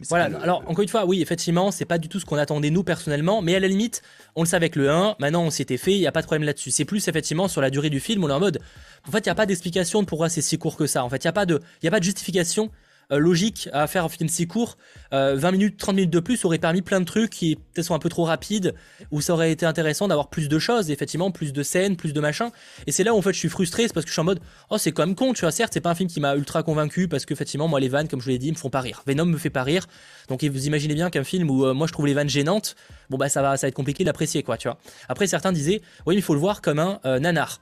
voilà, 0.09 0.27
alors 0.41 0.63
encore 0.69 0.83
une 0.83 0.89
fois, 0.89 1.07
oui, 1.07 1.21
effectivement, 1.21 1.73
c'est 1.73 1.87
pas 1.87 1.99
du 1.99 2.09
tout 2.09 2.21
ce 2.21 2.25
qu'on 2.25 2.37
attendait 2.37 2.71
nous 2.71 2.85
personnellement, 2.85 3.43
mais 3.43 3.57
à 3.57 3.61
la 3.61 3.69
limite, 3.69 4.03
on 4.37 4.43
le 4.43 4.49
savait 4.49 4.67
avec 4.67 4.77
le 4.77 4.91
1, 4.91 5.17
maintenant 5.19 5.43
on 5.43 5.51
s'était 5.51 5.77
fait, 5.77 5.95
il 5.95 6.01
n'y 6.01 6.07
a 6.07 6.13
pas 6.13 6.21
de 6.21 6.27
problème 6.27 6.47
là-dessus. 6.47 6.71
C'est 6.71 6.85
plus 6.85 7.09
effectivement 7.09 7.49
sur 7.49 7.61
la 7.61 7.71
durée 7.71 7.91
du 7.91 7.99
film, 8.01 8.23
on 8.23 8.29
est 8.29 8.33
en 8.33 8.41
mode, 8.41 8.61
en 9.07 9.11
fait, 9.11 9.19
il 9.19 9.29
n'y 9.29 9.33
a 9.33 9.35
pas 9.35 9.47
d'explication 9.47 10.03
de 10.03 10.07
pourquoi 10.07 10.29
c'est 10.29 10.43
si 10.43 10.59
court 10.59 10.77
que 10.77 10.87
ça. 10.87 11.05
En 11.05 11.09
fait, 11.09 11.25
il 11.25 11.27
n'y 11.27 11.31
a, 11.31 11.33
pas 11.33 11.47
de, 11.47 11.61
y 11.83 11.89
a 11.89 11.91
pas 11.91 12.01
de 12.01 12.05
justification 12.05 12.71
logique 13.17 13.69
à 13.73 13.87
faire 13.87 14.05
un 14.05 14.09
film 14.09 14.29
si 14.29 14.47
court. 14.47 14.77
20 15.11 15.19
euh, 15.19 15.53
minutes, 15.53 15.79
30 15.79 15.95
minutes 15.95 16.11
de 16.11 16.21
plus 16.21 16.45
aurait 16.45 16.59
permis 16.59 16.83
plein 16.83 17.01
de 17.01 17.07
trucs 17.07 17.31
qui 17.31 17.57
peut-être 17.57 17.87
sont 17.87 17.95
un 17.95 17.99
peu 17.99 18.09
trop 18.09 18.25
rapides, 18.25 18.75
où 19.11 19.21
ça 19.21 19.33
aurait 19.33 19.51
été 19.51 19.65
intéressant 19.65 20.09
d'avoir 20.09 20.29
plus 20.29 20.49
de 20.49 20.59
choses, 20.59 20.91
effectivement, 20.91 21.31
plus 21.31 21.53
de 21.53 21.63
scènes, 21.63 21.97
plus 21.97 22.13
de 22.13 22.21
machins. 22.21 22.51
Et 22.87 22.93
c'est 22.93 23.05
là 23.05 23.15
où 23.15 23.19
en 23.19 23.23
fait 23.23 23.33
je 23.33 23.39
suis 23.39 23.49
frustré, 23.49 23.85
c'est 23.85 23.95
parce 23.95 24.05
que 24.05 24.11
je 24.11 24.15
suis 24.15 24.21
en 24.21 24.25
mode, 24.25 24.41
oh 24.71 24.77
c'est 24.77 24.93
quand 24.93 25.07
même 25.07 25.15
con, 25.15 25.33
tu 25.33 25.41
vois, 25.43 25.51
certes 25.51 25.73
c'est 25.73 25.81
pas 25.81 25.91
un 25.91 25.95
film 25.95 26.11
qui 26.11 26.21
m'a 26.21 26.37
ultra 26.37 26.63
convaincu, 26.63 27.09
parce 27.09 27.25
que 27.25 27.33
effectivement 27.33 27.69
moi 27.69 27.81
les 27.81 27.89
vannes, 27.89 28.09
comme 28.09 28.21
je 28.21 28.25
vous 28.25 28.31
l'ai 28.31 28.39
dit, 28.39 28.53
me 28.53 28.57
font 28.57 28.71
pas 28.71 28.81
rire. 28.81 29.03
Venom 29.07 29.25
me 29.25 29.39
fait 29.39 29.51
pas 29.51 29.63
rire, 29.63 29.87
donc 30.29 30.45
vous 30.45 30.67
imaginez 30.67 30.95
bien 30.95 31.09
qu'un 31.09 31.25
film 31.25 31.51
où 31.51 31.65
euh, 31.65 31.75
moi 31.75 31.87
je 31.87 31.93
trouve 31.93 32.07
les 32.07 32.15
vannes 32.15 32.29
gênantes, 32.29 32.77
bon 33.09 33.17
bah 33.17 33.29
ça 33.29 33.41
va, 33.41 33.57
ça 33.57 33.67
va 33.67 33.69
être 33.69 33.75
compliqué 33.75 34.05
d'apprécier 34.05 34.43
quoi, 34.43 34.59
tu 34.59 34.69
vois. 34.69 34.79
Après 35.09 35.27
certains 35.27 35.53
disaient, 35.53 35.81
oui 36.07 36.17
il 36.17 36.23
faut 36.23 36.35
le 36.35 36.41
voir 36.41 36.61
comme 36.61 36.79
un 36.79 37.21
nanar. 37.21 37.61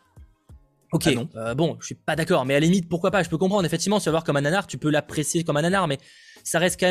Ok, 0.96 1.28
ah 1.34 1.38
euh, 1.38 1.54
bon, 1.54 1.76
je 1.80 1.86
suis 1.86 1.94
pas 1.94 2.16
d'accord, 2.16 2.44
mais 2.46 2.54
à 2.54 2.60
la 2.60 2.66
limite, 2.66 2.88
pourquoi 2.88 3.10
pas 3.10 3.22
Je 3.22 3.28
peux 3.28 3.38
comprendre, 3.38 3.64
effectivement, 3.66 3.98
si 3.98 4.04
tu 4.04 4.08
vas 4.08 4.12
voir 4.12 4.24
comme 4.24 4.36
un 4.36 4.40
nanar, 4.40 4.66
tu 4.66 4.78
peux 4.78 4.90
l'apprécier 4.90 5.44
comme 5.44 5.56
un 5.56 5.62
nanar, 5.62 5.88
mais 5.88 5.98
ça 6.42 6.58
reste 6.58 6.80
quand 6.80 6.86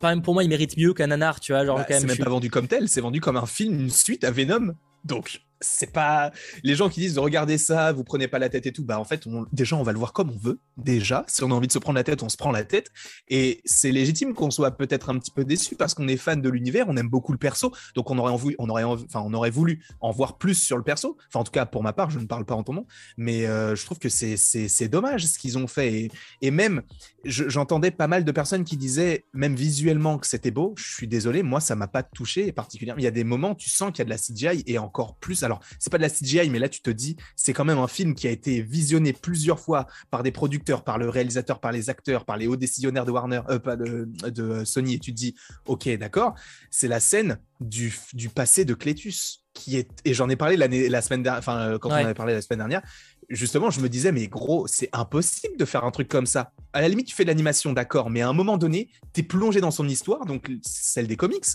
même, 0.00 0.22
pour 0.22 0.34
moi, 0.34 0.42
il 0.42 0.48
mérite 0.48 0.76
mieux 0.76 0.94
qu'un 0.94 1.06
nanar, 1.08 1.40
tu 1.40 1.52
vois. 1.52 1.64
Genre, 1.64 1.76
bah, 1.76 1.84
c'est 1.88 2.04
même 2.04 2.16
pas 2.16 2.30
vendu 2.30 2.50
comme 2.50 2.66
tel, 2.66 2.88
c'est 2.88 3.00
vendu 3.00 3.20
comme 3.20 3.36
un 3.36 3.46
film, 3.46 3.78
une 3.78 3.90
suite 3.90 4.24
à 4.24 4.30
Venom. 4.30 4.74
Donc, 5.04 5.42
c'est 5.60 5.92
pas 5.92 6.30
les 6.62 6.74
gens 6.74 6.88
qui 6.88 7.00
disent 7.00 7.18
regardez 7.18 7.58
ça, 7.58 7.92
vous 7.92 8.04
prenez 8.04 8.28
pas 8.28 8.38
la 8.38 8.48
tête 8.48 8.66
et 8.66 8.72
tout. 8.72 8.84
Bah 8.84 8.98
en 8.98 9.04
fait, 9.04 9.28
déjà 9.52 9.76
on 9.76 9.82
va 9.82 9.92
le 9.92 9.98
voir 9.98 10.12
comme 10.12 10.30
on 10.30 10.38
veut. 10.38 10.60
Déjà, 10.76 11.24
si 11.28 11.42
on 11.44 11.50
a 11.50 11.54
envie 11.54 11.66
de 11.66 11.72
se 11.72 11.78
prendre 11.78 11.96
la 11.96 12.04
tête, 12.04 12.22
on 12.22 12.28
se 12.28 12.36
prend 12.36 12.50
la 12.50 12.64
tête. 12.64 12.90
Et 13.28 13.60
c'est 13.64 13.92
légitime 13.92 14.34
qu'on 14.34 14.50
soit 14.50 14.70
peut-être 14.72 15.10
un 15.10 15.18
petit 15.18 15.30
peu 15.30 15.44
déçu 15.44 15.76
parce 15.76 15.94
qu'on 15.94 16.08
est 16.08 16.16
fan 16.16 16.40
de 16.40 16.48
l'univers, 16.48 16.86
on 16.88 16.96
aime 16.96 17.08
beaucoup 17.08 17.32
le 17.32 17.38
perso, 17.38 17.72
donc 17.94 18.10
on 18.10 18.18
aurait 18.18 18.32
envie, 18.32 18.54
on 18.58 18.68
aurait, 18.68 18.84
enfin 18.84 19.22
on 19.24 19.32
aurait 19.34 19.50
voulu 19.50 19.84
en 20.00 20.10
voir 20.10 20.38
plus 20.38 20.54
sur 20.54 20.76
le 20.76 20.82
perso. 20.82 21.16
Enfin 21.28 21.40
en 21.40 21.44
tout 21.44 21.52
cas 21.52 21.66
pour 21.66 21.82
ma 21.82 21.92
part, 21.92 22.10
je 22.10 22.18
ne 22.18 22.26
parle 22.26 22.44
pas 22.44 22.54
en 22.54 22.62
ton 22.62 22.72
nom, 22.72 22.86
mais 23.16 23.46
euh, 23.46 23.76
je 23.76 23.84
trouve 23.84 23.98
que 23.98 24.08
c'est 24.08 24.36
c'est 24.36 24.88
dommage 24.88 25.26
ce 25.26 25.38
qu'ils 25.38 25.58
ont 25.58 25.66
fait 25.66 25.92
et, 25.92 26.10
et 26.42 26.50
même 26.50 26.82
j'entendais 27.24 27.90
pas 27.90 28.06
mal 28.06 28.24
de 28.24 28.32
personnes 28.32 28.64
qui 28.64 28.76
disaient 28.76 29.24
même 29.34 29.54
visuellement 29.54 30.18
que 30.18 30.26
c'était 30.26 30.50
beau. 30.50 30.74
Je 30.78 30.94
suis 30.94 31.08
désolé, 31.08 31.42
moi 31.42 31.60
ça 31.60 31.76
m'a 31.76 31.88
pas 31.88 32.02
touché 32.02 32.52
particulièrement. 32.52 32.98
Il 33.00 33.04
y 33.04 33.08
a 33.08 33.12
des 33.12 33.24
moments 33.24 33.54
tu 33.54 33.70
sens 33.70 33.90
qu'il 33.90 33.98
y 33.98 34.02
a 34.02 34.04
de 34.04 34.10
la 34.10 34.18
CGI 34.18 34.64
et 34.66 34.78
encore 34.78 35.16
plus 35.16 35.44
alors, 35.50 35.60
c'est 35.80 35.90
pas 35.90 35.98
de 35.98 36.02
la 36.02 36.08
CGI, 36.08 36.48
mais 36.48 36.60
là, 36.60 36.68
tu 36.68 36.80
te 36.80 36.90
dis, 36.90 37.16
c'est 37.34 37.52
quand 37.52 37.64
même 37.64 37.78
un 37.78 37.88
film 37.88 38.14
qui 38.14 38.28
a 38.28 38.30
été 38.30 38.62
visionné 38.62 39.12
plusieurs 39.12 39.58
fois 39.58 39.86
par 40.10 40.22
des 40.22 40.30
producteurs, 40.30 40.84
par 40.84 40.96
le 40.96 41.08
réalisateur, 41.08 41.58
par 41.58 41.72
les 41.72 41.90
acteurs, 41.90 42.24
par 42.24 42.36
les 42.36 42.46
hauts 42.46 42.56
décisionnaires 42.56 43.04
de 43.04 43.10
Warner, 43.10 43.40
euh, 43.48 43.58
pas 43.58 43.74
de, 43.74 44.64
Sony, 44.64 44.94
et 44.94 44.98
tu 45.00 45.10
te 45.10 45.16
dis, 45.16 45.34
ok, 45.66 45.88
d'accord, 45.98 46.34
c'est 46.70 46.86
la 46.86 47.00
scène 47.00 47.38
du, 47.60 47.92
passé 48.32 48.64
de 48.64 48.74
Cletus. 48.74 49.38
Qui 49.52 49.76
est, 49.76 49.90
et 50.04 50.14
j'en 50.14 50.28
ai 50.28 50.36
parlé 50.36 50.56
l'année, 50.56 50.88
la 50.88 51.02
semaine 51.02 51.24
dernière, 51.24 51.40
enfin, 51.40 51.72
euh, 51.72 51.78
quand 51.78 51.88
on 51.88 51.94
avait 51.94 52.14
parlé 52.14 52.34
la 52.34 52.40
semaine 52.40 52.60
dernière, 52.60 52.82
justement, 53.28 53.68
je 53.70 53.80
me 53.80 53.88
disais, 53.88 54.12
mais 54.12 54.28
gros, 54.28 54.68
c'est 54.68 54.88
impossible 54.92 55.56
de 55.56 55.64
faire 55.64 55.84
un 55.84 55.90
truc 55.90 56.06
comme 56.06 56.26
ça. 56.26 56.52
À 56.72 56.80
la 56.80 56.88
limite, 56.88 57.08
tu 57.08 57.16
fais 57.16 57.24
de 57.24 57.28
l'animation, 57.28 57.72
d'accord, 57.72 58.10
mais 58.10 58.20
à 58.20 58.28
un 58.28 58.32
moment 58.32 58.56
donné, 58.58 58.90
tu 59.12 59.20
es 59.20 59.22
plongé 59.24 59.60
dans 59.60 59.72
son 59.72 59.88
histoire, 59.88 60.24
donc 60.24 60.52
celle 60.62 61.08
des 61.08 61.16
comics, 61.16 61.46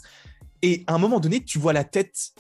et 0.62 0.84
à 0.88 0.96
un 0.96 0.98
moment 0.98 1.22
donné, 1.22 1.42
tu 1.42 1.58
vois 1.58 1.72
la 1.72 1.86
tête 1.86 2.34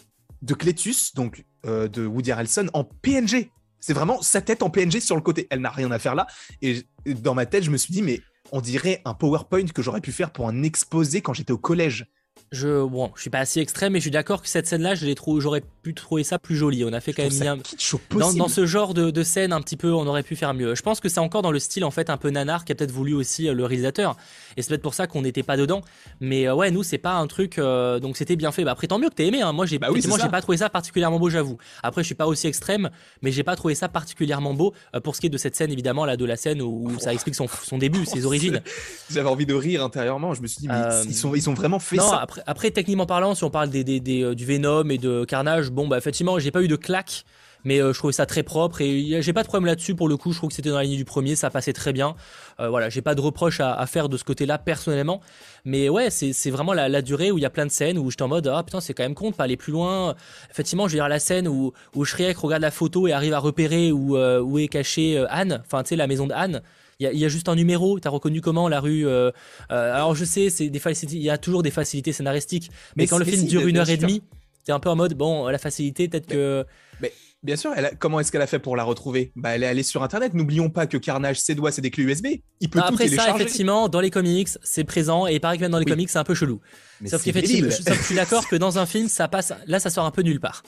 de 0.46 0.54
Cletus, 0.54 1.14
donc 1.16 1.43
euh, 1.66 1.88
de 1.88 2.06
Woody 2.06 2.32
Harrelson, 2.32 2.70
en 2.74 2.84
PNG. 2.84 3.50
C'est 3.80 3.93
vraiment 3.93 4.22
sa 4.22 4.41
tête 4.41 4.64
en 4.64 4.70
PNG 4.70 5.00
sur 5.00 5.16
le 5.16 5.22
côté. 5.22 5.48
Elle 5.50 5.62
n'a 5.62 5.70
rien 5.70 5.91
à 5.91 6.00
faire 6.00 6.16
là. 6.16 6.28
Et 6.62 6.84
dans 7.06 7.34
ma 7.34 7.46
tête, 7.46 7.64
je 7.64 7.72
me 7.72 7.78
suis 7.78 7.93
dit, 7.93 8.02
mais 8.02 8.22
on 8.52 8.62
dirait 8.62 9.02
un 9.06 9.14
PowerPoint 9.14 9.66
que 9.66 9.82
j'aurais 9.82 10.02
pu 10.02 10.12
faire 10.12 10.32
pour 10.32 10.48
un 10.48 10.64
exposé 10.64 11.22
quand 11.22 11.34
j'étais 11.34 11.52
au 11.52 11.58
collège. 11.58 12.06
Je 12.52 12.86
bon, 12.86 13.12
je 13.16 13.22
suis 13.22 13.30
pas 13.30 13.39
assez 13.39 13.60
extrême, 13.60 13.93
mais 13.93 14.00
je 14.00 14.04
suis 14.04 14.12
d'accord 14.12 14.41
que 14.41 14.48
cette 14.48 14.68
scène-là, 14.68 14.96
je 14.96 15.06
j'aurais 15.39 15.64
pu 15.82 15.93
trouver 15.93 16.24
ça 16.24 16.39
plus 16.39 16.56
joli. 16.56 16.84
On 16.86 16.93
a 16.93 17.00
fait 17.00 17.14
quand 17.14 17.24
même 17.24 17.62
dans, 18.12 18.34
dans, 18.34 18.48
ce 18.48 18.66
genre 18.66 18.93
de, 18.93 19.12
de, 19.12 19.24
scène 19.24 19.52
un 19.52 19.62
petit 19.62 19.78
peu, 19.78 19.91
on 19.93 20.08
aurait 20.08 20.24
pu 20.24 20.36
faire 20.36 20.54
mieux. 20.54 20.76
Je 20.76 20.82
pense 20.82 21.00
que 21.00 21.10
c'est 21.10 21.20
encore 21.20 21.41
dans 21.41 21.52
le 21.52 21.60
style 21.60 21.84
en 21.84 21.91
fait 21.91 22.10
un 22.10 22.18
peu 22.18 22.30
nanar 22.30 22.64
qui 22.66 22.72
a 22.72 22.76
peut-être 22.76 22.91
voulu 22.91 23.14
aussi 23.14 23.48
euh, 23.48 23.54
le 23.54 23.66
réalisateur, 23.66 24.16
et 24.58 24.62
c'est 24.62 24.70
peut-être 24.70 24.82
pour 24.82 24.93
ça 24.93 25.08
qu'on 25.08 25.22
n'était 25.22 25.43
pas 25.43 25.58
dedans. 25.58 25.82
Mais 26.22 26.48
euh, 26.48 26.56
ouais, 26.56 26.72
nous 26.72 26.84
c'est 26.84 26.98
pas 26.98 27.14
un 27.14 27.28
truc, 27.28 27.58
euh, 27.58 28.00
donc 28.00 28.18
c'était 28.18 28.36
bien 28.36 28.52
fait. 28.52 28.64
Bah, 28.64 28.72
après 28.72 28.88
tant 28.88 29.00
mieux 29.00 29.10
que 29.10 29.16
t'aies 29.16 29.28
aimé. 29.28 29.41
Hein. 29.41 29.52
Moi 29.52 29.66
j'ai 29.66 29.80
bah 29.80 29.89
j'ai 29.96 30.30
pas 30.30 30.41
trouvé 30.41 30.58
ça 30.58 30.70
particulièrement 30.70 31.20
beau, 31.20 31.30
j'avoue. 31.30 31.58
Après 31.84 32.04
je 32.04 32.06
suis 32.06 32.16
pas 32.16 32.28
aussi 32.28 32.48
extrême, 32.48 32.89
mais 33.22 33.32
j'ai 33.32 33.43
pas 33.43 33.56
trouvé 33.56 33.76
ça 33.76 33.89
particulièrement 33.89 34.54
beau 34.54 34.74
pour 35.04 35.16
ce 35.16 35.22
qui 35.22 35.28
est 35.28 35.32
de 35.32 35.38
cette 35.38 35.56
scène 35.56 35.72
évidemment 35.72 36.06
là 36.06 36.16
de 36.16 36.26
la 36.26 36.36
scène 36.36 36.62
où, 36.62 36.91
ça 37.00 37.14
explique 37.14 37.36
son, 37.36 37.48
son 37.48 37.78
début, 37.78 38.06
ses 38.06 38.26
origines. 38.26 38.62
J'avais 39.10 39.30
envie 39.30 39.46
de 39.46 39.54
rire 39.54 39.84
intérieurement. 39.84 40.34
Je 40.34 40.41
me 40.41 40.48
suis 40.48 40.60
dit 40.60 40.68
mais 40.68 41.04
ils 41.06 41.16
sont 41.16 41.36
ils 41.36 41.41
sont 41.41 41.54
vraiment 41.54 41.80
fait 41.80 41.98
non, 41.98 42.10
ça. 42.10 42.18
Après, 42.18 42.35
après 42.46 42.72
techniquement 42.72 43.06
parlant 43.06 43.36
si 43.36 43.44
on 43.44 43.50
parle 43.50 43.70
des, 43.70 44.24
euh, 44.24 44.36
du 44.36 44.46
Venom 44.46 44.90
et 44.90 44.98
de 44.98 45.26
Carnage, 45.26 45.72
bon, 45.72 45.88
bah, 45.88 45.98
effectivement, 45.98 46.40
j'ai 46.40 46.52
pas 46.52 46.62
eu 46.62 46.68
de 46.68 46.76
claque, 46.76 47.26
mais 47.64 47.82
euh, 47.82 47.94
je 47.94 47.98
trouvais 47.98 48.14
ça 48.14 48.26
très 48.26 48.44
propre 48.44 48.82
et 48.82 49.22
j'ai 49.22 49.34
pas 49.34 49.44
de 49.44 49.48
problème 49.48 49.66
là-dessus 49.66 49.96
pour 49.96 50.08
le 50.08 50.18
coup. 50.18 50.32
Je 50.32 50.38
trouve 50.38 50.50
que 50.50 50.56
c'était 50.56 50.70
dans 50.70 50.78
la 50.78 50.84
ligne 50.84 50.98
du 50.98 51.06
premier, 51.06 51.36
ça 51.36 51.50
passait 51.50 51.74
très 51.74 51.94
bien. 51.94 52.16
Euh, 52.60 52.70
voilà, 52.70 52.90
j'ai 52.90 53.02
pas 53.02 53.16
de 53.16 53.22
reproche 53.22 53.60
à, 53.60 53.86
faire 53.88 54.10
de 54.10 54.18
ce 54.18 54.24
côté-là 54.24 54.58
personnellement, 54.58 55.22
mais 55.66 55.90
ouais, 55.90 56.10
c'est 56.10 56.52
vraiment 56.52 56.74
la, 56.74 57.02
durée 57.02 57.32
où 57.32 57.38
il 57.38 57.42
y 57.42 57.46
a 57.46 57.50
plein 57.50 57.66
de 57.66 57.72
scènes 57.72 57.98
où 57.98 58.10
j'étais 58.10 58.24
en 58.24 58.28
mode 58.28 58.48
ah 58.48 58.64
putain, 58.64 58.82
c'est 58.82 58.94
quand 58.94 59.04
même 59.04 59.16
con 59.16 59.32
de 59.32 59.36
pas 59.36 59.44
aller 59.46 59.58
plus 59.58 59.74
loin. 59.74 60.16
Effectivement, 60.52 60.88
je 60.88 60.94
veux 60.94 60.98
dire 60.98 61.10
la 61.10 61.20
scène 61.20 61.48
où, 61.48 61.74
où 61.96 62.04
regarde 62.04 62.62
la 62.62 62.72
photo 62.72 63.08
et 63.08 63.14
arrive 63.14 63.34
à 63.34 63.40
repérer 63.40 63.92
où, 63.92 64.18
où 64.18 64.60
est 64.60 64.68
cachée 64.68 65.24
Anne, 65.30 65.62
enfin 65.66 65.84
tu 65.84 65.90
sais, 65.90 65.96
la 65.96 66.08
maison 66.08 66.28
de 66.28 66.34
Anne. 66.34 66.62
Il 67.00 67.18
y, 67.18 67.26
a 67.26 67.28
juste 67.28 67.50
un 67.50 67.56
numéro. 67.56 68.00
T'as 68.00 68.10
reconnu 68.10 68.39
comment 68.39 68.70
la 68.70 68.80
rue 68.80 69.06
euh, 69.06 69.30
euh, 69.72 69.93
Alors 69.93 70.16
je 70.16 70.24
sais, 70.24 70.50
c'est 70.50 70.70
des 70.70 70.82
il 71.12 71.22
y 71.22 71.30
a 71.30 71.38
toujours 71.38 71.62
des 71.62 71.72
facilités 71.72 72.14
scénaristiques, 72.14 72.72
mais, 72.96 73.06
quand 73.06 73.18
le 73.18 73.26
film 73.26 73.46
dure 73.46 73.68
une 73.68 73.78
heure 73.78 73.89
et 73.89 73.98
demie, 73.98 74.24
t'es 74.64 74.72
un 74.72 74.80
peu 74.80 74.89
en 74.89 74.96
mode 74.96 75.14
bon, 75.14 75.48
la 75.48 75.58
facilité, 75.58 76.08
peut-être 76.08 76.28
que. 76.28 76.66
Mais 77.02 77.12
bien 77.43 77.58
sûr, 77.58 77.74
elle 77.76 77.98
comment 78.00 78.22
est-ce 78.22 78.32
qu'elle 78.32 78.41
a 78.41 78.48
fait 78.48 78.60
pour 78.60 78.78
la 78.78 78.86
retrouver? 78.86 79.34
Bah, 79.36 79.50
elle 79.50 79.64
est 79.64 79.68
allée 79.68 79.84
sur 79.84 80.04
Internet. 80.04 80.34
N'oublions 80.34 80.70
pas 80.70 80.88
que 80.88 80.98
Carnage, 80.98 81.38
ses 81.41 81.54
doigts, 81.54 81.74
c'est 81.74 81.82
des 81.82 81.91
clés 81.91 82.06
USB. 82.06 82.28
Il 82.62 82.70
peut 82.70 82.80
Après 82.80 83.10
tout 83.10 83.16
ça, 83.16 83.36
effectivement, 83.36 83.89
dans 83.89 84.00
les 84.00 84.10
comics, 84.10 84.50
c'est 84.64 84.86
présent, 84.86 85.28
et 85.28 85.36
il 85.36 85.41
paraît 85.41 85.58
que 85.58 85.62
même 85.64 85.72
dans 85.72 85.80
les 85.80 85.86
comics, 85.86 86.10
c'est 86.10 86.20
un 86.20 86.24
peu 86.24 86.36
chelou. 86.36 86.62
sauf 87.06 87.22
qu'effectivement, 87.22 87.70
je 87.70 88.04
suis 88.04 88.16
d'accord 88.16 88.48
que 88.48 88.56
dans 88.56 88.80
un 88.80 88.86
film, 88.86 89.10
ça 89.10 89.28
passe. 89.28 89.52
Là, 89.68 89.82
ça 89.82 89.89
sort 89.89 90.06
un 90.06 90.12
peu 90.12 90.22
nulle 90.22 90.39
part. 90.39 90.64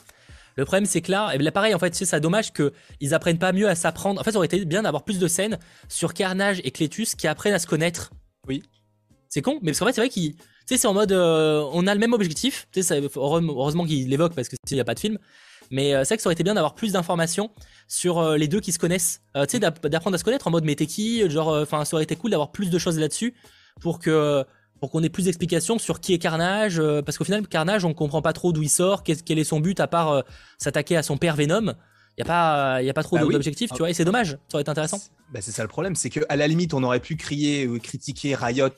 Le 0.58 0.66
problème, 0.66 0.86
c'est 0.86 1.02
que 1.02 1.12
là, 1.12 1.36
là, 1.38 1.52
pareil, 1.52 1.74
en 1.76 1.80
fait, 1.80 1.94
c'est 1.94 2.20
dommage 2.20 2.52
qu'ils 2.52 3.14
apprennent 3.14 3.38
pas 3.38 3.52
mieux 3.52 3.70
à 3.70 3.76
s'apprendre. 3.76 4.20
En 4.20 4.24
fait, 4.24 4.32
ça 4.32 4.38
aurait 4.38 4.48
été 4.48 4.66
bien 4.66 4.82
d'avoir 4.82 5.04
plus 5.04 5.20
de 5.20 5.28
scènes 5.28 5.60
sur 5.88 6.16
Carnage 6.16 6.62
et 6.64 6.72
Cletus 6.72 7.16
qui 7.16 7.28
apprennent 7.28 7.54
à 7.54 7.60
se 7.60 7.68
connaître. 7.68 8.12
Oui. 8.48 8.64
C'est 9.30 9.42
con, 9.42 9.60
mais 9.62 9.72
parce 9.72 9.80
qu'en 9.80 9.86
fait, 9.86 9.94
c'est 9.94 10.02
vrai 10.02 10.10
qu'ils. 10.10 10.36
Tu 10.36 10.44
sais, 10.66 10.78
c'est 10.78 10.88
en 10.88 10.94
mode. 10.94 11.12
Euh, 11.12 11.64
on 11.74 11.86
a 11.86 11.94
le 11.94 12.00
même 12.00 12.14
objectif. 12.14 12.68
Tu 12.72 12.82
sais, 12.82 13.02
heureusement 13.16 13.86
qu'il 13.86 14.10
l'évoque 14.10 14.34
parce 14.34 14.50
que 14.50 14.56
s'il 14.66 14.76
n'y 14.78 14.82
a 14.82 14.86
pas 14.86 14.96
de 14.96 15.00
film. 15.00 15.20
Mais 15.70 15.94
euh, 15.94 16.00
c'est 16.00 16.10
vrai 16.10 16.18
que 16.18 16.24
ça 16.24 16.28
aurait 16.28 16.34
été 16.34 16.44
bien 16.44 16.56
d'avoir 16.56 16.76
plus 16.76 16.94
d'informations 16.94 17.52
sur 17.88 18.20
euh, 18.20 18.38
les 18.38 18.48
deux 18.48 18.62
qui 18.62 18.72
se 18.72 18.80
connaissent. 18.80 19.22
tu 19.36 19.42
sais, 19.50 19.60
d'apprendre 19.60 20.16
à 20.16 20.18
se 20.18 20.24
connaître 20.24 20.48
en 20.48 20.52
mode 20.52 20.64
mais 20.64 20.76
t'es 20.76 20.88
qui? 20.88 21.30
Genre, 21.30 21.50
enfin, 21.50 21.86
ça 21.86 21.96
aurait 21.96 22.04
été 22.04 22.16
cool 22.16 22.32
d'avoir 22.32 22.52
plus 22.52 22.70
de 22.70 22.80
choses 22.80 22.98
là-dessus 22.98 23.36
pour 23.80 24.00
que 24.00 24.44
pour 24.80 24.92
qu'on 24.92 25.04
ait 25.04 25.10
plus 25.10 25.26
d'explications 25.26 25.80
sur 25.80 26.00
qui 26.00 26.14
est 26.14 26.20
Carnage, 26.20 26.80
euh, 26.80 27.02
parce 27.02 27.18
qu'au 27.18 27.24
final, 27.24 27.48
Carnage, 27.48 27.86
on 27.86 27.94
comprend 27.94 28.22
pas 28.22 28.34
trop 28.34 28.52
d'où 28.52 28.64
il 28.64 28.70
sort, 28.70 29.04
quel 29.04 29.40
est 29.40 29.44
son 29.44 29.60
but 29.60 29.80
à 29.80 29.88
part 29.88 30.12
euh, 30.12 30.22
s'attaquer 30.58 30.98
à 30.98 31.04
son 31.04 31.18
père 31.18 31.36
Venom. 31.36 31.74
Il 32.18 32.22
y 32.22 32.24
a 32.24 32.26
pas, 32.26 32.82
y 32.82 32.90
a 32.90 32.94
pas 32.94 33.04
trop 33.04 33.18
bah 33.18 33.26
d'objectifs, 33.26 33.72
tu 33.72 33.78
vois, 33.78 33.92
et 33.92 33.94
c'est 33.94 34.06
dommage. 34.06 34.32
Ça 34.48 34.56
aurait 34.56 34.62
été 34.62 34.72
intéressant. 34.72 35.00
Bah 35.32 35.40
c'est 35.42 35.52
ça 35.52 35.62
le 35.62 35.70
problème, 35.70 35.96
c'est 35.96 36.10
que 36.10 36.22
à 36.30 36.36
la 36.36 36.48
limite, 36.48 36.74
on 36.74 36.82
aurait 36.82 37.00
pu 37.00 37.16
crier 37.16 37.68
ou 37.68 37.80
critiquer 37.80 38.34
Riot, 38.34 38.70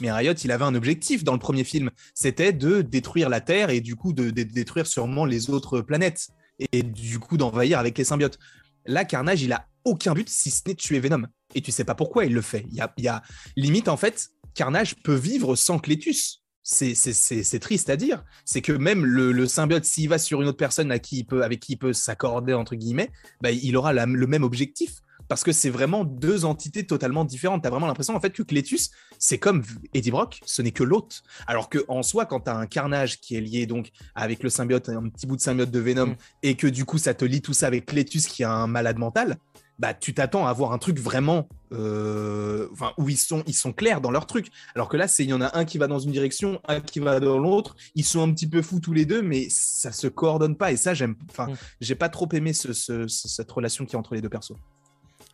mais 0.00 0.12
Riot, 0.12 0.34
il 0.34 0.50
avait 0.50 0.64
un 0.64 0.74
objectif 0.74 1.24
dans 1.24 1.32
le 1.32 1.38
premier 1.38 1.64
film, 1.64 1.90
c'était 2.14 2.52
de 2.52 2.82
détruire 2.82 3.28
la 3.28 3.40
Terre 3.40 3.70
et 3.70 3.80
du 3.80 3.96
coup 3.96 4.12
de, 4.12 4.30
détruire 4.30 4.86
sûrement 4.86 5.24
les 5.24 5.50
autres 5.50 5.80
planètes 5.80 6.28
et 6.72 6.82
du 6.82 7.18
coup 7.18 7.36
d'envahir 7.36 7.78
avec 7.78 7.96
les 7.96 8.04
symbiotes. 8.04 8.38
Là, 8.86 9.04
Carnage, 9.04 9.42
il 9.42 9.52
a 9.52 9.66
aucun 9.84 10.12
but 10.14 10.28
si 10.28 10.50
ce 10.50 10.62
n'est 10.66 10.74
de 10.74 10.78
tuer 10.78 11.00
Venom. 11.00 11.26
Et 11.54 11.60
tu 11.60 11.70
sais 11.70 11.84
pas 11.84 11.94
pourquoi 11.94 12.24
il 12.24 12.34
le 12.34 12.42
fait. 12.42 12.66
Il 12.70 12.74
y 12.74 12.80
a, 12.80 12.92
il 12.96 13.04
y 13.04 13.08
a 13.08 13.22
limite 13.56 13.88
en 13.88 13.96
fait, 13.96 14.30
Carnage 14.54 14.96
peut 15.02 15.14
vivre 15.14 15.56
sans 15.56 15.78
Clétus. 15.78 16.40
C'est 16.62 17.58
triste 17.60 17.90
à 17.90 17.96
dire. 17.96 18.24
C'est 18.44 18.62
que 18.62 18.72
même 18.72 19.04
le, 19.04 19.46
symbiote, 19.46 19.84
s'il 19.84 20.08
va 20.08 20.18
sur 20.18 20.40
une 20.40 20.48
autre 20.48 20.56
personne 20.56 20.90
à 20.90 20.98
qui 20.98 21.18
il 21.18 21.24
peut, 21.24 21.44
avec 21.44 21.60
qui 21.60 21.72
il 21.72 21.76
peut 21.76 21.92
s'accorder, 21.92 22.54
entre 22.54 22.74
guillemets, 22.74 23.10
bah, 23.42 23.50
il 23.50 23.76
aura 23.76 23.92
le 23.92 24.26
même 24.26 24.42
objectif. 24.42 25.02
Parce 25.28 25.42
que 25.42 25.52
c'est 25.52 25.70
vraiment 25.70 26.04
deux 26.04 26.44
entités 26.44 26.86
totalement 26.86 27.24
différentes. 27.24 27.62
Tu 27.62 27.66
as 27.66 27.70
vraiment 27.70 27.86
l'impression 27.86 28.14
en 28.14 28.20
fait 28.20 28.30
que 28.30 28.42
Clétus, 28.42 28.90
c'est 29.18 29.38
comme 29.38 29.62
Eddie 29.94 30.10
Brock, 30.10 30.40
ce 30.44 30.60
n'est 30.60 30.70
que 30.70 30.84
l'autre. 30.84 31.22
Alors 31.46 31.70
que 31.70 31.78
en 31.88 32.02
soi, 32.02 32.26
quand 32.26 32.40
tu 32.40 32.50
as 32.50 32.56
un 32.56 32.66
carnage 32.66 33.20
qui 33.20 33.36
est 33.36 33.40
lié 33.40 33.66
donc 33.66 33.90
avec 34.14 34.42
le 34.42 34.50
symbiote, 34.50 34.90
un 34.90 35.08
petit 35.08 35.26
bout 35.26 35.36
de 35.36 35.40
symbiote 35.40 35.70
de 35.70 35.80
Venom, 35.80 36.08
mm. 36.08 36.16
et 36.42 36.56
que 36.56 36.66
du 36.66 36.84
coup 36.84 36.98
ça 36.98 37.14
te 37.14 37.24
lie 37.24 37.40
tout 37.40 37.54
ça 37.54 37.68
avec 37.68 37.86
Clétus 37.86 38.26
qui 38.26 38.44
a 38.44 38.52
un 38.52 38.66
malade 38.66 38.98
mental, 38.98 39.38
bah, 39.78 39.94
tu 39.94 40.14
t'attends 40.14 40.46
à 40.46 40.50
avoir 40.50 40.72
un 40.72 40.78
truc 40.78 40.98
vraiment 40.98 41.48
euh, 41.72 42.68
où 42.98 43.08
ils 43.08 43.16
sont, 43.16 43.42
ils 43.46 43.54
sont 43.54 43.72
clairs 43.72 44.00
dans 44.00 44.10
leur 44.10 44.26
truc. 44.26 44.48
Alors 44.74 44.88
que 44.88 44.96
là, 44.96 45.08
c'est 45.08 45.24
il 45.24 45.30
y 45.30 45.32
en 45.32 45.40
a 45.40 45.56
un 45.58 45.64
qui 45.64 45.78
va 45.78 45.86
dans 45.86 45.98
une 45.98 46.12
direction, 46.12 46.60
un 46.68 46.80
qui 46.80 47.00
va 47.00 47.20
dans 47.20 47.38
l'autre. 47.38 47.76
Ils 47.94 48.04
sont 48.04 48.22
un 48.22 48.32
petit 48.32 48.46
peu 48.46 48.62
fous 48.62 48.80
tous 48.80 48.92
les 48.92 49.06
deux, 49.06 49.22
mais 49.22 49.48
ça 49.50 49.92
se 49.92 50.06
coordonne 50.06 50.56
pas. 50.56 50.72
Et 50.72 50.76
ça, 50.76 50.94
j'aime. 50.94 51.16
Enfin, 51.30 51.46
mm. 51.46 51.56
j'ai 51.80 51.94
pas 51.94 52.08
trop 52.08 52.28
aimé 52.32 52.52
cette 52.52 53.50
relation 53.50 53.84
qui 53.84 53.96
est 53.96 53.98
entre 53.98 54.14
les 54.14 54.20
deux 54.20 54.28
persos. 54.28 54.56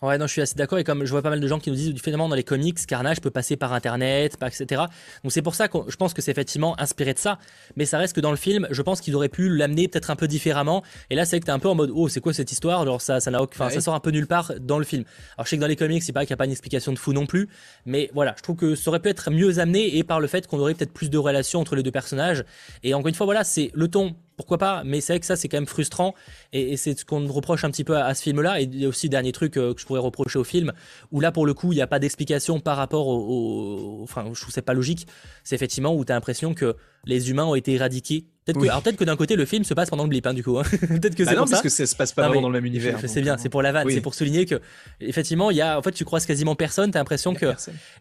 Ouais, 0.02 0.16
non, 0.16 0.26
je 0.26 0.32
suis 0.32 0.40
assez 0.40 0.54
d'accord. 0.54 0.78
Et 0.78 0.84
comme 0.84 1.04
je 1.04 1.10
vois 1.10 1.20
pas 1.20 1.28
mal 1.28 1.40
de 1.40 1.46
gens 1.46 1.58
qui 1.58 1.68
nous 1.68 1.76
disent, 1.76 1.94
finalement, 2.02 2.26
dans 2.26 2.34
les 2.34 2.42
comics, 2.42 2.78
Carnage 2.86 3.20
peut 3.20 3.30
passer 3.30 3.56
par 3.56 3.74
Internet, 3.74 4.38
etc. 4.42 4.84
Donc 5.22 5.30
c'est 5.30 5.42
pour 5.42 5.54
ça 5.54 5.68
que 5.68 5.76
je 5.88 5.96
pense 5.96 6.14
que 6.14 6.22
c'est 6.22 6.30
effectivement 6.30 6.78
inspiré 6.80 7.12
de 7.12 7.18
ça. 7.18 7.38
Mais 7.76 7.84
ça 7.84 7.98
reste 7.98 8.16
que 8.16 8.20
dans 8.22 8.30
le 8.30 8.38
film, 8.38 8.66
je 8.70 8.80
pense 8.80 9.02
qu'ils 9.02 9.14
auraient 9.14 9.28
pu 9.28 9.50
l'amener 9.50 9.88
peut-être 9.88 10.10
un 10.10 10.16
peu 10.16 10.26
différemment. 10.26 10.82
Et 11.10 11.14
là, 11.16 11.26
c'est 11.26 11.38
que 11.38 11.44
t'es 11.44 11.52
un 11.52 11.58
peu 11.58 11.68
en 11.68 11.74
mode, 11.74 11.90
oh, 11.94 12.08
c'est 12.08 12.20
quoi 12.20 12.32
cette 12.32 12.50
histoire? 12.50 12.80
Alors 12.80 13.02
ça, 13.02 13.20
ça 13.20 13.30
n'a 13.30 13.42
enfin, 13.42 13.68
ça 13.68 13.82
sort 13.82 13.94
un 13.94 14.00
peu 14.00 14.10
nulle 14.10 14.26
part 14.26 14.52
dans 14.58 14.78
le 14.78 14.84
film. 14.84 15.04
Alors 15.36 15.44
je 15.44 15.50
sais 15.50 15.56
que 15.56 15.60
dans 15.60 15.66
les 15.66 15.76
comics, 15.76 16.02
c'est 16.02 16.12
pas 16.12 16.24
qu'il 16.24 16.32
n'y 16.32 16.34
a 16.34 16.38
pas 16.38 16.46
une 16.46 16.52
explication 16.52 16.92
de 16.92 16.98
fou 16.98 17.12
non 17.12 17.26
plus. 17.26 17.50
Mais 17.84 18.10
voilà, 18.14 18.34
je 18.38 18.42
trouve 18.42 18.56
que 18.56 18.74
ça 18.74 18.88
aurait 18.88 19.00
pu 19.00 19.10
être 19.10 19.30
mieux 19.30 19.58
amené 19.58 19.98
et 19.98 20.02
par 20.02 20.18
le 20.18 20.28
fait 20.28 20.46
qu'on 20.46 20.58
aurait 20.60 20.72
peut-être 20.72 20.94
plus 20.94 21.10
de 21.10 21.18
relations 21.18 21.60
entre 21.60 21.76
les 21.76 21.82
deux 21.82 21.90
personnages. 21.90 22.44
Et 22.82 22.94
encore 22.94 23.08
une 23.08 23.14
fois, 23.14 23.26
voilà, 23.26 23.44
c'est 23.44 23.70
le 23.74 23.88
ton 23.88 24.16
pourquoi 24.40 24.56
pas 24.56 24.82
Mais 24.86 25.02
c'est 25.02 25.12
vrai 25.12 25.20
que 25.20 25.26
ça, 25.26 25.36
c'est 25.36 25.48
quand 25.48 25.58
même 25.58 25.66
frustrant. 25.66 26.14
Et, 26.54 26.78
c'est 26.78 26.98
ce 26.98 27.04
qu'on 27.04 27.26
reproche 27.26 27.62
un 27.64 27.70
petit 27.70 27.84
peu 27.84 27.98
à, 27.98 28.14
ce 28.14 28.22
film-là. 28.22 28.62
Et 28.62 28.64
il 28.64 28.80
y 28.80 28.86
a 28.86 28.88
aussi, 28.88 29.10
dernier 29.10 29.32
truc 29.32 29.58
euh, 29.58 29.74
que 29.74 29.80
je 29.82 29.84
pourrais 29.84 30.00
reprocher 30.00 30.38
au 30.38 30.44
film, 30.44 30.72
où 31.12 31.20
là, 31.20 31.30
pour 31.30 31.44
le 31.44 31.52
coup, 31.52 31.72
il 31.72 31.76
n'y 31.76 31.82
a 31.82 31.86
pas 31.86 31.98
d'explication 31.98 32.58
par 32.58 32.78
rapport 32.78 33.06
au, 33.06 34.00
Enfin, 34.02 34.24
je 34.32 34.40
trouve 34.40 34.54
c'est 34.54 34.62
pas 34.62 34.72
logique. 34.72 35.06
C'est 35.44 35.54
effectivement 35.54 35.94
où 35.94 36.06
tu 36.06 36.12
as 36.12 36.14
l'impression 36.14 36.54
que 36.54 36.74
les 37.04 37.30
humains 37.30 37.44
ont 37.44 37.54
été 37.54 37.74
éradiqués. 37.74 38.24
Peut-être 38.46 38.58
que, 38.58 38.68
alors 38.68 38.82
peut-être 38.82 38.96
que 38.96 39.04
d'un 39.04 39.16
côté, 39.16 39.36
le 39.36 39.44
film 39.44 39.62
se 39.64 39.74
passe 39.74 39.90
pendant 39.90 40.04
le 40.04 40.08
blip, 40.08 40.26
hein, 40.26 40.32
du 40.32 40.42
coup. 40.42 40.58
Hein. 40.58 40.62
peut-être 40.70 41.14
que 41.14 41.22
bah 41.22 41.32
c'est 41.32 41.36
non, 41.36 41.44
parce 41.46 41.60
que 41.60 41.68
ça 41.68 41.84
se 41.84 41.94
passe 41.94 42.12
pas 42.12 42.28
vraiment 42.28 42.40
dans 42.40 42.48
le 42.48 42.54
même 42.54 42.64
univers. 42.64 42.98
Sais 43.06 43.20
bien, 43.20 43.36
c'est 43.36 43.50
pour 43.50 43.60
la 43.60 43.72
vanne. 43.72 43.90
C'est 43.90 44.00
pour 44.00 44.14
souligner 44.14 44.46
que, 44.46 44.58
effectivement, 45.00 45.50
il 45.50 45.58
y 45.58 45.60
a, 45.60 45.78
en 45.78 45.82
fait, 45.82 45.92
tu 45.92 46.06
croises 46.06 46.24
quasiment 46.24 46.54
personne. 46.54 46.90
Tu 46.90 46.96
as 46.96 47.00
l'impression 47.00 47.34
que, 47.34 47.52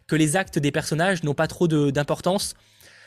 que 0.06 0.16
les 0.16 0.36
actes 0.36 0.58
des 0.58 0.72
personnages 0.72 1.22
n'ont 1.22 1.34
pas 1.34 1.48
trop 1.48 1.68
d'importance 1.68 2.54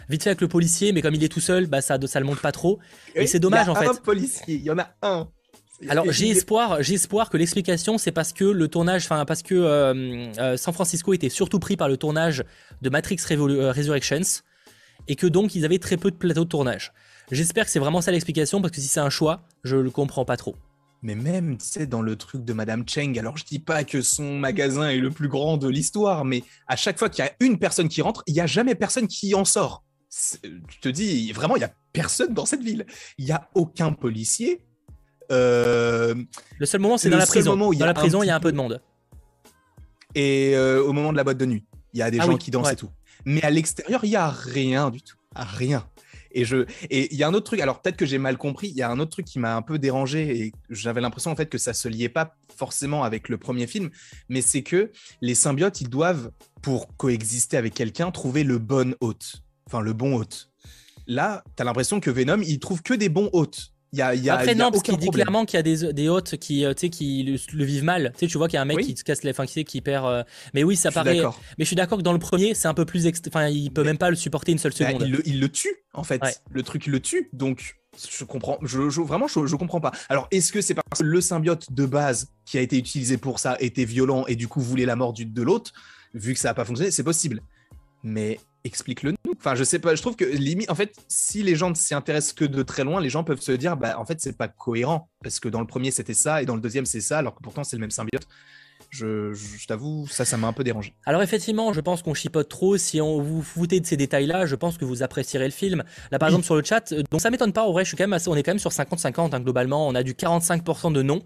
vite 0.09 0.23
fait 0.23 0.29
avec 0.29 0.41
le 0.41 0.47
policier, 0.47 0.91
mais 0.91 1.01
comme 1.01 1.15
il 1.15 1.23
est 1.23 1.29
tout 1.29 1.39
seul, 1.39 1.67
bah 1.67 1.81
ça, 1.81 1.97
ça 2.05 2.19
le 2.19 2.25
monte 2.25 2.39
pas 2.39 2.51
trop. 2.51 2.79
Et, 3.15 3.27
c'est 3.27 3.39
dommage 3.39 3.69
en 3.69 3.75
fait. 3.75 3.81
Il 3.81 3.85
y 3.85 3.89
a 3.89 3.91
un 3.91 3.95
policier, 3.95 4.55
il 4.55 4.63
y 4.63 4.71
en 4.71 4.77
a 4.79 4.89
un. 5.01 5.27
Alors 5.89 6.11
j'ai 6.11 6.29
espoir, 6.29 6.81
j'ai 6.81 6.95
espoir 6.95 7.29
que 7.29 7.37
l'explication 7.37 7.97
c'est 7.97 8.11
parce 8.11 8.31
que 8.31 8.45
le 8.45 8.67
tournage, 8.67 9.05
enfin 9.05 9.25
parce 9.25 9.41
que 9.41 9.55
euh, 9.55 10.31
euh, 10.37 10.57
San 10.57 10.73
Francisco 10.73 11.13
était 11.13 11.29
surtout 11.29 11.59
pris 11.59 11.77
par 11.77 11.89
le 11.89 11.97
tournage 11.97 12.43
de 12.81 12.89
Matrix 12.89 13.17
euh, 13.31 13.71
Resurrections 13.71 14.43
et 15.07 15.15
que 15.15 15.27
donc 15.27 15.55
ils 15.55 15.65
avaient 15.65 15.79
très 15.79 15.97
peu 15.97 16.11
de 16.11 16.15
plateaux 16.15 16.45
de 16.45 16.49
tournage. 16.49 16.93
J'espère 17.31 17.65
que 17.65 17.71
c'est 17.71 17.79
vraiment 17.79 18.01
ça 18.01 18.11
l'explication 18.11 18.61
parce 18.61 18.71
que 18.71 18.81
si 18.81 18.87
c'est 18.87 18.99
un 18.99 19.09
choix, 19.09 19.43
je 19.63 19.75
le 19.75 19.89
comprends 19.89 20.25
pas 20.25 20.37
trop. 20.37 20.55
Mais 21.01 21.15
même, 21.15 21.57
tu 21.57 21.65
sais, 21.65 21.85
dans 21.85 22.01
le 22.01 22.15
truc 22.15 22.45
de 22.45 22.53
Madame 22.53 22.87
Cheng, 22.87 23.19
alors 23.19 23.35
je 23.35 23.43
dis 23.43 23.59
pas 23.59 23.83
que 23.83 24.01
son 24.01 24.37
magasin 24.37 24.89
est 24.89 24.99
le 24.99 25.09
plus 25.09 25.27
grand 25.27 25.57
de 25.57 25.67
l'histoire, 25.67 26.23
mais 26.23 26.43
à 26.67 26.77
chaque 26.77 26.97
fois 26.97 27.09
qu'il 27.09 27.25
y 27.25 27.27
a 27.27 27.31
une 27.41 27.59
personne 27.59 27.89
qui 27.89 28.01
rentre, 28.01 28.23
il 28.25 28.33
y 28.33 28.39
a 28.39 28.45
jamais 28.45 28.73
personne 28.73 29.07
qui 29.07 29.35
en 29.35 29.43
sort 29.43 29.83
tu 30.67 30.79
te 30.79 30.89
dis, 30.89 31.31
vraiment, 31.31 31.55
il 31.55 31.59
n'y 31.59 31.65
a 31.65 31.73
personne 31.91 32.33
dans 32.33 32.45
cette 32.45 32.61
ville. 32.61 32.85
Il 33.17 33.25
n'y 33.25 33.31
a 33.31 33.49
aucun 33.55 33.93
policier. 33.93 34.65
Euh, 35.31 36.15
le 36.59 36.65
seul 36.65 36.81
moment, 36.81 36.97
c'est 36.97 37.09
dans 37.09 37.17
la 37.17 37.25
prison. 37.25 37.55
Dans 37.55 37.85
la 37.85 37.93
prison, 37.93 38.23
il 38.23 38.27
y 38.27 38.29
a 38.29 38.35
un 38.35 38.39
peu 38.39 38.51
de 38.51 38.57
monde. 38.57 38.81
Et 40.15 40.53
euh, 40.55 40.83
au 40.83 40.93
moment 40.93 41.11
de 41.11 41.17
la 41.17 41.23
boîte 41.23 41.37
de 41.37 41.45
nuit, 41.45 41.65
il 41.93 41.99
y 41.99 42.03
a 42.03 42.11
des 42.11 42.19
ah 42.19 42.25
gens 42.25 42.37
qui 42.37 42.51
dansent 42.51 42.71
et 42.71 42.75
tout. 42.75 42.91
Mais 43.25 43.41
à 43.41 43.49
l'extérieur, 43.49 44.03
il 44.03 44.11
n'y 44.11 44.15
a 44.15 44.29
rien 44.29 44.89
du 44.89 45.01
tout. 45.01 45.17
Rien. 45.35 45.87
Et 46.35 46.45
je 46.45 46.65
et 46.89 47.13
il 47.13 47.17
y 47.17 47.23
a 47.23 47.27
un 47.27 47.33
autre 47.33 47.45
truc. 47.45 47.61
Alors 47.61 47.81
peut-être 47.81 47.95
que 47.95 48.05
j'ai 48.05 48.17
mal 48.17 48.37
compris. 48.37 48.67
Il 48.69 48.75
y 48.75 48.81
a 48.81 48.89
un 48.89 48.99
autre 48.99 49.11
truc 49.11 49.25
qui 49.25 49.39
m'a 49.39 49.55
un 49.55 49.61
peu 49.61 49.79
dérangé 49.79 50.41
et 50.41 50.53
j'avais 50.69 51.01
l'impression 51.01 51.31
en 51.31 51.35
fait 51.35 51.47
que 51.47 51.57
ça 51.57 51.73
se 51.73 51.87
liait 51.87 52.09
pas 52.09 52.35
forcément 52.55 53.03
avec 53.03 53.29
le 53.29 53.37
premier 53.37 53.67
film, 53.67 53.89
mais 54.29 54.41
c'est 54.41 54.63
que 54.63 54.91
les 55.21 55.35
symbiotes 55.35 55.81
ils 55.81 55.89
doivent 55.89 56.31
pour 56.61 56.95
coexister 56.97 57.57
avec 57.57 57.73
quelqu'un 57.73 58.11
trouver 58.11 58.43
le 58.43 58.57
bon 58.57 58.95
hôte 58.99 59.42
enfin 59.67 59.81
le 59.81 59.93
bon 59.93 60.15
hôte. 60.15 60.49
Là, 61.07 61.43
tu 61.57 61.61
as 61.61 61.65
l'impression 61.65 61.99
que 61.99 62.09
Venom, 62.09 62.41
il 62.41 62.59
trouve 62.59 62.81
que 62.81 62.93
des 62.93 63.09
bons 63.09 63.29
hôtes. 63.33 63.69
Y 63.91 64.01
a, 64.01 64.15
y 64.15 64.27
a, 64.29 64.33
Après, 64.35 64.47
y 64.47 64.49
a 64.51 64.55
non, 64.55 64.71
parce 64.71 64.81
qu'il 64.81 64.97
dit 64.97 65.09
clairement 65.09 65.45
qu'il 65.45 65.57
y 65.57 65.59
a 65.59 65.61
des, 65.61 65.93
des 65.93 66.09
hôtes 66.09 66.37
qui, 66.37 66.65
euh, 66.65 66.73
qui 66.73 67.21
le, 67.23 67.37
le 67.55 67.63
vivent 67.63 67.83
mal. 67.83 68.11
Tu 68.13 68.21
sais, 68.21 68.27
tu 68.31 68.39
vois 68.39 68.47
qu'il 68.47 68.55
y 68.55 68.57
a 68.57 68.61
un 68.63 68.65
mec 68.65 68.77
Oui. 68.77 68.85
qui 68.87 68.97
se 68.97 69.03
casse 69.03 69.21
les, 69.23 69.29
enfin, 69.29 69.45
qui, 69.45 69.63
qui 69.65 69.81
perd. 69.81 70.05
euh, 70.07 70.23
Mais 70.55 70.63
oui, 70.63 70.75
ça 70.75 70.89
Je 70.89 70.95
paraît. 70.95 71.19
Mais 71.21 71.29
je 71.59 71.65
suis 71.65 71.75
d'accord 71.75 71.99
que 71.99 72.03
dans 72.03 72.13
le 72.13 72.17
premier, 72.17 72.55
c'est 72.55 72.67
un 72.67 72.73
peu 72.73 72.85
plus. 72.85 73.05
ext- 73.05 73.27
Enfin, 73.27 73.49
il 73.49 73.69
peut 73.71 73.81
Mais- 73.81 73.89
même 73.89 73.99
pas 73.99 74.09
le 74.09 74.15
supporter 74.15 74.51
une 74.51 74.57
seule 74.57 74.71
Bah, 74.79 74.87
seconde. 74.87 75.03
il, 75.05 75.11
le, 75.11 75.27
il 75.27 75.39
le 75.39 75.47
tue 75.49 75.75
en 75.93 76.03
fait. 76.03 76.23
Ouais. 76.23 76.33
Le 76.49 76.63
truc 76.63 76.87
il 76.87 76.91
le 76.91 77.01
tue. 77.01 77.29
Donc 77.33 77.75
je 78.17 78.23
comprends. 78.23 78.57
Je, 78.63 78.89
je- 78.89 79.01
vraiment 79.01 79.27
je, 79.27 79.45
je 79.45 79.55
comprends 79.55 79.79
pas. 79.81 79.91
Alors 80.09 80.27
est-ce 80.31 80.51
que 80.51 80.61
c'est 80.61 80.73
parce 80.73 81.01
que 81.01 81.05
le 81.05 81.21
symbiote 81.21 81.71
de 81.71 81.85
base 81.85 82.29
qui 82.45 82.57
a 82.57 82.61
été 82.61 82.77
utilisé 82.79 83.17
pour 83.17 83.37
ça 83.37 83.57
était 83.59 83.85
violent 83.85 84.25
et 84.27 84.35
du 84.35 84.47
coup 84.47 84.59
voulait 84.61 84.85
la 84.87 84.95
mort 84.95 85.13
de 85.13 85.41
l'autre, 85.43 85.71
vu 86.15 86.33
que 86.33 86.39
ça 86.39 86.49
a 86.49 86.53
pas 86.55 86.65
fonctionné, 86.65 86.89
c'est 86.89 87.03
possible. 87.03 87.41
Mais 88.01 88.39
explique-le 88.63 89.11
nous. 89.11 89.33
Enfin 89.37 89.55
je 89.55 89.63
sais 89.63 89.79
pas. 89.79 89.95
Je 89.95 90.01
trouve 90.01 90.15
que 90.15 90.25
limite 90.25 90.69
en 90.69 90.75
fait 90.75 90.95
si 91.07 91.43
les 91.43 91.55
gens 91.55 91.69
ne 91.69 91.75
s'y 91.75 91.93
intéressent 91.93 92.33
que 92.33 92.45
de 92.45 92.63
très 92.63 92.83
loin, 92.83 93.01
les 93.01 93.09
gens 93.09 93.23
peuvent 93.23 93.41
se 93.41 93.51
dire 93.51 93.75
bah 93.77 93.99
en 93.99 94.05
fait 94.05 94.19
c'est 94.21 94.37
pas 94.37 94.47
cohérent 94.47 95.09
parce 95.23 95.39
que 95.39 95.49
dans 95.49 95.59
le 95.61 95.67
premier 95.67 95.91
c'était 95.91 96.13
ça 96.13 96.41
et 96.41 96.45
dans 96.45 96.55
le 96.55 96.61
deuxième 96.61 96.85
c'est 96.85 97.01
ça 97.01 97.17
alors 97.17 97.35
que 97.35 97.41
pourtant 97.41 97.63
c'est 97.63 97.75
le 97.75 97.81
même 97.81 97.91
symbiote. 97.91 98.27
Je, 98.89 99.33
je- 99.33 99.57
je 99.57 99.65
t'avoue 99.67 100.05
ça 100.07 100.23
ça 100.23 100.37
m'a 100.37 100.47
un 100.47 100.53
peu 100.53 100.63
dérangé. 100.63 100.93
Alors 101.05 101.23
effectivement, 101.23 101.73
je 101.73 101.81
pense 101.81 102.03
qu'on 102.03 102.13
chipote 102.13 102.47
trop. 102.47 102.77
Si 102.77 103.01
on 103.01 103.21
vous 103.21 103.41
foutez 103.41 103.79
de 103.79 103.85
ces 103.87 103.97
détails-là, 103.97 104.45
je 104.45 104.55
pense 104.55 104.77
que 104.77 104.85
vous 104.85 105.01
apprécierez 105.01 105.45
le 105.45 105.51
film. 105.51 105.83
Là, 106.11 106.19
par 106.19 106.27
Oui. 106.27 106.33
exemple, 106.33 106.45
sur 106.45 106.55
le 106.55 106.63
chat, 106.63 106.91
euh, 106.91 107.01
donc 107.09 107.19
ça 107.19 107.31
m'étonne 107.31 107.53
pas. 107.53 107.63
En 107.63 107.71
vrai, 107.71 107.83
je 107.85 107.87
suis 107.89 107.97
quand 107.97 108.03
même 108.03 108.13
assez- 108.13 108.29
on 108.29 108.35
est 108.35 108.43
quand 108.43 108.51
même 108.51 108.59
sur 108.59 108.71
50-50 108.71 109.33
hein, 109.33 109.39
globalement. 109.39 109.87
On 109.87 109.95
a 109.95 110.03
du 110.03 110.13
45% 110.13 110.91
de 110.91 111.01
non, 111.01 111.21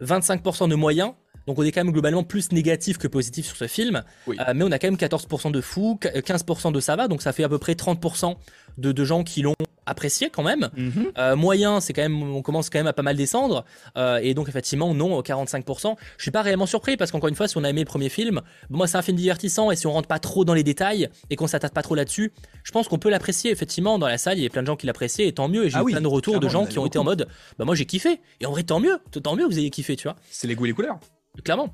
25% 0.00 0.68
de 0.68 0.74
moyen. 0.74 1.14
Donc 1.46 1.58
on 1.58 1.62
est 1.62 1.72
quand 1.72 1.84
même 1.84 1.92
globalement 1.92 2.22
plus 2.22 2.52
négatif 2.52 2.98
que 2.98 3.08
positif 3.08 3.46
sur 3.46 3.56
ce 3.56 3.66
film. 3.66 4.02
Oui. 4.26 4.36
Euh, 4.40 4.52
mais 4.54 4.64
on 4.64 4.70
a 4.70 4.78
quand 4.78 4.88
même 4.88 4.96
14% 4.96 5.50
de 5.50 5.60
fou, 5.60 5.98
15% 6.02 6.72
de 6.72 6.80
ça 6.80 6.96
va. 6.96 7.08
Donc 7.08 7.22
ça 7.22 7.32
fait 7.32 7.44
à 7.44 7.48
peu 7.48 7.58
près 7.58 7.72
30% 7.72 8.36
de, 8.78 8.92
de 8.92 9.04
gens 9.04 9.24
qui 9.24 9.42
l'ont 9.42 9.54
apprécié 9.86 10.30
quand 10.30 10.44
même. 10.44 10.70
Euh, 11.18 11.34
moyen, 11.34 11.80
c'est 11.80 11.92
quand 11.92 12.02
même, 12.02 12.22
on 12.22 12.42
commence 12.42 12.70
quand 12.70 12.78
même 12.78 12.86
à 12.86 12.92
pas 12.92 13.02
mal 13.02 13.16
descendre. 13.16 13.64
Euh, 13.96 14.20
et 14.22 14.34
donc, 14.34 14.48
effectivement, 14.48 14.94
non, 14.94 15.20
45%. 15.20 15.96
Je 16.16 16.22
suis 16.22 16.30
pas 16.30 16.42
réellement 16.42 16.66
surpris 16.66 16.96
parce 16.96 17.10
qu'encore 17.10 17.28
une 17.28 17.34
fois, 17.34 17.48
si 17.48 17.56
on 17.56 17.64
a 17.64 17.70
aimé 17.70 17.80
le 17.80 17.86
premier 17.86 18.08
film, 18.08 18.40
bon, 18.68 18.78
moi, 18.78 18.86
c'est 18.86 18.98
un 18.98 19.02
film 19.02 19.16
divertissant 19.16 19.70
et 19.72 19.76
si 19.76 19.86
on 19.88 19.92
rentre 19.92 20.06
pas 20.06 20.20
trop 20.20 20.44
dans 20.44 20.54
les 20.54 20.62
détails 20.62 21.08
et 21.30 21.34
qu'on 21.36 21.48
s'attarde 21.48 21.74
pas 21.74 21.82
trop 21.82 21.96
là-dessus, 21.96 22.32
je 22.62 22.70
pense 22.70 22.86
qu'on 22.86 22.98
peut 22.98 23.10
l'apprécier. 23.10 23.50
Effectivement, 23.50 23.98
dans 23.98 24.06
la 24.06 24.18
salle, 24.18 24.38
il 24.38 24.44
y 24.44 24.46
a 24.46 24.50
plein 24.50 24.62
de 24.62 24.66
gens 24.68 24.76
qui 24.76 24.86
l'appréciaient 24.86 25.26
et 25.26 25.32
tant 25.32 25.48
mieux. 25.48 25.64
Et 25.64 25.70
j'ai 25.70 25.78
Ah 25.78 25.80
eu 25.80 25.84
oui, 25.86 25.92
plein 25.92 26.00
de 26.02 26.06
retours 26.06 26.38
de 26.38 26.48
gens 26.48 26.66
qui 26.66 26.78
ont 26.78 26.86
été 26.86 26.98
en 26.98 27.04
mode, 27.04 27.26
bah, 27.58 27.64
moi, 27.64 27.74
j'ai 27.74 27.86
kiffé. 27.86 28.20
Et 28.40 28.46
en 28.46 28.52
vrai, 28.52 28.62
tant 28.62 28.78
mieux. 28.78 28.98
Tant 29.22 29.34
mieux 29.34 29.48
que 29.48 29.52
vous 29.52 29.58
ayez 29.58 29.70
kiffé, 29.70 29.96
tu 29.96 30.04
vois. 30.04 30.16
C'est 30.30 30.46
les 30.46 30.54
goûts 30.54 30.66
et 30.66 30.68
les 30.68 30.74
couleurs. 30.74 31.00
Clairement. 31.44 31.72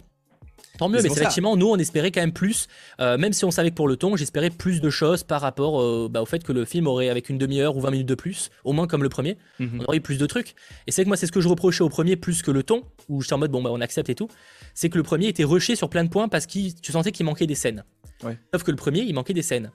Tant 0.78 0.90
mieux, 0.90 1.00
Mais 1.02 1.08
ça. 1.08 1.14
effectivement, 1.22 1.56
nous, 1.56 1.68
on 1.68 1.76
espérait 1.76 2.10
quand 2.10 2.20
même 2.20 2.34
plus, 2.34 2.66
euh, 3.00 3.16
même 3.16 3.32
si 3.32 3.46
on 3.46 3.50
savait 3.50 3.70
que 3.70 3.74
pour 3.74 3.88
le 3.88 3.96
ton, 3.96 4.14
j'espérais 4.14 4.50
plus 4.50 4.82
de 4.82 4.90
choses 4.90 5.22
par 5.22 5.40
rapport 5.40 5.80
euh, 5.80 6.06
bah, 6.10 6.20
au 6.20 6.26
fait 6.26 6.44
que 6.44 6.52
le 6.52 6.66
film 6.66 6.86
aurait, 6.86 7.08
avec 7.08 7.30
une 7.30 7.38
demi-heure 7.38 7.78
ou 7.78 7.80
20 7.80 7.90
minutes 7.92 8.06
de 8.08 8.14
plus, 8.14 8.50
au 8.62 8.74
moins 8.74 8.86
comme 8.86 9.02
le 9.02 9.08
premier, 9.08 9.38
Mhm. 9.58 9.78
on 9.80 9.84
aurait 9.84 9.96
eu 9.96 10.00
plus 10.02 10.18
de 10.18 10.26
trucs. 10.26 10.54
Et 10.86 10.92
c'est 10.92 11.02
que 11.02 11.08
moi, 11.08 11.16
c'est 11.16 11.26
ce 11.26 11.32
que 11.32 11.40
je 11.40 11.48
reprochais 11.48 11.82
au 11.82 11.88
premier 11.88 12.16
plus 12.16 12.42
que 12.42 12.50
le 12.50 12.62
ton, 12.62 12.82
où 13.08 13.22
j'étais 13.22 13.32
en 13.32 13.38
mode, 13.38 13.50
bon, 13.50 13.62
bah, 13.62 13.70
on 13.72 13.80
accepte 13.80 14.10
et 14.10 14.14
tout. 14.14 14.28
C'est 14.74 14.90
que 14.90 14.98
le 14.98 15.02
premier 15.02 15.28
était 15.28 15.44
rushé 15.44 15.76
sur 15.76 15.88
plein 15.88 16.04
de 16.04 16.10
points 16.10 16.28
parce 16.28 16.44
que 16.44 16.52
tu 16.78 16.92
sentais 16.92 17.10
qu'il 17.10 17.24
manquait 17.24 17.46
des 17.46 17.54
scènes. 17.54 17.82
Ouais. 18.22 18.38
Sauf 18.52 18.62
que 18.62 18.70
le 18.70 18.76
premier, 18.76 19.00
il 19.00 19.14
manquait 19.14 19.32
des 19.34 19.42
scènes. 19.42 19.70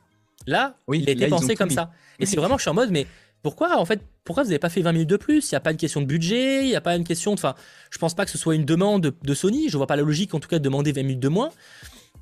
Là, 0.45 0.75
Oui, 0.87 0.99
il 1.01 1.09
a 1.09 1.13
été 1.13 1.21
là, 1.21 1.27
ils 1.29 1.33
ont 1.33 1.37
pensé 1.39 1.55
comme 1.55 1.69
mis. 1.69 1.75
ça. 1.75 1.89
Et 2.19 2.27
c'est 2.27 2.37
vraiment, 2.37 2.57
je 2.57 2.61
suis 2.61 2.69
en 2.69 2.75
mode, 2.75 2.91
mais 2.91 3.07
pourquoi, 3.41 3.75
en 3.79 3.85
fait, 3.85 4.01
pourquoi 4.23 4.43
vous 4.43 4.49
n'avez 4.49 4.59
pas 4.59 4.69
fait 4.69 4.81
20 4.81 4.91
minutes 4.91 5.09
de 5.09 5.17
plus? 5.17 5.51
Il 5.51 5.53
n'y 5.53 5.57
a 5.57 5.61
pas 5.61 5.71
une 5.71 5.77
question 5.77 6.01
de 6.01 6.05
budget, 6.05 6.63
il 6.63 6.67
n'y 6.67 6.75
a 6.75 6.81
pas 6.81 6.95
une 6.95 7.03
question. 7.03 7.33
Enfin, 7.33 7.55
je 7.89 7.97
pense 7.97 8.13
pas 8.13 8.25
que 8.25 8.31
ce 8.31 8.37
soit 8.37 8.55
une 8.55 8.65
demande 8.65 9.15
de, 9.21 9.33
Sony. 9.33 9.69
Je 9.69 9.77
vois 9.77 9.87
pas 9.87 9.95
la 9.95 10.03
logique, 10.03 10.33
en 10.33 10.39
tout 10.39 10.47
cas, 10.47 10.59
de 10.59 10.63
demander 10.63 10.91
20 10.91 11.03
minutes 11.03 11.19
de 11.19 11.27
moins. 11.27 11.49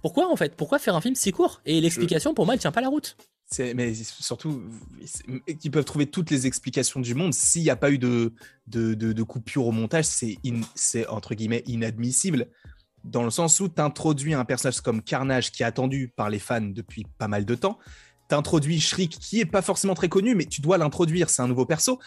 Pourquoi, 0.02 0.32
en 0.32 0.36
fait? 0.38 0.56
Pourquoi 0.56 0.80
faire 0.80 0.96
un 0.96 1.02
film 1.02 1.16
si 1.16 1.32
court? 1.32 1.62
Et 1.66 1.82
l'explication, 1.82 2.34
pour 2.34 2.46
moi, 2.46 2.54
elle 2.54 2.62
tient 2.62 2.72
pas 2.72 2.82
la 2.82 2.88
route. 2.88 3.18
Mais 3.76 3.94
surtout, 3.96 4.64
ils 5.64 5.72
peuvent 5.72 5.86
trouver 5.86 6.06
toutes 6.06 6.30
les 6.30 6.48
explications 6.48 7.00
du 7.00 7.16
monde. 7.16 7.34
S'il 7.34 7.64
n'y 7.64 7.70
a 7.70 7.76
pas 7.76 7.92
eu 7.92 7.98
de, 7.98 8.34
de, 8.68 8.94
de, 8.94 9.24
coupure 9.24 9.66
au 9.66 9.72
montage, 9.72 10.06
c'est 10.06 11.08
entre 11.08 11.34
guillemets 11.34 11.64
inadmissible. 11.66 12.48
Dans 13.04 13.24
le 13.24 13.32
sens 13.32 13.60
où 13.60 13.68
tu 13.68 13.82
introduis 13.82 14.34
un 14.34 14.46
personnage 14.46 14.82
comme 14.82 15.02
Carnage 15.02 15.52
qui 15.52 15.64
est 15.64 15.66
attendu 15.66 16.10
par 16.16 16.30
les 16.30 16.40
fans 16.40 16.62
depuis 16.62 17.06
pas 17.18 17.28
mal 17.28 17.44
de 17.44 17.56
temps. 17.56 17.80
Tu 18.30 18.36
introduis 18.36 18.80
Shriek 18.80 19.18
qui 19.20 19.40
est 19.40 19.46
pas 19.46 19.62
forcément 19.62 19.96
très 19.96 20.10
connu, 20.10 20.36
mais 20.36 20.46
tu 20.46 20.62
dois 20.62 20.78
l'introduire, 20.78 21.30
c'est 21.30 21.42
un 21.42 21.48
nouveau 21.48 21.66
perso. 21.66 22.00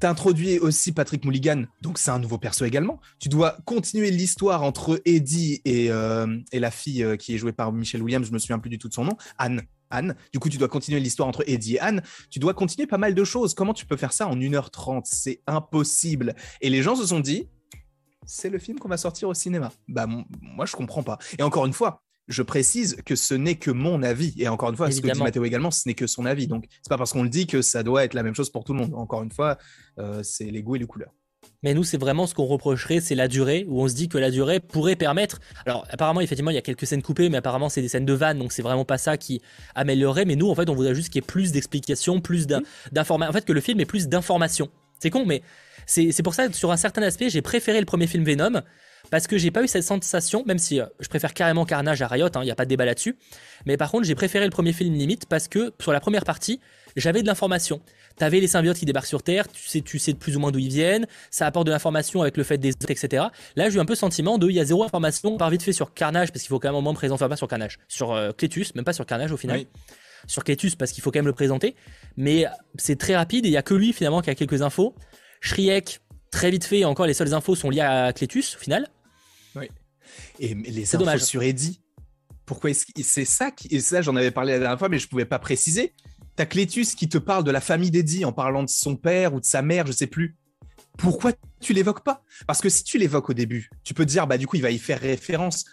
Tu 0.00 0.06
introduis 0.06 0.58
aussi 0.58 0.92
Patrick 0.92 1.24
Mulligan, 1.24 1.64
donc 1.80 1.98
c'est 1.98 2.10
un 2.10 2.18
nouveau 2.18 2.38
perso 2.38 2.64
également. 2.64 3.00
Tu 3.18 3.28
dois 3.28 3.56
continuer 3.64 4.10
l'histoire 4.10 4.62
entre 4.62 5.00
Eddie 5.06 5.62
et, 5.64 5.90
euh, 5.90 6.38
et 6.52 6.60
la 6.60 6.70
fille 6.70 7.02
euh, 7.02 7.16
qui 7.16 7.34
est 7.34 7.38
jouée 7.38 7.52
par 7.52 7.72
Michelle 7.72 8.02
Williams, 8.02 8.26
je 8.26 8.32
me 8.32 8.38
souviens 8.38 8.58
plus 8.58 8.70
du 8.70 8.78
tout 8.78 8.88
de 8.88 8.94
son 8.94 9.04
nom, 9.04 9.16
Anne. 9.38 9.62
Anne. 9.90 10.16
Du 10.32 10.38
coup, 10.38 10.48
tu 10.48 10.58
dois 10.58 10.68
continuer 10.68 11.00
l'histoire 11.00 11.28
entre 11.28 11.44
Eddie 11.46 11.76
et 11.76 11.80
Anne. 11.80 12.02
Tu 12.28 12.40
dois 12.40 12.54
continuer 12.54 12.86
pas 12.86 12.98
mal 12.98 13.14
de 13.14 13.24
choses. 13.24 13.54
Comment 13.54 13.72
tu 13.72 13.86
peux 13.86 13.96
faire 13.96 14.12
ça 14.12 14.26
en 14.26 14.36
1h30 14.36 15.02
C'est 15.04 15.42
impossible. 15.46 16.34
Et 16.60 16.70
les 16.70 16.82
gens 16.82 16.96
se 16.96 17.06
sont 17.06 17.20
dit, 17.20 17.48
c'est 18.26 18.50
le 18.50 18.58
film 18.58 18.78
qu'on 18.78 18.88
va 18.88 18.96
sortir 18.96 19.28
au 19.28 19.34
cinéma. 19.34 19.72
Bah, 19.88 20.06
moi, 20.40 20.66
je 20.66 20.74
comprends 20.74 21.04
pas. 21.04 21.18
Et 21.38 21.42
encore 21.42 21.66
une 21.66 21.72
fois, 21.72 22.02
je 22.28 22.42
précise 22.42 22.96
que 23.04 23.14
ce 23.16 23.34
n'est 23.34 23.54
que 23.56 23.70
mon 23.70 24.02
avis. 24.02 24.34
Et 24.38 24.48
encore 24.48 24.70
une 24.70 24.76
fois, 24.76 24.86
ce 24.90 24.96
que 24.96 25.00
dit 25.02 25.06
Évidemment. 25.08 25.24
Mathéo 25.24 25.44
également, 25.44 25.70
ce 25.70 25.88
n'est 25.88 25.94
que 25.94 26.06
son 26.06 26.26
avis. 26.26 26.46
Donc, 26.46 26.64
c'est 26.82 26.88
pas 26.88 26.98
parce 26.98 27.12
qu'on 27.12 27.22
le 27.22 27.28
dit 27.28 27.46
que 27.46 27.62
ça 27.62 27.82
doit 27.82 28.04
être 28.04 28.14
la 28.14 28.22
même 28.22 28.34
chose 28.34 28.50
pour 28.50 28.64
tout 28.64 28.72
le 28.72 28.80
monde. 28.80 28.94
Encore 28.94 29.22
une 29.22 29.30
fois, 29.30 29.58
euh, 29.98 30.22
c'est 30.22 30.44
les 30.50 30.62
goûts 30.62 30.76
et 30.76 30.78
les 30.80 30.86
couleurs. 30.86 31.12
Mais 31.62 31.72
nous, 31.74 31.84
c'est 31.84 31.96
vraiment 31.98 32.26
ce 32.26 32.34
qu'on 32.34 32.44
reprocherait, 32.44 33.00
c'est 33.00 33.14
la 33.14 33.28
durée, 33.28 33.64
où 33.68 33.80
on 33.82 33.88
se 33.88 33.94
dit 33.94 34.08
que 34.08 34.18
la 34.18 34.30
durée 34.30 34.60
pourrait 34.60 34.96
permettre. 34.96 35.40
Alors, 35.64 35.86
apparemment, 35.90 36.20
effectivement, 36.20 36.50
il 36.50 36.54
y 36.54 36.58
a 36.58 36.62
quelques 36.62 36.86
scènes 36.86 37.02
coupées, 37.02 37.28
mais 37.28 37.38
apparemment, 37.38 37.68
c'est 37.68 37.80
des 37.80 37.88
scènes 37.88 38.04
de 38.04 38.12
vannes, 38.12 38.38
donc 38.38 38.52
c'est 38.52 38.62
vraiment 38.62 38.84
pas 38.84 38.98
ça 38.98 39.16
qui 39.16 39.40
améliorerait. 39.74 40.24
Mais 40.24 40.36
nous, 40.36 40.50
en 40.50 40.54
fait, 40.54 40.68
on 40.68 40.74
voudrait 40.74 40.94
juste 40.94 41.08
qu'il 41.08 41.20
y 41.22 41.24
ait 41.24 41.26
plus 41.26 41.52
d'explications, 41.52 42.20
plus 42.20 42.46
d'in- 42.46 42.62
d'informations. 42.92 43.30
En 43.30 43.32
fait, 43.32 43.44
que 43.44 43.52
le 43.52 43.60
film 43.60 43.80
ait 43.80 43.84
plus 43.86 44.08
d'informations. 44.08 44.68
C'est 45.00 45.10
con, 45.10 45.24
mais 45.26 45.42
c'est 45.86 46.10
c'est 46.12 46.22
pour 46.22 46.34
ça 46.34 46.48
que 46.48 46.54
sur 46.54 46.72
un 46.72 46.76
certain 46.76 47.02
aspect, 47.02 47.30
j'ai 47.30 47.42
préféré 47.42 47.78
le 47.80 47.86
premier 47.86 48.06
film 48.06 48.24
Venom, 48.24 48.62
parce 49.10 49.26
que 49.26 49.38
j'ai 49.38 49.50
pas 49.50 49.62
eu 49.62 49.68
cette 49.68 49.82
sensation, 49.82 50.44
même 50.46 50.58
si 50.58 50.80
euh, 50.80 50.86
je 51.00 51.08
préfère 51.08 51.34
carrément 51.34 51.64
Carnage 51.64 52.02
à 52.02 52.08
Riot, 52.08 52.28
il 52.36 52.42
n'y 52.42 52.50
a 52.50 52.54
pas 52.54 52.64
de 52.64 52.70
débat 52.70 52.84
là-dessus. 52.84 53.16
Mais 53.64 53.76
par 53.76 53.90
contre, 53.90 54.04
j'ai 54.04 54.14
préféré 54.14 54.44
le 54.44 54.50
premier 54.50 54.72
film 54.72 54.94
limite, 54.94 55.26
parce 55.26 55.48
que 55.48 55.72
sur 55.80 55.92
la 55.92 56.00
première 56.00 56.24
partie, 56.24 56.60
j'avais 56.96 57.22
de 57.22 57.26
l'information. 57.26 57.80
T'avais 58.16 58.40
les 58.40 58.46
symbiotes 58.46 58.78
qui 58.78 58.86
débarquent 58.86 59.06
sur 59.06 59.22
Terre, 59.22 59.46
tu 59.48 59.68
sais, 59.68 59.82
tu 59.82 59.98
sais 59.98 60.12
de 60.12 60.18
plus 60.18 60.36
ou 60.36 60.40
moins 60.40 60.50
d'où 60.50 60.58
ils 60.58 60.68
viennent, 60.68 61.06
ça 61.30 61.46
apporte 61.46 61.66
de 61.66 61.72
l'information 61.72 62.22
avec 62.22 62.36
le 62.36 62.44
fait 62.44 62.58
des 62.58 62.70
autres, 62.70 62.90
etc. 62.90 63.24
Là, 63.56 63.68
j'ai 63.68 63.76
eu 63.76 63.80
un 63.80 63.84
peu 63.84 63.92
le 63.92 63.98
sentiment 63.98 64.38
de, 64.38 64.48
il 64.48 64.56
y 64.56 64.60
a 64.60 64.64
zéro 64.64 64.82
information, 64.82 65.34
on 65.34 65.36
part 65.36 65.50
vite 65.50 65.62
fait 65.62 65.72
sur 65.72 65.92
Carnage, 65.92 66.32
parce 66.32 66.42
qu'il 66.42 66.48
faut 66.48 66.58
quand 66.58 66.68
même 66.68 66.76
au 66.76 66.80
moins 66.80 66.94
présenter, 66.94 67.22
enfin 67.22 67.28
pas 67.28 67.36
sur 67.36 67.48
Carnage, 67.48 67.78
sur 67.88 68.12
euh, 68.12 68.32
Cletus, 68.32 68.74
même 68.74 68.84
pas 68.84 68.94
sur 68.94 69.04
Carnage 69.04 69.32
au 69.32 69.36
final. 69.36 69.58
Oui. 69.58 69.68
Sur 70.26 70.42
Cletus, 70.44 70.74
parce 70.74 70.92
qu'il 70.92 71.02
faut 71.02 71.10
quand 71.10 71.18
même 71.18 71.26
le 71.26 71.32
présenter. 71.32 71.76
Mais 72.16 72.46
c'est 72.76 72.98
très 72.98 73.14
rapide 73.14 73.44
et 73.44 73.48
il 73.48 73.52
y 73.52 73.58
a 73.58 73.62
que 73.62 73.74
lui 73.74 73.92
finalement 73.92 74.22
qui 74.22 74.30
a 74.30 74.34
quelques 74.34 74.62
infos. 74.62 74.94
Shriek, 75.40 76.00
très 76.32 76.50
vite 76.50 76.64
fait, 76.64 76.84
encore 76.84 77.06
les 77.06 77.14
seules 77.14 77.34
infos 77.34 77.54
sont 77.54 77.70
liées 77.70 77.80
à 77.80 78.12
Cletus 78.12 78.56
au 78.56 78.58
final. 78.58 78.88
Et 80.38 80.54
les 80.54 80.94
infos 80.94 81.04
dommage. 81.04 81.22
sur 81.22 81.42
Eddie, 81.42 81.80
pourquoi 82.44 82.70
est-ce 82.70 82.86
que 82.86 82.92
c'est 83.02 83.24
ça 83.24 83.50
qui, 83.50 83.68
et 83.74 83.80
ça 83.80 84.02
j'en 84.02 84.16
avais 84.16 84.30
parlé 84.30 84.52
la 84.52 84.58
dernière 84.60 84.78
fois, 84.78 84.88
mais 84.88 84.98
je 84.98 85.08
pouvais 85.08 85.24
pas 85.24 85.38
préciser. 85.38 85.94
T'as 86.36 86.46
Clétus 86.46 86.94
qui 86.94 87.08
te 87.08 87.18
parle 87.18 87.44
de 87.44 87.50
la 87.50 87.60
famille 87.60 87.90
d'Eddie 87.90 88.24
en 88.24 88.32
parlant 88.32 88.62
de 88.62 88.68
son 88.68 88.96
père 88.96 89.34
ou 89.34 89.40
de 89.40 89.44
sa 89.44 89.62
mère, 89.62 89.86
je 89.86 89.92
sais 89.92 90.06
plus. 90.06 90.36
Pourquoi 90.98 91.32
tu 91.60 91.72
l'évoques 91.72 92.04
pas? 92.04 92.22
Parce 92.46 92.60
que 92.60 92.68
si 92.68 92.84
tu 92.84 92.98
l'évoques 92.98 93.30
au 93.30 93.34
début, 93.34 93.70
tu 93.84 93.94
peux 93.94 94.04
te 94.04 94.10
dire 94.10 94.26
bah 94.26 94.38
du 94.38 94.46
coup 94.46 94.56
il 94.56 94.62
va 94.62 94.70
y 94.70 94.78
faire 94.78 95.00
référence. 95.00 95.64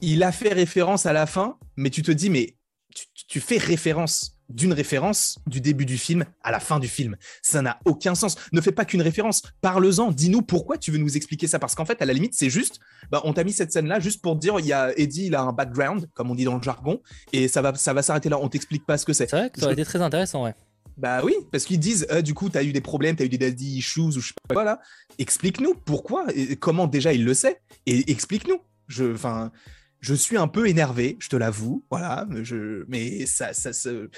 Il 0.00 0.22
a 0.22 0.32
fait 0.32 0.52
référence 0.52 1.06
à 1.06 1.12
la 1.12 1.26
fin, 1.26 1.56
mais 1.76 1.90
tu 1.90 2.02
te 2.02 2.10
dis 2.10 2.30
mais 2.30 2.56
tu, 2.94 3.06
tu 3.28 3.40
fais 3.40 3.58
référence 3.58 4.38
d'une 4.54 4.72
référence 4.72 5.38
du 5.46 5.60
début 5.60 5.86
du 5.86 5.98
film 5.98 6.24
à 6.42 6.50
la 6.50 6.60
fin 6.60 6.78
du 6.78 6.88
film. 6.88 7.16
Ça 7.42 7.62
n'a 7.62 7.78
aucun 7.84 8.14
sens. 8.14 8.36
Ne 8.52 8.60
fais 8.60 8.72
pas 8.72 8.84
qu'une 8.84 9.02
référence. 9.02 9.42
Parle-en. 9.60 10.10
Dis-nous 10.10 10.42
pourquoi 10.42 10.78
tu 10.78 10.90
veux 10.90 10.98
nous 10.98 11.16
expliquer 11.16 11.46
ça. 11.46 11.58
Parce 11.58 11.74
qu'en 11.74 11.84
fait, 11.84 12.00
à 12.02 12.06
la 12.06 12.12
limite, 12.12 12.34
c'est 12.34 12.50
juste, 12.50 12.80
bah, 13.10 13.20
on 13.24 13.32
t'a 13.32 13.44
mis 13.44 13.52
cette 13.52 13.72
scène-là 13.72 14.00
juste 14.00 14.22
pour 14.22 14.34
te 14.34 14.40
dire, 14.40 14.58
il 14.58 14.66
y 14.66 14.72
a 14.72 14.96
Eddie, 14.98 15.26
il 15.26 15.34
a 15.34 15.42
un 15.42 15.52
background, 15.52 16.08
comme 16.14 16.30
on 16.30 16.34
dit 16.34 16.44
dans 16.44 16.56
le 16.56 16.62
jargon, 16.62 17.00
et 17.32 17.48
ça 17.48 17.62
va, 17.62 17.74
ça 17.74 17.92
va 17.92 18.02
s'arrêter 18.02 18.28
là. 18.28 18.38
On 18.38 18.48
t'explique 18.48 18.86
pas 18.86 18.98
ce 18.98 19.04
que 19.04 19.12
c'est. 19.12 19.28
C'est 19.28 19.36
vrai 19.36 19.50
que 19.50 19.58
ça 19.60 19.66
aurait 19.66 19.74
été 19.74 19.84
très 19.84 20.02
intéressant, 20.02 20.44
ouais. 20.44 20.54
Bah 20.96 21.22
oui, 21.24 21.34
parce 21.50 21.64
qu'ils 21.64 21.80
disent, 21.80 22.06
euh, 22.10 22.20
du 22.20 22.34
coup, 22.34 22.50
t'as 22.50 22.62
eu 22.62 22.72
des 22.72 22.80
problèmes, 22.80 23.16
t'as 23.16 23.24
eu 23.24 23.28
des 23.28 23.38
daddy 23.38 23.78
issues 23.78 24.00
ou 24.00 24.10
je 24.12 24.28
sais 24.28 24.34
pas 24.48 24.54
quoi 24.54 24.64
là. 24.64 24.80
Explique-nous 25.18 25.74
pourquoi, 25.74 26.26
et 26.34 26.56
comment 26.56 26.86
déjà 26.86 27.12
il 27.12 27.24
le 27.24 27.34
sait, 27.34 27.60
et 27.86 28.10
explique-nous. 28.10 28.60
Je, 28.88 29.14
enfin, 29.14 29.52
je 30.02 30.14
suis 30.14 30.36
un 30.36 30.48
peu 30.48 30.68
énervé, 30.68 31.16
je 31.20 31.28
te 31.28 31.36
l'avoue, 31.36 31.84
voilà, 31.90 32.26
mais 32.88 33.24
ça, 33.24 33.52
je 33.52 34.08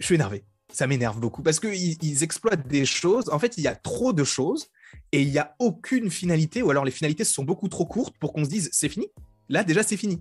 suis 0.00 0.14
énervé. 0.14 0.44
Ça 0.72 0.86
m'énerve 0.86 1.18
beaucoup 1.18 1.42
parce 1.42 1.60
qu'ils 1.60 2.02
ils 2.02 2.22
exploitent 2.22 2.68
des 2.68 2.84
choses. 2.84 3.28
En 3.30 3.38
fait, 3.38 3.56
il 3.58 3.64
y 3.64 3.66
a 3.66 3.74
trop 3.74 4.12
de 4.12 4.22
choses 4.22 4.68
et 5.12 5.22
il 5.22 5.28
y 5.28 5.38
a 5.38 5.56
aucune 5.58 6.10
finalité, 6.10 6.62
ou 6.62 6.70
alors 6.70 6.84
les 6.84 6.90
finalités 6.90 7.24
sont 7.24 7.42
beaucoup 7.42 7.68
trop 7.68 7.86
courtes 7.86 8.14
pour 8.20 8.32
qu'on 8.32 8.44
se 8.44 8.50
dise 8.50 8.68
c'est 8.72 8.88
fini. 8.88 9.08
Là, 9.48 9.64
déjà, 9.64 9.82
c'est 9.82 9.96
fini. 9.96 10.20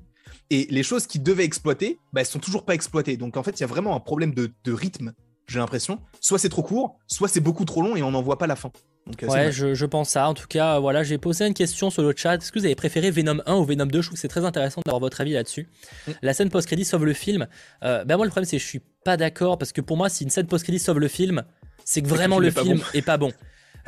Et 0.49 0.67
les 0.71 0.83
choses 0.83 1.05
qui 1.05 1.19
devaient 1.19 1.43
exploiter, 1.43 1.99
bah, 2.11 2.21
elles 2.21 2.27
sont 2.27 2.39
toujours 2.39 2.65
pas 2.65 2.73
exploitées. 2.73 3.17
Donc 3.17 3.37
en 3.37 3.43
fait, 3.43 3.59
il 3.59 3.61
y 3.61 3.63
a 3.65 3.67
vraiment 3.67 3.95
un 3.95 3.99
problème 3.99 4.33
de, 4.33 4.51
de 4.63 4.73
rythme, 4.73 5.13
j'ai 5.47 5.59
l'impression. 5.59 6.01
Soit 6.21 6.39
c'est 6.39 6.49
trop 6.49 6.63
court, 6.63 6.97
soit 7.05 7.27
c'est 7.27 7.39
beaucoup 7.39 7.65
trop 7.65 7.81
long 7.81 7.95
et 7.95 8.01
on 8.01 8.11
n'en 8.11 8.21
voit 8.21 8.37
pas 8.37 8.47
la 8.47 8.55
fin. 8.55 8.71
Donc, 9.07 9.23
euh, 9.23 9.27
Ouais, 9.27 9.51
je, 9.51 9.73
je 9.73 9.85
pense 9.85 10.09
ça. 10.09 10.27
En 10.27 10.33
tout 10.33 10.47
cas, 10.47 10.79
voilà, 10.79 11.03
j'ai 11.03 11.17
posé 11.17 11.45
une 11.47 11.53
question 11.53 11.89
sur 11.89 12.03
le 12.03 12.13
chat. 12.15 12.35
Est-ce 12.35 12.51
que 12.51 12.59
vous 12.59 12.65
avez 12.65 12.75
préféré 12.75 13.09
Venom 13.11 13.41
1 13.45 13.55
ou 13.55 13.63
Venom 13.65 13.85
2 13.85 14.01
Je 14.01 14.07
trouve 14.07 14.15
que 14.15 14.19
c'est 14.21 14.27
très 14.27 14.45
intéressant 14.45 14.81
d'avoir 14.85 14.99
votre 14.99 15.21
avis 15.21 15.33
là-dessus. 15.33 15.67
Mm. 16.07 16.11
La 16.21 16.33
scène 16.33 16.49
post-crédit 16.49 16.85
sauve 16.85 17.05
le 17.05 17.13
film. 17.13 17.47
Euh, 17.83 18.03
ben 18.03 18.17
moi, 18.17 18.25
le 18.25 18.29
problème, 18.31 18.45
c'est 18.49 18.57
que 18.57 18.63
je 18.63 18.67
suis 18.67 18.81
pas 19.03 19.17
d'accord 19.17 19.57
parce 19.57 19.71
que 19.71 19.81
pour 19.81 19.97
moi, 19.97 20.09
si 20.09 20.23
une 20.23 20.29
scène 20.29 20.47
post-crédit 20.47 20.79
sauve 20.79 20.99
le 20.99 21.07
film, 21.07 21.43
c'est 21.85 22.01
que 22.01 22.07
le 22.09 22.13
vraiment 22.15 22.35
film 22.37 22.43
le 22.43 22.49
est 22.49 22.51
pas 22.53 22.63
film 22.63 22.77
bon. 22.77 22.83
est 22.93 23.01
pas 23.01 23.17
bon. 23.17 23.31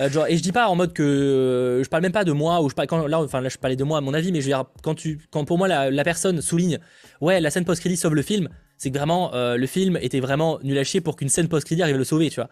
genre, 0.09 0.27
et 0.27 0.37
je 0.37 0.41
dis 0.41 0.53
pas 0.53 0.67
en 0.69 0.75
mode 0.75 0.93
que 0.93 1.81
je 1.83 1.89
parle 1.89 2.03
même 2.03 2.13
pas 2.13 2.23
de 2.23 2.31
moi 2.31 2.61
ou 2.61 2.69
je 2.69 2.75
parle 2.75 2.87
quand 2.87 3.05
là 3.05 3.19
enfin 3.21 3.41
là 3.41 3.49
je 3.49 3.57
parlais 3.57 3.75
de 3.75 3.83
moi 3.83 3.97
à 3.97 4.01
mon 4.01 4.13
avis 4.13 4.31
mais 4.31 4.39
je 4.39 4.45
veux 4.45 4.51
dire 4.51 4.63
quand 4.81 4.95
tu 4.95 5.19
quand 5.29 5.43
pour 5.43 5.57
moi 5.57 5.67
la, 5.67 5.91
la 5.91 6.03
personne 6.05 6.41
souligne 6.41 6.79
ouais 7.19 7.41
la 7.41 7.49
scène 7.51 7.65
post 7.65 7.81
crédit 7.81 7.97
sauve 7.97 8.15
le 8.15 8.21
film 8.21 8.47
c'est 8.77 8.91
que 8.91 8.97
vraiment 8.97 9.31
le 9.33 9.67
film 9.67 9.97
était 10.01 10.21
vraiment 10.21 10.57
nul 10.63 10.77
à 10.77 10.85
chier 10.85 11.01
pour 11.01 11.17
qu'une 11.17 11.27
scène 11.27 11.49
post 11.49 11.65
crédit 11.65 11.81
arrive 11.83 11.95
à 11.95 11.97
le 11.97 12.05
sauver 12.05 12.29
tu 12.29 12.39
vois 12.39 12.49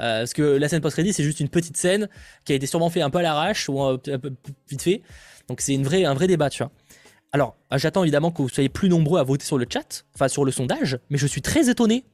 euh, 0.00 0.20
parce 0.20 0.32
que 0.32 0.42
la 0.42 0.68
scène 0.68 0.80
post-crédit, 0.80 1.12
c'est 1.12 1.24
juste 1.24 1.40
une 1.40 1.48
petite 1.48 1.76
scène 1.76 2.08
qui 2.44 2.52
a 2.52 2.56
été 2.56 2.66
sûrement 2.66 2.90
fait 2.90 3.02
un 3.02 3.10
peu 3.10 3.18
à 3.18 3.22
l'arrache 3.22 3.68
ou 3.68 3.82
un, 3.82 3.98
peu 3.98 4.32
vite 4.68 4.82
fait. 4.82 5.02
Donc 5.48 5.60
c'est 5.60 5.74
une 5.74 5.84
vraie, 5.84 6.04
un 6.04 6.14
vrai 6.14 6.26
débat, 6.26 6.50
tu 6.50 6.62
vois. 6.62 6.72
Alors, 7.32 7.56
euh, 7.72 7.78
j'attends 7.78 8.02
évidemment 8.02 8.30
que 8.30 8.42
vous 8.42 8.48
soyez 8.48 8.68
plus 8.68 8.88
nombreux 8.88 9.20
à 9.20 9.22
voter 9.22 9.44
sur 9.44 9.58
le 9.58 9.66
chat, 9.70 10.04
enfin 10.14 10.28
sur 10.28 10.44
le 10.44 10.52
sondage, 10.52 10.98
mais 11.10 11.18
je 11.18 11.26
suis 11.26 11.42
très 11.42 11.68
étonné. 11.68 12.04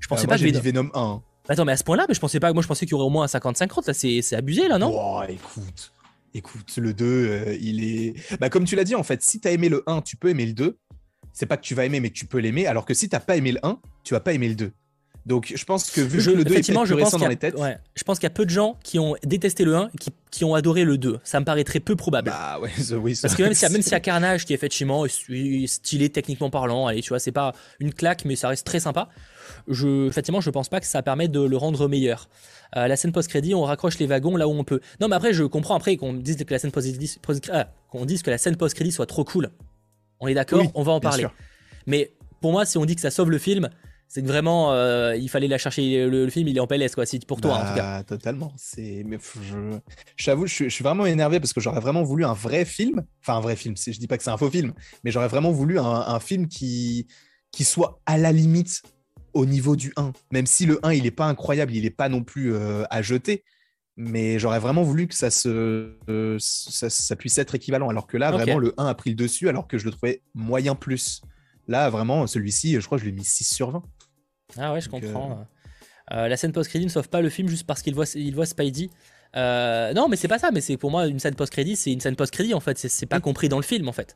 Je 0.00 0.06
pensais 0.08 0.26
euh, 0.26 0.28
pas 0.28 0.38
que 0.38 0.44
Venom... 0.44 0.60
Venom 0.60 0.90
1. 0.94 1.22
Attends, 1.50 1.64
mais 1.64 1.72
à 1.72 1.76
ce 1.76 1.84
point-là, 1.84 2.04
mais 2.08 2.14
je 2.14 2.20
pensais 2.20 2.40
pas. 2.40 2.52
Moi, 2.52 2.62
je 2.62 2.68
pensais 2.68 2.84
qu'il 2.84 2.92
y 2.92 2.94
aurait 2.94 3.06
au 3.06 3.10
moins 3.10 3.24
un 3.24 3.26
50-50. 3.26 3.86
Là, 3.86 3.94
c'est 3.94 4.36
abusé, 4.36 4.68
là, 4.68 4.78
non? 4.78 4.92
Oh, 4.94 5.22
écoute, 5.26 5.92
écoute, 6.34 6.76
le 6.76 6.92
2, 6.92 7.56
il 7.60 7.82
est. 7.82 8.38
Bah, 8.38 8.50
comme 8.50 8.64
tu 8.64 8.76
l'as 8.76 8.84
dit, 8.84 8.94
en 8.94 9.02
fait, 9.02 9.22
si 9.22 9.40
t'as 9.40 9.50
aimé 9.50 9.70
le 9.70 9.82
1, 9.86 10.02
tu 10.02 10.16
peux 10.16 10.28
aimer 10.28 10.44
le 10.44 10.52
2. 10.52 10.78
C'est 11.32 11.46
pas 11.46 11.56
que 11.56 11.62
tu 11.62 11.74
vas 11.74 11.86
aimer, 11.86 12.00
mais 12.00 12.10
tu 12.10 12.26
peux 12.26 12.38
l'aimer. 12.38 12.66
Alors 12.66 12.84
que 12.84 12.94
si 12.94 13.08
t'as 13.08 13.20
pas 13.20 13.36
aimé 13.36 13.52
le 13.52 13.60
1, 13.62 13.80
tu 14.04 14.12
vas 14.12 14.20
pas 14.20 14.32
aimer 14.34 14.48
le 14.48 14.56
2. 14.56 14.72
Donc 15.28 15.52
je 15.54 15.64
pense 15.66 15.90
que 15.90 16.00
vu 16.00 16.24
que 16.24 16.30
le 16.30 16.42
2 16.42 16.54
est 16.54 16.72
plus 16.72 16.94
récent 16.94 17.18
dans 17.18 17.28
les 17.28 17.36
têtes. 17.36 17.54
je 17.94 18.02
pense 18.02 18.18
qu'il 18.18 18.24
y 18.24 18.32
a 18.32 18.34
peu 18.34 18.46
de 18.46 18.50
gens 18.50 18.78
qui 18.82 18.98
ont 18.98 19.14
détesté 19.22 19.66
le 19.66 19.76
1 19.76 19.90
qui, 20.00 20.10
qui 20.30 20.44
ont 20.46 20.54
adoré 20.54 20.84
le 20.84 20.96
2. 20.96 21.20
Ça 21.22 21.38
me 21.38 21.44
paraît 21.44 21.64
très 21.64 21.80
peu 21.80 21.96
probable. 21.96 22.30
Bah 22.30 22.58
ouais, 22.60 22.70
oui, 22.96 23.16
Parce 23.20 23.34
que 23.34 23.42
même 23.42 23.52
s'il 23.52 23.92
y, 23.92 23.94
a 23.94 24.00
Carnage 24.00 24.46
qui 24.46 24.54
effectivement 24.54 25.04
est 25.04 25.66
stylé 25.66 26.08
techniquement 26.08 26.48
parlant, 26.48 26.86
allez, 26.86 27.02
tu 27.02 27.10
vois, 27.10 27.18
c'est 27.18 27.30
pas 27.30 27.52
une 27.78 27.92
claque, 27.92 28.24
mais 28.24 28.36
ça 28.36 28.48
reste 28.48 28.66
très 28.66 28.80
sympa. 28.80 29.10
Je, 29.68 30.08
effectivement, 30.08 30.40
je 30.40 30.48
pense 30.48 30.70
pas 30.70 30.80
que 30.80 30.86
ça 30.86 31.02
permet 31.02 31.28
de 31.28 31.40
le 31.40 31.56
rendre 31.58 31.88
meilleur. 31.88 32.30
Euh, 32.76 32.88
la 32.88 32.96
scène 32.96 33.12
post-crédit, 33.12 33.54
on 33.54 33.64
raccroche 33.64 33.98
les 33.98 34.06
wagons 34.06 34.36
là 34.36 34.48
où 34.48 34.52
on 34.52 34.64
peut. 34.64 34.80
Non, 35.00 35.08
mais 35.08 35.16
après, 35.16 35.34
je 35.34 35.44
comprends 35.44 35.76
après 35.76 35.98
qu'on 35.98 36.14
dise 36.14 36.42
que 36.42 36.52
la 36.52 36.58
scène 36.58 36.70
post-crédit, 36.70 37.18
ah, 37.52 37.68
qu'on 37.90 38.06
dise 38.06 38.22
que 38.22 38.30
la 38.30 38.38
scène 38.38 38.56
post-crédit 38.56 38.92
soit 38.92 39.06
trop 39.06 39.24
cool. 39.24 39.50
On 40.20 40.26
est 40.26 40.34
d'accord, 40.34 40.64
on 40.74 40.82
va 40.82 40.92
en 40.92 41.00
parler. 41.00 41.26
Mais 41.86 42.12
pour 42.40 42.52
moi, 42.52 42.64
si 42.64 42.78
on 42.78 42.84
dit 42.86 42.94
que 42.94 43.00
ça 43.00 43.10
sauve 43.10 43.30
le 43.30 43.38
film, 43.38 43.68
c'est 44.08 44.22
que 44.22 44.26
vraiment, 44.26 44.72
euh, 44.72 45.14
il 45.16 45.28
fallait 45.28 45.48
la 45.48 45.58
chercher. 45.58 46.06
Le, 46.06 46.30
film, 46.30 46.48
il 46.48 46.56
est 46.56 46.60
en 46.60 46.66
PLS, 46.66 46.94
quoi. 46.94 47.04
C'est 47.04 47.24
pour 47.26 47.42
toi, 47.42 47.56
en 47.56 47.60
tout 47.60 47.74
cas. 47.74 47.98
Bah, 47.98 48.04
totalement. 48.04 48.52
C'est, 48.56 49.02
mais 49.06 49.18
je, 49.42 49.78
j'avoue, 50.16 50.46
je, 50.46 50.68
suis 50.68 50.82
vraiment 50.82 51.04
énervé 51.04 51.40
parce 51.40 51.52
que 51.52 51.60
j'aurais 51.60 51.80
vraiment 51.80 52.02
voulu 52.02 52.24
un 52.24 52.32
vrai 52.32 52.64
film. 52.64 53.04
Enfin, 53.20 53.36
un 53.36 53.40
vrai 53.40 53.54
film. 53.54 53.74
Je 53.76 53.98
dis 53.98 54.06
pas 54.06 54.16
que 54.16 54.24
c'est 54.24 54.30
un 54.30 54.38
faux 54.38 54.50
film, 54.50 54.72
mais 55.04 55.10
j'aurais 55.10 55.28
vraiment 55.28 55.52
voulu 55.52 55.78
un, 55.78 56.20
film 56.20 56.48
qui, 56.48 57.06
qui 57.52 57.64
soit 57.64 58.00
à 58.06 58.16
la 58.16 58.32
limite 58.32 58.82
au 59.34 59.44
niveau 59.44 59.76
du 59.76 59.92
1. 59.96 60.12
Même 60.32 60.46
si 60.46 60.64
le 60.64 60.80
1, 60.82 60.94
il 60.94 61.04
est 61.04 61.10
pas 61.10 61.26
incroyable, 61.26 61.74
il 61.74 61.84
est 61.84 61.90
pas 61.90 62.08
non 62.08 62.24
plus 62.24 62.54
euh, 62.54 62.84
à 62.88 63.02
jeter. 63.02 63.44
Mais 63.98 64.38
j'aurais 64.38 64.60
vraiment 64.60 64.84
voulu 64.84 65.06
que 65.06 65.14
ça, 65.14 65.28
se, 65.28 65.92
euh, 66.08 66.36
ça, 66.38 67.16
puisse 67.16 67.36
être 67.36 67.54
équivalent. 67.54 67.90
Alors 67.90 68.06
que 68.06 68.16
là, 68.16 68.30
vraiment, 68.30 68.58
le 68.58 68.72
1 68.78 68.86
a 68.86 68.94
pris 68.94 69.10
le 69.10 69.16
dessus, 69.16 69.50
alors 69.50 69.68
que 69.68 69.76
je 69.76 69.84
le 69.84 69.90
trouvais 69.90 70.22
moyen 70.34 70.74
plus. 70.74 71.20
Là, 71.66 71.90
vraiment, 71.90 72.26
celui-ci, 72.26 72.80
je 72.80 72.86
crois 72.86 72.96
que 72.96 73.04
je 73.04 73.10
l'ai 73.10 73.14
mis 73.14 73.24
6 73.24 73.44
sur 73.44 73.70
20. 73.70 73.82
Ah 74.56 74.72
ouais, 74.72 74.80
je 74.80 74.88
comprends. 74.88 75.32
Euh, 75.32 76.16
euh, 76.16 76.28
la 76.28 76.36
scène 76.36 76.52
post-crédit 76.52 76.86
ne 76.86 76.90
sauve 76.90 77.08
pas 77.08 77.20
le 77.20 77.28
film 77.28 77.48
juste 77.48 77.66
parce 77.66 77.82
qu'il 77.82 77.94
voit, 77.94 78.06
il 78.14 78.34
voit 78.34 78.46
Spidey. 78.46 78.88
Euh, 79.36 79.92
non, 79.92 80.08
mais 80.08 80.16
c'est 80.16 80.28
pas 80.28 80.38
ça. 80.38 80.50
Mais 80.50 80.62
c'est 80.62 80.78
pour 80.78 80.90
moi 80.90 81.06
une 81.06 81.18
scène 81.18 81.34
post-crédit, 81.34 81.76
c'est 81.76 81.92
une 81.92 82.00
scène 82.00 82.16
post-crédit 82.16 82.54
en 82.54 82.60
fait. 82.60 82.78
C'est 82.78 83.06
pas 83.06 83.20
compris 83.20 83.50
dans 83.50 83.58
le 83.58 83.62
film 83.62 83.86
en 83.88 83.92
fait. 83.92 84.14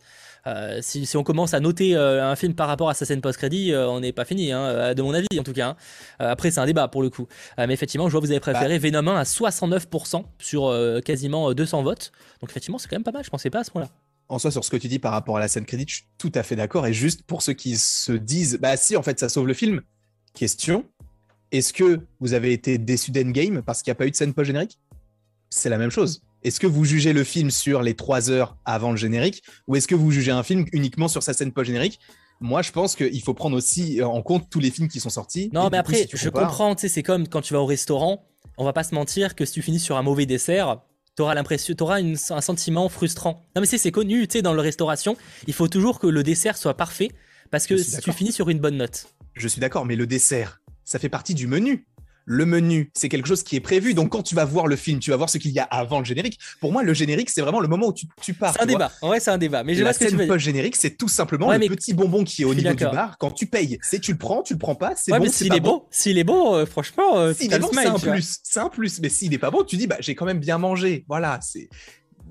si, 0.81 1.05
si, 1.05 1.17
on 1.19 1.23
commence 1.23 1.53
à 1.53 1.61
noter 1.61 1.95
un 1.97 2.35
film 2.35 2.55
par 2.55 2.67
rapport 2.67 2.89
à 2.89 2.95
sa 2.95 3.05
scène 3.05 3.21
post-crédit, 3.21 3.75
on 3.75 4.01
n'est 4.01 4.13
pas 4.13 4.25
fini, 4.25 4.53
hein, 4.53 4.95
de 4.95 5.03
mon 5.03 5.13
avis 5.13 5.27
en 5.39 5.43
tout 5.43 5.53
cas. 5.53 5.69
Hein. 5.69 5.77
après, 6.19 6.51
c'est 6.51 6.61
un 6.61 6.67
débat 6.67 6.89
pour 6.89 7.03
le 7.03 7.11
coup. 7.11 7.29
mais 7.59 7.75
effectivement, 7.75 8.09
je 8.09 8.13
vois 8.13 8.23
que 8.23 8.27
vous 8.27 8.33
avez 8.33 8.41
préféré 8.41 8.79
bah. 8.79 8.89
Venom 8.89 9.13
1 9.13 9.17
à 9.17 9.25
69% 9.25 10.25
sur 10.39 10.75
quasiment 11.05 11.53
200 11.53 11.83
votes. 11.83 12.11
Donc 12.41 12.49
effectivement, 12.49 12.79
c'est 12.79 12.89
quand 12.89 12.97
même 12.97 13.05
pas 13.05 13.13
mal. 13.13 13.23
Je 13.23 13.31
pensais 13.31 13.51
pas 13.51 13.61
à 13.61 13.65
ce 13.65 13.71
point-là 13.71 13.91
en 14.29 14.39
soi, 14.39 14.51
sur 14.51 14.65
ce 14.65 14.71
que 14.71 14.79
tu 14.79 14.89
dis 14.89 14.99
par 14.99 15.13
rapport 15.13 15.37
à 15.37 15.41
la 15.41 15.49
scène 15.49 15.67
crédit, 15.67 15.85
je 15.87 15.95
suis 15.97 16.05
tout 16.17 16.33
à 16.35 16.43
fait 16.43 16.57
d'accord. 16.57 16.87
Et 16.87 16.95
juste 16.95 17.23
pour 17.23 17.43
ceux 17.43 17.53
qui 17.53 17.77
se 17.77 18.13
disent, 18.13 18.59
bah 18.59 18.79
si, 18.79 18.97
en 18.97 19.03
fait, 19.03 19.21
ça 19.21 19.29
sauve 19.29 19.47
le 19.47 19.53
film, 19.53 19.83
Question 20.35 20.85
est-ce 21.53 21.75
que 21.75 22.01
vous 22.19 22.33
avez 22.33 22.53
été 22.53 22.79
déçu 22.79 23.11
d'Endgame 23.11 23.61
parce 23.63 23.83
qu'il 23.83 23.91
n'y 23.91 23.93
a 23.93 23.97
pas 23.97 24.07
eu 24.07 24.11
de 24.11 24.17
scène 24.17 24.33
post-générique? 24.33 24.79
C'est 25.51 25.69
la 25.69 25.77
même 25.77 25.91
chose. 25.91 26.23
Est-ce 26.43 26.59
que 26.59 26.67
vous 26.67 26.87
jugez 26.87 27.13
le 27.13 27.25
film 27.25 27.51
sur 27.51 27.83
les 27.83 27.95
trois 27.95 28.31
heures 28.31 28.57
avant 28.65 28.91
le 28.91 28.97
générique 28.97 29.43
ou 29.69 29.77
est-ce 29.77 29.87
que 29.87 29.95
vous 29.95 30.11
jugez 30.11 30.33
un 30.33 30.43
film 30.43 30.65
uniquement 30.73 31.09
sur 31.09 31.23
sa 31.23 31.35
scène 31.35 31.53
post-générique? 31.53 32.01
Moi, 32.41 32.63
je 32.63 32.73
pense 32.73 32.97
qu'il 32.97 33.23
faut 33.23 33.35
prendre 33.35 33.57
aussi 33.57 34.03
en 34.03 34.23
compte 34.23 34.49
tous 34.51 34.59
les 34.59 34.71
films 34.71 34.89
qui 34.89 34.99
sont 34.99 35.11
sortis. 35.11 35.51
Non, 35.53 35.69
mais 35.71 35.77
après, 35.77 36.09
je 36.13 36.29
comprends, 36.31 36.75
tu 36.75 36.81
sais, 36.81 36.89
c'est 36.89 37.03
comme 37.03 37.29
quand 37.29 37.43
tu 37.43 37.53
vas 37.53 37.61
au 37.61 37.67
restaurant, 37.67 38.25
on 38.57 38.65
va 38.65 38.73
pas 38.73 38.83
se 38.83 38.95
mentir 38.95 39.37
que 39.37 39.45
si 39.45 39.53
tu 39.53 39.63
finis 39.63 39.79
sur 39.79 39.97
un 39.97 40.03
mauvais 40.03 40.27
dessert, 40.27 40.81
t'auras 41.15 41.35
l'impression, 41.35 41.75
t'auras 41.75 42.01
un 42.01 42.41
sentiment 42.41 42.89
frustrant. 42.89 43.43
Non, 43.55 43.61
mais 43.61 43.67
c'est 43.67 43.91
connu, 43.93 44.27
tu 44.27 44.39
sais, 44.39 44.43
dans 44.43 44.55
la 44.55 44.63
restauration, 44.63 45.17
il 45.47 45.53
faut 45.53 45.69
toujours 45.69 46.01
que 46.01 46.07
le 46.07 46.23
dessert 46.23 46.57
soit 46.57 46.75
parfait 46.75 47.11
parce 47.51 47.67
que 47.67 47.77
si 47.77 47.99
tu 47.99 48.13
finis 48.13 48.33
sur 48.33 48.49
une 48.49 48.59
bonne 48.59 48.79
note. 48.79 49.07
Je 49.35 49.49
suis 49.49 49.61
d'accord, 49.61 49.87
mais 49.87 49.97
le 49.97 50.07
dessert, 50.07 50.61
ça 50.85 50.99
fait 50.99 51.09
partie 51.09 51.35
du 51.35 51.47
menu. 51.47 51.87
Le 52.25 52.47
menu, 52.47 52.93
c'est 52.95 53.09
quelque 53.09 53.27
chose 53.27 53.43
qui 53.43 53.57
est 53.57 53.61
prévu. 53.61 53.95
Donc, 53.95 54.11
quand 54.11 54.23
tu 54.23 54.37
vas 54.37 54.45
voir 54.45 54.69
le 54.69 54.77
film, 54.77 55.01
tu 55.01 55.11
vas 55.11 55.17
voir 55.17 55.29
ce 55.29 55.39
qu'il 55.39 55.51
y 55.51 55.59
a 55.59 55.65
avant 55.65 55.99
le 55.99 56.05
générique. 56.05 56.39
Pour 56.61 56.71
moi, 56.71 56.85
le 56.85 56.95
générique, 56.95 57.31
c'est 57.31 57.41
vraiment 57.41 57.59
le 57.59 57.67
moment 57.67 57.89
où 57.89 57.93
tu, 57.93 58.07
tu 58.21 58.33
pars. 58.33 58.53
C'est 58.53 58.63
un 58.63 58.67
débat. 58.67 58.93
Ouais, 59.03 59.19
c'est 59.19 59.33
un 59.33 59.39
débat. 59.39 59.65
Mais 59.65 59.75
je 59.75 59.83
la 59.83 59.93
scène 59.93 60.27
post-générique, 60.29 60.77
c'est 60.77 60.97
tout 60.97 61.09
simplement 61.09 61.53
le 61.53 61.69
petit 61.69 61.95
bonbon 61.95 62.23
qui 62.23 62.43
est 62.43 62.45
au 62.45 62.55
niveau 62.55 62.75
du 62.75 62.85
bar. 62.85 63.17
Quand 63.19 63.33
tu 63.33 63.47
payes, 63.47 63.79
c'est 63.83 63.99
tu 63.99 64.13
le 64.13 64.19
prends, 64.19 64.43
tu 64.43 64.53
le 64.53 64.59
prends 64.59 64.77
pas. 64.77 64.93
C'est 64.97 65.11
bon, 65.19 65.29
s'il 65.29 65.55
est 65.55 65.61
bon, 65.61 65.85
s'il 65.91 66.19
est 66.19 66.25
bon, 66.25 66.55
euh, 66.55 66.67
franchement, 66.67 67.19
euh, 67.19 67.35
s'il 67.35 67.53
est 67.53 67.59
bon, 67.59 67.71
c'est 67.73 67.87
un 67.87 67.99
plus. 67.99 68.39
C'est 68.45 68.61
un 68.61 68.69
plus. 68.69 69.01
Mais 69.01 69.09
s'il 69.09 69.31
n'est 69.31 69.39
pas 69.39 69.51
bon, 69.51 69.65
tu 69.65 69.77
dis, 69.77 69.87
bah, 69.87 69.97
j'ai 69.99 70.15
quand 70.15 70.27
même 70.27 70.39
bien 70.39 70.59
mangé. 70.59 71.05
Voilà, 71.09 71.41
c'est 71.43 71.69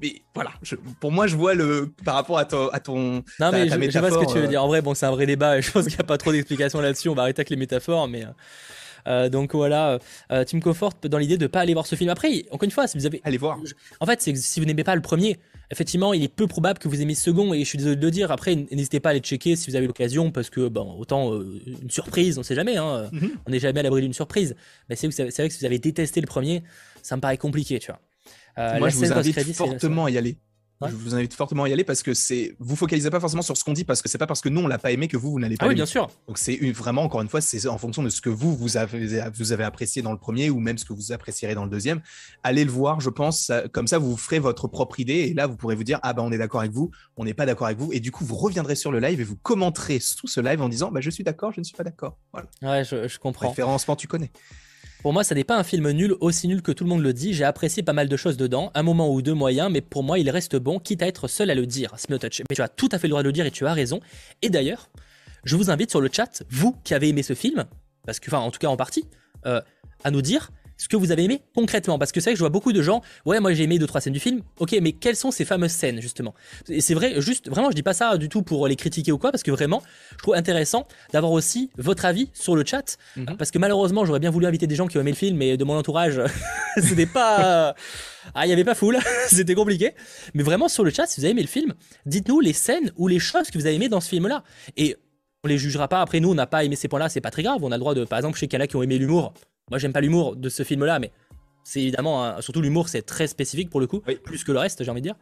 mais 0.01 0.21
voilà, 0.33 0.51
pour 0.99 1.11
moi, 1.11 1.27
je 1.27 1.35
vois 1.35 1.53
le 1.53 1.91
par 2.03 2.15
rapport 2.15 2.39
à 2.39 2.45
ton, 2.45 2.69
à 2.69 2.79
ton 2.79 3.23
non 3.39 3.51
mais 3.51 3.69
je, 3.69 3.99
vois 3.99 4.09
ce 4.09 4.17
que 4.17 4.31
tu 4.31 4.39
veux 4.39 4.45
euh, 4.45 4.47
dire. 4.47 4.63
En 4.63 4.67
vrai, 4.67 4.81
bon, 4.81 4.95
c'est 4.95 5.05
un 5.05 5.11
vrai 5.11 5.25
débat. 5.25 5.57
Et 5.57 5.61
je 5.61 5.71
pense 5.71 5.85
qu'il 5.85 5.93
n'y 5.93 5.99
a 5.99 6.05
pas 6.05 6.17
trop 6.17 6.31
d'explications 6.31 6.81
là-dessus. 6.81 7.09
On 7.09 7.13
va 7.13 7.23
arrêter 7.23 7.41
avec 7.41 7.49
les 7.49 7.55
métaphores, 7.55 8.07
mais. 8.07 8.23
Euh, 8.23 8.29
euh, 9.07 9.29
donc 9.29 9.55
voilà, 9.55 9.97
Tim 10.29 10.59
Cofford 10.59 10.93
dans 11.03 11.17
l'idée 11.17 11.37
de 11.37 11.47
pas 11.47 11.61
aller 11.61 11.73
voir 11.73 11.87
ce 11.87 11.95
film. 11.95 12.11
Après, 12.11 12.45
encore 12.51 12.65
une 12.65 12.71
fois, 12.71 12.87
si 12.87 12.99
vous 12.99 13.07
avez, 13.07 13.19
allez 13.23 13.37
voir. 13.37 13.57
En 13.99 14.05
fait, 14.05 14.21
c'est 14.21 14.35
si 14.35 14.59
vous 14.59 14.65
n'aimez 14.67 14.83
pas 14.83 14.93
le 14.93 15.01
premier, 15.01 15.39
effectivement, 15.71 16.13
il 16.13 16.23
est 16.23 16.27
peu 16.27 16.45
probable 16.45 16.77
que 16.77 16.87
vous 16.87 17.01
aimiez 17.01 17.15
le 17.15 17.19
second. 17.19 17.51
Et 17.53 17.61
je 17.61 17.65
suis 17.65 17.79
désolé 17.79 17.95
de 17.95 18.01
le 18.01 18.11
dire. 18.11 18.31
Après, 18.31 18.55
n'hésitez 18.55 18.99
pas 18.99 19.09
à 19.09 19.11
aller 19.11 19.19
checker 19.19 19.55
si 19.55 19.71
vous 19.71 19.75
avez 19.75 19.87
l'occasion, 19.87 20.29
parce 20.29 20.51
que 20.51 20.67
bon, 20.67 20.95
autant 20.99 21.33
une 21.33 21.89
surprise, 21.89 22.37
on 22.37 22.43
sait 22.43 22.55
jamais. 22.55 22.77
Hein, 22.77 23.09
mhm. 23.11 23.31
On 23.47 23.51
n'est 23.51 23.59
jamais 23.59 23.79
à 23.79 23.83
l'abri 23.83 24.01
d'une 24.01 24.13
surprise. 24.13 24.55
Mais 24.87 24.95
c'est 24.95 25.07
vrai 25.07 25.47
que 25.47 25.53
si 25.53 25.59
vous 25.59 25.65
avez 25.65 25.79
détesté 25.79 26.21
le 26.21 26.27
premier, 26.27 26.61
ça 27.01 27.15
me 27.15 27.21
paraît 27.21 27.37
compliqué, 27.37 27.79
tu 27.79 27.87
vois. 27.87 27.99
Moi, 28.57 28.89
je 28.89 28.97
vous 28.97 29.11
invite 29.13 29.53
fortement 29.53 30.05
à 30.05 30.11
y 30.11 30.17
aller. 30.17 30.37
Je 30.87 30.95
vous 30.95 31.13
invite 31.13 31.35
fortement 31.35 31.65
à 31.65 31.69
y 31.69 31.73
aller 31.73 31.83
parce 31.83 32.01
que 32.01 32.15
c'est 32.15 32.55
vous 32.57 32.75
focalisez 32.75 33.11
pas 33.11 33.19
forcément 33.19 33.43
sur 33.43 33.55
ce 33.55 33.63
qu'on 33.63 33.73
dit 33.73 33.83
parce 33.83 34.01
que 34.01 34.09
c'est 34.09 34.17
pas 34.17 34.25
parce 34.25 34.41
que 34.41 34.49
nous 34.49 34.61
on 34.61 34.67
l'a 34.67 34.79
pas 34.79 34.91
aimé 34.91 35.07
que 35.07 35.15
vous 35.15 35.29
vous 35.29 35.39
n'allez 35.39 35.55
pas. 35.55 35.65
Ah 35.65 35.69
oui, 35.69 35.75
bien 35.75 35.85
sûr. 35.85 36.09
Donc 36.27 36.39
c'est 36.39 36.57
vraiment 36.71 37.03
encore 37.03 37.21
une 37.21 37.29
fois 37.29 37.39
c'est 37.39 37.67
en 37.67 37.77
fonction 37.77 38.01
de 38.01 38.09
ce 38.09 38.19
que 38.19 38.29
vous 38.29 38.55
vous 38.55 38.77
avez 38.77 39.29
vous 39.35 39.51
avez 39.51 39.63
apprécié 39.63 40.01
dans 40.01 40.11
le 40.11 40.17
premier 40.17 40.49
ou 40.49 40.59
même 40.59 40.79
ce 40.79 40.85
que 40.85 40.93
vous 40.93 41.11
apprécierez 41.11 41.53
dans 41.53 41.65
le 41.65 41.69
deuxième. 41.69 42.01
Allez 42.41 42.65
le 42.65 42.71
voir, 42.71 42.99
je 42.99 43.11
pense. 43.11 43.51
Comme 43.73 43.85
ça 43.85 43.99
vous 43.99 44.17
ferez 44.17 44.39
votre 44.39 44.67
propre 44.67 44.99
idée 44.99 45.13
et 45.29 45.33
là 45.35 45.45
vous 45.45 45.55
pourrez 45.55 45.75
vous 45.75 45.83
dire 45.83 45.99
ah 46.01 46.13
bah 46.13 46.23
on 46.23 46.31
est 46.31 46.39
d'accord 46.39 46.61
avec 46.61 46.71
vous, 46.71 46.89
on 47.15 47.25
n'est 47.25 47.35
pas 47.35 47.45
d'accord 47.45 47.67
avec 47.67 47.77
vous 47.77 47.93
et 47.93 47.99
du 47.99 48.11
coup 48.11 48.25
vous 48.25 48.35
reviendrez 48.35 48.75
sur 48.75 48.91
le 48.91 48.99
live 48.99 49.21
et 49.21 49.23
vous 49.23 49.37
commenterez 49.37 49.99
sous 49.99 50.25
ce 50.25 50.41
live 50.41 50.63
en 50.63 50.69
disant 50.69 50.89
bah 50.91 50.99
je 51.01 51.11
suis 51.11 51.23
d'accord, 51.23 51.51
je 51.51 51.59
ne 51.59 51.63
suis 51.63 51.75
pas 51.75 51.83
d'accord. 51.83 52.17
Voilà. 52.33 52.47
Ouais, 52.63 52.83
je, 52.83 53.07
je 53.07 53.19
comprends. 53.19 53.49
Référencement 53.49 53.95
tu 53.95 54.07
connais. 54.07 54.31
Pour 55.01 55.13
moi, 55.13 55.23
ça 55.23 55.33
n'est 55.33 55.43
pas 55.43 55.57
un 55.57 55.63
film 55.63 55.89
nul, 55.91 56.15
aussi 56.19 56.47
nul 56.47 56.61
que 56.61 56.71
tout 56.71 56.83
le 56.83 56.89
monde 56.91 57.01
le 57.01 57.11
dit. 57.11 57.33
J'ai 57.33 57.43
apprécié 57.43 57.81
pas 57.81 57.93
mal 57.93 58.07
de 58.07 58.15
choses 58.17 58.37
dedans, 58.37 58.71
un 58.75 58.83
moment 58.83 59.11
ou 59.11 59.23
deux 59.23 59.33
moyens, 59.33 59.71
mais 59.71 59.81
pour 59.81 60.03
moi, 60.03 60.19
il 60.19 60.29
reste 60.29 60.55
bon, 60.57 60.77
quitte 60.77 61.01
à 61.01 61.07
être 61.07 61.27
seul 61.27 61.49
à 61.49 61.55
le 61.55 61.65
dire. 61.65 61.95
Mais 62.09 62.19
tu 62.55 62.61
as 62.61 62.69
tout 62.69 62.89
à 62.91 62.99
fait 62.99 63.07
le 63.07 63.11
droit 63.11 63.23
de 63.23 63.27
le 63.27 63.33
dire 63.33 63.45
et 63.47 63.51
tu 63.51 63.65
as 63.65 63.73
raison. 63.73 63.99
Et 64.43 64.51
d'ailleurs, 64.51 64.89
je 65.43 65.55
vous 65.55 65.71
invite 65.71 65.89
sur 65.89 66.01
le 66.01 66.09
chat, 66.11 66.43
vous 66.51 66.75
qui 66.83 66.93
avez 66.93 67.09
aimé 67.09 67.23
ce 67.23 67.33
film, 67.33 67.65
parce 68.05 68.19
que, 68.19 68.29
enfin, 68.29 68.39
en 68.39 68.51
tout 68.51 68.59
cas 68.59 68.67
en 68.67 68.77
partie, 68.77 69.05
euh, 69.47 69.59
à 70.03 70.11
nous 70.11 70.21
dire 70.21 70.51
ce 70.81 70.87
que 70.87 70.97
vous 70.97 71.11
avez 71.11 71.23
aimé 71.23 71.43
concrètement. 71.53 71.99
Parce 71.99 72.11
que 72.11 72.19
c'est 72.19 72.31
vrai 72.31 72.33
que 72.33 72.39
je 72.39 72.43
vois 72.43 72.49
beaucoup 72.49 72.73
de 72.73 72.81
gens, 72.81 73.03
ouais, 73.25 73.39
moi 73.39 73.53
j'ai 73.53 73.63
aimé 73.63 73.77
deux, 73.77 73.85
trois 73.85 74.01
scènes 74.01 74.13
du 74.13 74.19
film. 74.19 74.41
Ok, 74.57 74.75
mais 74.81 74.93
quelles 74.93 75.15
sont 75.15 75.29
ces 75.29 75.45
fameuses 75.45 75.71
scènes, 75.71 76.01
justement? 76.01 76.33
Et 76.69 76.81
c'est 76.81 76.95
vrai, 76.95 77.21
juste, 77.21 77.49
vraiment, 77.49 77.69
je 77.69 77.75
dis 77.75 77.83
pas 77.83 77.93
ça 77.93 78.17
du 78.17 78.29
tout 78.29 78.41
pour 78.41 78.67
les 78.67 78.75
critiquer 78.75 79.11
ou 79.11 79.19
quoi, 79.19 79.31
parce 79.31 79.43
que 79.43 79.51
vraiment, 79.51 79.83
je 80.13 80.17
trouve 80.17 80.33
intéressant 80.33 80.87
d'avoir 81.13 81.33
aussi 81.33 81.69
votre 81.77 82.05
avis 82.05 82.31
sur 82.33 82.55
le 82.55 82.65
chat. 82.65 82.97
Mhm. 83.15 83.37
Parce 83.37 83.51
que 83.51 83.59
malheureusement, 83.59 84.05
j'aurais 84.05 84.19
bien 84.19 84.31
voulu 84.31 84.47
inviter 84.47 84.65
des 84.65 84.73
gens 84.73 84.87
qui 84.87 84.97
ont 84.97 85.01
aimé 85.01 85.11
le 85.11 85.17
film, 85.17 85.37
mais 85.37 85.55
de 85.55 85.63
mon 85.63 85.77
entourage, 85.77 86.19
c'était 86.77 87.05
pas. 87.05 87.75
ah, 88.33 88.47
il 88.47 88.49
y 88.49 88.53
avait 88.53 88.63
pas 88.63 88.73
foule, 88.73 88.97
c'était 89.27 89.53
compliqué. 89.53 89.91
Mais 90.33 90.41
vraiment, 90.41 90.67
sur 90.67 90.83
le 90.83 90.89
chat, 90.89 91.05
si 91.05 91.19
vous 91.19 91.25
avez 91.25 91.33
aimé 91.33 91.43
le 91.43 91.47
film, 91.47 91.75
dites-nous 92.07 92.39
les 92.39 92.53
scènes 92.53 92.91
ou 92.97 93.07
les 93.07 93.19
choses 93.19 93.51
que 93.51 93.59
vous 93.59 93.67
avez 93.67 93.75
aimé 93.75 93.87
dans 93.87 94.01
ce 94.01 94.09
film-là. 94.09 94.43
Et 94.77 94.95
on 95.43 95.47
les 95.47 95.59
jugera 95.59 95.87
pas. 95.87 96.01
Après, 96.01 96.19
nous, 96.19 96.31
on 96.31 96.35
n'a 96.35 96.47
pas 96.47 96.63
aimé 96.63 96.75
ces 96.75 96.87
points-là, 96.87 97.09
c'est 97.09 97.21
pas 97.21 97.31
très 97.31 97.43
grave. 97.43 97.63
On 97.63 97.71
a 97.71 97.75
le 97.75 97.79
droit 97.79 97.93
de, 97.93 98.03
par 98.03 98.17
exemple, 98.17 98.39
chez 98.39 98.47
sais 98.51 98.67
qui 98.67 98.75
ont 98.75 98.83
aimé 98.83 98.97
l'humour. 98.97 99.33
Moi, 99.71 99.79
j'aime 99.79 99.93
pas 99.93 100.01
l'humour 100.01 100.35
de 100.35 100.49
ce 100.49 100.63
film-là, 100.63 100.99
mais 100.99 101.11
c'est 101.63 101.81
évidemment, 101.81 102.39
surtout 102.41 102.61
l'humour, 102.61 102.89
c'est 102.89 103.01
très 103.01 103.25
spécifique 103.25 103.69
pour 103.69 103.79
le 103.79 103.87
coup, 103.87 104.01
plus 104.23 104.43
que 104.43 104.51
le 104.51 104.59
reste, 104.59 104.83
j'ai 104.83 104.91
envie 104.91 105.01
de 105.01 105.07
dire. 105.07 105.15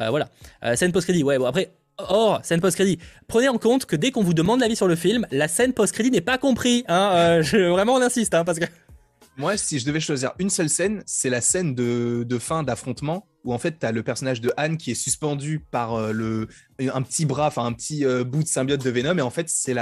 Euh, 0.00 0.10
voilà. 0.10 0.28
Euh, 0.64 0.76
scène 0.76 0.92
post-crédit, 0.92 1.22
ouais, 1.22 1.38
bon, 1.38 1.44
après, 1.44 1.74
Or, 1.98 2.40
scène 2.42 2.60
post-crédit. 2.60 2.98
Prenez 3.28 3.48
en 3.48 3.58
compte 3.58 3.84
que 3.84 3.96
dès 3.96 4.10
qu'on 4.10 4.22
vous 4.22 4.32
demande 4.32 4.60
l'avis 4.60 4.76
sur 4.76 4.88
le 4.88 4.96
film, 4.96 5.26
la 5.30 5.46
scène 5.46 5.74
post-crédit 5.74 6.10
n'est 6.10 6.22
pas 6.22 6.38
compris. 6.38 6.84
Hein, 6.88 7.12
euh, 7.14 7.42
je, 7.42 7.58
vraiment, 7.58 7.94
on 7.94 8.00
insiste, 8.00 8.34
hein, 8.34 8.44
parce 8.44 8.58
que. 8.58 8.64
Moi, 9.36 9.56
si 9.56 9.78
je 9.78 9.86
devais 9.86 10.00
choisir 10.00 10.32
une 10.38 10.50
seule 10.50 10.68
scène, 10.68 11.02
c'est 11.06 11.30
la 11.30 11.40
scène 11.40 11.74
de, 11.74 12.24
de 12.26 12.38
fin 12.38 12.62
d'affrontement 12.62 13.26
où 13.44 13.52
en 13.52 13.58
fait 13.58 13.78
tu 13.78 13.86
as 13.86 13.92
le 13.92 14.02
personnage 14.02 14.40
de 14.40 14.52
Anne 14.56 14.76
qui 14.76 14.90
est 14.90 14.94
suspendu 14.94 15.60
par 15.70 15.94
euh, 15.94 16.12
le, 16.12 16.48
un 16.78 17.02
petit 17.02 17.26
bras, 17.26 17.46
enfin 17.46 17.64
un 17.64 17.72
petit 17.72 18.04
euh, 18.04 18.24
bout 18.24 18.42
de 18.42 18.48
symbiote 18.48 18.82
de 18.82 18.90
Venom, 18.90 19.16
et 19.18 19.22
en 19.22 19.30
fait 19.30 19.48
c'est 19.48 19.74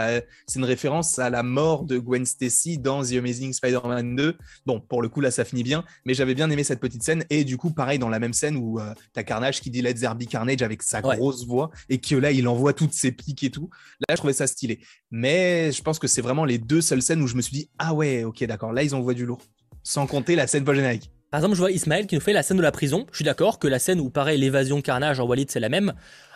une 0.57 0.65
référence 0.65 1.19
à 1.19 1.31
la 1.31 1.43
mort 1.43 1.85
de 1.85 1.99
Gwen 1.99 2.27
Stacy 2.27 2.79
dans 2.79 3.03
The 3.03 3.13
Amazing 3.13 3.53
Spider-Man 3.53 4.17
2. 4.17 4.37
Bon, 4.67 4.81
pour 4.81 5.03
le 5.03 5.09
coup 5.09 5.21
là 5.21 5.31
ça 5.31 5.45
finit 5.45 5.63
bien, 5.63 5.85
mais 6.05 6.15
j'avais 6.15 6.35
bien 6.35 6.51
aimé 6.51 6.65
cette 6.65 6.81
petite 6.81 7.03
scène, 7.03 7.25
et 7.31 7.45
du 7.45 7.57
coup 7.57 7.71
pareil 7.71 7.99
dans 7.99 8.09
la 8.09 8.19
même 8.19 8.33
scène 8.33 8.57
où 8.57 8.81
euh, 8.81 8.95
tu 9.15 9.21
as 9.21 9.25
Carnage 9.25 9.61
qui 9.61 9.71
dit 9.71 9.83
Let's 9.83 10.01
There 10.01 10.17
Carnage 10.29 10.63
avec 10.63 10.83
sa 10.83 11.01
grosse 11.01 11.47
voix, 11.47 11.71
et 11.89 11.99
que 11.99 12.17
là 12.17 12.31
il 12.31 12.49
envoie 12.49 12.73
toutes 12.73 12.93
ses 12.95 13.13
piques 13.13 13.45
et 13.45 13.51
tout. 13.51 13.71
Là 14.09 14.15
je 14.15 14.17
trouvais 14.17 14.33
ça 14.33 14.47
stylé. 14.47 14.81
Mais 15.11 15.73
je 15.73 15.83
pense 15.83 15.99
que 15.99 16.07
c'est 16.07 16.23
vraiment 16.23 16.45
les 16.45 16.59
deux 16.59 16.81
seules 16.81 17.03
scènes 17.03 17.23
où 17.23 17.27
je 17.27 17.37
me 17.37 17.43
suis 17.43 17.57
dit, 17.57 17.71
ah 17.79 17.95
ouais, 17.95 18.25
ok 18.25 18.45
d'accord, 18.45 18.73
là 18.73 18.83
ils 18.83 18.95
envoient 18.95 19.15
du 19.15 19.27
lourd. 19.27 19.41
Sans 19.83 20.07
compter 20.07 20.37
la 20.37 20.47
scène 20.47 20.65
post-générique. 20.65 21.11
Par 21.31 21.39
exemple, 21.39 21.55
je 21.55 21.61
vois 21.61 21.71
Ismaël 21.71 22.07
qui 22.09 22.17
nous 22.17 22.21
fait 22.21 22.33
la 22.33 22.43
scène 22.43 22.57
de 22.57 22.63
la 22.63 22.73
prison. 22.73 23.07
Je 23.13 23.19
suis 23.19 23.25
d'accord 23.25 23.61
que 23.61 23.69
la 23.69 23.79
scène 23.79 24.01
où 24.01 24.11
pareil 24.11 24.39
l'évasion 24.39 24.83
carnage 24.83 25.21
en 25.21 25.27
Walid 25.27 25.49
c'est 25.51 25.61
la 25.61 25.69
même. 25.69 25.93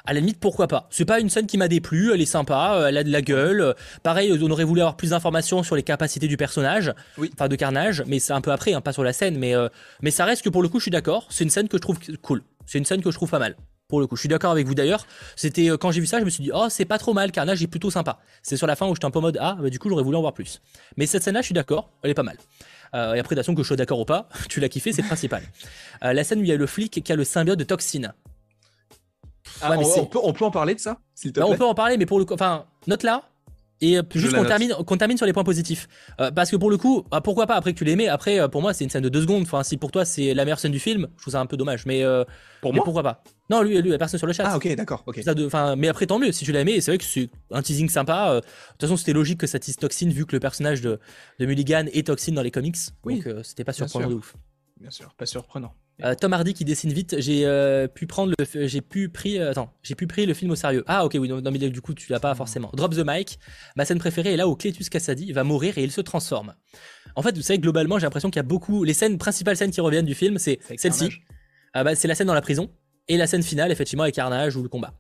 À 0.07 0.13
la 0.13 0.21
limite, 0.21 0.39
pourquoi 0.39 0.69
pas? 0.69 0.87
C'est 0.91 1.07
pas 1.07 1.19
une 1.19 1.31
scène 1.31 1.47
qui 1.47 1.57
m'a 1.57 1.67
déplu, 1.67 2.13
elle 2.13 2.21
est 2.21 2.27
sympa, 2.27 2.85
elle 2.89 2.99
a 2.99 3.03
de 3.03 3.11
la 3.11 3.23
gueule. 3.23 3.75
Pareil, 4.03 4.39
on 4.41 4.51
aurait 4.51 4.65
voulu 4.65 4.83
avoir 4.83 4.97
plus 4.97 5.11
d'informations 5.11 5.63
sur 5.63 5.77
les 5.77 5.83
capacités 5.83 6.29
du 6.29 6.37
personnage, 6.37 6.93
oui. 7.17 7.31
enfin 7.33 7.49
de 7.49 7.57
carnage, 7.57 8.05
mais 8.07 8.19
c'est 8.19 8.35
un 8.35 8.43
peu 8.43 8.53
après, 8.53 8.75
hein, 8.75 8.83
pas 8.83 8.93
sur 8.93 9.03
la 9.03 9.15
scène. 9.15 9.39
Mais, 9.39 9.57
euh, 9.57 9.69
mais 10.03 10.11
ça 10.11 10.27
reste 10.27 10.43
que 10.43 10.51
pour 10.51 10.63
le 10.63 10.69
coup, 10.69 10.79
je 10.79 10.85
suis 10.85 10.91
d'accord. 10.91 11.27
C'est 11.31 11.43
une 11.43 11.51
scène 11.51 11.69
que 11.69 11.79
je 11.79 11.83
trouve 11.83 11.99
cool. 12.21 12.43
C'est 12.67 12.79
une 12.79 12.85
scène 12.85 13.03
que 13.03 13.11
je 13.11 13.17
trouve 13.17 13.31
pas 13.31 13.39
mal. 13.39 13.57
Pour 13.89 14.01
le 14.01 14.07
coup, 14.07 14.15
je 14.15 14.21
suis 14.21 14.29
d'accord 14.29 14.53
avec 14.53 14.67
vous 14.67 14.75
d'ailleurs. 14.75 15.07
C'était 15.35 15.71
euh, 15.71 15.77
quand 15.77 15.91
j'ai 15.91 16.03
vu 16.03 16.07
ça, 16.07 16.21
je 16.21 16.25
me 16.25 16.31
suis 16.31 16.45
dit 16.45 16.51
oh 16.55 16.67
c'est 16.69 16.85
pas 16.85 16.99
trop 16.99 17.15
mal, 17.15 17.33
Carnage 17.33 17.63
est 17.63 17.67
plutôt 17.67 17.91
sympa. 17.91 18.19
C'est 18.43 18.57
sur 18.57 18.67
la 18.67 18.77
fin 18.77 18.87
où 18.87 18.95
j'étais 18.95 19.07
un 19.07 19.11
peu 19.11 19.19
en 19.19 19.23
mode 19.23 19.39
ah 19.41 19.57
bah, 19.59 19.71
du 19.71 19.79
coup 19.79 19.89
j'aurais 19.89 20.05
voulu 20.05 20.17
en 20.17 20.21
voir 20.21 20.35
plus. 20.35 20.61
Mais 20.97 21.07
cette 21.07 21.23
scène-là, 21.23 21.41
je 21.41 21.47
suis 21.47 21.55
d'accord, 21.55 21.91
elle 22.03 22.11
est 22.11 22.15
pas 22.15 22.23
mal. 22.23 22.37
Euh, 22.95 23.15
et 23.15 23.19
après, 23.19 23.35
que 23.35 23.63
je 23.63 23.63
sois 23.63 23.77
d'accord 23.77 24.01
ou 24.01 24.05
pas, 24.05 24.29
tu 24.49 24.61
l'as 24.61 24.69
kiffé, 24.69 24.93
c'est 24.93 25.03
le 25.03 25.07
principal. 25.07 25.43
Euh, 26.03 26.13
la 26.13 26.25
scène 26.25 26.41
où 26.41 26.43
il 26.43 26.49
y 26.49 26.53
a 26.53 26.57
le 26.57 26.67
flic 26.67 27.03
qui 27.03 27.13
a 27.13 27.17
le 27.17 27.25
symbiote 27.25 27.59
de 27.59 27.65
toxine. 27.65 28.15
Ah, 29.61 29.73
on, 29.73 30.07
peut, 30.07 30.19
on, 30.23 30.33
peut, 30.33 30.45
en 30.45 30.51
parler 30.51 30.75
de 30.75 30.81
ça 30.81 30.99
bah, 31.27 31.45
On 31.47 31.57
peut 31.57 31.65
en 31.65 31.75
parler, 31.75 31.97
mais 31.97 32.07
pour 32.07 32.19
le 32.19 32.25
coup, 32.25 32.35
enfin, 32.35 32.67
note 32.87 33.03
là. 33.03 33.29
Et 33.81 33.99
euh, 33.99 34.03
juste 34.15 34.35
qu'on 34.35 34.45
termine, 34.45 34.73
qu'on 34.87 34.97
termine 34.97 35.17
sur 35.17 35.27
les 35.27 35.33
points 35.33 35.45
positifs. 35.45 35.89
Euh, 36.21 36.31
parce 36.31 36.51
que 36.51 36.57
pour 36.57 36.71
le 36.71 36.77
coup, 36.77 37.05
bah, 37.11 37.21
pourquoi 37.21 37.47
pas 37.47 37.57
après 37.57 37.73
que 37.73 37.79
tu 37.79 37.85
l'aimais 37.85 38.09
Après, 38.09 38.41
euh, 38.41 38.49
pour 38.49 38.63
moi, 38.63 38.73
c'est 38.73 38.85
une 38.85 38.91
scène 38.91 39.03
de 39.03 39.09
deux 39.09 39.23
secondes. 39.23 39.43
Enfin, 39.43 39.63
si 39.63 39.77
pour 39.77 39.91
toi 39.91 40.05
c'est 40.05 40.35
la 40.35 40.45
meilleure 40.45 40.59
scène 40.59 40.73
du 40.73 40.79
film, 40.79 41.09
je 41.17 41.23
trouve 41.23 41.33
ça 41.33 41.41
un 41.41 41.47
peu 41.47 41.57
dommage. 41.57 41.87
Mais 41.87 42.05
pour 42.61 42.73
moi, 42.73 42.85
pourquoi 42.85 43.03
pas 43.03 43.23
Non, 43.51 43.63
lui, 43.63 43.81
lui, 43.83 43.91
la 43.91 43.99
personne 43.99 44.19
sur 44.19 44.27
le 44.27 44.33
chat. 44.33 44.45
Ah 44.47 44.57
ok, 44.57 44.75
d'accord. 44.75 45.03
ok. 45.07 45.21
Enfin, 45.45 45.77
mais 45.77 45.89
après 45.89 46.07
tant 46.07 46.19
mieux 46.19 46.33
si 46.33 46.45
tu 46.45 46.53
l'as 46.53 46.61
aimé. 46.61 46.81
C'est 46.81 46.91
vrai 46.91 46.99
que 46.99 47.05
c'est 47.05 47.29
un 47.51 47.63
teasing 47.63 47.89
sympa. 47.89 48.37
De 48.37 48.41
toute 48.41 48.81
façon, 48.81 48.97
c'était 48.97 49.13
logique 49.13 49.41
que 49.41 49.47
ça 49.47 49.59
tease 49.59 49.77
Toxine 49.77 50.11
vu 50.11 50.27
que 50.27 50.35
le 50.35 50.41
personnage 50.41 50.81
de, 50.81 50.99
de 51.39 51.47
Mulligan 51.47 51.87
est 51.93 52.07
Toxine 52.07 52.35
dans 52.35 52.43
les 52.43 52.51
comics. 52.51 52.77
Oui. 53.05 53.21
Donc 53.21 53.45
c'était 53.45 53.65
pas 53.65 53.73
surprenant 53.73 54.09
de 54.09 54.15
ouf. 54.15 54.35
Bien 54.81 54.91
sûr, 54.91 55.15
pas 55.15 55.27
surprenant. 55.27 55.75
Euh, 56.03 56.15
Tom 56.15 56.33
Hardy 56.33 56.55
qui 56.55 56.65
dessine 56.65 56.93
vite, 56.93 57.17
j'ai 57.21 57.47
euh, 57.47 57.87
pu 57.87 58.07
prendre 58.07 58.33
le, 58.37 58.67
j'ai 58.67 58.81
pu 58.81 59.09
pris, 59.09 59.39
euh, 59.39 59.53
attends, 59.53 59.73
j'ai 59.83 59.95
pu 59.95 60.09
pris 60.09 60.27
le 60.27 60.35
film 60.35 60.51
au 60.51 60.57
sérieux. 60.57 60.83
Ah 60.89 61.05
ok 61.05 61.17
oui, 61.21 61.29
non, 61.29 61.41
mais 61.53 61.59
du 61.59 61.81
coup 61.81 61.95
tu 61.95 62.11
l'as 62.11 62.19
pas 62.19 62.35
forcément. 62.35 62.71
Drop 62.75 62.95
the 62.95 63.05
mic. 63.07 63.39
Ma 63.77 63.85
scène 63.85 63.99
préférée 63.99 64.33
est 64.33 64.37
là 64.37 64.49
où 64.49 64.57
Cletus 64.57 64.89
Cassady 64.89 65.33
va 65.33 65.45
mourir 65.45 65.79
et 65.79 65.85
il 65.85 65.93
se 65.93 66.01
transforme. 66.01 66.55
En 67.15 67.23
fait, 67.23 67.37
vous 67.37 67.43
savez 67.43 67.61
globalement, 67.61 67.99
j'ai 67.99 68.07
l'impression 68.07 68.29
qu'il 68.29 68.39
y 68.39 68.41
a 68.41 68.45
beaucoup, 68.45 68.83
les 68.83 68.95
scènes 68.95 69.19
principales 69.19 69.57
scènes 69.57 69.71
qui 69.71 69.81
reviennent 69.81 70.07
du 70.07 70.15
film, 70.15 70.39
c'est 70.39 70.59
celle-ci. 70.77 71.11
Ah, 71.75 71.85
bah, 71.85 71.95
c'est 71.95 72.09
la 72.09 72.17
scène 72.17 72.27
dans 72.27 72.35
la 72.35 72.43
prison 72.43 72.71
et 73.07 73.17
la 73.17 73.29
scène 73.29 73.43
finale 73.43 73.71
effectivement 73.71 74.03
avec 74.03 74.17
Carnage 74.17 74.57
ou 74.57 74.63
le 74.63 74.69
combat. 74.69 74.95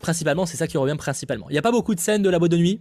Principalement, 0.00 0.46
c'est 0.46 0.56
ça 0.56 0.66
qui 0.66 0.78
revient 0.78 0.96
principalement. 0.96 1.48
Il 1.50 1.52
n'y 1.52 1.58
a 1.58 1.62
pas 1.62 1.72
beaucoup 1.72 1.94
de 1.94 2.00
scènes 2.00 2.22
de 2.22 2.30
la 2.30 2.38
boîte 2.38 2.52
de 2.52 2.56
nuit. 2.56 2.80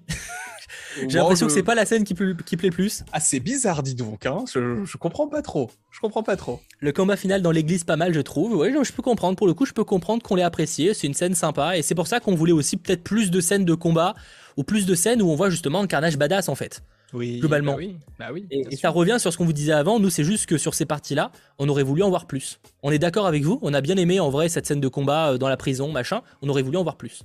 J'ai 1.08 1.18
l'impression 1.18 1.48
que 1.48 1.54
c'est 1.54 1.64
pas 1.64 1.76
la 1.76 1.86
scène 1.86 2.04
qui, 2.04 2.16
qui 2.46 2.58
plaît 2.58 2.70
plus. 2.70 3.04
Ah, 3.12 3.20
c'est 3.20 3.40
bizarre, 3.40 3.84
dis 3.84 3.96
donc. 3.96 4.26
Hein. 4.26 4.44
Je, 4.52 4.84
je, 4.84 4.98
comprends 4.98 5.28
pas 5.28 5.42
trop. 5.42 5.70
Je 5.92 6.00
comprends 6.00 6.24
pas 6.24 6.36
trop. 6.36 6.60
Le 6.80 6.92
combat 6.92 7.16
final 7.16 7.42
dans 7.42 7.52
l'église, 7.52 7.84
pas 7.84 7.98
mal, 7.98 8.14
je 8.14 8.22
trouve. 8.22 8.56
Oui, 8.56 8.74
je, 8.84 8.92
peux 8.92 9.04
comprendre. 9.04 9.38
Pour 9.38 9.48
le 9.48 9.54
coup, 9.54 9.66
je 9.66 9.74
peux 9.74 9.84
comprendre 9.84 10.24
qu'on 10.24 10.36
l'ait 10.36 10.44
apprécié. 10.44 10.94
C'est 10.94 11.08
une 11.08 11.14
scène 11.14 11.36
sympa. 11.36 11.78
Et 11.78 11.82
c'est 11.82 11.96
pour 11.96 12.08
ça 12.08 12.20
qu'on 12.20 12.36
voulait 12.36 12.52
aussi 12.52 12.78
peut-être 12.78 13.04
plus 13.04 13.32
de 13.32 13.42
scènes 13.42 13.66
de 13.66 13.76
combat 13.76 14.16
ou 14.58 14.64
plus 14.64 14.86
de 14.86 14.96
scènes 14.96 15.22
où 15.22 15.30
on 15.30 15.36
voit 15.36 15.50
justement 15.50 15.82
un 15.82 15.88
carnage 15.88 16.18
badass 16.18 16.50
en 16.50 16.56
fait. 16.56 16.82
Oui, 17.14 17.40
globalement. 17.40 17.74
Bah 17.74 17.78
oui, 17.78 17.96
bah 18.20 18.28
oui, 18.34 18.48
et, 18.52 18.76
ça 18.76 18.90
revient 18.90 19.18
sur 19.20 19.32
ce 19.32 19.38
qu'on 19.38 19.46
vous 19.46 19.54
disait 19.54 19.72
avant. 19.72 20.00
Nous, 20.00 20.10
c'est 20.10 20.24
juste 20.24 20.46
que 20.46 20.58
sur 20.58 20.74
ces 20.74 20.86
parties-là, 20.86 21.32
on 21.58 21.70
aurait 21.70 21.84
voulu 21.84 22.04
en 22.04 22.10
voir 22.10 22.28
plus. 22.28 22.60
On 22.84 22.92
est 22.92 23.00
d'accord 23.00 23.28
avec 23.28 23.44
vous. 23.44 23.60
On 23.62 23.74
a 23.74 23.82
bien 23.82 23.96
aimé 23.96 24.20
en 24.20 24.30
vrai 24.30 24.50
cette 24.50 24.66
scène 24.66 24.82
de 24.82 24.88
combat 24.88 25.32
euh, 25.32 25.38
dans 25.38 25.48
la 25.48 25.58
prison, 25.58 25.92
machin. 25.92 26.22
On 26.42 26.50
aurait 26.50 26.64
voulu 26.64 26.78
en 26.78 26.84
voir 26.84 26.98
plus. 26.98 27.24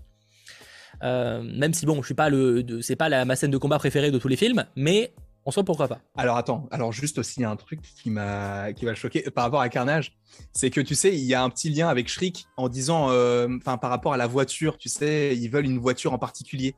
Euh, 1.02 1.42
même 1.42 1.74
si 1.74 1.84
bon, 1.84 2.00
je 2.00 2.06
suis 2.06 2.14
pas 2.14 2.28
le, 2.28 2.64
c'est 2.80 2.96
pas 2.96 3.08
la, 3.08 3.24
ma 3.24 3.34
scène 3.34 3.50
de 3.50 3.58
combat 3.58 3.78
préférée 3.78 4.10
de 4.10 4.18
tous 4.18 4.28
les 4.28 4.36
films, 4.36 4.64
mais 4.76 5.12
on 5.44 5.50
sait 5.50 5.64
pourquoi 5.64 5.88
pas. 5.88 6.00
Alors 6.16 6.36
attends, 6.36 6.68
alors 6.70 6.92
juste 6.92 7.18
aussi 7.18 7.40
il 7.40 7.42
y 7.42 7.44
a 7.44 7.50
un 7.50 7.56
truc 7.56 7.80
qui 7.82 8.10
m'a 8.10 8.72
qui 8.72 8.84
va 8.84 8.94
choquer 8.94 9.22
par 9.30 9.44
rapport 9.44 9.60
à 9.60 9.68
Carnage, 9.68 10.12
c'est 10.52 10.70
que 10.70 10.80
tu 10.80 10.94
sais 10.94 11.12
il 11.12 11.24
y 11.24 11.34
a 11.34 11.42
un 11.42 11.50
petit 11.50 11.70
lien 11.70 11.88
avec 11.88 12.08
Shriek 12.08 12.46
en 12.56 12.68
disant, 12.68 13.10
euh, 13.10 13.48
enfin 13.56 13.78
par 13.78 13.90
rapport 13.90 14.12
à 14.12 14.16
la 14.16 14.28
voiture, 14.28 14.78
tu 14.78 14.88
sais 14.88 15.36
ils 15.36 15.48
veulent 15.48 15.66
une 15.66 15.78
voiture 15.78 16.12
en 16.12 16.18
particulier. 16.18 16.76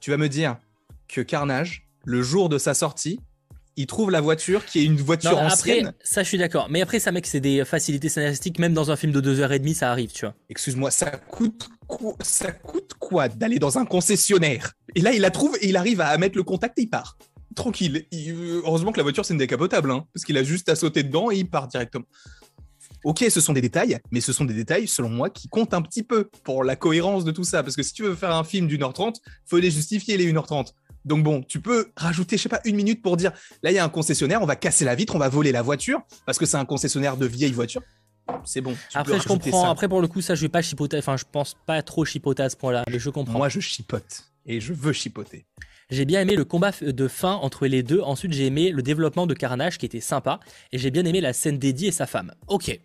Tu 0.00 0.10
vas 0.10 0.16
me 0.16 0.28
dire 0.28 0.56
que 1.06 1.20
Carnage, 1.20 1.86
le 2.04 2.22
jour 2.22 2.48
de 2.48 2.58
sa 2.58 2.74
sortie, 2.74 3.20
il 3.76 3.86
trouve 3.86 4.10
la 4.10 4.20
voiture 4.20 4.66
qui 4.66 4.80
est 4.80 4.84
une 4.84 4.96
voiture 4.96 5.38
ancienne. 5.38 5.86
Après, 5.88 5.98
ça, 6.02 6.22
je 6.22 6.28
suis 6.28 6.38
d'accord. 6.38 6.68
Mais 6.70 6.82
après, 6.82 6.98
ça, 7.00 7.12
mec, 7.12 7.26
c'est 7.26 7.40
des 7.40 7.64
facilités 7.64 8.08
scénaristiques. 8.08 8.58
Même 8.58 8.74
dans 8.74 8.90
un 8.90 8.96
film 8.96 9.12
de 9.12 9.20
2h30, 9.20 9.74
ça 9.74 9.90
arrive, 9.90 10.12
tu 10.12 10.26
vois. 10.26 10.34
Excuse-moi, 10.48 10.90
ça 10.90 11.10
coûte, 11.10 11.68
quoi, 11.86 12.14
ça 12.20 12.52
coûte 12.52 12.92
quoi 12.98 13.28
d'aller 13.28 13.58
dans 13.58 13.78
un 13.78 13.84
concessionnaire? 13.84 14.72
Et 14.94 15.00
là, 15.00 15.12
il 15.12 15.22
la 15.22 15.30
trouve 15.30 15.56
et 15.60 15.68
il 15.68 15.76
arrive 15.76 16.00
à 16.00 16.16
mettre 16.18 16.36
le 16.36 16.42
contact 16.42 16.78
et 16.78 16.82
il 16.82 16.90
part. 16.90 17.16
Tranquille. 17.54 18.06
heureusement 18.64 18.92
que 18.92 18.98
la 18.98 19.02
voiture, 19.02 19.24
c'est 19.24 19.34
une 19.34 19.38
décapotable, 19.38 19.90
hein, 19.90 20.04
parce 20.14 20.24
qu'il 20.24 20.36
a 20.36 20.42
juste 20.42 20.68
à 20.68 20.76
sauter 20.76 21.02
dedans 21.02 21.30
et 21.30 21.36
il 21.36 21.48
part 21.48 21.68
directement. 21.68 22.04
Ok, 23.02 23.24
ce 23.30 23.40
sont 23.40 23.54
des 23.54 23.62
détails, 23.62 23.98
mais 24.10 24.20
ce 24.20 24.32
sont 24.32 24.44
des 24.44 24.52
détails, 24.52 24.86
selon 24.86 25.08
moi, 25.08 25.30
qui 25.30 25.48
comptent 25.48 25.72
un 25.72 25.80
petit 25.80 26.02
peu 26.02 26.28
pour 26.44 26.64
la 26.64 26.76
cohérence 26.76 27.24
de 27.24 27.30
tout 27.30 27.44
ça. 27.44 27.62
Parce 27.62 27.76
que 27.76 27.82
si 27.82 27.94
tu 27.94 28.02
veux 28.02 28.14
faire 28.14 28.34
un 28.34 28.44
film 28.44 28.66
d'une 28.66 28.82
heure 28.82 28.92
trente, 28.92 29.20
faut 29.46 29.58
les 29.58 29.70
justifier 29.70 30.18
les 30.18 30.30
1h30. 30.30 30.72
Donc 31.04 31.22
bon, 31.22 31.42
tu 31.42 31.60
peux 31.60 31.90
rajouter, 31.96 32.36
je 32.36 32.42
sais 32.42 32.48
pas, 32.48 32.60
une 32.64 32.76
minute 32.76 33.02
pour 33.02 33.16
dire, 33.16 33.32
là, 33.62 33.70
il 33.70 33.74
y 33.74 33.78
a 33.78 33.84
un 33.84 33.88
concessionnaire, 33.88 34.42
on 34.42 34.46
va 34.46 34.56
casser 34.56 34.84
la 34.84 34.94
vitre, 34.94 35.14
on 35.14 35.18
va 35.18 35.28
voler 35.28 35.52
la 35.52 35.62
voiture, 35.62 36.00
parce 36.26 36.38
que 36.38 36.46
c'est 36.46 36.58
un 36.58 36.64
concessionnaire 36.64 37.16
de 37.16 37.26
vieilles 37.26 37.52
voitures. 37.52 37.82
C'est 38.44 38.60
bon. 38.60 38.76
Après, 38.94 39.18
je 39.18 39.26
comprends. 39.26 39.70
Après, 39.70 39.88
pour 39.88 40.00
le 40.00 40.08
coup, 40.08 40.20
ça, 40.20 40.34
je 40.34 40.42
vais 40.42 40.48
pas 40.48 40.62
chipoter. 40.62 40.98
Enfin, 40.98 41.16
je 41.16 41.24
pense 41.30 41.56
pas 41.66 41.82
trop 41.82 42.04
chipoter 42.04 42.42
à 42.42 42.50
ce 42.50 42.56
point-là, 42.56 42.84
mais 42.88 42.98
je 42.98 43.10
comprends. 43.10 43.38
Moi, 43.38 43.48
je 43.48 43.60
chipote. 43.60 44.30
Et 44.46 44.60
je 44.60 44.72
veux 44.72 44.92
chipoter. 44.92 45.46
J'ai 45.90 46.04
bien 46.04 46.20
aimé 46.20 46.36
le 46.36 46.44
combat 46.44 46.70
de 46.80 47.08
fin 47.08 47.32
entre 47.32 47.66
les 47.66 47.82
deux. 47.82 48.00
Ensuite, 48.00 48.32
j'ai 48.32 48.46
aimé 48.46 48.70
le 48.70 48.82
développement 48.82 49.26
de 49.26 49.34
Carnage 49.34 49.78
qui 49.78 49.86
était 49.86 50.00
sympa. 50.00 50.38
Et 50.70 50.78
j'ai 50.78 50.92
bien 50.92 51.04
aimé 51.04 51.20
la 51.20 51.32
scène 51.32 51.58
d'Eddie 51.58 51.88
et 51.88 51.92
sa 51.92 52.06
femme. 52.06 52.32
Ok. 52.46 52.78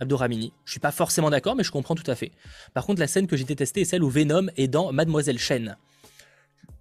Abdoramini. 0.00 0.52
Je 0.64 0.72
suis 0.72 0.80
pas 0.80 0.90
forcément 0.90 1.30
d'accord, 1.30 1.54
mais 1.54 1.62
je 1.62 1.70
comprends 1.70 1.94
tout 1.94 2.10
à 2.10 2.16
fait. 2.16 2.32
Par 2.74 2.84
contre, 2.84 2.98
la 3.00 3.06
scène 3.06 3.28
que 3.28 3.36
j'ai 3.36 3.44
détestée 3.44 3.82
est 3.82 3.84
celle 3.84 4.02
où 4.02 4.10
Venom 4.10 4.48
est 4.56 4.66
dans 4.66 4.92
Mademoiselle 4.92 5.38
Chen. 5.38 5.76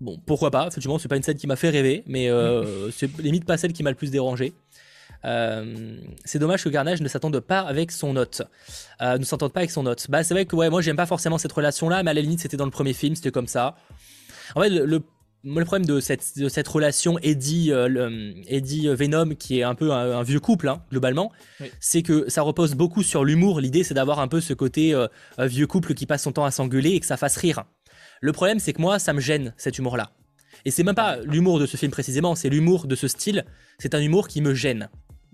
Bon, 0.03 0.19
pourquoi 0.25 0.51
pas, 0.51 0.67
effectivement, 0.67 0.99
c'est 0.99 1.07
pas 1.07 1.15
une 1.15 1.23
scène 1.23 1.37
qui 1.37 1.47
m'a 1.47 1.55
fait 1.55 1.69
rêver, 1.69 2.03
mais 2.07 2.29
euh, 2.29 2.91
c'est 2.95 3.09
limite 3.19 3.45
pas 3.45 3.55
celle 3.55 3.71
qui 3.71 3.83
m'a 3.83 3.89
le 3.89 3.95
plus 3.95 4.11
dérangé. 4.11 4.53
Euh, 5.23 5.95
c'est 6.25 6.39
dommage 6.39 6.61
que 6.61 6.67
Carnage 6.67 7.01
ne 7.01 7.07
s'attende 7.07 7.39
pas 7.39 7.61
avec 7.61 7.89
son 7.93 8.17
hôte. 8.17 8.41
Euh, 9.01 9.17
ne 9.17 9.23
s'entende 9.23 9.53
pas 9.53 9.61
avec 9.61 9.71
son 9.71 9.85
hôte. 9.85 10.07
Bah, 10.09 10.25
c'est 10.25 10.33
vrai 10.33 10.45
que 10.45 10.57
ouais, 10.57 10.69
moi 10.69 10.81
j'aime 10.81 10.97
pas 10.97 11.05
forcément 11.05 11.37
cette 11.37 11.53
relation-là, 11.53 12.03
mais 12.03 12.11
à 12.11 12.13
la 12.13 12.19
limite 12.19 12.41
c'était 12.41 12.57
dans 12.57 12.65
le 12.65 12.71
premier 12.71 12.91
film, 12.91 13.15
c'était 13.15 13.31
comme 13.31 13.47
ça. 13.47 13.77
En 14.55 14.61
fait, 14.61 14.69
le, 14.69 14.85
le, 15.45 15.65
problème 15.65 15.85
de 15.85 16.01
cette, 16.01 16.37
de 16.37 16.49
cette 16.49 16.67
relation 16.67 17.17
Eddie, 17.19 17.71
Eddie 18.47 18.89
Venom, 18.89 19.35
qui 19.35 19.59
est 19.59 19.63
un 19.63 19.75
peu 19.75 19.93
un, 19.93 20.21
vieux 20.23 20.41
couple 20.41 20.67
hein, 20.67 20.83
globalement, 20.91 21.31
c'est 21.79 22.01
que 22.01 22.29
ça 22.29 22.41
repose 22.41 22.75
beaucoup 22.75 23.03
sur 23.03 23.23
l'humour. 23.23 23.61
L'idée 23.61 23.85
c'est 23.85 23.93
d'avoir 23.93 24.19
un 24.19 24.27
peu 24.27 24.41
ce 24.41 24.53
côté 24.53 24.93
vieux 25.39 25.67
couple 25.67 25.93
qui 25.93 26.05
passe 26.05 26.23
son 26.23 26.33
temps 26.33 26.45
à 26.45 26.51
s'engueuler 26.51 26.89
et 26.89 26.99
que 26.99 27.05
ça 27.05 27.15
fasse 27.15 27.37
rire. 27.37 27.63
Le 28.23 28.31
problème, 28.31 28.59
c'est 28.59 28.71
que 28.71 28.81
moi, 28.81 28.99
ça 28.99 29.11
me 29.11 29.19
gêne, 29.19 29.53
cet 29.57 29.77
humour-là. 29.77 30.11
Et 30.63 30.71
c'est 30.71 30.83
même 30.83 30.95
pas 30.95 31.17
l'humour 31.25 31.59
de 31.59 31.65
ce 31.65 31.75
film 31.75 31.91
précisément, 31.91 32.35
c'est 32.35 32.47
l'humour 32.47 32.87
de 32.87 32.95
ce 32.95 33.09
style. 33.09 33.43
C'est 33.79 33.95
un 33.95 33.99
humour 33.99 34.29
qui 34.29 34.39
me 34.39 34.53
gêne. 34.53 34.87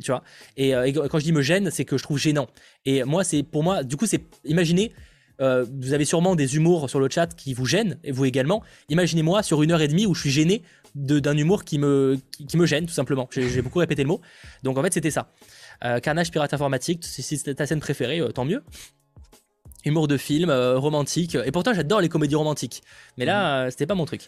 Tu 0.04 0.10
vois 0.10 0.24
et, 0.58 0.74
euh, 0.74 0.92
quand 1.08 1.20
je 1.20 1.26
dis 1.26 1.32
me 1.32 1.44
gêne, 1.44 1.70
c'est 1.70 1.86
que 1.86 2.00
je 2.00 2.04
trouve 2.04 2.18
gênant. 2.18 2.48
Et 2.88 3.04
moi, 3.04 3.24
c'est 3.24 3.44
pour 3.44 3.62
moi, 3.62 3.84
du 3.84 3.96
coup, 3.96 4.08
c'est. 4.08 4.24
Imaginez, 4.44 4.92
euh, 5.40 5.68
vous 5.80 5.94
avez 5.94 6.04
sûrement 6.04 6.36
des 6.36 6.56
humours 6.56 6.90
sur 6.90 7.00
le 7.00 7.08
chat 7.12 7.28
qui 7.36 7.54
vous 7.54 7.68
gênent, 7.68 8.00
et 8.04 8.12
vous 8.12 8.26
également. 8.26 8.64
Imaginez-moi 8.90 9.44
sur 9.44 9.62
une 9.62 9.72
heure 9.72 9.82
et 9.82 9.88
demie 9.88 10.08
où 10.08 10.16
je 10.16 10.22
suis 10.22 10.32
gêné 10.32 10.64
d'un 10.96 11.38
humour 11.38 11.66
qui 11.66 11.78
me, 11.78 12.18
qui, 12.48 12.58
me 12.58 12.66
gêne, 12.66 12.88
tout 12.88 12.94
simplement. 12.94 13.30
J'ai 13.30 13.62
beaucoup 13.62 13.78
répété 13.78 14.02
le 14.02 14.08
mot. 14.08 14.20
Donc 14.64 14.80
en 14.80 14.82
fait, 14.82 14.96
c'était 14.96 15.12
ça. 15.12 15.32
Euh, 15.86 16.00
Carnage 16.00 16.32
Pirate 16.32 16.56
Informatique, 16.56 17.06
si 17.06 17.22
c'est 17.22 17.54
ta 17.54 17.68
scène 17.68 17.82
préférée, 17.82 18.20
tant 18.34 18.46
mieux 18.46 18.64
humour 19.86 20.08
de 20.08 20.18
film, 20.18 20.50
euh, 20.50 20.78
romantique. 20.78 21.36
Et 21.36 21.52
pourtant, 21.52 21.74
j'adore 21.74 22.02
les 22.02 22.10
comédies 22.10 22.36
romantiques. 22.36 22.82
Mais 23.18 23.26
là, 23.26 23.62
mhm. 23.62 23.68
euh, 23.68 23.70
c'était 23.72 23.88
pas 23.88 23.96
mon 23.96 24.06
truc. 24.06 24.22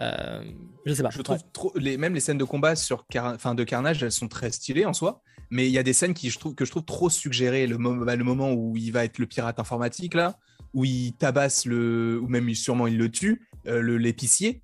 Euh, 0.00 0.42
je 0.86 0.94
sais 0.94 1.02
pas. 1.02 1.10
Je 1.10 1.22
trouve 1.22 1.38
trop, 1.52 1.72
les, 1.76 1.96
même 1.96 2.14
les 2.14 2.20
scènes 2.20 2.38
de 2.38 2.44
combat 2.44 2.76
sur 2.76 3.04
enfin, 3.16 3.54
de 3.54 3.64
Carnage, 3.64 4.02
elles 4.02 4.12
sont 4.12 4.28
très 4.28 4.50
stylées 4.50 4.84
en 4.84 4.92
soi. 4.92 5.22
Mais 5.50 5.66
il 5.66 5.72
y 5.72 5.78
a 5.78 5.82
des 5.82 5.94
scènes 5.94 6.14
qui, 6.14 6.28
je 6.30 6.38
trouve, 6.38 6.54
que 6.54 6.64
je 6.64 6.70
trouve 6.70 6.84
trop 6.84 7.08
suggérées. 7.08 7.66
Le, 7.66 7.78
bah, 7.78 8.16
le 8.16 8.24
moment 8.24 8.52
où 8.52 8.76
il 8.76 8.92
va 8.92 9.04
être 9.04 9.18
le 9.18 9.26
pirate 9.26 9.58
informatique, 9.58 10.14
là, 10.14 10.38
où 10.74 10.84
il 10.84 11.14
tabasse 11.14 11.64
le. 11.64 12.20
ou 12.22 12.28
même 12.28 12.52
sûrement 12.54 12.86
il 12.86 12.98
le 12.98 13.10
tue, 13.10 13.48
l'épicier. 13.64 14.62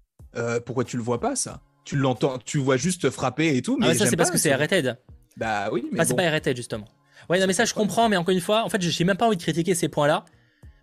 pourquoi 0.67 0.85
tu 0.85 0.97
le 0.97 1.03
vois 1.03 1.21
pas, 1.21 1.37
ça? 1.37 1.63
Tu 1.85 1.97
l'entends, 1.97 2.39
tu 2.39 2.59
vois 2.59 2.77
juste 2.77 3.11
frapper 3.11 3.57
et 3.57 3.63
tout. 3.63 3.77
Mais 3.79 3.89
ah 3.89 3.95
ça, 3.95 4.07
c'est 4.07 4.17
parce 4.17 4.31
que 4.31 4.39
c'est 4.39 4.53
arrêted. 4.53 4.99
Bah 5.37 5.69
oui. 5.73 5.87
Mais 5.93 6.05
c'est 6.05 6.15
pas 6.15 6.25
arrêted, 6.25 6.57
justement. 6.57 6.87
Ouais, 7.29 7.41
non, 7.41 7.47
mais 7.47 7.53
ça, 7.53 7.65
je 7.65 7.75
comprends, 7.75 8.09
mais 8.09 8.17
encore 8.17 8.35
une 8.35 8.41
fois, 8.41 8.65
en 8.65 8.69
fait, 8.69 8.81
j'ai 8.81 9.05
même 9.05 9.17
pas 9.17 9.27
envie 9.27 9.37
de 9.37 9.43
critiquer 9.43 9.75
ces 9.75 9.89
points-là, 9.89 10.25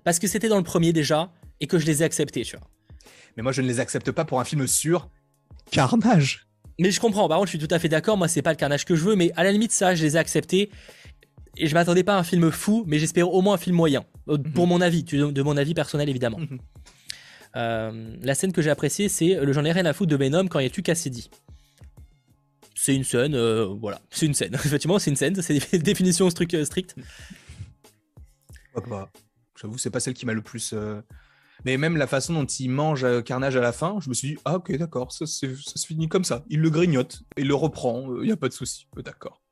parce 0.04 0.20
que 0.20 0.28
c'était 0.28 0.50
dans 0.50 0.58
le 0.58 0.64
premier 0.64 0.94
déjà, 0.94 1.32
et 1.60 1.68
que 1.68 1.78
je 1.78 1.86
les 1.86 2.02
ai 2.02 2.06
acceptés, 2.06 2.44
tu 2.44 2.58
vois. 2.58 2.68
Mais 3.38 3.44
moi, 3.44 3.52
je 3.52 3.62
ne 3.62 3.68
les 3.68 3.80
accepte 3.80 4.12
pas 4.12 4.26
pour 4.26 4.40
un 4.40 4.44
film 4.44 4.68
sur 4.68 5.10
Carnage. 5.72 6.48
Mais 6.80 6.92
je 6.92 7.00
comprends, 7.00 7.28
par 7.28 7.38
contre, 7.38 7.52
je 7.52 7.58
suis 7.58 7.68
tout 7.68 7.74
à 7.74 7.80
fait 7.80 7.90
d'accord, 7.90 8.18
moi, 8.18 8.28
c'est 8.28 8.42
pas 8.42 8.52
le 8.52 8.58
Carnage 8.58 8.86
que 8.86 8.96
je 8.96 9.04
veux, 9.04 9.16
mais 9.16 9.32
à 9.36 9.44
la 9.44 9.52
limite, 9.52 9.72
ça, 9.72 9.96
je 9.96 10.04
les 10.04 10.16
ai 10.16 10.20
acceptés. 10.20 10.72
Et 11.58 11.68
je 11.68 11.74
m'attendais 11.74 12.04
pas 12.04 12.16
à 12.16 12.20
un 12.20 12.24
film 12.24 12.50
fou, 12.50 12.84
mais 12.88 12.98
j'espère 12.98 13.32
au 13.32 13.42
moins 13.42 13.56
un 13.56 13.58
film 13.58 13.76
moyen. 13.76 14.06
Euh, 14.30 14.38
pour 14.38 14.66
mhm. 14.66 14.70
mon 14.70 14.82
avis, 14.82 15.04
de 15.04 15.42
mon 15.42 15.58
avis 15.58 15.74
personnel, 15.74 16.10
évidemment. 16.10 16.40
Mhm. 16.40 16.60
Euh, 17.58 18.16
la 18.22 18.36
scène 18.36 18.54
que 18.54 18.62
j'ai 18.62 18.70
appréciée, 18.70 19.10
c'est 19.10 19.36
le 19.36 19.52
j'en 19.52 19.66
ai 19.66 19.72
rien 19.72 19.86
à 19.86 19.94
foutre 19.94 20.10
de 20.10 20.16
Venom 20.16 20.48
quand 20.48 20.60
il 20.60 20.64
y 20.64 20.68
a 20.68 20.70
tu 20.70 20.82
Cassidy 20.82 21.30
c'est 22.82 22.96
une 22.96 23.04
scène, 23.04 23.36
euh, 23.36 23.66
voilà, 23.80 24.02
c'est 24.10 24.26
une 24.26 24.34
scène. 24.34 24.54
Effectivement, 24.66 24.98
c'est 24.98 25.12
une 25.12 25.16
scène, 25.16 25.40
c'est 25.40 25.74
une 25.74 25.84
définition 25.84 26.28
stricte. 26.32 26.64
stricte. 26.64 26.96
J'avoue, 29.62 29.78
c'est 29.78 29.92
pas 29.92 30.00
celle 30.00 30.16
qui 30.16 30.26
m'a 30.26 30.34
le 30.34 30.42
plus. 30.42 30.74
Euh, 30.74 31.00
mais 31.64 31.78
même 31.78 31.96
la 31.96 32.08
façon 32.08 32.34
dont 32.34 32.46
il 32.46 32.70
mange 32.72 33.04
euh, 33.04 33.22
Carnage 33.22 33.56
à 33.56 33.62
la 33.62 33.72
fin, 33.72 34.00
je 34.02 34.10
me 34.10 34.16
suis 34.16 34.30
dit, 34.30 34.38
ah 34.46 34.56
ok, 34.56 34.76
d'accord, 34.78 35.12
ça, 35.12 35.28
ça, 35.28 35.48
se 35.54 35.86
finit 35.86 36.10
comme 36.10 36.24
ça. 36.24 36.44
Il 36.50 36.60
le 36.60 36.72
grignote, 36.72 37.22
il 37.38 37.48
le 37.48 37.54
reprend, 37.54 38.16
il 38.20 38.26
n'y 38.26 38.32
a 38.32 38.38
pas 38.38 38.48
de 38.48 38.54
souci. 38.54 38.88
D'accord. 38.96 39.44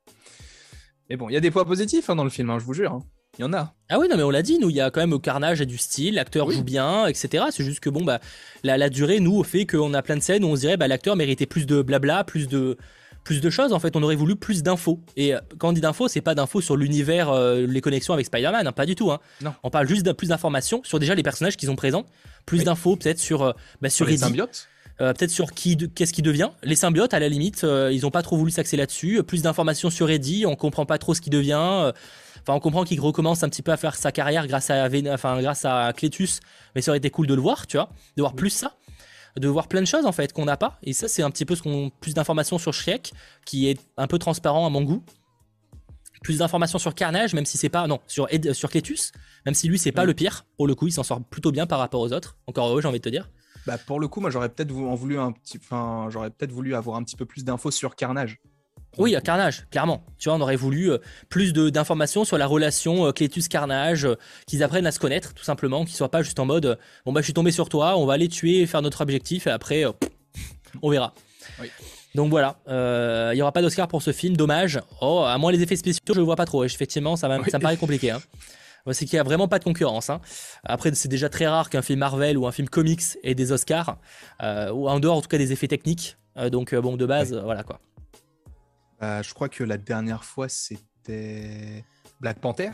Mais 1.08 1.16
bon, 1.16 1.28
il 1.28 1.34
y 1.34 1.36
a 1.36 1.40
des 1.40 1.52
points 1.52 1.64
positifs 1.64 2.10
hein, 2.10 2.16
dans 2.16 2.24
le 2.24 2.30
film, 2.30 2.50
hein, 2.50 2.58
je 2.58 2.64
vous 2.64 2.74
jure. 2.74 2.94
Hein. 2.94 3.04
Il 3.38 3.42
y 3.42 3.44
en 3.44 3.52
a. 3.52 3.76
Ah 3.88 4.00
oui, 4.00 4.08
non, 4.08 4.16
mais 4.16 4.24
on 4.24 4.30
l'a 4.30 4.42
dit, 4.42 4.58
nous, 4.58 4.70
il 4.70 4.76
y 4.76 4.80
a 4.80 4.90
quand 4.90 5.00
même 5.00 5.12
au 5.12 5.20
carnage 5.20 5.60
et 5.60 5.66
du 5.66 5.78
style, 5.78 6.16
l'acteur 6.16 6.50
joue 6.50 6.64
bien, 6.64 7.06
etc. 7.06 7.44
C'est 7.52 7.64
juste 7.64 7.78
que 7.78 7.90
bon, 7.90 8.02
bah, 8.02 8.18
la, 8.64 8.76
la 8.76 8.90
durée, 8.90 9.20
nous, 9.20 9.40
fait 9.44 9.66
qu'on 9.66 9.94
a 9.94 10.02
plein 10.02 10.16
de 10.16 10.20
scènes 10.20 10.42
où 10.42 10.48
on 10.48 10.56
se 10.56 10.62
dirait, 10.62 10.76
bah, 10.76 10.88
l'acteur 10.88 11.14
méritait 11.14 11.46
plus 11.46 11.64
de 11.64 11.80
blabla, 11.80 12.24
plus 12.24 12.48
de, 12.48 12.76
plus 13.24 13.40
de 13.40 13.50
choses. 13.50 13.72
En 13.72 13.78
fait, 13.78 13.96
on 13.96 14.02
aurait 14.02 14.16
voulu 14.16 14.36
plus 14.36 14.62
d'infos. 14.62 15.00
Et 15.16 15.34
euh, 15.34 15.40
quand 15.58 15.70
on 15.70 15.72
dit 15.72 15.80
d'infos, 15.80 16.08
c'est 16.08 16.20
pas 16.20 16.34
d'infos 16.34 16.60
sur 16.60 16.76
l'univers, 16.76 17.30
euh, 17.30 17.66
les 17.66 17.80
connexions 17.80 18.14
avec 18.14 18.26
Spider-Man, 18.26 18.66
hein, 18.66 18.72
pas 18.72 18.86
du 18.86 18.94
tout. 18.94 19.10
Hein. 19.10 19.20
Non. 19.40 19.54
On 19.62 19.70
parle 19.70 19.88
juste 19.88 20.04
de 20.04 20.12
plus 20.12 20.28
d'informations 20.28 20.82
sur 20.84 20.98
déjà 20.98 21.14
les 21.14 21.22
personnages 21.22 21.56
qui 21.56 21.66
sont 21.66 21.76
présents, 21.76 22.04
plus 22.46 22.64
d'infos 22.64 22.96
peut-être 22.96 23.18
sur, 23.18 23.42
euh, 23.42 23.52
bah, 23.80 23.90
sur, 23.90 24.06
les 24.06 24.18
symbiotes. 24.18 24.68
peut-être 24.98 25.30
sur 25.30 25.52
qui, 25.52 25.76
qu'est-ce 25.76 26.12
qui 26.12 26.22
devient. 26.22 26.50
Les 26.62 26.76
symbiotes, 26.76 27.14
à 27.14 27.18
la 27.18 27.28
limite, 27.28 27.66
ils 27.90 28.06
ont 28.06 28.10
pas 28.10 28.22
trop 28.22 28.36
voulu 28.36 28.50
s'axer 28.50 28.76
là-dessus. 28.76 29.22
Plus 29.22 29.42
d'informations 29.42 29.90
sur 29.90 30.10
Eddie, 30.10 30.44
on 30.46 30.56
comprend 30.56 30.86
pas 30.86 30.98
trop 30.98 31.14
ce 31.14 31.20
qui 31.20 31.30
devient. 31.30 31.92
Enfin, 32.42 32.54
on 32.54 32.60
comprend 32.60 32.84
qu'il 32.84 33.00
recommence 33.00 33.42
un 33.42 33.48
petit 33.48 33.62
peu 33.62 33.72
à 33.72 33.76
faire 33.76 33.94
sa 33.94 34.12
carrière 34.12 34.46
grâce 34.46 34.70
à, 34.70 34.88
enfin, 35.08 35.40
grâce 35.40 35.64
à 35.64 35.92
Cletus, 35.94 36.40
mais 36.74 36.80
ça 36.80 36.90
aurait 36.90 36.98
été 36.98 37.10
cool 37.10 37.26
de 37.26 37.34
le 37.34 37.40
voir, 37.40 37.66
tu 37.66 37.76
vois, 37.76 37.90
de 38.16 38.22
voir 38.22 38.34
plus 38.34 38.50
ça 38.50 38.72
de 39.40 39.48
voir 39.48 39.68
plein 39.68 39.80
de 39.80 39.86
choses 39.86 40.06
en 40.06 40.12
fait 40.12 40.32
qu'on 40.32 40.44
n'a 40.44 40.56
pas. 40.56 40.78
Et 40.82 40.92
ça, 40.92 41.08
c'est 41.08 41.22
un 41.22 41.30
petit 41.30 41.44
peu 41.44 41.54
ce 41.54 41.62
qu'on 41.62 41.90
plus 42.00 42.14
d'informations 42.14 42.58
sur 42.58 42.72
Shrek, 42.72 43.12
qui 43.44 43.68
est 43.68 43.80
un 43.96 44.06
peu 44.06 44.18
transparent 44.18 44.66
à 44.66 44.70
mon 44.70 44.82
goût. 44.82 45.02
Plus 46.22 46.38
d'informations 46.38 46.78
sur 46.78 46.94
Carnage, 46.94 47.32
même 47.32 47.46
si 47.46 47.56
c'est 47.56 47.70
pas 47.70 47.86
non 47.86 47.98
sur 48.06 48.26
Ed, 48.30 48.52
sur 48.52 48.68
Cletus, 48.68 49.10
même 49.46 49.54
si 49.54 49.68
lui 49.68 49.78
c'est 49.78 49.90
pas 49.90 50.04
mm. 50.04 50.06
le 50.06 50.14
pire. 50.14 50.46
Pour 50.56 50.66
le 50.66 50.74
coup, 50.74 50.86
il 50.86 50.92
s'en 50.92 51.02
sort 51.02 51.22
plutôt 51.24 51.50
bien 51.50 51.66
par 51.66 51.78
rapport 51.78 52.02
aux 52.02 52.12
autres. 52.12 52.36
Encore 52.46 52.68
heureux, 52.68 52.82
j'ai 52.82 52.88
envie 52.88 52.98
de 52.98 53.04
te 53.04 53.08
dire. 53.08 53.30
Bah 53.66 53.78
pour 53.78 54.00
le 54.00 54.08
coup, 54.08 54.20
moi 54.20 54.30
j'aurais 54.30 54.48
peut-être 54.48 54.72
voulu 54.72 55.18
un 55.18 55.32
petit, 55.32 55.58
enfin 55.58 56.08
j'aurais 56.10 56.30
peut-être 56.30 56.52
voulu 56.52 56.74
avoir 56.74 56.96
un 56.96 57.02
petit 57.02 57.16
peu 57.16 57.24
plus 57.24 57.44
d'infos 57.44 57.70
sur 57.70 57.96
Carnage. 57.96 58.38
Oui, 58.98 59.14
Carnage, 59.22 59.66
clairement. 59.70 60.04
Tu 60.18 60.28
vois, 60.28 60.36
on 60.36 60.40
aurait 60.40 60.56
voulu 60.56 60.90
euh, 60.90 60.98
plus 61.28 61.52
d'informations 61.52 62.24
sur 62.24 62.38
la 62.38 62.46
relation 62.46 63.06
euh, 63.06 63.12
Clétus-Carnage, 63.12 64.04
euh, 64.04 64.16
qu'ils 64.46 64.62
apprennent 64.62 64.86
à 64.86 64.92
se 64.92 64.98
connaître, 64.98 65.32
tout 65.32 65.44
simplement, 65.44 65.84
qu'ils 65.84 65.94
soient 65.94 66.10
pas 66.10 66.22
juste 66.22 66.38
en 66.40 66.46
mode 66.46 66.78
bon 67.06 67.12
bah 67.12 67.20
je 67.20 67.24
suis 67.24 67.32
tombé 67.32 67.52
sur 67.52 67.68
toi, 67.68 67.96
on 67.96 68.04
va 68.04 68.14
aller 68.14 68.28
tuer, 68.28 68.66
faire 68.66 68.82
notre 68.82 69.00
objectif, 69.00 69.46
et 69.46 69.50
après 69.50 69.84
on 70.82 70.90
verra. 70.90 71.14
Donc 72.14 72.30
voilà, 72.30 72.58
il 73.32 73.38
y 73.38 73.42
aura 73.42 73.52
pas 73.52 73.62
d'Oscar 73.62 73.86
pour 73.86 74.02
ce 74.02 74.12
film, 74.12 74.36
dommage. 74.36 74.80
Oh, 75.00 75.22
à 75.24 75.38
moins 75.38 75.52
les 75.52 75.62
effets 75.62 75.76
spéciaux, 75.76 76.00
je 76.08 76.14
le 76.14 76.22
vois 76.22 76.36
pas 76.36 76.46
trop. 76.46 76.64
Effectivement, 76.64 77.16
ça, 77.16 77.28
ça 77.48 77.58
me 77.58 77.62
paraît 77.62 77.76
compliqué. 77.76 78.10
Hein. 78.10 78.20
C'est 78.92 79.04
qu'il 79.04 79.16
y 79.16 79.20
a 79.20 79.22
vraiment 79.22 79.46
pas 79.46 79.58
de 79.58 79.64
concurrence. 79.64 80.10
Hein. 80.10 80.20
Après, 80.64 80.92
c'est 80.94 81.08
déjà 81.08 81.28
très 81.28 81.46
rare 81.46 81.70
qu'un 81.70 81.82
film 81.82 82.00
Marvel 82.00 82.36
ou 82.36 82.46
un 82.46 82.52
film 82.52 82.68
comics 82.68 83.02
ait 83.22 83.34
des 83.34 83.52
Oscars, 83.52 83.98
ou 84.42 84.88
en 84.88 84.98
dehors 84.98 85.18
en 85.18 85.22
tout 85.22 85.28
cas 85.28 85.38
des 85.38 85.52
effets 85.52 85.68
techniques. 85.68 86.16
donc 86.50 86.74
bon, 86.74 86.96
de 86.96 87.06
base, 87.06 87.32
voilà 87.32 87.62
quoi. 87.62 87.80
Euh, 89.02 89.22
je 89.22 89.32
crois 89.34 89.48
que 89.48 89.64
la 89.64 89.78
dernière 89.78 90.24
fois, 90.24 90.48
c'était 90.48 91.84
Black 92.20 92.38
Panther. 92.40 92.70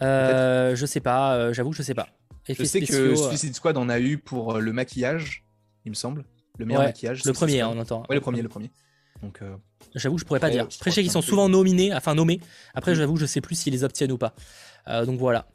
Euh, 0.00 0.74
je 0.76 0.86
sais 0.86 1.00
pas, 1.00 1.34
euh, 1.34 1.52
j'avoue 1.52 1.72
je 1.72 1.82
sais 1.82 1.94
pas. 1.94 2.08
je 2.48 2.64
sais 2.64 2.80
que 2.80 3.14
Suicide 3.14 3.54
Squad 3.54 3.76
en 3.76 3.88
a 3.88 4.00
eu 4.00 4.18
pour 4.18 4.58
le 4.58 4.72
maquillage, 4.72 5.44
il 5.84 5.90
me 5.90 5.94
semble. 5.94 6.24
Le 6.58 6.66
meilleur 6.66 6.82
maquillage. 6.82 7.24
Le 7.24 7.32
premier, 7.32 7.62
on 7.64 7.78
entend. 7.78 8.04
Ouais, 8.08 8.14
le 8.14 8.20
premier, 8.20 8.42
le 8.42 8.48
premier. 8.48 8.70
Donc, 9.22 9.40
J'avoue, 9.94 10.18
je 10.18 10.24
pourrais 10.24 10.40
pas 10.40 10.50
dire. 10.50 10.64
Après, 10.64 10.90
je 10.90 10.94
sais 10.94 11.02
qu'ils 11.02 11.10
sont 11.10 11.22
souvent 11.22 11.48
nominés, 11.48 11.94
enfin 11.94 12.14
nommés. 12.14 12.40
Après, 12.74 12.94
j'avoue, 12.94 13.16
je 13.16 13.26
sais 13.26 13.40
plus 13.40 13.54
s'ils 13.56 13.72
les 13.72 13.84
obtiennent 13.84 14.12
ou 14.12 14.18
pas. 14.18 14.34
donc 14.86 15.18
voilà. 15.18 15.46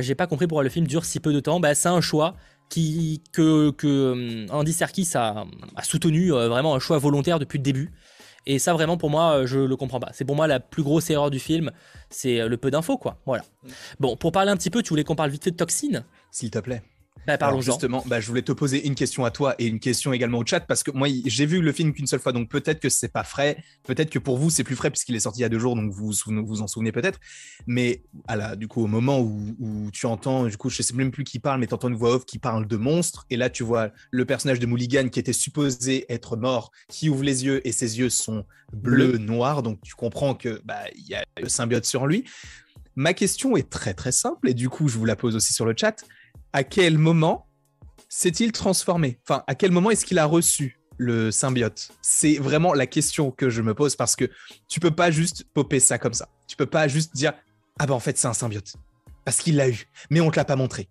J'ai 0.00 0.14
pas 0.14 0.26
compris 0.26 0.46
pourquoi 0.46 0.64
le 0.64 0.68
film 0.68 0.86
dure 0.86 1.04
si 1.04 1.20
peu 1.20 1.32
de 1.32 1.40
temps. 1.40 1.60
Bah, 1.60 1.74
c'est 1.74 1.88
un 1.88 2.00
choix 2.00 2.36
qui, 2.68 3.22
que, 3.32 3.70
que 3.70 4.46
Andy 4.50 4.72
Serkis 4.72 5.10
a, 5.14 5.44
a 5.76 5.82
soutenu, 5.84 6.30
vraiment 6.30 6.74
un 6.74 6.80
choix 6.80 6.98
volontaire 6.98 7.38
depuis 7.38 7.58
le 7.58 7.62
début. 7.62 7.92
Et 8.46 8.58
ça, 8.58 8.72
vraiment, 8.72 8.96
pour 8.96 9.10
moi, 9.10 9.44
je 9.44 9.58
le 9.58 9.76
comprends 9.76 10.00
pas. 10.00 10.10
C'est 10.12 10.24
pour 10.24 10.36
moi 10.36 10.46
la 10.46 10.60
plus 10.60 10.82
grosse 10.82 11.10
erreur 11.10 11.30
du 11.30 11.40
film, 11.40 11.72
c'est 12.10 12.40
euh, 12.40 12.48
le 12.48 12.56
peu 12.56 12.70
d'infos, 12.70 12.96
quoi. 12.96 13.18
Voilà. 13.26 13.44
Mm. 13.64 13.68
Bon, 14.00 14.16
pour 14.16 14.32
parler 14.32 14.50
un 14.50 14.56
petit 14.56 14.70
peu, 14.70 14.82
tu 14.82 14.90
voulais 14.90 15.04
qu'on 15.04 15.16
parle 15.16 15.30
vite 15.30 15.44
fait 15.44 15.50
de 15.50 15.56
toxines? 15.56 16.04
S'il 16.30 16.50
te 16.50 16.58
plaît. 16.58 16.82
Bah, 17.26 17.38
parlons 17.38 17.60
justement, 17.60 18.04
bah, 18.06 18.20
je 18.20 18.28
voulais 18.28 18.42
te 18.42 18.52
poser 18.52 18.86
une 18.86 18.94
question 18.94 19.24
à 19.24 19.32
toi 19.32 19.56
et 19.58 19.66
une 19.66 19.80
question 19.80 20.12
également 20.12 20.38
au 20.38 20.46
chat 20.46 20.60
parce 20.60 20.84
que 20.84 20.92
moi 20.92 21.08
j'ai 21.24 21.46
vu 21.46 21.60
le 21.60 21.72
film 21.72 21.92
qu'une 21.92 22.06
seule 22.06 22.20
fois 22.20 22.32
donc 22.32 22.48
peut-être 22.48 22.78
que 22.78 22.88
c'est 22.88 23.08
pas 23.08 23.24
frais, 23.24 23.56
peut-être 23.84 24.10
que 24.10 24.20
pour 24.20 24.38
vous 24.38 24.48
c'est 24.48 24.62
plus 24.62 24.76
frais 24.76 24.90
puisqu'il 24.90 25.16
est 25.16 25.20
sorti 25.20 25.40
il 25.40 25.42
y 25.42 25.44
a 25.44 25.48
deux 25.48 25.58
jours 25.58 25.74
donc 25.74 25.90
vous 25.90 26.12
vous 26.12 26.62
en 26.62 26.66
souvenez 26.68 26.92
peut-être. 26.92 27.18
Mais 27.66 28.02
à 28.28 28.54
du 28.54 28.68
coup 28.68 28.82
au 28.84 28.86
moment 28.86 29.20
où, 29.20 29.90
tu 29.92 30.06
entends, 30.06 30.46
du 30.46 30.56
coup 30.56 30.70
je 30.70 30.82
sais 30.82 30.94
même 30.94 31.10
plus 31.10 31.24
qui 31.24 31.40
parle 31.40 31.58
mais 31.58 31.66
tu 31.66 31.74
entends 31.74 31.88
une 31.88 31.96
voix 31.96 32.14
off 32.14 32.24
qui 32.24 32.38
parle 32.38 32.68
de 32.68 32.76
monstre 32.76 33.26
et 33.30 33.36
là 33.36 33.50
tu 33.50 33.64
vois 33.64 33.90
le 34.10 34.24
personnage 34.24 34.60
de 34.60 34.66
Mulligan 34.66 35.08
qui 35.08 35.18
était 35.18 35.32
supposé 35.32 36.06
être 36.08 36.36
mort 36.36 36.70
qui 36.88 37.08
ouvre 37.08 37.24
les 37.24 37.44
yeux 37.44 37.66
et 37.66 37.72
ses 37.72 37.98
yeux 37.98 38.10
sont 38.10 38.44
bleus 38.72 39.18
noirs 39.18 39.62
donc 39.62 39.80
tu 39.82 39.94
comprends 39.94 40.34
que 40.34 40.60
bah 40.64 40.84
il 40.94 41.08
y 41.08 41.14
a 41.14 41.24
le 41.40 41.48
symbiote 41.48 41.86
sur 41.86 42.06
lui. 42.06 42.24
Ma 42.94 43.14
question 43.14 43.56
est 43.56 43.68
très 43.68 43.94
très 43.94 44.12
simple 44.12 44.48
et 44.48 44.54
du 44.54 44.68
coup 44.68 44.88
je 44.88 44.96
vous 44.96 45.04
la 45.04 45.16
pose 45.16 45.34
aussi 45.34 45.52
sur 45.52 45.66
le 45.66 45.74
chat 45.76 46.04
à 46.52 46.64
quel 46.64 46.98
moment 46.98 47.46
s'est-il 48.08 48.52
transformé? 48.52 49.18
Enfin, 49.28 49.42
à 49.46 49.54
quel 49.54 49.70
moment 49.70 49.90
est-ce 49.90 50.04
qu'il 50.04 50.18
a 50.18 50.24
reçu 50.24 50.78
le 50.96 51.30
symbiote? 51.30 51.90
C'est 52.02 52.36
vraiment 52.38 52.74
la 52.74 52.86
question 52.86 53.30
que 53.30 53.50
je 53.50 53.62
me 53.62 53.74
pose 53.74 53.96
parce 53.96 54.16
que 54.16 54.30
tu 54.68 54.80
peux 54.80 54.90
pas 54.90 55.10
juste 55.10 55.44
popper 55.52 55.80
ça 55.80 55.98
comme 55.98 56.14
ça. 56.14 56.28
Tu 56.48 56.56
peux 56.56 56.66
pas 56.66 56.88
juste 56.88 57.14
dire 57.14 57.32
ah 57.78 57.86
ben 57.86 57.94
en 57.94 58.00
fait 58.00 58.16
c'est 58.16 58.28
un 58.28 58.32
symbiote 58.32 58.74
parce 59.24 59.38
qu'il 59.38 59.56
l'a 59.56 59.68
eu, 59.68 59.86
mais 60.10 60.20
on 60.20 60.30
te 60.30 60.36
l'a 60.36 60.44
pas 60.44 60.56
montré. 60.56 60.88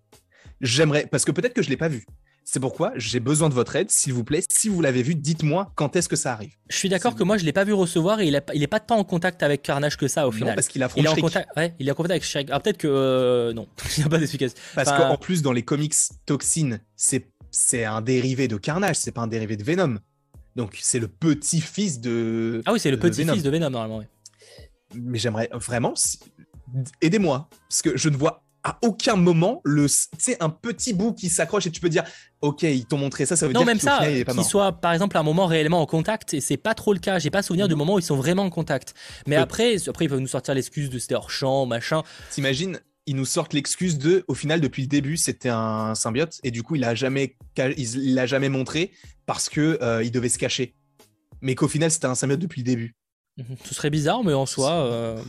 J'aimerais 0.60 1.06
parce 1.06 1.24
que 1.24 1.32
peut-être 1.32 1.54
que 1.54 1.62
je 1.62 1.68
l'ai 1.68 1.76
pas 1.76 1.88
vu. 1.88 2.06
C'est 2.48 2.60
pourquoi 2.60 2.92
j'ai 2.94 3.18
besoin 3.18 3.48
de 3.48 3.54
votre 3.54 3.74
aide, 3.74 3.90
s'il 3.90 4.12
vous 4.12 4.22
plaît. 4.22 4.40
Si 4.48 4.68
vous 4.68 4.80
l'avez 4.80 5.02
vu, 5.02 5.16
dites-moi 5.16 5.72
quand 5.74 5.96
est-ce 5.96 6.08
que 6.08 6.14
ça 6.14 6.32
arrive. 6.32 6.52
Je 6.68 6.76
suis 6.76 6.88
d'accord 6.88 7.16
que 7.16 7.24
moi 7.24 7.38
je 7.38 7.44
l'ai 7.44 7.52
pas 7.52 7.64
vu 7.64 7.72
recevoir 7.72 8.20
et 8.20 8.28
il, 8.28 8.36
est 8.36 8.66
pas 8.68 8.78
tant 8.78 8.98
en 8.98 9.04
contact 9.04 9.42
avec 9.42 9.62
Carnage 9.62 9.96
que 9.96 10.06
ça 10.06 10.28
au 10.28 10.30
final. 10.30 10.50
Non, 10.50 10.54
parce 10.54 10.68
qu'il 10.68 10.80
a 10.84 10.88
il 10.96 11.04
est 11.04 11.08
en 11.08 11.16
contact, 11.16 11.48
ouais, 11.56 11.74
il 11.80 11.88
est 11.88 11.90
en 11.90 11.94
contact 11.96 12.12
avec 12.12 12.22
Shrek. 12.22 12.48
Alors 12.48 12.62
peut-être 12.62 12.78
que 12.78 12.86
euh, 12.86 13.52
non, 13.52 13.66
il 13.96 14.00
n'y 14.00 14.06
a 14.06 14.08
pas 14.08 14.18
d'explication. 14.18 14.56
Parce 14.76 14.92
qu'en 14.92 15.16
plus 15.16 15.42
dans 15.42 15.52
les 15.52 15.62
comics, 15.62 15.94
Toxine, 16.24 16.80
c'est 16.94 17.26
c'est 17.50 17.84
un 17.84 18.00
dérivé 18.00 18.46
de 18.46 18.56
Carnage, 18.56 18.94
c'est 18.94 19.10
pas 19.10 19.22
un 19.22 19.26
dérivé 19.26 19.56
de 19.56 19.64
Venom. 19.64 19.98
Donc 20.54 20.78
c'est 20.80 21.00
le 21.00 21.08
petit 21.08 21.60
fils 21.60 22.00
de. 22.00 22.62
Ah 22.64 22.72
oui, 22.72 22.78
c'est 22.78 22.92
le 22.92 22.98
petit 22.98 23.24
fils 23.24 23.42
de 23.42 23.50
Venom 23.50 23.70
normalement. 23.70 24.04
Mais 24.94 25.18
j'aimerais 25.18 25.48
vraiment 25.52 25.94
aidez-moi 27.00 27.48
parce 27.68 27.82
que 27.82 27.96
je 27.96 28.08
ne 28.08 28.16
vois 28.16 28.45
à 28.66 28.78
aucun 28.82 29.14
moment 29.14 29.60
le 29.64 29.86
c'est 29.86 30.42
un 30.42 30.50
petit 30.50 30.92
bout 30.92 31.12
qui 31.12 31.28
s'accroche 31.28 31.66
et 31.66 31.70
tu 31.70 31.80
peux 31.80 31.88
dire 31.88 32.02
ok 32.40 32.64
ils 32.64 32.84
t'ont 32.84 32.98
montré 32.98 33.24
ça 33.24 33.36
ça 33.36 33.46
veut 33.46 33.52
non, 33.52 33.60
dire 33.60 33.66
même 33.66 33.78
ça 33.78 34.00
qu'ils 34.04 34.44
soient 34.44 34.72
par 34.72 34.92
exemple 34.92 35.16
à 35.16 35.20
un 35.20 35.22
moment 35.22 35.46
réellement 35.46 35.80
en 35.80 35.86
contact 35.86 36.34
et 36.34 36.40
c'est 36.40 36.56
pas 36.56 36.74
trop 36.74 36.92
le 36.92 36.98
cas. 36.98 37.20
J'ai 37.20 37.30
pas 37.30 37.42
souvenir 37.42 37.68
du 37.68 37.76
moment 37.76 37.94
où 37.94 37.98
ils 38.00 38.04
sont 38.04 38.16
vraiment 38.16 38.42
en 38.42 38.50
contact. 38.50 38.94
Mais 39.28 39.36
après 39.36 39.76
après 39.88 40.06
ils 40.06 40.08
peuvent 40.08 40.18
nous 40.18 40.26
sortir 40.26 40.52
l'excuse 40.54 40.90
de 40.90 40.98
c'était 40.98 41.14
hors 41.14 41.30
champ 41.30 41.64
machin. 41.64 42.02
T'imagines 42.32 42.80
ils 43.06 43.14
nous 43.14 43.24
sortent 43.24 43.52
l'excuse 43.52 43.98
de 43.98 44.24
au 44.26 44.34
final 44.34 44.60
depuis 44.60 44.82
le 44.82 44.88
début 44.88 45.16
c'était 45.16 45.48
un 45.48 45.94
symbiote 45.94 46.40
et 46.42 46.50
du 46.50 46.64
coup 46.64 46.74
il 46.74 46.82
a 46.82 46.96
jamais 46.96 47.36
il 47.56 48.14
l'a 48.14 48.26
jamais 48.26 48.48
montré 48.48 48.90
parce 49.26 49.48
que 49.48 49.78
euh, 49.80 50.02
il 50.02 50.10
devait 50.10 50.28
se 50.28 50.38
cacher. 50.38 50.74
Mais 51.40 51.54
qu'au 51.54 51.68
final 51.68 51.92
c'était 51.92 52.06
un 52.06 52.16
symbiote 52.16 52.40
depuis 52.40 52.62
le 52.62 52.66
début 52.66 52.96
ce 53.64 53.74
serait 53.74 53.90
bizarre, 53.90 54.24
mais 54.24 54.32
en 54.32 54.46
soi. 54.46 54.70
Euh, 54.72 55.22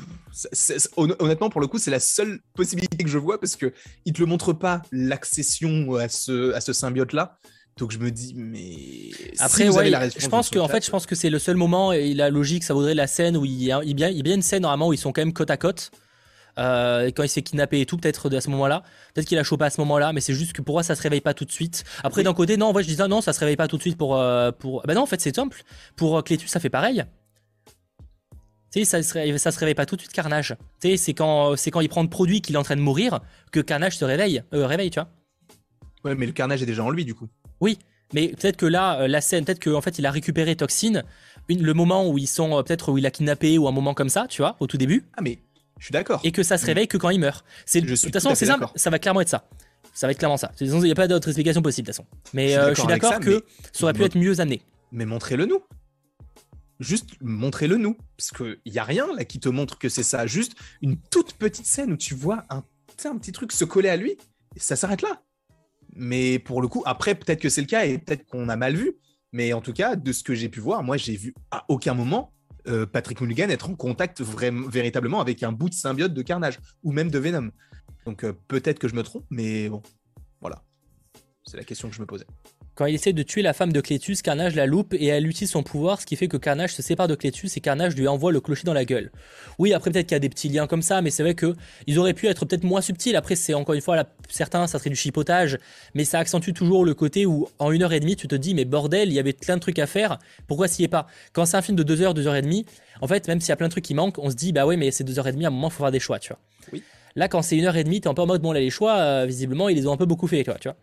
honnêtement, 0.96 1.50
pour 1.50 1.62
le 1.62 1.68
coup, 1.68 1.78
c'est 1.78 1.92
la 1.92 2.00
seule 2.00 2.40
possibilité 2.54 3.04
que 3.04 3.10
je 3.10 3.18
vois 3.18 3.40
parce 3.40 3.56
que 3.56 3.74
il 4.06 4.14
te 4.14 4.20
le 4.20 4.26
montre 4.26 4.54
pas 4.54 4.82
l'accession 4.92 5.96
à 5.96 6.08
ce, 6.08 6.54
à 6.54 6.62
ce 6.62 6.74
symbiote 6.74 7.14
là. 7.14 7.38
Donc 7.78 7.92
je 7.92 8.00
me 8.00 8.10
dis, 8.10 8.34
mais 8.36 9.12
après, 9.40 9.70
ouais, 9.70 10.10
je 10.18 10.28
pense 10.28 10.50
que 10.50 10.58
en 10.58 10.68
fait, 10.68 10.84
je 10.84 10.90
pense 10.90 11.06
que 11.06 11.16
c'est 11.16 11.30
le 11.30 11.38
seul 11.38 11.58
moment 11.58 11.94
et 11.94 12.14
la 12.14 12.30
logique, 12.30 12.64
ça 12.64 12.74
vaudrait 12.74 12.96
la 12.96 13.08
scène 13.08 13.38
où 13.38 13.46
il 13.46 13.64
y 13.64 13.72
a, 13.72 13.82
il 13.84 14.00
y 14.00 14.04
a, 14.04 14.10
une 14.10 14.42
scène 14.42 14.64
normalement 14.64 14.88
où 14.88 14.94
ils 14.94 14.98
sont 14.98 15.12
quand 15.12 15.22
même 15.22 15.34
côte 15.34 15.52
à 15.52 15.58
côte. 15.58 15.92
Euh, 16.58 17.12
quand 17.16 17.22
il 17.22 17.30
s'est 17.30 17.44
kidnappé 17.44 17.82
et 17.82 17.86
tout, 17.86 17.98
peut-être 17.98 18.36
à 18.36 18.42
ce 18.42 18.50
moment-là. 18.50 18.82
Peut-être 19.14 19.28
qu'il 19.28 19.38
a 19.38 19.44
chopé 19.44 19.66
à 19.66 19.70
ce 19.70 19.80
moment-là, 19.82 20.12
mais 20.12 20.22
c'est 20.22 20.34
juste 20.34 20.54
que 20.54 20.64
pour 20.64 20.74
moi, 20.74 20.82
ça 20.82 20.96
se 20.96 21.04
réveille 21.04 21.22
pas 21.22 21.36
tout 21.36 21.46
de 21.46 21.52
suite. 21.52 21.84
Après, 22.04 22.24
d'un 22.24 22.34
côté, 22.34 22.58
non, 22.58 22.68
en 22.68 22.72
vrai, 22.74 22.82
je 22.82 22.88
disais 22.88 23.08
non, 23.08 23.22
ça 23.22 23.32
se 23.32 23.40
réveille 23.40 23.58
pas 23.58 23.68
tout 23.68 23.78
de 23.78 23.82
suite 23.82 23.96
pour. 23.96 24.18
Euh, 24.18 24.52
pour... 24.52 24.82
Bah 24.88 24.96
non, 24.96 25.02
en 25.02 25.06
fait, 25.06 25.22
c'est 25.22 25.36
simple. 25.36 25.62
Pour 25.96 26.24
Clétus, 26.24 26.50
ça 26.50 26.60
fait 26.60 26.72
pareil. 26.72 27.06
Tu 28.72 28.80
sais, 28.80 28.86
ça 28.86 29.04
se, 29.04 29.14
réveille, 29.14 29.40
ça 29.40 29.52
se 29.52 29.60
réveille 29.60 29.76
pas 29.76 29.86
tout 29.86 29.96
de 29.96 30.02
suite, 30.02 30.14
Carnage. 30.14 30.56
Tu 30.82 30.90
sais, 30.90 30.98
c'est 30.98 31.14
quand, 31.14 31.56
c'est 31.56 31.72
quand 31.72 31.80
il 31.82 31.90
prend 31.90 32.04
le 32.04 32.10
produit 32.10 32.42
qu'il 32.42 32.56
est 32.56 32.60
en 32.60 32.64
train 32.64 32.76
de 32.76 32.82
mourir 32.82 33.22
que 33.52 33.60
Carnage 33.60 33.98
se 33.98 34.06
réveille. 34.06 34.44
réveille, 34.52 34.90
tu 34.90 35.00
vois. 35.00 35.10
Ouais, 36.04 36.16
mais 36.16 36.26
le 36.26 36.32
Carnage 36.32 36.62
est 36.62 36.66
déjà 36.66 36.84
en 36.84 36.90
lui, 36.90 37.06
du 37.06 37.14
coup. 37.14 37.28
Oui, 37.62 37.80
mais 38.14 38.30
peut-être 38.30 38.58
que 38.58 38.66
là, 38.66 39.08
la 39.08 39.22
scène, 39.22 39.46
peut-être 39.46 39.64
qu'en 39.64 39.82
fait, 39.82 40.00
il 40.00 40.06
a 40.06 40.12
récupéré 40.12 40.56
Toxine, 40.56 41.04
le 41.50 41.74
moment 41.74 42.10
où 42.10 42.18
ils 42.18 42.28
sont, 42.28 42.64
peut-être 42.64 42.92
où 42.92 42.98
il 42.98 43.06
a 43.06 43.12
kidnappé 43.12 43.58
ou 43.58 43.68
un 43.68 43.72
moment 43.72 43.94
comme 43.94 44.10
ça, 44.10 44.28
tu 44.30 44.42
vois, 44.42 44.58
au 44.60 44.68
tout 44.68 44.78
début. 44.78 45.06
Ah, 45.16 45.22
mais 45.22 45.40
je 45.80 45.86
suis 45.86 45.92
d'accord. 45.94 46.22
Et 46.24 46.32
que 46.32 46.44
ça 46.44 46.58
se 46.58 46.66
réveille 46.66 46.88
que 46.88 46.98
quand 46.98 47.10
il 47.10 47.20
meurt. 47.20 47.46
C'est, 47.66 47.82
de 47.82 47.96
toute 47.96 48.14
façon, 48.14 48.36
c'est 48.36 48.46
simple, 48.46 48.68
ça 48.76 48.90
va 48.90 49.00
clairement 49.00 49.22
être 49.22 49.30
ça. 49.30 49.48
Ça 49.94 50.08
va 50.08 50.12
être 50.12 50.20
clairement 50.20 50.38
ça. 50.38 50.52
Il 50.62 50.72
n'y 50.72 50.92
a 50.92 50.96
pas 50.96 51.08
d'autre 51.08 51.28
explication 51.28 51.62
possible, 51.62 51.88
de 51.88 51.92
toute 51.92 52.06
façon. 52.06 52.20
Mais 52.34 52.50
je 52.50 52.74
suis 52.76 52.88
d'accord 52.88 53.14
euh, 53.14 53.20
que 53.20 53.46
ça 53.72 53.86
aurait 53.86 53.94
pu 53.94 54.04
être 54.04 54.18
mieux 54.18 54.40
amené. 54.40 54.62
Mais 54.92 55.06
montrez-le 55.06 55.46
nous. 55.46 55.62
Juste 56.80 57.12
montrez-le 57.22 57.78
nous. 57.78 57.98
Parce 58.18 58.32
qu'il 58.32 58.72
n'y 58.72 58.80
a 58.80 58.84
rien 58.84 59.08
là 59.16 59.26
qui 59.26 59.40
te 59.40 59.50
montre 59.50 59.78
que 59.78 59.90
c'est 59.90 60.04
ça. 60.04 60.28
Juste 60.28 60.56
une 60.82 60.98
toute 60.98 61.34
petite 61.34 61.66
scène 61.66 61.94
où 61.94 61.98
tu 61.98 62.14
vois 62.14 62.46
un, 62.50 62.64
petit 63.18 63.32
truc 63.32 63.52
se 63.52 63.66
coller 63.66 63.90
à 63.90 63.98
lui. 63.98 64.18
Et 64.56 64.60
ça 64.60 64.76
s'arrête 64.76 65.02
là. 65.02 65.22
Mais 65.96 66.40
pour 66.40 66.62
le 66.62 66.68
coup, 66.68 66.84
après, 66.86 67.16
peut-être 67.16 67.42
que 67.42 67.50
c'est 67.50 67.62
le 67.62 67.68
cas 67.68 67.86
et 67.86 67.98
peut-être 67.98 68.26
qu'on 68.26 68.50
a 68.50 68.56
mal 68.56 68.76
vu. 68.76 68.98
Mais 69.34 69.54
en 69.54 69.62
tout 69.62 69.74
cas, 69.74 69.96
de 69.96 70.12
ce 70.12 70.24
que 70.24 70.36
j'ai 70.36 70.50
pu 70.50 70.60
voir, 70.60 70.84
moi, 70.84 70.98
j'ai 70.98 71.16
vu 71.16 71.34
à 71.52 71.66
aucun 71.68 71.94
moment 71.94 72.34
euh, 72.68 72.86
Patrick 72.86 73.22
Mulligan 73.22 73.50
être 73.50 73.70
en 73.70 73.76
contact 73.76 74.22
véritablement 74.22 75.22
avec 75.22 75.42
un 75.44 75.52
bout 75.52 75.70
de 75.70 75.74
symbiote 75.74 76.14
de 76.14 76.22
Carnage 76.22 76.60
ou 76.84 76.92
même 76.92 77.10
de 77.10 77.20
Venom. 77.20 77.52
Donc 78.06 78.24
euh, 78.24 78.34
peut-être 78.48 78.80
que 78.80 78.88
je 78.88 78.96
me 78.96 79.04
trompe, 79.04 79.26
mais 79.30 79.70
bon, 79.70 79.82
voilà. 80.42 80.64
C'est 81.46 81.58
la 81.58 81.64
question 81.64 81.90
que 81.90 81.96
je 81.96 82.02
me 82.02 82.06
posais. 82.06 82.26
Quand 82.78 82.86
il 82.86 82.94
essaie 82.94 83.12
de 83.12 83.24
tuer 83.24 83.42
la 83.42 83.54
femme 83.54 83.74
de 83.74 83.82
Clétus, 83.82 84.22
Carnage 84.22 84.54
la 84.54 84.68
loupe 84.68 84.94
et 84.94 85.08
elle 85.08 85.26
utilise 85.26 85.50
son 85.50 85.64
pouvoir, 85.64 86.00
ce 86.00 86.06
qui 86.06 86.16
fait 86.16 86.28
que 86.28 86.38
Carnage 86.38 86.76
se 86.76 86.84
sépare 86.84 87.08
de 87.08 87.16
Clétus 87.16 87.58
et 87.58 87.60
Carnage 87.60 87.96
lui 87.96 88.08
envoie 88.08 88.32
le 88.32 88.40
clocher 88.40 88.66
dans 88.66 88.74
la 88.74 88.86
gueule. 88.86 89.12
Oui, 89.58 89.74
après 89.74 89.90
peut-être 89.90 90.06
qu'il 90.06 90.14
y 90.14 90.18
a 90.18 90.20
des 90.20 90.30
petits 90.30 90.48
liens 90.48 90.68
comme 90.68 90.84
ça, 90.84 91.02
mais 91.02 91.10
c'est 91.10 91.24
vrai 91.24 91.34
que 91.34 91.56
ils 91.88 91.98
auraient 91.98 92.14
pu 92.14 92.28
être 92.28 92.46
peut-être 92.46 92.64
moins 92.64 92.82
subtils. 92.82 93.16
Après, 93.16 93.36
c'est 93.36 93.56
encore 93.56 93.74
une 93.74 93.82
fois, 93.82 94.04
certains, 94.30 94.68
ça 94.68 94.78
serait 94.78 94.92
du 94.92 94.96
chipotage, 94.96 95.58
mais 95.96 96.06
ça 96.06 96.20
accentue 96.20 96.52
toujours 96.52 96.86
le 96.86 96.94
côté 96.94 97.26
où 97.26 97.48
en 97.58 97.72
une 97.72 97.82
heure 97.82 97.94
et 97.94 98.00
demie, 98.00 98.16
tu 98.16 98.28
te 98.28 98.36
dis, 98.36 98.54
mais 98.54 98.64
bordel, 98.64 99.10
il 99.10 99.16
y 99.16 99.20
avait 99.20 99.34
plein 99.34 99.56
de 99.56 99.62
trucs 99.62 99.80
à 99.80 99.88
faire, 99.88 100.20
pourquoi 100.46 100.68
s'y 100.68 100.84
est 100.84 100.88
pas? 100.88 101.08
Quand 101.34 101.48
c'est 101.48 101.58
un 101.58 101.64
film 101.64 101.78
de 101.78 101.84
deux 101.84 102.04
heures, 102.04 102.14
deux 102.14 102.28
heures 102.28 102.36
et 102.36 102.44
demie, 102.44 102.68
en 103.02 103.08
fait, 103.08 103.28
même 103.28 103.42
s'il 103.42 103.50
y 103.50 103.54
a 103.54 103.56
plein 103.56 103.70
de 103.70 103.72
trucs 103.72 103.86
qui 103.86 103.96
manquent, 103.96 104.20
on 104.20 104.30
se 104.30 104.36
dit, 104.36 104.52
bah 104.52 104.68
ouais, 104.68 104.78
mais 104.78 104.92
c'est 104.92 105.04
deux 105.04 105.18
heures 105.18 105.28
et 105.28 105.32
demie, 105.32 105.46
à 105.46 105.48
un 105.48 105.52
moment, 105.52 105.70
il 105.70 105.74
faut 105.74 105.82
faire 105.82 105.92
des 105.92 106.00
choix, 106.00 106.20
tu 106.20 106.30
vois. 106.30 106.40
Oui. 106.72 106.84
Là, 107.18 107.28
quand 107.28 107.42
c'est 107.42 107.58
une 107.58 107.66
heure 107.66 107.76
et 107.76 107.84
demie, 107.84 108.00
t'es 108.00 108.08
un 108.08 108.14
peu 108.14 108.22
en 108.22 108.28
mode, 108.28 108.44
bon, 108.44 108.52
là, 108.52 108.60
les 108.60 108.70
choix, 108.70 108.98
euh, 109.00 109.26
visiblement, 109.26 109.70
ils 109.70 109.76
les 109.76 109.88
ont 109.88 109.92
un 109.92 109.98
peu 109.98 110.06
beaucoup 110.06 110.28
fait, 110.28 110.44
tu 110.44 110.52
vois. 110.68 110.78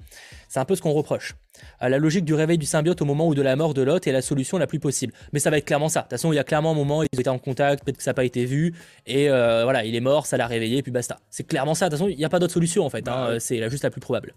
C'est 0.48 0.58
un 0.58 0.64
peu 0.64 0.74
ce 0.74 0.82
qu'on 0.82 0.90
reproche. 0.90 1.36
Euh, 1.80 1.88
la 1.88 1.98
logique 1.98 2.24
du 2.24 2.34
réveil 2.34 2.58
du 2.58 2.66
symbiote 2.66 3.00
au 3.00 3.04
moment 3.04 3.28
ou 3.28 3.36
de 3.36 3.40
la 3.40 3.54
mort 3.54 3.72
de 3.72 3.82
l'hôte 3.82 4.08
est 4.08 4.12
la 4.12 4.20
solution 4.20 4.58
la 4.58 4.66
plus 4.66 4.80
possible. 4.80 5.12
Mais 5.32 5.38
ça 5.38 5.50
va 5.50 5.58
être 5.58 5.64
clairement 5.64 5.88
ça. 5.88 6.00
De 6.00 6.04
toute 6.06 6.10
façon, 6.10 6.32
il 6.32 6.36
y 6.36 6.40
a 6.40 6.44
clairement 6.44 6.72
un 6.72 6.74
moment 6.74 6.98
où 6.98 7.02
ils 7.04 7.20
étaient 7.20 7.28
en 7.28 7.38
contact, 7.38 7.84
peut-être 7.84 7.98
que 7.98 8.02
ça 8.02 8.10
n'a 8.10 8.14
pas 8.14 8.24
été 8.24 8.46
vu, 8.46 8.74
et 9.06 9.30
euh, 9.30 9.62
voilà, 9.62 9.84
il 9.84 9.94
est 9.94 10.00
mort, 10.00 10.26
ça 10.26 10.36
l'a 10.36 10.48
réveillé, 10.48 10.82
puis 10.82 10.90
basta. 10.90 11.20
C'est 11.30 11.44
clairement 11.44 11.74
ça. 11.74 11.86
De 11.86 11.90
toute 11.90 12.00
façon, 12.00 12.10
il 12.10 12.18
n'y 12.18 12.24
a 12.24 12.28
pas 12.28 12.40
d'autre 12.40 12.52
solution, 12.52 12.84
en 12.84 12.90
fait. 12.90 13.06
Hein. 13.08 13.28
Bah 13.28 13.40
c'est 13.40 13.70
juste 13.70 13.84
la 13.84 13.90
plus 13.90 14.00
probable. 14.00 14.34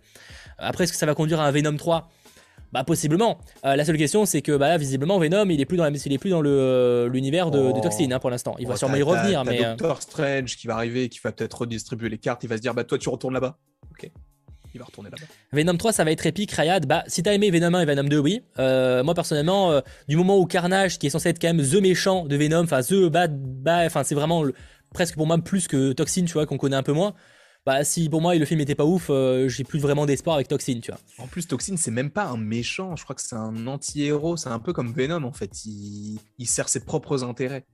Après, 0.59 0.83
est-ce 0.83 0.91
que 0.91 0.99
ça 0.99 1.07
va 1.07 1.15
conduire 1.15 1.39
à 1.39 1.47
un 1.47 1.51
Venom 1.51 1.75
3 1.75 2.11
bah 2.71 2.83
possiblement. 2.83 3.39
Euh, 3.65 3.75
la 3.75 3.85
seule 3.85 3.97
question 3.97 4.25
c'est 4.25 4.41
que 4.41 4.55
bah 4.55 4.77
visiblement 4.77 5.19
Venom 5.19 5.49
il 5.49 5.61
est 5.61 5.65
plus 5.65 5.77
dans 5.77 5.83
la, 5.83 5.89
il 5.89 6.13
est 6.13 6.17
plus 6.17 6.29
dans 6.29 6.41
le 6.41 6.49
euh, 6.49 7.09
l'univers 7.09 7.51
de, 7.51 7.59
oh. 7.59 7.79
Toxine 7.81 8.11
hein, 8.13 8.19
pour 8.19 8.29
l'instant. 8.29 8.55
Il 8.59 8.67
va 8.67 8.73
oh, 8.73 8.77
sûrement 8.77 8.95
y 8.95 9.03
revenir 9.03 9.45
mais 9.45 9.63
euh, 9.63 9.69
Doctor 9.75 10.01
Strange 10.01 10.57
qui 10.57 10.67
va 10.67 10.75
arriver 10.75 11.09
qui 11.09 11.19
va 11.23 11.31
peut-être 11.31 11.59
redistribuer 11.59 12.09
les 12.09 12.17
cartes, 12.17 12.43
il 12.43 12.49
va 12.49 12.57
se 12.57 12.61
dire 12.61 12.73
bah 12.73 12.83
toi 12.83 12.97
tu 12.97 13.09
retournes 13.09 13.33
là-bas. 13.33 13.57
OK. 13.91 14.11
Il 14.73 14.79
va 14.79 14.85
retourner 14.85 15.09
là-bas. 15.09 15.25
Venom 15.53 15.77
3 15.77 15.93
ça 15.93 16.03
va 16.03 16.11
être 16.11 16.25
épique 16.25 16.51
Rayad. 16.51 16.85
Bah 16.85 17.03
si 17.07 17.23
t'as 17.23 17.33
aimé 17.33 17.49
Venom 17.51 17.73
1 17.73 17.81
et 17.81 17.85
Venom 17.85 18.03
2 18.03 18.19
oui. 18.19 18.43
moi 18.57 19.13
personnellement 19.13 19.81
du 20.07 20.17
moment 20.17 20.37
où 20.37 20.45
Carnage 20.45 20.99
qui 20.99 21.07
est 21.07 21.09
censé 21.09 21.29
être 21.29 21.39
quand 21.39 21.53
même 21.53 21.65
the 21.65 21.81
méchant 21.81 22.25
de 22.25 22.35
Venom, 22.35 22.63
enfin 22.63 22.81
the 22.81 23.05
bad, 23.05 23.39
enfin 23.85 24.03
c'est 24.03 24.15
vraiment 24.15 24.43
presque 24.93 25.15
pour 25.15 25.25
moi 25.25 25.37
plus 25.37 25.67
que 25.67 25.93
Toxine, 25.93 26.25
tu 26.25 26.33
vois 26.33 26.45
qu'on 26.45 26.57
connaît 26.57 26.75
un 26.75 26.83
peu 26.83 26.93
moins 26.93 27.13
bah 27.67 27.83
si 27.83 28.07
pour 28.07 28.21
moi 28.21 28.33
le 28.33 28.45
film 28.45 28.61
était 28.61 28.75
pas 28.75 28.85
ouf, 28.85 29.07
euh, 29.09 29.49
j'ai 29.49 29.65
plus 29.65 29.79
vraiment 29.79 30.05
d'espoir 30.05 30.37
avec 30.37 30.47
Toxin, 30.47 30.79
tu 30.81 30.89
vois. 30.89 31.01
En 31.17 31.27
plus, 31.27 31.47
Toxin, 31.47 31.75
c'est 31.75 31.91
même 31.91 32.09
pas 32.09 32.23
un 32.23 32.37
méchant, 32.37 32.95
je 32.95 33.03
crois 33.03 33.13
que 33.13 33.21
c'est 33.21 33.35
un 33.35 33.67
anti-héros, 33.67 34.37
c'est 34.37 34.47
un 34.47 34.59
peu 34.59 34.71
comme 34.71 34.93
Venom 34.93 35.25
en 35.25 35.33
fait, 35.33 35.65
il, 35.65 36.17
sert 36.45 36.69
ses 36.69 36.85
propres 36.85 37.25
intérêts. 37.25 37.65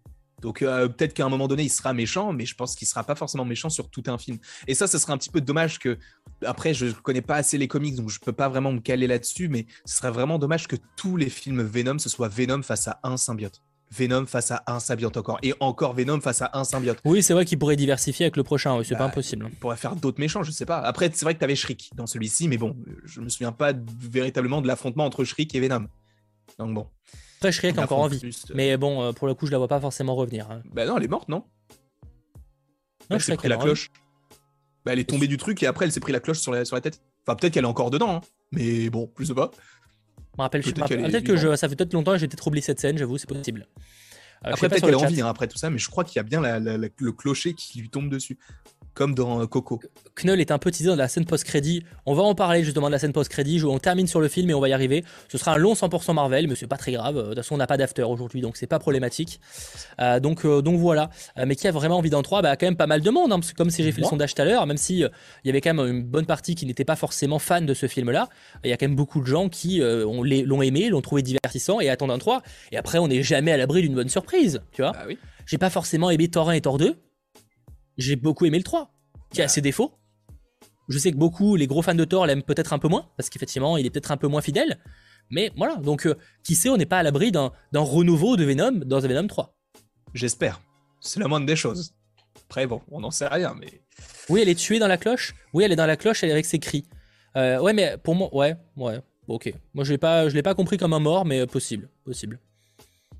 Donc 0.42 0.64
euh, 0.64 0.88
peut-être 0.88 1.14
qu'à 1.14 1.28
un 1.28 1.30
moment 1.30 1.48
donné, 1.48 1.62
il 1.62 1.70
sera 1.70 1.94
méchant, 1.94 2.34
mais 2.34 2.48
je 2.48 2.56
pense 2.56 2.76
qu'il 2.76 2.88
sera 2.88 3.04
pas 3.04 3.14
forcément 3.14 3.46
méchant 3.46 3.70
sur 3.70 3.88
tout 3.92 4.02
un 4.08 4.18
film. 4.18 4.40
Et 4.68 4.74
ça, 4.74 4.88
ce 4.88 4.98
serait 4.98 5.14
un 5.14 5.18
petit 5.20 5.30
peu 5.30 5.42
dommage 5.42 5.78
que, 5.78 6.00
après, 6.44 6.74
je 6.74 6.88
connais 6.88 7.22
pas 7.22 7.36
assez 7.36 7.60
les 7.60 7.68
comics, 7.68 7.96
donc 7.96 8.10
je 8.10 8.20
peux 8.20 8.34
pas 8.34 8.50
vraiment 8.50 8.72
me 8.72 8.80
caler 8.80 9.06
là-dessus, 9.06 9.48
mais 9.48 9.68
ce 9.86 9.98
serait 9.98 10.10
vraiment 10.10 10.40
dommage 10.40 10.68
que 10.68 10.76
tous 10.98 11.18
les 11.18 11.30
films 11.30 11.62
Venom, 11.62 12.00
ce 12.00 12.10
soit 12.10 12.30
Venom 12.30 12.64
face 12.64 12.88
à 12.88 13.00
un 13.04 13.16
symbiote. 13.16 13.62
Venom 13.94 14.26
face 14.26 14.52
à 14.52 14.64
un 14.68 14.80
symbiote 14.80 15.18
encore. 15.18 15.40
Et 15.44 15.54
encore 15.60 15.94
Venom 15.94 16.20
face 16.22 16.42
à 16.42 16.50
un 16.54 16.64
symbiote. 16.64 17.00
Oui, 17.06 17.22
c'est 17.22 17.34
vrai 17.34 17.46
qu'il 17.46 17.60
pourrait 17.60 17.76
diversifier 17.76 18.26
avec 18.26 18.38
le 18.38 18.44
prochain, 18.44 18.82
c'est 18.84 18.96
pas 18.96 19.00
bah, 19.00 19.06
impossible. 19.06 19.48
Il 19.52 19.56
pourrait 19.58 19.78
faire 19.78 19.96
d'autres 19.96 20.20
méchants, 20.20 20.44
je 20.44 20.52
sais 20.52 20.66
pas. 20.66 20.80
Après, 20.80 21.10
c'est 21.14 21.26
vrai 21.26 21.34
que 21.34 21.40
tu 21.40 21.46
avais 21.46 21.56
Shriek 21.56 21.92
dans 21.96 22.08
celui-ci, 22.08 22.48
mais 22.48 22.58
bon, 22.58 22.76
je 23.06 23.22
me 23.22 23.30
souviens 23.30 23.52
pas 23.52 23.74
véritablement 24.00 24.62
de 24.62 24.68
l'affrontement 24.68 25.06
entre 25.06 25.24
Shriek 25.24 25.54
et 25.56 25.60
Venom. 25.60 25.88
Donc 26.58 26.74
bon. 26.74 26.88
Après, 27.38 27.52
Shriek 27.52 27.78
encore 27.78 28.00
en 28.00 28.08
vie. 28.08 28.22
Euh, 28.24 28.54
mais 28.56 28.78
bon, 28.78 29.02
euh, 29.02 29.12
pour 29.12 29.28
le 29.28 29.34
coup, 29.34 29.46
je 29.46 29.52
la 29.52 29.58
vois 29.58 29.68
pas 29.68 29.80
forcément 29.80 30.16
revenir. 30.16 30.50
Hein. 30.50 30.62
Bah 30.74 30.86
non, 30.86 30.98
elle 30.98 31.04
est 31.04 31.10
morte, 31.10 31.30
non? 31.30 31.44
Non, 33.10 33.18
elle 33.18 33.22
s'est 33.22 33.36
pris 33.36 33.50
la 33.50 33.58
cloche. 33.58 33.92
Bah, 34.86 34.94
elle 34.94 35.00
est 35.00 35.10
tombée 35.10 35.28
du 35.28 35.38
truc 35.38 35.62
et 35.62 35.68
après, 35.68 35.86
elle 35.86 35.92
s'est 35.92 36.00
pris 36.00 36.14
la 36.14 36.20
cloche 36.20 36.40
sur 36.40 36.52
la, 36.52 36.66
sur 36.66 36.76
la 36.76 36.82
tête. 36.82 37.02
Enfin, 37.26 37.36
peut-être 37.36 37.54
qu'elle 37.54 37.66
est 37.66 37.68
encore 37.68 37.92
dedans, 37.92 38.16
hein. 38.16 38.22
mais 38.52 38.90
bon, 38.90 39.12
je 39.20 39.26
sais 39.26 39.34
pas. 39.34 39.52
Je 40.34 40.42
me 40.42 40.44
rappelle, 40.44 40.64
peut-être 40.64 41.24
que 41.24 41.38
je, 41.38 41.56
ça 41.56 41.70
fait 41.70 41.76
peut-être 41.76 41.94
longtemps 41.94 42.14
que 42.14 42.18
j'ai 42.18 42.28
peut-être 42.28 42.48
oublié 42.48 42.62
cette 42.62 42.80
scène, 42.80 42.98
j'avoue, 42.98 43.18
c'est 43.18 43.30
possible. 43.30 43.68
Euh, 44.46 44.50
après, 44.52 44.68
peut-être 44.68 44.86
qu'elle 44.86 44.96
a 44.96 44.98
envie, 44.98 45.22
hein, 45.22 45.28
après 45.28 45.48
tout 45.48 45.58
ça, 45.58 45.70
mais 45.70 45.78
je 45.78 45.90
crois 45.90 46.04
qu'il 46.04 46.18
y 46.18 46.20
a 46.20 46.24
bien 46.24 46.42
le 46.42 47.12
clocher 47.12 47.54
qui 47.54 47.80
lui 47.80 47.90
tombe 47.90 48.10
dessus 48.10 48.38
comme 48.94 49.16
dans 49.16 49.42
euh, 49.42 49.48
Coco. 49.48 49.80
Knull 50.16 50.40
est 50.40 50.52
un 50.52 50.58
peu 50.58 50.72
teasé 50.72 50.86
dans 50.86 50.96
la 50.96 51.08
scène 51.08 51.26
post-crédit. 51.26 51.84
On 52.06 52.14
va 52.14 52.24
en 52.24 52.36
parler 52.36 52.64
justement 52.64 52.88
de 52.88 52.92
la 52.92 53.00
scène 53.00 53.14
post-crédit. 53.14 53.64
On 53.64 53.80
termine 53.80 54.08
sur 54.08 54.22
le 54.22 54.28
film 54.28 54.50
et 54.50 54.54
on 54.54 54.60
va 54.60 54.70
y 54.70 54.74
arriver. 54.74 55.04
Ce 55.30 55.38
sera 55.38 55.54
un 55.54 55.58
long 55.58 55.74
100% 55.74 56.14
Marvel, 56.14 56.48
mais 56.48 56.56
c'est 56.56 56.68
pas 56.68 56.78
très 56.78 56.92
grave. 56.92 57.16
De 57.16 57.24
toute 57.24 57.36
façon, 57.36 57.56
on 57.56 57.58
n'a 57.58 57.68
pas 57.68 57.78
d'after 57.78 58.04
aujourd'hui, 58.04 58.42
donc 58.42 58.58
c'est 58.58 58.68
pas 58.68 58.80
problématique. 58.80 59.40
Euh, 60.00 60.20
donc, 60.20 60.46
euh, 60.46 60.62
donc 60.62 60.80
voilà. 60.80 61.10
mais 61.46 61.56
qui 61.56 61.68
a 61.68 61.72
vraiment 61.72 61.98
envie 61.98 62.10
d'en 62.10 62.22
3 62.22 62.42
bah, 62.42 62.56
Quand 62.56 62.68
même 62.68 62.76
pas 62.76 62.88
mal 62.88 63.02
de 63.02 63.10
monde, 63.10 63.32
hein, 63.32 63.40
parce 63.40 63.52
que 63.52 63.58
comme 63.58 63.70
si 63.70 63.84
j'ai 63.84 63.92
fait 63.92 64.02
le 64.02 64.08
sondage 64.08 64.36
tout 64.36 64.42
à 64.42 64.46
l'heure, 64.46 64.66
même 64.66 64.78
si 64.78 65.00
il 65.00 65.10
y 65.46 65.50
avait 65.50 65.62
quand 65.62 65.74
même 65.74 65.88
une 65.88 66.04
bonne 66.04 66.26
partie 66.26 66.56
qui 66.56 66.66
n'était 66.66 66.86
pas 66.86 66.96
forcément 66.96 67.40
fan 67.40 67.66
de 67.66 67.74
ce 67.74 67.88
film-là, 67.88 68.30
il 68.64 68.70
y 68.70 68.74
a 68.74 68.78
quand 68.78 68.88
même 68.88 68.96
beaucoup 68.96 69.22
de 69.22 69.26
gens 69.26 69.50
qui 69.50 69.80
l'ont 69.80 70.62
aimé, 70.62 70.90
l'ont 70.90 71.02
trouvé 71.02 71.22
divertissant 71.22 71.80
et 71.80 71.90
attendent 71.90 72.12
un 72.12 72.20
3. 72.20 72.42
Et 72.72 72.78
après, 72.78 73.00
on 73.00 73.08
n'est 73.08 73.24
jamais 73.24 73.52
à 73.52 73.58
l'abri 73.58 73.82
d'une 73.82 73.96
bonne 73.96 74.10
surprise, 74.10 74.62
tu 74.72 74.82
vois. 74.82 74.92
Bah 74.92 75.06
oui. 75.08 75.18
J'ai 75.46 75.58
pas 75.58 75.70
forcément 75.70 76.10
aimé 76.10 76.30
Thor 76.30 76.50
1 76.50 76.54
et 76.54 76.62
Thor 76.62 76.78
2 76.78 76.96
j'ai 77.98 78.16
beaucoup 78.16 78.46
aimé 78.46 78.58
le 78.58 78.64
3, 78.64 78.92
qui 79.32 79.42
a 79.42 79.48
ses 79.48 79.62
défauts. 79.62 79.94
Je 80.90 80.98
sais 80.98 81.12
que 81.12 81.18
beaucoup, 81.18 81.56
les 81.56 81.68
gros 81.68 81.82
fans 81.82 81.96
de 81.96 82.06
Thor 82.06 82.26
l'aiment 82.26 82.44
peut-être 82.44 82.74
un 82.74 82.80
peu 82.80 82.88
moins, 82.88 83.10
parce 83.18 83.30
qu'effectivement, 83.30 83.78
il 83.78 83.86
est 83.86 83.90
peut-être 83.90 84.12
un 84.12 84.18
peu 84.18 84.28
moins 84.28 84.42
fidèle. 84.42 84.80
Mais 85.30 85.52
voilà, 85.56 85.78
donc 85.78 86.06
euh, 86.06 86.16
qui 86.44 86.56
sait, 86.56 86.70
on 86.70 86.78
n'est 86.78 86.86
pas 86.86 87.00
à 87.00 87.04
l'abri 87.04 87.32
d'un 87.32 87.52
renouveau 87.74 88.36
de 88.36 88.44
Venom 88.44 88.82
dans 88.86 89.00
Venom 89.00 89.28
3. 89.28 89.56
J'espère. 90.14 90.62
C'est 91.00 91.20
la 91.20 91.28
moindre 91.28 91.46
des 91.46 91.56
choses. 91.56 91.94
Après, 92.46 92.68
bon, 92.68 92.82
on 92.92 93.00
n'en 93.00 93.12
sait 93.12 93.28
rien, 93.28 93.56
mais. 93.60 93.82
Oui, 94.30 94.42
elle 94.42 94.50
est 94.50 94.56
tuée 94.56 94.80
dans 94.80 94.88
la 94.88 94.98
cloche. 94.98 95.34
Oui, 95.54 95.64
elle 95.64 95.72
est 95.72 95.78
dans 95.78 95.86
la 95.86 95.98
cloche, 95.98 96.24
elle 96.24 96.30
est 96.30 96.34
avec 96.34 96.46
ses 96.46 96.60
cris. 96.60 96.86
Euh, 97.36 97.60
ouais, 97.60 97.74
mais 97.74 97.98
pour 97.98 98.16
moi, 98.16 98.34
ouais, 98.36 98.56
ouais, 98.78 99.00
ok. 99.28 99.54
Moi, 99.74 99.84
je 99.84 99.92
l'ai 99.92 99.98
pas, 99.98 100.30
je 100.30 100.36
l'ai 100.36 100.44
pas 100.44 100.54
compris 100.54 100.78
comme 100.78 100.94
un 100.94 101.00
mort, 101.00 101.26
mais 101.26 101.48
possible, 101.48 101.90
possible. 102.06 102.40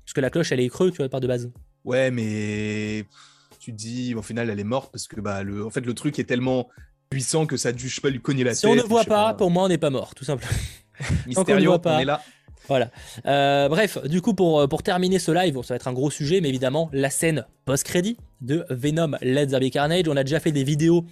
Parce 0.04 0.12
que 0.12 0.20
la 0.20 0.30
cloche, 0.30 0.52
elle 0.52 0.60
est 0.60 0.68
creux, 0.68 0.90
tu 0.90 0.98
vois, 0.98 1.08
par 1.08 1.20
de 1.20 1.26
base. 1.26 1.50
Ouais, 1.84 2.10
mais 2.10 3.04
tu 3.64 3.72
te 3.72 3.76
dis, 3.78 4.14
au 4.14 4.20
final, 4.20 4.50
elle 4.50 4.60
est 4.60 4.64
morte 4.64 4.92
parce 4.92 5.08
que 5.08 5.20
bah, 5.22 5.42
le, 5.42 5.64
en 5.64 5.70
fait, 5.70 5.80
le 5.80 5.94
truc 5.94 6.18
est 6.18 6.24
tellement 6.24 6.68
puissant 7.08 7.46
que 7.46 7.56
ça 7.56 7.70
je 7.74 7.88
sais 7.88 8.02
pas, 8.02 8.10
lui 8.10 8.20
cogner 8.20 8.44
la 8.44 8.50
tête. 8.50 8.60
Si 8.60 8.66
on 8.66 8.74
ne 8.74 8.82
voit 8.82 9.04
pas, 9.04 9.32
pour 9.32 9.50
moi, 9.50 9.64
on 9.64 9.68
n'est 9.68 9.78
pas 9.78 9.88
mort, 9.88 10.14
tout 10.14 10.24
simplement. 10.24 10.52
Mysterio, 11.26 11.72
on, 11.72 11.80
on, 11.82 11.98
est 11.98 12.04
là. 12.04 12.20
Voilà. 12.68 12.90
Euh, 13.24 13.70
bref, 13.70 13.96
du 14.04 14.20
coup, 14.20 14.34
pour, 14.34 14.68
pour 14.68 14.82
terminer 14.82 15.18
ce 15.18 15.32
live, 15.32 15.54
ça 15.62 15.72
va 15.74 15.76
être 15.76 15.88
un 15.88 15.94
gros 15.94 16.10
sujet, 16.10 16.42
mais 16.42 16.50
évidemment, 16.50 16.90
la 16.92 17.08
scène 17.08 17.46
post-crédit 17.64 18.18
de 18.42 18.66
Venom 18.68 19.12
Let's 19.22 19.52
Zombie 19.52 19.70
Carnage. 19.70 20.08
On 20.08 20.16
a 20.16 20.24
déjà 20.24 20.40
fait 20.40 20.52
des 20.52 20.64
vidéos 20.64 21.06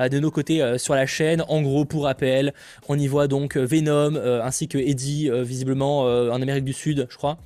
euh, 0.00 0.08
de 0.08 0.18
nos 0.18 0.30
côtés 0.30 0.62
euh, 0.62 0.78
sur 0.78 0.94
la 0.94 1.04
chaîne. 1.04 1.44
En 1.48 1.60
gros, 1.60 1.84
pour 1.84 2.04
rappel, 2.04 2.54
on 2.88 2.98
y 2.98 3.06
voit 3.06 3.28
donc 3.28 3.58
Venom 3.58 4.16
ainsi 4.42 4.66
que 4.66 4.78
Eddie, 4.78 5.30
visiblement 5.42 6.04
en 6.04 6.40
Amérique 6.40 6.64
du 6.64 6.72
Sud, 6.72 7.06
je 7.10 7.16
crois. 7.16 7.38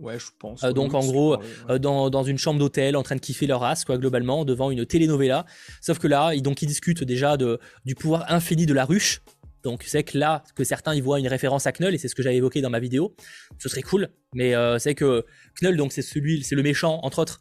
Ouais, 0.00 0.18
je 0.18 0.26
pense. 0.38 0.62
Euh, 0.62 0.72
donc 0.72 0.94
en 0.94 1.04
gros, 1.04 1.36
euh, 1.68 1.78
dans, 1.78 2.10
dans, 2.10 2.22
une 2.22 2.38
chambre 2.38 2.58
d'hôtel, 2.58 2.96
en 2.96 3.02
train 3.02 3.16
de 3.16 3.20
kiffer 3.20 3.46
leur 3.46 3.60
race, 3.60 3.84
quoi, 3.84 3.98
globalement, 3.98 4.44
devant 4.44 4.70
une 4.70 4.86
telenovela. 4.86 5.44
Sauf 5.80 5.98
que 5.98 6.06
là, 6.06 6.34
ils, 6.34 6.42
donc 6.42 6.62
ils 6.62 6.66
discutent 6.66 7.04
déjà 7.04 7.36
de, 7.36 7.58
du 7.84 7.94
pouvoir 7.94 8.30
infini 8.32 8.66
de 8.66 8.74
la 8.74 8.84
ruche. 8.84 9.20
Donc 9.64 9.82
c'est 9.84 10.04
que 10.04 10.16
là, 10.16 10.44
que 10.54 10.62
certains 10.62 10.94
y 10.94 11.00
voient 11.00 11.18
une 11.18 11.26
référence 11.26 11.66
à 11.66 11.72
Knull, 11.72 11.92
et 11.92 11.98
c'est 11.98 12.06
ce 12.06 12.14
que 12.14 12.22
j'avais 12.22 12.36
évoqué 12.36 12.60
dans 12.60 12.70
ma 12.70 12.78
vidéo, 12.78 13.16
ce 13.58 13.68
serait 13.68 13.82
cool. 13.82 14.08
Mais 14.32 14.54
euh, 14.54 14.78
c'est 14.78 14.94
que 14.94 15.24
Knull, 15.60 15.76
donc 15.76 15.92
c'est 15.92 16.02
celui, 16.02 16.44
c'est 16.44 16.54
le 16.54 16.62
méchant, 16.62 17.00
entre 17.02 17.18
autres, 17.18 17.40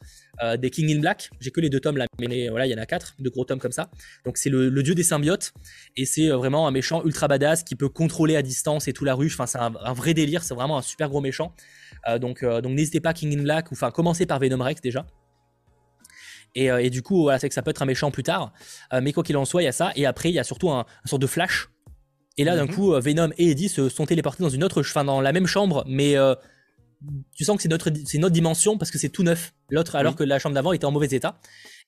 des 0.57 0.69
King 0.69 0.95
in 0.95 0.99
Black. 0.99 1.29
J'ai 1.39 1.51
que 1.51 1.61
les 1.61 1.69
deux 1.69 1.79
tomes 1.79 1.97
là, 1.97 2.05
mais 2.19 2.49
voilà, 2.49 2.67
il 2.67 2.71
y 2.71 2.75
en 2.75 2.77
a 2.77 2.85
quatre, 2.85 3.15
de 3.19 3.29
gros 3.29 3.45
tomes 3.45 3.59
comme 3.59 3.71
ça. 3.71 3.89
Donc 4.25 4.37
c'est 4.37 4.49
le, 4.49 4.83
dieu 4.83 4.95
des 4.95 5.03
symbiotes, 5.03 5.53
et 5.95 6.05
c'est 6.05 6.29
vraiment 6.29 6.67
un 6.67 6.71
méchant 6.71 7.03
ultra 7.05 7.27
badass 7.27 7.63
qui 7.63 7.75
peut 7.75 7.89
contrôler 7.89 8.35
à 8.35 8.41
distance 8.41 8.87
et 8.87 8.93
tout 8.93 9.05
la 9.05 9.15
ruche. 9.15 9.33
Enfin, 9.33 9.47
c'est 9.47 9.59
un, 9.59 9.93
vrai 9.93 10.13
délire, 10.13 10.43
c'est 10.43 10.53
vraiment 10.53 10.77
un 10.77 10.81
super 10.81 11.09
gros 11.09 11.21
méchant. 11.21 11.53
Donc 12.19 12.43
donc 12.43 12.71
n'hésitez 12.73 12.99
pas, 12.99 13.13
King 13.13 13.37
in 13.37 13.43
Black, 13.43 13.71
ou 13.71 13.73
enfin 13.73 13.91
commencez 13.91 14.25
par 14.25 14.39
Venom 14.39 14.63
Rex 14.63 14.81
déjà. 14.81 15.05
Et, 16.55 16.89
du 16.89 17.03
coup, 17.03 17.21
voilà, 17.23 17.37
c'est 17.37 17.49
que 17.49 17.53
ça 17.53 17.61
peut 17.61 17.69
être 17.69 17.83
un 17.83 17.85
méchant 17.85 18.09
plus 18.09 18.23
tard. 18.23 18.51
mais 19.01 19.13
quoi 19.13 19.23
qu'il 19.23 19.37
en 19.37 19.45
soit, 19.45 19.61
il 19.61 19.65
y 19.65 19.67
a 19.67 19.71
ça. 19.71 19.91
Et 19.95 20.07
après, 20.07 20.29
il 20.29 20.33
y 20.33 20.39
a 20.39 20.43
surtout 20.43 20.71
un, 20.71 20.79
un 20.79 21.07
sorte 21.07 21.21
de 21.21 21.27
flash 21.27 21.69
et 22.37 22.43
là, 22.43 22.55
d'un 22.55 22.65
mhm. 22.65 22.73
coup, 22.73 22.93
euh, 22.93 22.99
Venom 22.99 23.31
et 23.37 23.51
Eddie 23.51 23.69
se 23.69 23.89
sont 23.89 24.05
téléportés 24.05 24.43
dans 24.43 24.49
une 24.49 24.63
autre, 24.63 24.81
enfin 24.81 25.03
dans 25.03 25.21
la 25.21 25.33
même 25.33 25.47
chambre, 25.47 25.83
mais 25.87 26.15
euh, 26.15 26.35
tu 27.35 27.43
sens 27.43 27.57
que 27.57 27.63
c'est 27.63 27.69
notre, 27.69 27.91
c'est 28.05 28.19
notre 28.19 28.33
dimension 28.33 28.77
parce 28.77 28.91
que 28.91 28.99
c'est 28.99 29.09
tout 29.09 29.23
neuf. 29.23 29.53
L'autre, 29.69 29.95
alors 29.95 30.15
que 30.15 30.23
la 30.23 30.39
chambre 30.39 30.55
d'avant 30.55 30.71
était 30.71 30.85
en 30.85 30.91
mauvais 30.91 31.07
état. 31.07 31.39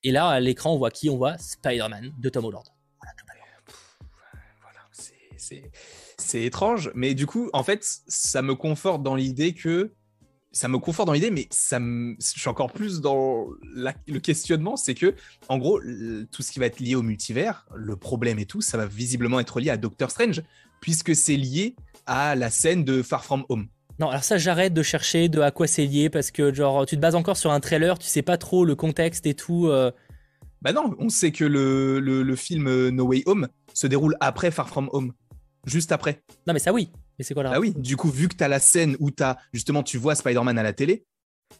Et 0.03 0.11
là, 0.11 0.27
à 0.27 0.39
l'écran, 0.39 0.73
on 0.73 0.77
voit 0.77 0.91
qui? 0.91 1.09
On 1.09 1.17
voit 1.17 1.37
Spider-Man 1.37 2.13
de 2.19 2.29
Tom 2.29 2.45
Holland. 2.45 2.63
Voilà, 4.61 5.61
c'est 6.17 6.43
étrange, 6.43 6.91
mais 6.95 7.13
du 7.13 7.25
coup, 7.25 7.49
en 7.53 7.63
fait, 7.63 7.85
ça 8.07 8.41
me 8.41 8.55
conforte 8.55 9.03
dans 9.03 9.15
l'idée 9.15 9.53
que 9.53 9.93
ça 10.51 10.67
me 10.67 10.79
conforte 10.79 11.07
dans 11.07 11.13
l'idée, 11.13 11.31
mais 11.31 11.47
ça 11.51 11.79
me... 11.79 12.15
je 12.19 12.39
suis 12.39 12.49
encore 12.49 12.71
plus 12.71 13.01
dans 13.01 13.47
le 13.73 14.19
questionnement, 14.19 14.75
c'est 14.75 14.95
que, 14.95 15.13
en 15.47 15.57
gros, 15.57 15.79
tout 16.31 16.41
ce 16.41 16.51
qui 16.51 16.59
va 16.59 16.65
être 16.65 16.79
lié 16.79 16.95
au 16.95 17.03
multivers, 17.03 17.65
le 17.75 17.95
problème 17.95 18.39
et 18.39 18.45
tout, 18.45 18.61
ça 18.61 18.77
va 18.77 18.85
visiblement 18.85 19.39
être 19.39 19.59
lié 19.59 19.69
à 19.69 19.77
Doctor 19.77 20.09
Strange, 20.09 20.41
puisque 20.81 21.15
c'est 21.15 21.35
lié 21.35 21.75
à 22.05 22.35
la 22.35 22.49
scène 22.49 22.83
de 22.83 23.03
Far 23.03 23.23
From 23.23 23.45
Home. 23.49 23.67
Non, 23.99 24.09
alors 24.09 24.23
ça, 24.23 24.37
j'arrête 24.37 24.73
de 24.73 24.81
chercher 24.81 25.29
de 25.29 25.41
à 25.41 25.51
quoi 25.51 25.67
c'est 25.67 25.85
lié, 25.85 26.09
parce 26.09 26.31
que, 26.31 26.53
genre, 26.53 26.85
tu 26.85 26.95
te 26.95 27.01
bases 27.01 27.15
encore 27.15 27.37
sur 27.37 27.51
un 27.51 27.59
trailer, 27.59 27.99
tu 27.99 28.07
sais 28.07 28.21
pas 28.21 28.37
trop 28.37 28.65
le 28.65 28.75
contexte 28.75 29.25
et 29.27 29.33
tout. 29.35 29.67
Euh. 29.67 29.91
Bah 30.61 30.73
non, 30.73 30.95
on 30.99 31.09
sait 31.09 31.31
que 31.31 31.45
le, 31.45 31.99
le, 31.99 32.23
le 32.23 32.35
film 32.35 32.89
No 32.89 33.05
Way 33.05 33.23
Home 33.27 33.47
se 33.73 33.87
déroule 33.87 34.15
après 34.19 34.51
Far 34.51 34.67
From 34.67 34.89
Home. 34.93 35.13
Juste 35.65 35.91
après. 35.91 36.23
Non, 36.47 36.53
mais 36.53 36.59
ça, 36.59 36.73
oui. 36.73 36.91
Mais 37.19 37.25
c'est 37.25 37.33
quoi 37.33 37.43
là 37.43 37.51
Ah 37.53 37.59
oui, 37.59 37.73
du 37.77 37.97
coup, 37.97 38.09
vu 38.09 38.29
que 38.29 38.35
tu 38.35 38.43
as 38.43 38.47
la 38.47 38.59
scène 38.59 38.95
où 38.99 39.11
as, 39.19 39.37
justement 39.53 39.83
tu 39.83 39.97
vois 39.97 40.15
Spider-Man 40.15 40.57
à 40.57 40.63
la 40.63 40.73
télé 40.73 41.05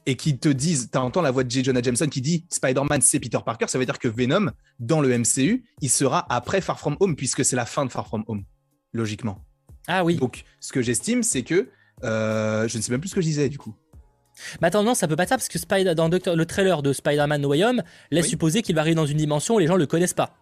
et 0.05 0.15
qu'ils 0.15 0.39
te 0.39 0.49
disent, 0.49 0.89
tu 0.91 0.97
entends 0.97 1.21
la 1.21 1.31
voix 1.31 1.43
de 1.43 1.51
J. 1.51 1.63
Jonah 1.63 1.81
Jameson 1.81 2.07
qui 2.07 2.21
dit 2.21 2.45
Spider-Man 2.49 3.01
c'est 3.01 3.19
Peter 3.19 3.39
Parker, 3.45 3.67
ça 3.67 3.77
veut 3.77 3.85
dire 3.85 3.99
que 3.99 4.07
Venom, 4.07 4.51
dans 4.79 5.01
le 5.01 5.17
MCU, 5.17 5.65
il 5.81 5.89
sera 5.89 6.25
après 6.33 6.61
Far 6.61 6.79
From 6.79 6.95
Home 7.01 7.15
puisque 7.15 7.43
c'est 7.43 7.55
la 7.55 7.65
fin 7.65 7.85
de 7.85 7.91
Far 7.91 8.07
From 8.07 8.23
Home, 8.27 8.43
logiquement. 8.93 9.43
Ah 9.87 10.03
oui. 10.05 10.15
Donc, 10.15 10.43
ce 10.59 10.71
que 10.71 10.81
j'estime, 10.81 11.23
c'est 11.23 11.43
que 11.43 11.69
euh, 12.03 12.67
je 12.67 12.77
ne 12.77 12.81
sais 12.81 12.91
même 12.91 13.01
plus 13.01 13.09
ce 13.09 13.15
que 13.15 13.21
je 13.21 13.27
disais 13.27 13.49
du 13.49 13.57
coup. 13.57 13.75
Mais 14.61 14.67
attends, 14.67 14.83
non, 14.83 14.93
ça 14.93 15.07
peut 15.07 15.17
pas 15.17 15.27
ça 15.27 15.35
parce 15.35 15.49
que 15.49 15.59
Spider 15.59 15.95
dans 15.95 16.07
le 16.07 16.45
trailer 16.45 16.81
de 16.81 16.93
Spider-Man 16.93 17.41
No 17.41 17.49
Way 17.49 17.65
Home 17.65 17.83
laisse 18.11 18.27
supposer 18.27 18.61
qu'il 18.61 18.75
va 18.75 18.81
arriver 18.81 18.95
dans 18.95 19.05
une 19.05 19.17
dimension 19.17 19.55
où 19.55 19.59
les 19.59 19.67
gens 19.67 19.75
le 19.75 19.85
connaissent 19.85 20.13
pas. 20.13 20.37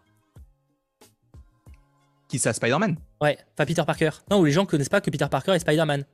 Qui 2.27 2.39
ça, 2.39 2.53
Spider-Man? 2.53 2.97
Ouais, 3.21 3.37
pas 3.55 3.65
Peter 3.65 3.83
Parker. 3.85 4.09
Non, 4.29 4.39
où 4.39 4.45
les 4.45 4.51
gens 4.51 4.65
connaissent 4.65 4.89
pas 4.89 5.01
que 5.01 5.09
Peter 5.09 5.27
Parker 5.29 5.53
est 5.53 5.59
Spider-Man. 5.59 6.05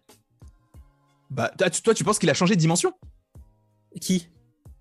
Bah, 1.31 1.51
toi, 1.57 1.93
tu 1.93 2.03
penses 2.03 2.19
qu'il 2.19 2.29
a 2.29 2.35
changé 2.35 2.55
de 2.55 2.59
dimension? 2.59 2.93
Qui? 3.99 4.27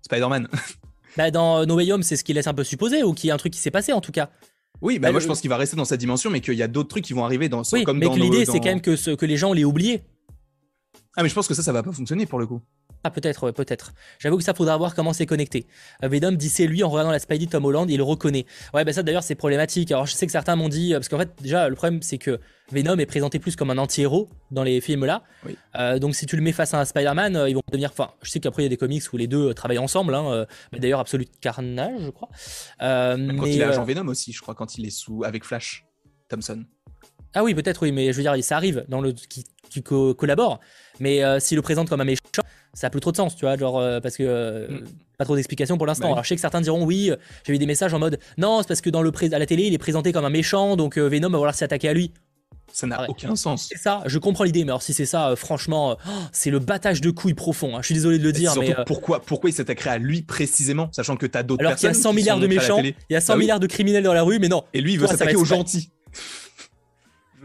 Spider-Man. 0.03 0.47
bah, 1.17 1.31
dans 1.31 1.65
No 1.65 1.75
Way 1.75 1.91
Home, 1.91 2.03
c'est 2.03 2.15
ce 2.15 2.23
qui 2.23 2.33
laisse 2.33 2.47
un 2.47 2.53
peu 2.53 2.63
supposer, 2.63 3.03
ou 3.03 3.13
qu'il 3.13 3.29
y 3.29 3.31
a 3.31 3.33
un 3.33 3.37
truc 3.37 3.53
qui 3.53 3.59
s'est 3.59 3.71
passé 3.71 3.93
en 3.93 4.01
tout 4.01 4.11
cas. 4.11 4.29
Oui, 4.81 4.99
bah, 4.99 5.11
moi 5.11 5.21
je 5.21 5.27
pense 5.27 5.39
qu'il 5.39 5.49
va 5.49 5.57
rester 5.57 5.77
dans 5.77 5.85
sa 5.85 5.97
dimension, 5.97 6.29
mais 6.29 6.41
qu'il 6.41 6.55
y 6.55 6.63
a 6.63 6.67
d'autres 6.67 6.89
trucs 6.89 7.05
qui 7.05 7.13
vont 7.13 7.23
arriver 7.23 7.47
dans 7.47 7.61
oui, 7.71 7.83
comme 7.83 7.99
mais 7.99 8.09
l'idée 8.09 8.45
c'est 8.45 8.59
quand 8.59 8.65
même 8.65 8.81
que, 8.81 8.95
ce, 8.95 9.11
que 9.11 9.25
les 9.25 9.37
gens 9.37 9.53
l'aient 9.53 9.63
oublié. 9.63 10.03
Ah, 11.15 11.23
mais 11.23 11.29
je 11.29 11.33
pense 11.33 11.47
que 11.47 11.53
ça, 11.53 11.63
ça 11.63 11.71
va 11.71 11.83
pas 11.83 11.91
fonctionner 11.91 12.25
pour 12.25 12.39
le 12.39 12.47
coup. 12.47 12.61
Ah 13.05 13.11
peut-être, 13.11 13.51
peut-être. 13.51 13.93
J'avoue 14.17 14.37
que 14.37 14.43
ça 14.43 14.53
faudra 14.53 14.77
voir 14.77 14.95
comment 14.95 15.11
c'est 15.11 15.25
connecté. 15.25 15.67
Euh, 16.03 16.07
Venom 16.07 16.31
dit 16.31 16.47
c'est 16.47 16.67
lui 16.67 16.83
en 16.83 16.89
regardant 16.89 17.11
la 17.11 17.19
Spidey 17.19 17.47
Tom 17.47 17.65
Holland, 17.65 17.89
il 17.89 17.97
le 17.97 18.03
reconnaît. 18.03 18.45
Ouais, 18.73 18.85
bah 18.85 18.93
ça 18.93 19.03
d'ailleurs 19.03 19.23
c'est 19.23 19.35
problématique. 19.35 19.91
Alors 19.91 20.05
je 20.05 20.13
sais 20.13 20.25
que 20.25 20.31
certains 20.31 20.55
m'ont 20.55 20.69
dit, 20.69 20.93
euh, 20.93 20.99
parce 20.99 21.09
qu'en 21.09 21.17
fait 21.17 21.29
déjà 21.41 21.67
le 21.67 21.75
problème 21.75 22.01
c'est 22.01 22.17
que 22.17 22.39
Venom 22.71 22.97
est 22.97 23.05
présenté 23.05 23.39
plus 23.39 23.57
comme 23.57 23.71
un 23.71 23.77
anti-héros 23.77 24.29
dans 24.51 24.63
les 24.63 24.79
films 24.79 25.03
là. 25.03 25.23
Euh, 25.75 25.99
donc 25.99 26.15
si 26.15 26.25
tu 26.25 26.37
le 26.37 26.41
mets 26.41 26.53
face 26.53 26.73
à 26.73 26.79
un 26.79 26.85
Spider-Man, 26.85 27.43
ils 27.49 27.55
vont 27.55 27.61
devenir. 27.67 27.89
Enfin, 27.91 28.11
je 28.21 28.31
sais 28.31 28.39
qu'après 28.39 28.61
il 28.61 28.65
y 28.65 28.67
a 28.67 28.69
des 28.69 28.77
comics 28.77 29.03
où 29.11 29.17
les 29.17 29.27
deux 29.27 29.53
travaillent 29.53 29.79
ensemble. 29.79 30.15
Hein, 30.15 30.45
d'ailleurs 30.71 31.01
Absolute 31.01 31.29
Carnage, 31.41 32.03
je 32.05 32.09
crois. 32.09 32.29
Même 32.79 33.37
quand 33.37 33.47
il 33.47 33.59
est 33.59 33.63
agent 33.65 33.83
Venom 33.83 34.07
aussi, 34.07 34.31
je 34.31 34.41
crois, 34.41 34.55
quand 34.55 34.77
il 34.77 34.85
est 34.85 34.91
sous 34.91 35.25
avec 35.25 35.43
Flash 35.43 35.85
Thompson. 36.29 36.63
Ah 37.33 37.43
oui, 37.43 37.53
peut-être 37.53 37.81
oui, 37.81 37.91
mais 37.91 38.13
je 38.13 38.17
veux 38.17 38.23
dire, 38.23 38.43
ça 38.43 38.55
arrive 38.55 38.85
dans 38.87 39.01
le 39.01 39.11
qui, 39.11 39.43
qui 39.69 39.81
collabore. 39.81 40.61
Mais 40.99 41.21
s'il 41.39 41.57
le 41.57 41.61
présente 41.63 41.89
comme 41.89 41.99
un 41.99 42.05
méchant 42.05 42.21
ça 42.73 42.87
a 42.87 42.89
plus 42.89 43.01
trop 43.01 43.11
de 43.11 43.17
sens, 43.17 43.35
tu 43.35 43.45
vois, 43.45 43.55
genre, 43.55 43.79
euh, 43.79 43.99
parce 43.99 44.17
que 44.17 44.23
euh, 44.23 44.67
mm. 44.67 44.85
pas 45.17 45.25
trop 45.25 45.35
d'explications 45.35 45.77
pour 45.77 45.85
l'instant. 45.85 46.07
Bah 46.07 46.13
Alors 46.13 46.23
je 46.23 46.29
sais 46.29 46.35
que 46.35 46.41
certains 46.41 46.61
diront 46.61 46.83
oui, 46.85 47.11
euh, 47.11 47.15
j'ai 47.45 47.53
eu 47.53 47.57
des 47.57 47.65
messages 47.65 47.93
en 47.93 47.99
mode 47.99 48.19
non, 48.37 48.61
c'est 48.61 48.67
parce 48.67 48.81
que 48.81 48.89
dans 48.89 49.01
le 49.01 49.11
à 49.31 49.39
la 49.39 49.45
télé, 49.45 49.63
il 49.63 49.73
est 49.73 49.79
présenté 49.79 50.11
comme 50.11 50.25
un 50.25 50.29
méchant, 50.29 50.75
donc 50.75 50.97
Venom 50.97 51.29
va 51.29 51.37
vouloir 51.37 51.55
s'attaquer 51.55 51.89
à 51.89 51.93
lui. 51.93 52.11
Ça 52.71 52.87
n'a 52.87 53.07
aucun 53.07 53.35
sens. 53.35 53.67
C'est 53.69 53.77
ça, 53.77 54.01
je 54.07 54.17
comprends 54.17 54.43
l'idée, 54.43 54.63
mais 54.63 54.71
alors 54.71 54.81
si 54.81 54.95
c'est 54.95 55.05
ça, 55.05 55.35
franchement, 55.35 55.97
oh, 56.07 56.11
c'est 56.31 56.49
le 56.49 56.57
battage 56.57 57.01
de 57.01 57.11
couilles 57.11 57.35
profond. 57.35 57.77
Hein. 57.77 57.81
Je 57.81 57.87
suis 57.87 57.95
désolé 57.95 58.17
de 58.17 58.23
le 58.23 58.31
dire, 58.31 58.51
mais 58.59 58.75
pourquoi, 58.87 59.21
pourquoi 59.21 59.51
il 59.51 59.53
s'attaquerait 59.53 59.91
à 59.91 59.97
lui 59.99 60.23
précisément, 60.23 60.89
sachant 60.91 61.15
que 61.15 61.27
t'as 61.27 61.43
d'autres 61.43 61.59
personnes. 61.59 61.89
Alors 61.89 61.95
qu'il 61.95 61.99
y 62.05 62.07
a 62.07 62.09
100 62.09 62.13
milliards 62.13 62.39
de 62.39 62.47
méchants, 62.47 62.79
il 62.81 62.95
y 63.11 63.15
a 63.15 63.21
100 63.21 63.33
bah 63.33 63.39
milliards 63.39 63.59
de 63.59 63.67
criminels 63.67 64.03
dans 64.03 64.13
la 64.13 64.23
rue, 64.23 64.39
mais 64.39 64.49
non. 64.49 64.63
Et 64.73 64.81
lui, 64.81 64.93
il 64.93 64.99
veut 64.99 65.05
s'attaquer 65.05 65.35
aux 65.35 65.45
gentils. 65.45 65.91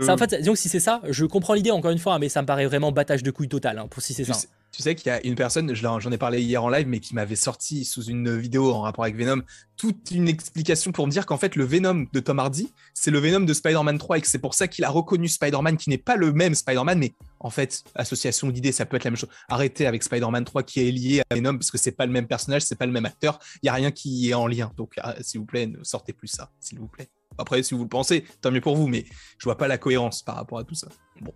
Ça, 0.01 0.15
en 0.15 0.17
fait, 0.17 0.35
disons 0.35 0.53
que 0.53 0.59
si 0.59 0.69
c'est 0.69 0.81
ça, 0.81 1.03
je 1.09 1.27
comprends 1.27 1.55
l'idée 1.55 1.73
encore 1.73 1.91
une 1.91 1.99
fois, 1.99 2.19
mais 2.19 2.29
ça 2.29 2.41
me 2.41 2.47
paraît 2.47 2.67
vraiment 2.67 2.93
battage 2.93 3.23
de 3.23 3.31
couilles 3.31 3.49
total 3.49 3.79
hein, 3.79 3.89
pour 3.89 4.03
si 4.03 4.15
c'est 4.15 4.25
ça. 4.25 4.35
Tu 4.71 4.83
sais 4.83 4.95
qu'il 4.95 5.09
y 5.09 5.11
a 5.11 5.25
une 5.27 5.35
personne, 5.35 5.75
j'en 5.75 6.13
ai 6.13 6.19
parlé 6.19 6.43
hier 6.43 6.63
en 6.63 6.69
live, 6.69 6.87
mais 6.87 7.01
qui 7.01 7.15
m'avait 7.15 7.37
sorti 7.37 7.85
sous 7.85 8.05
une 8.05 8.37
vidéo 8.37 8.73
en 8.73 8.83
rapport 8.83 9.05
avec 9.05 9.17
Venom, 9.17 9.43
toute 9.77 10.11
une 10.11 10.29
explication 10.29 10.93
pour 10.93 11.07
me 11.07 11.11
dire 11.11 11.25
qu'en 11.25 11.39
fait, 11.39 11.57
le 11.57 11.65
Venom 11.65 12.07
de 12.13 12.21
Tom 12.21 12.39
Hardy, 12.39 12.73
c'est 12.93 13.11
le 13.11 13.19
Venom 13.19 13.41
de 13.41 13.53
Spider-Man 13.53 13.99
3 13.99 14.19
et 14.19 14.21
que 14.21 14.27
c'est 14.27 14.39
pour 14.39 14.55
ça 14.55 14.69
qu'il 14.69 14.85
a 14.85 14.91
reconnu 14.91 15.27
Spider-Man 15.27 15.79
qui 15.79 15.89
n'est 15.89 15.99
pas 15.99 16.17
le 16.17 16.33
même 16.33 16.55
Spider-Man, 16.55 16.99
mais 16.99 17.15
en 17.41 17.51
fait, 17.51 17.83
association 17.95 18.51
d'idées, 18.51 18.73
ça 18.73 18.85
peut 18.85 18.97
être 18.97 19.05
la 19.05 19.11
même 19.11 19.19
chose. 19.19 19.31
Arrêtez 19.49 19.87
avec 19.87 20.03
Spider-Man 20.03 20.45
3 20.45 20.63
qui 20.65 20.87
est 20.87 20.93
lié 20.93 21.23
à 21.31 21.35
Venom 21.35 21.57
parce 21.57 21.71
que 21.71 21.79
c'est 21.79 21.93
pas 21.93 22.07
le 22.07 22.13
même 22.13 22.27
personnage, 22.27 22.63
c'est 22.63 22.77
pas 22.77 22.87
le 22.87 22.93
même 22.93 23.07
acteur, 23.07 23.39
il 23.63 23.67
y 23.67 23.69
a 23.71 23.75
rien 23.75 23.91
qui 23.91 24.29
est 24.29 24.35
en 24.35 24.47
lien. 24.47 24.71
Donc, 24.77 24.95
ah, 24.99 25.15
s'il 25.23 25.41
vous 25.41 25.47
plaît, 25.47 25.67
ne 25.67 25.83
sortez 25.83 26.13
plus 26.13 26.29
ça, 26.29 26.51
s'il 26.61 26.79
vous 26.79 26.89
plaît. 26.89 27.09
Après, 27.39 27.63
si 27.63 27.75
vous 27.75 27.83
le 27.83 27.89
pensez, 27.89 28.25
tant 28.41 28.51
mieux 28.51 28.61
pour 28.61 28.77
vous, 28.77 28.89
mais 28.89 29.05
je 29.39 29.45
vois 29.45 29.57
pas 29.57 29.69
la 29.69 29.79
cohérence 29.79 30.23
par 30.23 30.35
rapport 30.35 30.59
à 30.59 30.65
tout 30.65 30.75
ça. 30.75 30.89
Bon. 31.21 31.33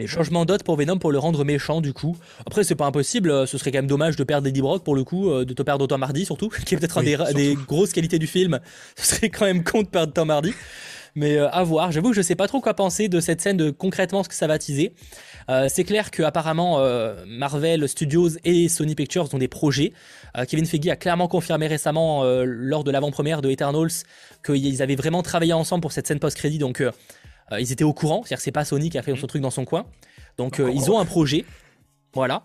Mais 0.00 0.06
changement 0.06 0.46
d'autre 0.46 0.64
pour 0.64 0.76
Venom 0.76 0.96
pour 0.96 1.12
le 1.12 1.18
rendre 1.18 1.44
méchant 1.44 1.82
du 1.82 1.92
coup. 1.92 2.16
Après 2.46 2.64
c'est 2.64 2.74
pas 2.74 2.86
impossible, 2.86 3.30
euh, 3.30 3.44
ce 3.44 3.58
serait 3.58 3.70
quand 3.70 3.80
même 3.80 3.86
dommage 3.86 4.16
de 4.16 4.24
perdre 4.24 4.48
Eddie 4.48 4.62
Brock 4.62 4.82
pour 4.82 4.94
le 4.94 5.04
coup, 5.04 5.28
euh, 5.28 5.44
de 5.44 5.52
te 5.52 5.62
perdre 5.62 5.86
Tom 5.86 6.02
Hardy 6.02 6.24
surtout, 6.24 6.48
qui 6.64 6.74
est 6.74 6.78
peut-être 6.78 6.96
un 6.96 7.02
des, 7.02 7.54
grosses 7.68 7.92
qualités 7.92 8.18
du 8.18 8.26
film. 8.26 8.60
Ce 8.96 9.16
serait 9.16 9.28
quand 9.28 9.44
même 9.44 9.62
con 9.62 9.82
de 9.82 9.88
perdre 9.88 10.14
Tom 10.14 10.30
Hardy. 10.30 10.54
Mais 11.16 11.36
euh, 11.36 11.50
à 11.50 11.62
voir, 11.64 11.92
j'avoue 11.92 12.10
que 12.10 12.16
je 12.16 12.22
sais 12.22 12.34
pas 12.34 12.48
trop 12.48 12.62
quoi 12.62 12.72
penser 12.72 13.08
de 13.08 13.20
cette 13.20 13.42
scène, 13.42 13.58
de 13.58 13.68
concrètement 13.68 14.22
ce 14.22 14.30
que 14.30 14.34
ça 14.34 14.46
va 14.46 14.58
teaser. 14.58 14.94
c'est 15.68 15.84
clair 15.84 16.10
que 16.10 16.22
apparemment 16.22 16.78
Marvel 17.26 17.86
Studios 17.86 18.38
et 18.44 18.68
Sony 18.68 18.94
Pictures 18.94 19.28
ont 19.34 19.38
des 19.38 19.48
projets. 19.48 19.92
Kevin 20.48 20.64
Feige 20.64 20.86
a 20.88 20.96
clairement 20.96 21.26
confirmé 21.26 21.66
récemment 21.66 22.22
lors 22.44 22.84
de 22.84 22.92
l'avant-première 22.92 23.42
de 23.42 23.50
Eternals 23.50 24.04
qu'ils 24.46 24.82
avaient 24.82 24.94
vraiment 24.94 25.22
travaillé 25.22 25.52
ensemble 25.52 25.82
pour 25.82 25.90
cette 25.90 26.06
scène 26.06 26.20
post-crédit. 26.20 26.58
Donc 26.58 26.80
euh, 27.52 27.60
ils 27.60 27.72
étaient 27.72 27.84
au 27.84 27.92
courant, 27.92 28.22
c'est-à-dire 28.22 28.40
c'est 28.40 28.52
pas 28.52 28.64
Sony 28.64 28.90
qui 28.90 28.98
a 28.98 29.02
fait 29.02 29.14
son 29.14 29.22
mhm. 29.22 29.26
truc 29.26 29.42
dans 29.42 29.50
son 29.50 29.64
coin. 29.64 29.86
Donc 30.36 30.60
euh, 30.60 30.70
ils 30.74 30.90
ont 30.90 30.98
un 30.98 31.04
projet, 31.04 31.44
voilà. 32.14 32.44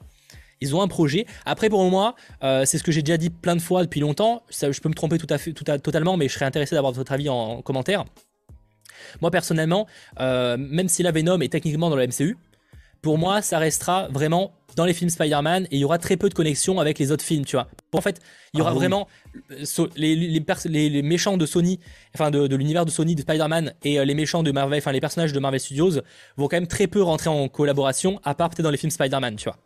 Ils 0.62 0.74
ont 0.74 0.82
un 0.82 0.88
projet. 0.88 1.26
Après, 1.46 1.70
pour 1.70 1.84
moi, 1.90 2.16
euh, 2.42 2.64
c'est 2.66 2.78
ce 2.78 2.84
que 2.84 2.92
j'ai 2.92 3.02
déjà 3.02 3.18
dit 3.18 3.30
plein 3.30 3.56
de 3.56 3.62
fois 3.62 3.84
depuis 3.84 4.00
longtemps. 4.00 4.44
Ça, 4.50 4.72
je 4.72 4.80
peux 4.80 4.88
me 4.88 4.94
tromper 4.94 5.18
tout 5.18 5.28
à 5.30 5.38
fait, 5.38 5.52
tout 5.52 5.66
totalement, 5.66 6.16
mais 6.16 6.30
je 6.30 6.34
serais 6.34 6.46
intéressé 6.46 6.76
d'avoir 6.76 6.94
votre 6.94 7.12
avis 7.12 7.28
en, 7.28 7.62
commentaire. 7.62 8.06
Moi, 9.22 9.32
personnellement, 9.32 9.86
même 10.18 10.88
si 10.88 11.04
la 11.04 11.12
Venom 11.12 11.42
est 11.42 11.50
techniquement 11.52 11.90
dans 11.90 11.98
le 11.98 12.08
MCU, 12.08 12.38
pour 13.06 13.20
moi, 13.20 13.44
ça 13.44 13.60
restera 13.60 14.08
vraiment 14.08 14.52
dans 14.76 14.84
les 14.84 14.96
films 14.96 15.12
Spider-Man 15.12 15.66
et 15.66 15.76
il 15.76 15.78
y 15.78 15.86
aura 15.86 16.00
très 16.00 16.18
peu 16.18 16.28
de 16.28 16.34
connexion 16.34 16.80
avec 16.80 16.98
les 16.98 17.12
autres 17.12 17.24
films, 17.24 17.46
tu 17.46 17.56
vois. 17.56 17.68
En 17.94 18.02
fait, 18.02 18.20
il 18.52 18.58
y 18.58 18.62
aura 18.62 18.72
ah 18.72 18.74
vraiment 18.74 19.08
euh, 19.52 19.88
les, 19.96 20.16
les, 20.16 21.02
méchants 21.04 21.38
de 21.38 21.46
Sony, 21.46 21.80
enfin 22.16 22.32
de, 22.32 22.56
l'univers 22.56 22.84
de 22.84 22.90
Sony, 22.90 23.14
de 23.14 23.22
Spider-Man 23.22 23.76
et 23.84 24.00
euh, 24.00 24.06
les 24.06 24.16
méchants 24.16 24.42
de 24.42 24.52
Marvel, 24.52 24.80
enfin 24.80 24.92
les 24.92 25.02
personnages 25.02 25.34
de 25.34 25.40
Marvel 25.40 25.60
Studios 25.60 26.02
vont 26.36 26.48
quand 26.48 26.58
même 26.58 26.66
très 26.66 26.88
peu 26.88 27.04
rentrer 27.04 27.30
en 27.30 27.48
collaboration, 27.48 28.20
à 28.24 28.34
part 28.34 28.50
peut-être 28.50 28.64
dans 28.64 28.72
les 28.72 28.78
films 28.78 28.90
Spider-Man, 28.90 29.36
tu 29.36 29.50
vois. 29.50 29.60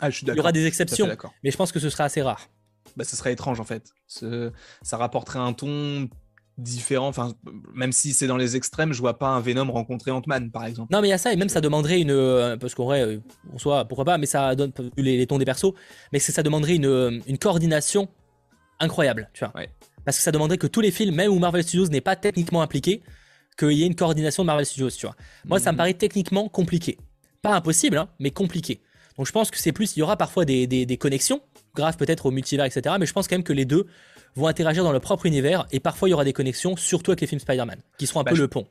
Ah, 0.00 0.08
je 0.08 0.16
suis 0.16 0.26
il 0.26 0.34
y 0.34 0.40
aura 0.40 0.52
des 0.52 0.64
exceptions, 0.64 1.06
mais 1.44 1.50
je 1.50 1.56
pense 1.58 1.72
que 1.72 1.80
ce 1.80 1.90
sera 1.90 2.04
assez 2.04 2.22
rare. 2.22 2.48
Bah, 2.96 3.04
ce 3.04 3.14
serait 3.14 3.34
étrange 3.34 3.60
en 3.60 3.64
fait. 3.64 3.90
ça 4.06 4.96
rapporterait 4.96 5.38
un 5.38 5.52
ton 5.52 6.08
différent. 6.58 7.08
Enfin, 7.08 7.34
même 7.74 7.92
si 7.92 8.12
c'est 8.12 8.26
dans 8.26 8.36
les 8.36 8.56
extrêmes, 8.56 8.92
je 8.92 9.00
vois 9.00 9.18
pas 9.18 9.28
un 9.28 9.40
Venom 9.40 9.70
rencontrer 9.70 10.10
Ant-Man, 10.10 10.50
par 10.50 10.64
exemple. 10.64 10.92
Non, 10.92 11.00
mais 11.00 11.08
il 11.08 11.10
y 11.10 11.14
a 11.14 11.18
ça, 11.18 11.32
et 11.32 11.36
même 11.36 11.48
ça 11.48 11.60
demanderait 11.60 12.00
une. 12.00 12.10
Euh, 12.10 12.56
parce 12.56 12.74
qu'en 12.74 12.84
vrai, 12.84 13.02
euh, 13.02 13.18
en 13.52 13.58
soi, 13.58 13.84
pourquoi 13.84 14.04
pas, 14.04 14.18
mais 14.18 14.26
ça 14.26 14.54
donne 14.54 14.72
les, 14.96 15.16
les 15.16 15.26
tons 15.26 15.38
des 15.38 15.44
persos, 15.44 15.74
mais 16.12 16.18
ça 16.18 16.42
demanderait 16.42 16.76
une, 16.76 16.86
euh, 16.86 17.20
une 17.26 17.38
coordination 17.38 18.08
incroyable, 18.80 19.30
tu 19.32 19.44
vois. 19.44 19.52
Parce 20.04 20.18
que 20.18 20.22
ça 20.22 20.32
demanderait 20.32 20.58
que 20.58 20.66
tous 20.66 20.80
les 20.80 20.90
films, 20.90 21.14
même 21.14 21.32
où 21.32 21.38
Marvel 21.38 21.62
Studios 21.62 21.88
n'est 21.88 22.00
pas 22.00 22.16
techniquement 22.16 22.62
impliqué, 22.62 23.02
qu'il 23.58 23.72
y 23.72 23.82
ait 23.82 23.86
une 23.86 23.96
coordination 23.96 24.42
de 24.42 24.46
Marvel 24.46 24.66
Studios, 24.66 24.90
tu 24.90 25.06
vois. 25.06 25.16
Moi, 25.46 25.58
ça 25.58 25.70
me 25.70 25.74
mhm. 25.74 25.78
paraît 25.78 25.94
techniquement 25.94 26.48
compliqué. 26.48 26.98
Pas 27.42 27.54
impossible, 27.54 27.96
hein, 27.98 28.08
mais 28.18 28.30
compliqué. 28.30 28.82
Donc 29.16 29.26
je 29.26 29.32
pense 29.32 29.50
que 29.50 29.58
c'est 29.58 29.72
plus, 29.72 29.96
il 29.96 30.00
y 30.00 30.02
aura 30.02 30.16
parfois 30.16 30.44
des, 30.44 30.66
des, 30.66 30.96
connexions, 30.98 31.40
graves 31.74 31.96
peut-être 31.96 32.26
au 32.26 32.30
multivers, 32.30 32.66
etc. 32.66 32.96
Mais 33.00 33.06
je 33.06 33.12
pense 33.12 33.28
quand 33.28 33.34
même 33.36 33.44
que 33.44 33.52
les 33.52 33.64
deux 33.64 33.86
vont 34.36 34.46
interagir 34.46 34.84
dans 34.84 34.92
leur 34.92 35.00
propre 35.00 35.26
univers 35.26 35.66
et 35.72 35.80
parfois 35.80 36.08
il 36.08 36.12
y 36.12 36.14
aura 36.14 36.24
des 36.24 36.32
connexions, 36.32 36.76
surtout 36.76 37.10
avec 37.10 37.20
les 37.20 37.26
films 37.26 37.40
Spider-Man, 37.40 37.80
qui 37.98 38.06
seront 38.06 38.20
un 38.20 38.24
bah, 38.24 38.32
peu 38.32 38.38
le 38.38 38.48
pont. 38.48 38.66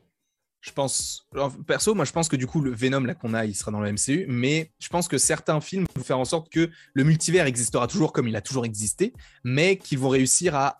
Je 0.62 0.72
pense, 0.72 1.28
perso, 1.68 1.94
moi 1.94 2.06
je 2.06 2.12
pense 2.12 2.28
que 2.28 2.36
du 2.36 2.48
coup 2.48 2.62
le 2.62 2.72
Venom 2.72 3.02
là 3.02 3.14
qu'on 3.14 3.34
a, 3.34 3.46
il 3.46 3.54
sera 3.54 3.72
dans 3.72 3.82
le 3.82 3.92
MCU, 3.92 4.26
mais 4.28 4.72
je 4.80 4.90
pense 4.90 5.08
que 5.08 5.18
certains 5.18 5.62
films 5.62 5.86
vont 5.96 6.04
faire 6.04 6.18
en 6.18 6.26
sorte 6.26 6.50
que 6.50 6.72
le 6.94 7.04
multivers 7.04 7.46
existera 7.46 7.88
toujours 7.88 8.14
comme 8.14 8.28
il 8.28 8.36
a 8.36 8.42
toujours 8.42 8.66
existé, 8.66 9.14
mais 9.44 9.78
qu'ils 9.78 10.00
vont 10.00 10.10
réussir 10.10 10.56
à 10.56 10.80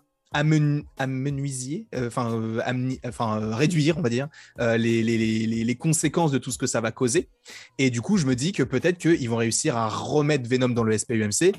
amenuisier, 0.98 1.86
euh, 1.94 2.08
enfin, 2.08 2.32
euh, 2.32 2.60
enfin 3.06 3.40
euh, 3.40 3.54
réduire, 3.54 3.96
on 3.98 4.02
va 4.02 4.08
dire, 4.08 4.28
les, 4.58 5.02
les, 5.02 5.46
les, 5.46 5.74
conséquences 5.76 6.30
de 6.30 6.38
tout 6.38 6.50
ce 6.50 6.58
que 6.58 6.66
ça 6.66 6.80
va 6.80 6.92
causer. 6.92 7.28
Et 7.78 7.90
du 7.90 8.00
coup, 8.00 8.16
je 8.16 8.26
me 8.26 8.34
dis 8.34 8.52
que 8.52 8.62
peut-être 8.62 8.98
qu'ils 8.98 9.28
vont 9.30 9.36
réussir 9.36 9.76
à 9.76 9.88
remettre 9.88 10.48
Venom 10.48 10.68
dans 10.68 10.82
le 10.82 10.96
SPUMC 10.96 11.54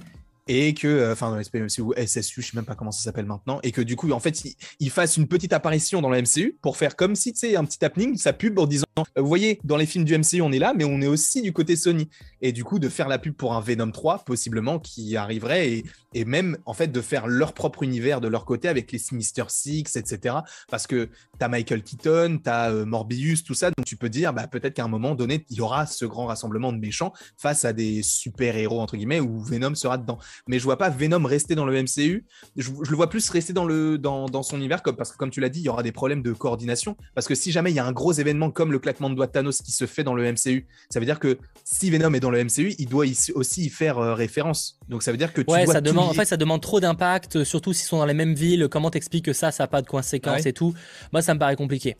et 0.48 0.74
que, 0.74 0.88
euh, 0.88 1.14
enfin, 1.14 1.30
dans 1.30 1.38
l'SPMC 1.38 1.82
ou 1.82 1.94
SSU, 1.94 2.41
je 2.41 2.48
sais 2.48 2.56
même 2.56 2.65
pas 2.65 2.76
comment 2.76 2.91
ça 2.91 3.03
s'appelle 3.03 3.26
maintenant, 3.26 3.60
et 3.64 3.72
que 3.72 3.82
du 3.82 3.95
coup, 3.95 4.11
en 4.11 4.19
fait, 4.19 4.44
il, 4.80 4.90
fasse 4.90 5.18
une 5.18 5.28
petite 5.28 5.53
apparition 5.53 6.02
dans 6.02 6.10
le 6.10 6.22
MCU 6.22 6.57
pour 6.61 6.78
faire 6.78 6.95
comme 6.95 7.15
si, 7.15 7.34
tu 7.34 7.40
sais, 7.40 7.56
un 7.56 7.65
petit 7.65 7.84
happening, 7.84 8.18
sa 8.18 8.34
pub 8.34 8.57
en 8.57 8.65
disant, 8.65 8.86
euh, 8.98 9.22
vous 9.22 9.28
voyez, 9.28 9.60
dans 9.64 9.78
les 9.78 9.86
films 9.86 10.06
du 10.06 10.18
MCU, 10.18 10.41
on 10.41 10.52
est 10.52 10.60
là, 10.60 10.74
mais 10.76 10.86
on 10.86 11.02
est 11.02 11.07
aussi 11.07 11.41
du 11.41 11.53
côté 11.53 11.76
Sony. 11.76 12.10
Et 12.41 12.52
du 12.52 12.64
coup, 12.64 12.80
de 12.80 12.90
faire 12.90 13.07
la 13.07 13.19
pub 13.19 13.34
pour 13.34 13.53
un 13.53 13.61
Venom 13.61 13.91
3, 13.91 14.19
possiblement, 14.26 14.80
qui 14.80 15.15
arriverait, 15.18 15.72
et, 15.72 15.86
et 16.14 16.26
même, 16.26 16.57
en 16.65 16.74
fait, 16.74 16.88
de 16.88 17.02
faire 17.02 17.28
leur 17.28 17.53
propre 17.53 17.84
univers 17.84 18.22
de 18.22 18.28
leur 18.28 18.45
côté 18.45 18.68
avec 18.68 18.91
les 18.91 18.99
Sinister 18.99 19.44
Six, 19.49 19.95
etc. 19.95 20.38
Parce 20.69 20.88
que 20.88 21.10
tu 21.38 21.45
as 21.45 21.48
Michael 21.48 21.84
Keaton, 21.84 22.40
tu 22.44 22.49
as 22.49 22.72
euh, 22.72 22.86
Morbius, 22.86 23.44
tout 23.44 23.53
ça, 23.53 23.72
donc 23.72 23.86
tu 23.86 23.98
peux 23.98 24.10
dire, 24.10 24.34
bah, 24.34 24.48
peut-être 24.48 24.74
qu'à 24.76 24.84
un 24.84 24.88
moment 24.88 25.15
donné, 25.15 25.45
il 25.49 25.57
y 25.57 25.61
aura 25.61 25.86
ce 25.86 26.06
grand 26.06 26.26
rassemblement 26.26 26.72
de 26.72 26.80
méchants 26.80 27.14
face 27.38 27.65
à 27.65 27.74
des 27.74 28.02
super-héros, 28.03 28.80
entre 28.80 28.98
guillemets, 28.98 29.19
où 29.19 29.40
Venom 29.41 29.76
sera 29.76 29.98
dedans 29.98 30.18
mais 30.48 30.60
je 30.60 30.64
vois 30.64 30.78
pas 30.78 30.90
Venom 30.90 31.26
rester 31.26 31.56
dans 31.56 31.66
le 31.66 31.82
MCU. 31.82 32.26
Je, 32.56 32.72
le 32.72 32.96
vois 32.96 33.10
plus 33.10 33.30
rester 33.30 33.54
dans, 33.54 33.66
le, 33.66 33.98
dans, 33.98 34.28
dans 34.28 34.44
son 34.44 34.58
univers, 34.58 34.84
comme, 34.84 34.96
parce 34.96 35.12
que 35.12 35.18
comme 35.18 35.30
tu 35.30 35.42
l'as 35.42 35.50
dit, 35.50 35.60
il 35.60 35.66
y 35.66 35.70
aura 35.70 35.84
des 35.84 35.92
problèmes 35.92 36.22
de 36.22 36.34
coordination. 36.34 36.96
Parce 37.16 37.28
que 37.28 37.36
si 37.36 37.52
jamais 37.52 37.72
il 37.72 37.76
y 37.76 37.80
a 37.80 37.86
un 37.86 37.92
gros 37.92 38.14
événement 38.14 38.52
comme 38.52 38.72
le 38.72 38.80
claquement 38.80 39.10
de 39.10 39.16
doigts 39.16 39.28
de 39.28 39.32
Thanos 39.32 39.62
qui 39.62 39.72
se 39.72 39.86
fait 39.86 40.04
dans 40.04 40.14
le 40.14 40.32
MCU, 40.32 40.68
ça 40.90 41.00
veut 41.00 41.06
dire 41.06 41.20
que 41.20 41.38
si 41.64 41.90
Venom 41.90 42.14
est 42.14 42.20
dans 42.20 42.32
le 42.32 42.44
MCU, 42.44 42.76
il 42.78 42.88
doit 42.88 43.06
aussi 43.36 43.66
y 43.66 43.70
faire 43.70 43.98
euh, 43.98 44.14
référence. 44.14 44.80
Donc 44.90 45.04
ça 45.04 45.12
veut 45.12 45.18
dire 45.18 45.34
que 45.34 45.42
tu 45.42 45.52
ouais, 45.52 45.66
ça 45.66 45.82
demande, 45.82 46.10
en 46.10 46.14
fait, 46.14 46.26
ça 46.26 46.38
demande 46.38 46.62
trop 46.62 46.80
d'impact, 46.80 47.44
surtout 47.44 47.74
s'ils 47.74 47.88
sont 47.88 47.98
dans 47.98 48.06
les 48.06 48.14
mêmes 48.14 48.34
villes. 48.34 48.68
Comment 48.70 48.90
t'expliques 48.92 49.26
que 49.26 49.34
ça, 49.34 49.52
ça 49.52 49.64
n'a 49.64 49.68
pas 49.68 49.82
de 49.82 49.88
conséquences 49.88 50.46
et 50.46 50.54
tout? 50.54 50.74
Moi, 51.12 51.22
ça 51.22 51.34
me 51.34 51.40
paraît 51.40 51.56
compliqué. 51.56 51.96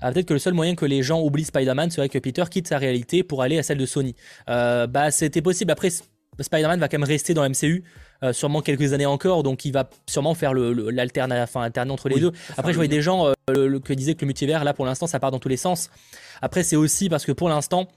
Ah, 0.00 0.12
peut-être 0.12 0.26
que 0.26 0.34
le 0.34 0.38
seul 0.38 0.54
moyen 0.54 0.74
que 0.74 0.84
les 0.84 1.02
gens 1.02 1.20
oublient 1.22 1.44
Spider-Man 1.44 1.90
serait 1.90 2.08
que 2.08 2.18
Peter 2.18 2.44
quitte 2.50 2.68
sa 2.68 2.78
réalité 2.78 3.22
pour 3.22 3.42
aller 3.42 3.58
à 3.58 3.62
celle 3.62 3.78
de 3.78 3.86
Sony. 3.86 4.14
Euh, 4.48 4.86
bah, 4.86 5.10
c'était 5.10 5.42
possible. 5.42 5.70
Après, 5.70 5.90
Spider-Man 6.42 6.80
va 6.80 6.88
quand 6.88 6.98
même 6.98 7.08
rester 7.08 7.34
dans 7.34 7.42
le 7.42 7.50
MCU. 7.50 7.84
Euh, 8.22 8.32
sûrement 8.32 8.62
quelques 8.62 8.94
années 8.94 9.06
encore, 9.06 9.42
donc 9.42 9.64
il 9.66 9.72
va 9.72 9.90
sûrement 10.06 10.34
faire 10.34 10.52
enfin, 10.52 11.62
alterner 11.62 11.92
entre 11.92 12.08
les 12.08 12.18
deux. 12.18 12.32
Après, 12.56 12.72
je 12.72 12.76
voyais 12.76 12.88
des 12.88 13.02
gens 13.02 13.30
euh, 13.50 13.78
qui 13.80 13.94
disaient 13.94 14.14
que 14.14 14.22
le 14.22 14.26
multivers, 14.26 14.64
là 14.64 14.72
pour 14.72 14.86
l'instant, 14.86 15.06
ça 15.06 15.20
part 15.20 15.30
dans 15.30 15.38
tous 15.38 15.50
les 15.50 15.58
sens. 15.58 15.90
Après, 16.40 16.62
c'est 16.62 16.76
aussi 16.76 17.10
parce 17.10 17.26
que 17.26 17.32
pour 17.32 17.50
l'instant, 17.50 17.88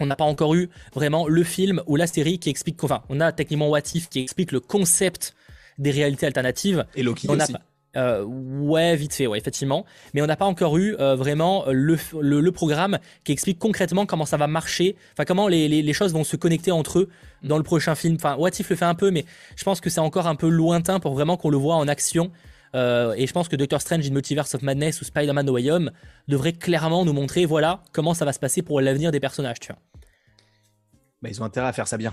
on 0.00 0.06
n'a 0.06 0.16
pas 0.16 0.24
encore 0.24 0.54
eu 0.54 0.68
vraiment 0.94 1.28
le 1.28 1.44
film 1.44 1.82
ou 1.86 1.96
la 1.96 2.06
série 2.06 2.38
qui 2.38 2.50
explique, 2.50 2.82
enfin, 2.82 3.02
on 3.08 3.20
a 3.20 3.32
techniquement 3.32 3.68
What 3.68 3.82
If 3.94 4.08
qui 4.08 4.20
explique 4.20 4.52
le 4.52 4.60
concept 4.60 5.34
des 5.78 5.90
réalités 5.90 6.26
alternatives. 6.26 6.84
Et 6.96 7.02
Loki 7.02 7.28
aussi. 7.28 7.54
Euh, 7.96 8.22
ouais, 8.24 8.96
vite 8.96 9.14
fait, 9.14 9.26
ouais, 9.26 9.38
effectivement. 9.38 9.84
Mais 10.14 10.22
on 10.22 10.26
n'a 10.26 10.36
pas 10.36 10.44
encore 10.44 10.76
eu 10.76 10.94
euh, 11.00 11.16
vraiment 11.16 11.64
le, 11.68 12.50
programme 12.50 12.98
qui 13.24 13.32
explique 13.32 13.58
concrètement 13.58 14.06
comment 14.06 14.26
ça 14.26 14.36
va 14.36 14.46
marcher, 14.46 14.96
enfin 15.12 15.24
comment 15.24 15.48
les, 15.48 15.92
choses 15.92 16.12
vont 16.12 16.24
se 16.24 16.36
connecter 16.36 16.70
entre 16.70 17.00
eux 17.00 17.08
dans 17.42 17.56
le 17.56 17.62
prochain 17.62 17.94
film. 17.94 18.16
Enfin, 18.16 18.36
What 18.36 18.50
If 18.58 18.70
le 18.70 18.76
fait 18.76 18.84
un 18.84 18.94
peu, 18.94 19.10
mais 19.10 19.24
je 19.56 19.64
pense 19.64 19.80
que 19.80 19.90
c'est 19.90 20.00
encore 20.00 20.26
un 20.26 20.34
peu 20.34 20.48
lointain 20.48 21.00
pour 21.00 21.14
vraiment 21.14 21.36
qu'on 21.36 21.50
le 21.50 21.56
voit 21.56 21.76
en 21.76 21.88
action. 21.88 22.30
Euh, 22.74 23.14
et 23.16 23.26
je 23.26 23.32
pense 23.32 23.48
que 23.48 23.56
Doctor 23.56 23.80
Strange 23.80 24.06
in 24.06 24.12
Multiverse 24.12 24.54
of 24.54 24.62
Madness 24.62 25.00
ou 25.00 25.04
Spider-Man 25.04 25.46
No 25.46 25.54
Way 25.54 25.70
Home 25.70 25.90
devrait 26.28 26.52
clairement 26.52 27.04
nous 27.04 27.14
montrer, 27.14 27.46
voilà, 27.46 27.82
comment 27.92 28.12
ça 28.12 28.24
va 28.24 28.32
se 28.32 28.38
passer 28.38 28.62
pour 28.62 28.80
l'avenir 28.80 29.10
des 29.10 29.20
personnages, 29.20 29.60
tu 29.60 29.72
vois. 29.72 29.80
Bah, 31.22 31.30
ils 31.30 31.40
ont 31.42 31.44
intérêt 31.44 31.68
à 31.68 31.72
faire 31.72 31.88
ça 31.88 31.96
bien. 31.96 32.12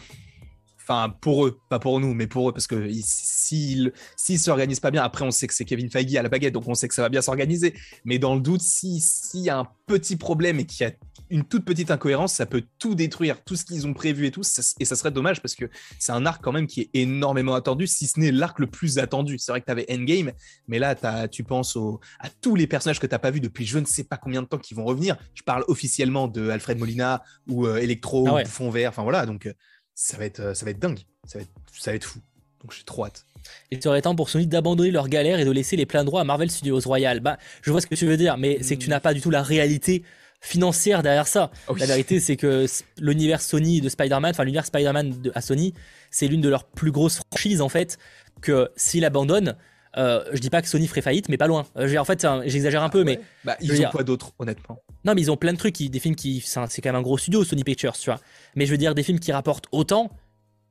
Enfin, 0.87 1.09
pour 1.21 1.47
eux, 1.47 1.59
pas 1.69 1.79
pour 1.79 1.99
nous, 1.99 2.13
mais 2.13 2.27
pour 2.27 2.49
eux, 2.49 2.53
parce 2.53 2.67
que 2.67 2.89
s'ils 3.01 3.91
ne 4.29 4.37
s'organisent 4.37 4.79
pas 4.79 4.91
bien, 4.91 5.03
après, 5.03 5.25
on 5.25 5.31
sait 5.31 5.47
que 5.47 5.53
c'est 5.53 5.65
Kevin 5.65 5.89
Feige 5.89 6.15
à 6.15 6.21
la 6.21 6.29
baguette, 6.29 6.53
donc 6.53 6.67
on 6.67 6.75
sait 6.75 6.87
que 6.87 6.93
ça 6.93 7.01
va 7.01 7.09
bien 7.09 7.21
s'organiser. 7.21 7.73
Mais 8.03 8.19
dans 8.19 8.35
le 8.35 8.41
doute, 8.41 8.61
s'il 8.61 9.41
y 9.41 9.49
a 9.49 9.57
un 9.57 9.67
petit 9.87 10.15
problème 10.15 10.59
et 10.59 10.65
qu'il 10.65 10.85
y 10.85 10.89
a 10.89 10.93
une 11.31 11.43
toute 11.43 11.65
petite 11.65 11.89
incohérence, 11.89 12.33
ça 12.33 12.45
peut 12.45 12.63
tout 12.77 12.93
détruire, 12.93 13.43
tout 13.43 13.55
ce 13.55 13.65
qu'ils 13.65 13.87
ont 13.87 13.93
prévu 13.93 14.27
et 14.27 14.31
tout. 14.31 14.43
et 14.79 14.85
ça 14.85 14.95
serait 14.95 15.11
dommage 15.11 15.41
parce 15.41 15.55
que 15.55 15.65
c'est 15.97 16.11
un 16.11 16.25
arc 16.25 16.43
quand 16.43 16.51
même 16.51 16.67
qui 16.67 16.81
est 16.81 16.89
énormément 16.93 17.55
attendu, 17.55 17.87
si 17.87 18.05
ce 18.05 18.19
n'est 18.19 18.31
l'arc 18.31 18.59
le 18.59 18.67
plus 18.67 18.99
attendu. 18.99 19.39
C'est 19.39 19.51
vrai 19.51 19.61
que 19.61 19.65
tu 19.65 19.71
avais 19.71 19.85
Endgame, 19.89 20.33
mais 20.67 20.77
là, 20.77 20.95
as, 21.01 21.27
tu 21.27 21.43
penses 21.43 21.77
à 22.19 22.29
tous 22.41 22.55
les 22.55 22.67
personnages 22.67 22.99
que 22.99 23.07
tu 23.07 23.13
n'as 23.13 23.19
pas 23.19 23.31
vus 23.31 23.39
depuis 23.39 23.65
je 23.65 23.79
ne 23.79 23.85
sais 23.85 24.03
pas 24.03 24.17
combien 24.17 24.41
de 24.41 24.47
temps 24.47 24.57
qui 24.57 24.73
vont 24.73 24.85
revenir. 24.85 25.17
Je 25.33 25.41
parle 25.41 25.63
officiellement 25.67 26.27
de 26.27 26.49
Alfred 26.49 26.77
Molina 26.77 27.23
ou 27.47 27.65
euh, 27.65 27.77
Electro, 27.77 28.27
ah 28.27 28.41
ou 28.41 28.45
Fond 28.45 28.69
Vert, 28.69 28.89
enfin 28.89 29.03
voilà. 29.03 29.25
Donc, 29.25 29.47
euh, 29.47 29.53
ça 29.95 30.17
va 30.17 30.25
être, 30.25 30.41
euh, 30.41 30.53
ça 30.53 30.65
va 30.65 30.71
être 30.71 30.79
dingue. 30.79 30.99
Ça 31.25 31.39
va 31.39 31.43
être, 31.43 31.51
ça 31.73 31.91
va 31.91 31.95
être 31.95 32.03
fou. 32.03 32.19
Donc 32.61 32.73
j'ai 32.73 32.83
trop 32.83 33.05
hâte. 33.05 33.25
Il 33.71 33.81
serait 33.81 34.01
temps 34.01 34.15
pour 34.15 34.29
Sony 34.29 34.47
d'abandonner 34.47 34.91
leur 34.91 35.07
galère 35.07 35.39
et 35.39 35.45
de 35.45 35.51
laisser 35.51 35.75
les 35.75 35.85
pleins 35.85 36.03
droits 36.03 36.21
à 36.21 36.23
Marvel 36.23 36.51
Studios 36.51 36.79
Royal. 36.85 37.19
Bah, 37.19 37.37
je 37.61 37.71
vois 37.71 37.81
ce 37.81 37.87
que 37.87 37.95
tu 37.95 38.05
veux 38.05 38.17
dire, 38.17 38.37
mais 38.37 38.61
c'est 38.61 38.75
que 38.75 38.83
tu 38.83 38.89
n'as 38.89 38.99
pas 38.99 39.13
du 39.13 39.21
tout 39.21 39.29
la 39.29 39.43
réalité 39.43 40.03
financière 40.41 41.01
derrière 41.03 41.27
ça. 41.27 41.51
Ah 41.67 41.73
la 41.77 41.85
vérité, 41.85 42.19
c'est 42.19 42.35
que 42.35 42.65
l'univers 42.99 43.41
Sony 43.41 43.81
de 43.81 43.89
Spider-Man, 43.89 44.31
enfin 44.31 44.43
l'univers 44.43 44.65
Spider-Man 44.65 45.31
à 45.33 45.41
Sony, 45.41 45.73
c'est 46.11 46.27
l'une 46.27 46.41
de 46.41 46.49
leurs 46.49 46.65
plus 46.65 46.91
grosses 46.91 47.21
franchises 47.31 47.61
en 47.61 47.69
fait. 47.69 47.97
Que 48.41 48.69
s'ils 48.75 49.05
abandonnent, 49.05 49.55
euh, 49.97 50.23
je 50.33 50.39
dis 50.39 50.49
pas 50.49 50.61
que 50.61 50.67
Sony 50.67 50.87
ferait 50.87 51.01
faillite, 51.01 51.29
mais 51.29 51.37
pas 51.37 51.47
loin. 51.47 51.65
Euh, 51.77 51.97
en 51.97 52.05
fait, 52.05 52.25
j'exagère 52.45 52.83
un 52.83 52.89
peu, 52.89 53.03
mais. 53.03 53.19
Bah, 53.43 53.55
ils 53.61 53.81
ont 53.81 53.89
quoi 53.89 54.03
d'autre, 54.03 54.33
honnêtement? 54.39 54.81
Non, 55.05 55.13
mais 55.15 55.21
ils 55.21 55.31
ont 55.31 55.37
plein 55.37 55.53
de 55.53 55.57
trucs, 55.57 55.81
des 55.81 55.99
films 55.99 56.15
qui. 56.15 56.41
C'est 56.41 56.81
quand 56.81 56.89
même 56.89 56.95
un 56.95 57.01
gros 57.01 57.17
studio, 57.17 57.43
Sony 57.43 57.63
Pictures, 57.63 57.93
tu 57.93 58.09
vois. 58.09 58.19
Mais 58.55 58.65
je 58.65 58.71
veux 58.71 58.77
dire, 58.77 58.95
des 58.95 59.03
films 59.03 59.19
qui 59.19 59.31
rapportent 59.31 59.67
autant, 59.71 60.11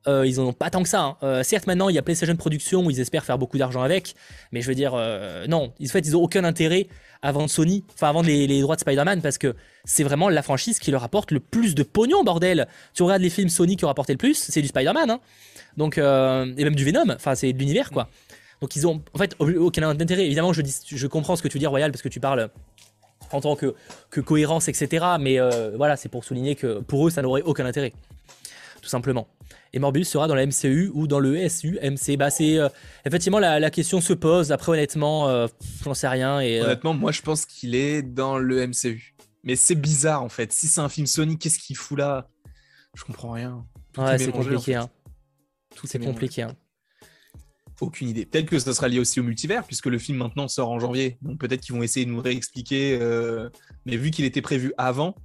euh, 0.07 0.27
ils 0.27 0.39
en 0.39 0.45
ont 0.45 0.53
pas 0.53 0.69
tant 0.69 0.83
que 0.83 0.89
ça. 0.89 1.17
Hein. 1.21 1.43
Certes, 1.43 1.65
maintenant, 1.65 1.89
il 1.89 1.95
y 1.95 1.97
a 1.97 2.03
PlayStation 2.03 2.35
Production 2.35 2.85
où 2.85 2.91
ils 2.91 2.99
espèrent 2.99 3.25
faire 3.25 3.39
beaucoup 3.39 3.57
d'argent 3.57 3.81
avec, 3.81 4.13
mais 4.51 4.61
je 4.61 4.67
veux 4.67 4.75
dire, 4.75 4.93
non. 5.47 5.73
En 5.81 5.87
fait, 5.87 5.99
ils 5.99 6.15
ont 6.15 6.21
aucun 6.21 6.43
intérêt 6.43 6.87
à 7.23 7.31
vendre 7.31 7.49
Sony, 7.49 7.83
enfin, 7.95 8.09
à 8.09 8.11
vendre 8.11 8.27
les, 8.27 8.61
droits 8.61 8.75
de 8.75 8.81
Spider-Man 8.81 9.21
parce 9.23 9.39
que 9.39 9.55
c'est 9.83 10.03
vraiment 10.03 10.29
la 10.29 10.43
franchise 10.43 10.77
qui 10.77 10.91
leur 10.91 11.03
apporte 11.03 11.31
le 11.31 11.39
plus 11.39 11.73
de 11.73 11.81
pognon, 11.81 12.23
bordel. 12.23 12.67
Tu 12.93 13.01
regardes 13.01 13.23
les 13.23 13.31
films 13.31 13.49
Sony 13.49 13.77
qui 13.77 13.85
ont 13.85 13.87
rapporté 13.87 14.13
le 14.13 14.19
plus, 14.19 14.35
c'est 14.35 14.61
du 14.61 14.67
Spider-Man, 14.67 15.09
hein. 15.09 15.19
Donc, 15.77 15.97
et 15.97 16.01
même 16.63 16.75
du 16.75 16.85
Venom, 16.85 17.09
enfin, 17.15 17.33
c'est 17.33 17.51
de 17.51 17.57
l'univers, 17.57 17.89
quoi. 17.89 18.09
Donc 18.65 18.75
ils 18.75 18.87
ont 18.87 18.99
en 19.13 19.19
fait 19.19 19.35
aucun 19.39 19.87
intérêt. 19.87 20.25
Évidemment, 20.25 20.51
je, 20.51 20.63
dis, 20.63 20.75
je 20.87 21.05
comprends 21.05 21.35
ce 21.35 21.43
que 21.43 21.47
tu 21.47 21.59
dis, 21.59 21.67
Royal, 21.67 21.91
parce 21.91 22.01
que 22.01 22.09
tu 22.09 22.19
parles 22.19 22.49
en 23.31 23.39
tant 23.39 23.55
que, 23.55 23.75
que 24.09 24.21
cohérence, 24.21 24.67
etc. 24.69 25.05
Mais 25.19 25.39
euh, 25.39 25.77
voilà, 25.77 25.95
c'est 25.97 26.09
pour 26.09 26.25
souligner 26.25 26.55
que 26.55 26.79
pour 26.79 27.05
eux, 27.05 27.11
ça 27.11 27.21
n'aurait 27.21 27.43
aucun 27.43 27.67
intérêt. 27.67 27.93
Tout 28.81 28.89
simplement. 28.89 29.27
Et 29.71 29.77
Morbius 29.77 30.09
sera 30.09 30.27
dans 30.27 30.33
la 30.33 30.47
MCU 30.47 30.89
ou 30.95 31.05
dans 31.05 31.19
le 31.19 31.47
SU, 31.47 31.77
MC. 31.79 32.17
Bah, 32.17 32.31
c'est 32.31 32.57
euh, 32.57 32.67
effectivement 33.05 33.37
la, 33.37 33.69
question 33.69 34.01
se 34.01 34.13
pose. 34.13 34.51
Après, 34.51 34.71
honnêtement, 34.71 35.29
euh, 35.29 35.45
j'en 35.83 35.93
sais 35.93 36.07
rien. 36.07 36.39
Et, 36.39 36.59
honnêtement, 36.59 36.95
moi, 36.95 37.11
je 37.11 37.21
pense 37.21 37.45
qu'il 37.45 37.75
est 37.75 38.01
dans 38.01 38.39
le 38.39 38.65
MCU. 38.65 39.15
Mais 39.43 39.55
c'est 39.55 39.75
bizarre 39.75 40.23
en 40.23 40.29
fait. 40.29 40.51
Si 40.51 40.67
c'est 40.67 40.81
un 40.81 40.89
film 40.89 41.05
Sony, 41.05 41.37
qu'est-ce 41.37 41.59
qu'il 41.59 41.77
fout 41.77 41.99
là? 41.99 42.29
Je 42.95 43.03
comprends 43.03 43.33
rien. 43.33 43.63
ouais, 43.99 44.17
c'est 44.17 44.31
compliqué. 44.31 44.73
Hein. 44.73 44.89
Tout 45.75 45.85
c'est 45.85 45.99
compliqué. 45.99 46.41
Hein 46.41 46.55
aucune 47.81 48.09
idée. 48.09 48.25
Peut-être 48.25 48.45
que 48.45 48.59
ça 48.59 48.73
sera 48.73 48.87
lié 48.87 48.99
aussi 48.99 49.19
au 49.19 49.23
multivers, 49.23 49.63
puisque 49.65 49.87
le 49.87 49.97
film 49.97 50.17
maintenant 50.17 50.47
sort 50.47 50.69
en 50.69 50.79
janvier. 50.79 51.17
Donc 51.21 51.39
peut-être 51.39 51.61
qu'ils 51.61 51.75
vont 51.75 51.83
essayer 51.83 52.05
de 52.05 52.11
nous 52.11 52.21
réexpliquer. 52.21 52.97
Euh, 53.01 53.49
mais 53.85 53.97
vu 53.97 54.11
qu'il 54.11 54.25
était 54.25 54.41
prévu 54.41 54.73
avant, 54.77 55.15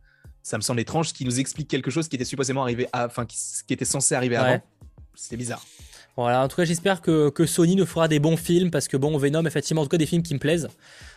ça 0.43 0.57
me 0.57 0.63
semble 0.63 0.81
étrange 0.81 1.13
qu'il 1.13 1.27
nous 1.27 1.41
explique 1.41 1.69
quelque 1.69 1.91
chose 1.91 2.09
qui 2.09 2.17
était 2.17 2.25
supposément 2.25 2.63
arrivé, 2.63 2.89
enfin 2.93 3.27
qui, 3.27 3.73
était 3.73 3.85
censé 3.85 4.15
arriver 4.15 4.37
avant. 4.37 4.61
C'est 5.15 5.37
bizarre. 5.37 5.65
Voilà, 6.17 6.45
en 6.45 6.49
tout 6.49 6.57
cas, 6.57 6.65
j'espère 6.65 7.01
que, 7.01 7.33
Sony 7.47 7.77
nous 7.77 7.87
fera 7.87 8.09
des 8.09 8.19
bons 8.19 8.37
films 8.37 8.71
parce 8.71 8.89
que 8.89 8.97
bon, 8.97 9.17
Venom, 9.17 9.47
effectivement, 9.47 9.83
en 9.83 9.85
tout 9.85 9.91
cas, 9.91 9.97
des 9.97 10.07
films 10.07 10.23
qui 10.23 10.35
me 10.35 10.39
plaisent. 10.39 10.69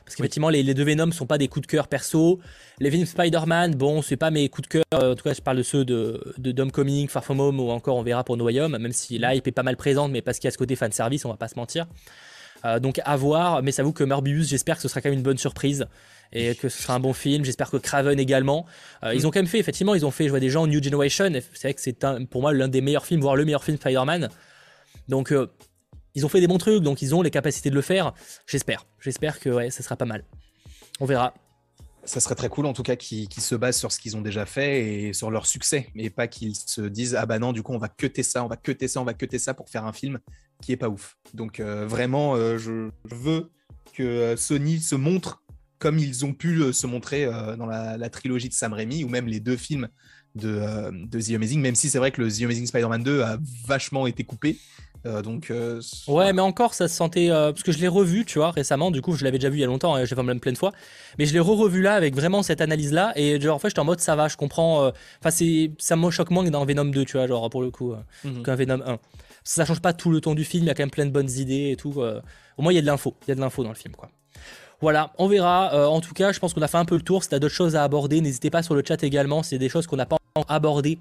Parce 0.06 0.15
qu'effectivement, 0.15 0.49
les, 0.49 0.74
deux 0.74 0.84
Venom 0.84 1.11
sont 1.11 1.26
pas 1.26 1.38
des 1.38 1.48
coups 1.48 1.65
de 1.65 1.72
cœur 1.72 1.88
perso. 1.88 2.40
Les 2.80 2.91
films 2.91 3.06
Spider-Man, 3.06 3.76
bon, 3.76 4.02
c'est 4.02 4.18
pas 4.18 4.32
mes 4.32 4.49
coups 4.49 4.70
de 4.70 4.74
cœur. 4.74 4.84
En 4.94 5.15
tout 5.15 5.24
cas, 5.24 5.34
je 5.34 5.41
parle 5.41 5.57
de 5.57 5.64
ceux 5.64 5.86
de, 5.86 6.34
de 6.38 6.64
Coming, 6.64 7.07
Far 7.07 7.24
From 7.24 7.40
Home 7.40 7.60
ou 7.60 7.70
encore 7.70 7.98
on 7.98 8.03
verra 8.03 8.24
pour 8.24 8.38
No 8.38 8.45
Way 8.45 8.61
Home, 8.61 8.78
même 8.78 8.91
si 8.91 9.18
l'hype 9.18 9.48
est 9.48 9.52
pas 9.52 9.64
mal 9.64 9.78
présente, 9.78 10.11
mais 10.11 10.22
parce 10.22 10.40
qu'il 10.40 10.48
y 10.48 10.49
a 10.49 10.52
ce 10.52 10.57
côté 10.57 10.76
fan 10.76 10.91
service, 10.91 11.26
on 11.26 11.30
va 11.30 11.38
pas 11.38 11.48
se 11.48 11.56
mentir. 11.56 11.86
Euh, 12.65 12.80
donc 12.80 13.02
à 13.03 13.15
voir, 13.15 13.61
mais 13.61 13.72
ça 13.72 13.84
vous 13.84 13.91
que 13.91 14.03
Morbius, 14.03 14.48
j'espère 14.48 14.78
que 14.78 14.82
ce 14.82 14.88
sera 14.88 15.02
quand 15.02 15.10
même 15.10 15.20
une 15.20 15.24
bonne 15.24 15.38
surprise 15.38 15.86
et 16.32 16.56
que 16.56 16.70
ce 16.70 16.82
sera 16.82 16.95
un 16.95 16.99
bon 16.99 17.14
film. 17.14 17.45
J'espère 17.45 17.70
que 17.70 17.78
Craven 17.78 18.20
également. 18.20 18.65
Euh, 19.03 19.14
ils 19.14 19.28
ont 19.28 19.32
quand 19.32 19.40
même 19.40 19.48
fait, 19.48 19.60
effectivement, 19.60 19.95
ils 19.95 20.06
ont 20.06 20.11
fait, 20.11 20.26
je 20.26 20.30
vois 20.30 20.40
des 20.40 20.49
gens 20.49 20.65
New 20.65 20.82
Generation. 20.82 21.30
C'est 21.53 21.61
vrai 21.64 21.74
que 21.74 21.82
c'est 21.82 22.06
pour 22.30 22.41
moi 22.41 22.53
l'un 22.53 22.68
des 22.68 22.82
meilleurs 22.82 23.06
films, 23.06 23.22
voire 23.22 23.36
le 23.36 23.45
meilleur 23.45 23.64
film 23.64 23.78
Spider-Man. 23.78 24.30
Donc, 25.08 25.32
euh, 25.32 25.48
ils 26.16 26.26
ont 26.26 26.30
fait 26.30 26.40
des 26.40 26.48
bons 26.48 26.58
trucs, 26.58 26.84
donc 26.84 27.02
ils 27.02 27.16
ont 27.16 27.22
les 27.22 27.32
capacités 27.32 27.70
de 27.70 27.76
le 27.76 27.82
faire. 27.82 28.14
J'espère. 28.46 28.86
J'espère 29.00 29.40
que 29.40 29.50
ouais, 29.50 29.72
ça 29.72 29.84
sera 29.84 29.96
pas 29.96 30.06
mal. 30.06 30.24
On 31.00 31.06
verra. 31.06 31.34
Ça 32.06 32.20
serait 32.20 32.36
très 32.36 32.50
cool 32.50 32.66
en 32.66 32.74
tout 32.74 32.84
cas 32.84 32.98
qu'ils 32.98 33.32
se 33.32 33.56
basent 33.56 33.78
sur 33.78 33.92
ce 33.92 34.00
qu'ils 34.00 34.18
ont 34.18 34.22
déjà 34.22 34.46
fait 34.46 35.06
et 35.06 35.14
sur 35.14 35.32
leur 35.32 35.46
succès, 35.46 35.88
et 35.96 36.10
pas 36.10 36.28
qu'ils 36.28 36.54
se 36.54 36.82
disent 36.82 37.16
ah 37.16 37.26
bah 37.26 37.40
non 37.40 37.54
du 37.54 37.64
coup 37.64 37.72
on 37.72 37.78
va 37.78 37.88
cuter 37.88 38.24
ça, 38.24 38.44
on 38.44 38.48
va 38.48 38.58
cuter 38.58 38.90
ça, 38.90 39.00
on 39.00 39.06
va 39.06 39.14
cuter 39.14 39.40
ça 39.40 39.54
pour 39.54 39.70
faire 39.70 39.86
un 39.86 39.94
film 39.94 40.20
qui 40.62 40.74
est 40.74 40.78
pas 40.78 40.90
ouf. 40.90 41.16
Donc 41.34 41.62
euh, 41.62 41.88
vraiment 41.88 42.36
euh, 42.36 42.58
je, 42.58 42.90
veux 43.06 43.52
que 43.94 44.36
Sony 44.36 44.82
se 44.82 44.96
montre 44.96 45.44
comme 45.80 45.98
ils 45.98 46.26
ont 46.26 46.34
pu 46.34 46.74
se 46.74 46.88
montrer 46.88 47.26
dans 47.26 47.66
la, 47.66 48.10
trilogie 48.10 48.50
de 48.50 48.54
Sam 48.54 48.74
Raimi 48.74 49.06
ou 49.06 49.10
même 49.10 49.28
les 49.28 49.40
deux 49.40 49.58
films 49.58 49.88
de, 50.36 50.92
de 51.08 51.22
The 51.22 51.36
Amazing, 51.36 51.62
même 51.62 51.76
si 51.76 51.90
c'est 51.90 52.00
vrai 52.00 52.12
que 52.12 52.22
le 52.22 52.32
The 52.32 52.44
Amazing 52.44 52.68
Spider-Man 52.68 53.04
2 53.04 53.22
a 53.22 53.38
vachement 53.66 54.08
été 54.08 54.24
coupé. 54.24 54.58
Euh, 55.06 55.22
donc, 55.22 55.52
euh, 55.52 55.82
ouais, 56.08 56.32
mais 56.32 56.42
encore, 56.42 56.74
ça 56.74 56.88
se 56.88 56.96
sentait. 56.96 57.30
Euh, 57.30 57.52
parce 57.52 57.64
que 57.64 57.72
je 57.72 57.80
l'ai 57.80 57.88
revu, 57.88 58.26
tu 58.26 58.40
vois, 58.40 58.52
récemment. 58.52 58.92
Du 58.92 59.02
coup, 59.02 59.16
je 59.16 59.24
l'avais 59.24 59.38
déjà 59.38 59.50
vu 59.50 59.58
il 59.58 59.62
y 59.62 59.64
a 59.64 59.68
longtemps, 59.68 59.96
hein, 59.96 60.06
j'ai 60.06 60.16
fait 60.16 60.24
même 60.24 60.40
plein 60.40 60.52
de 60.52 60.58
fois. 60.58 60.72
Mais 61.20 61.26
je 61.26 61.34
l'ai 61.34 61.40
re-revu 61.40 61.82
là 61.82 61.96
avec 61.96 62.16
vraiment 62.16 62.42
cette 62.44 62.62
analyse-là. 62.62 63.12
Et 63.16 63.40
genre, 63.40 63.56
en 63.56 63.60
fait, 63.60 63.70
j'étais 63.70 63.80
en 63.80 63.86
mode 63.86 64.00
ça 64.00 64.16
va, 64.16 64.28
je 64.28 64.38
comprends. 64.38 64.88
Enfin, 65.20 65.32
c'est 65.32 65.72
ça 65.78 65.96
me 65.96 66.10
choque 66.10 66.32
moins 66.32 66.46
que 66.46 66.50
dans 66.50 66.66
Venom 66.66 66.86
2, 66.86 67.06
tu 67.06 67.18
vois, 67.18 67.28
genre, 67.28 67.50
pour 67.50 67.62
le 67.62 67.72
coup, 67.72 67.94
mhm. 68.24 68.44
qu'un 68.44 68.56
Venom 68.56 68.82
1. 68.86 69.00
Ça 69.44 69.66
change 69.66 69.82
pas 69.82 69.92
tout 69.92 70.10
le 70.10 70.22
ton 70.22 70.36
du 70.36 70.46
film, 70.46 70.64
il 70.64 70.68
y 70.68 70.70
a 70.70 70.74
quand 70.74 70.84
même 70.84 70.92
plein 70.92 71.06
de 71.06 71.12
bonnes 71.12 71.32
idées 71.32 71.72
et 71.72 71.76
tout. 71.76 72.02
Au 72.58 72.62
moins, 72.62 72.72
il 72.72 72.76
y 72.76 72.80
a 72.80 72.82
de 72.82 72.88
l'info. 72.88 73.16
Il 73.24 73.30
y 73.30 73.32
a 73.32 73.36
de 73.36 73.42
l'info 73.42 73.64
dans 73.64 73.70
le 73.70 73.76
film, 73.76 73.96
quoi. 73.96 74.10
Voilà, 74.80 75.14
on 75.18 75.28
verra. 75.28 75.90
en 75.90 76.02
tout 76.02 76.14
cas, 76.14 76.32
je 76.32 76.40
pense 76.40 76.54
qu'on 76.54 76.62
a 76.62 76.68
fait 76.68 76.78
un 76.78 76.86
peu 76.86 76.96
le 76.96 77.02
tour. 77.02 77.24
Si 77.24 77.30
t'as 77.30 77.40
d'autres 77.40 77.54
choses 77.54 77.76
à 77.76 77.84
aborder, 77.84 78.22
n'hésitez 78.22 78.50
pas 78.50 78.64
sur 78.64 78.76
le 78.76 78.84
chat 78.86 79.02
également. 79.04 79.44
C'est 79.44 79.58
des 79.58 79.70
choses 79.70 79.88
qu'on 79.88 79.98
n'a 79.98 80.06
pas 80.06 80.18
abordées 80.48 81.00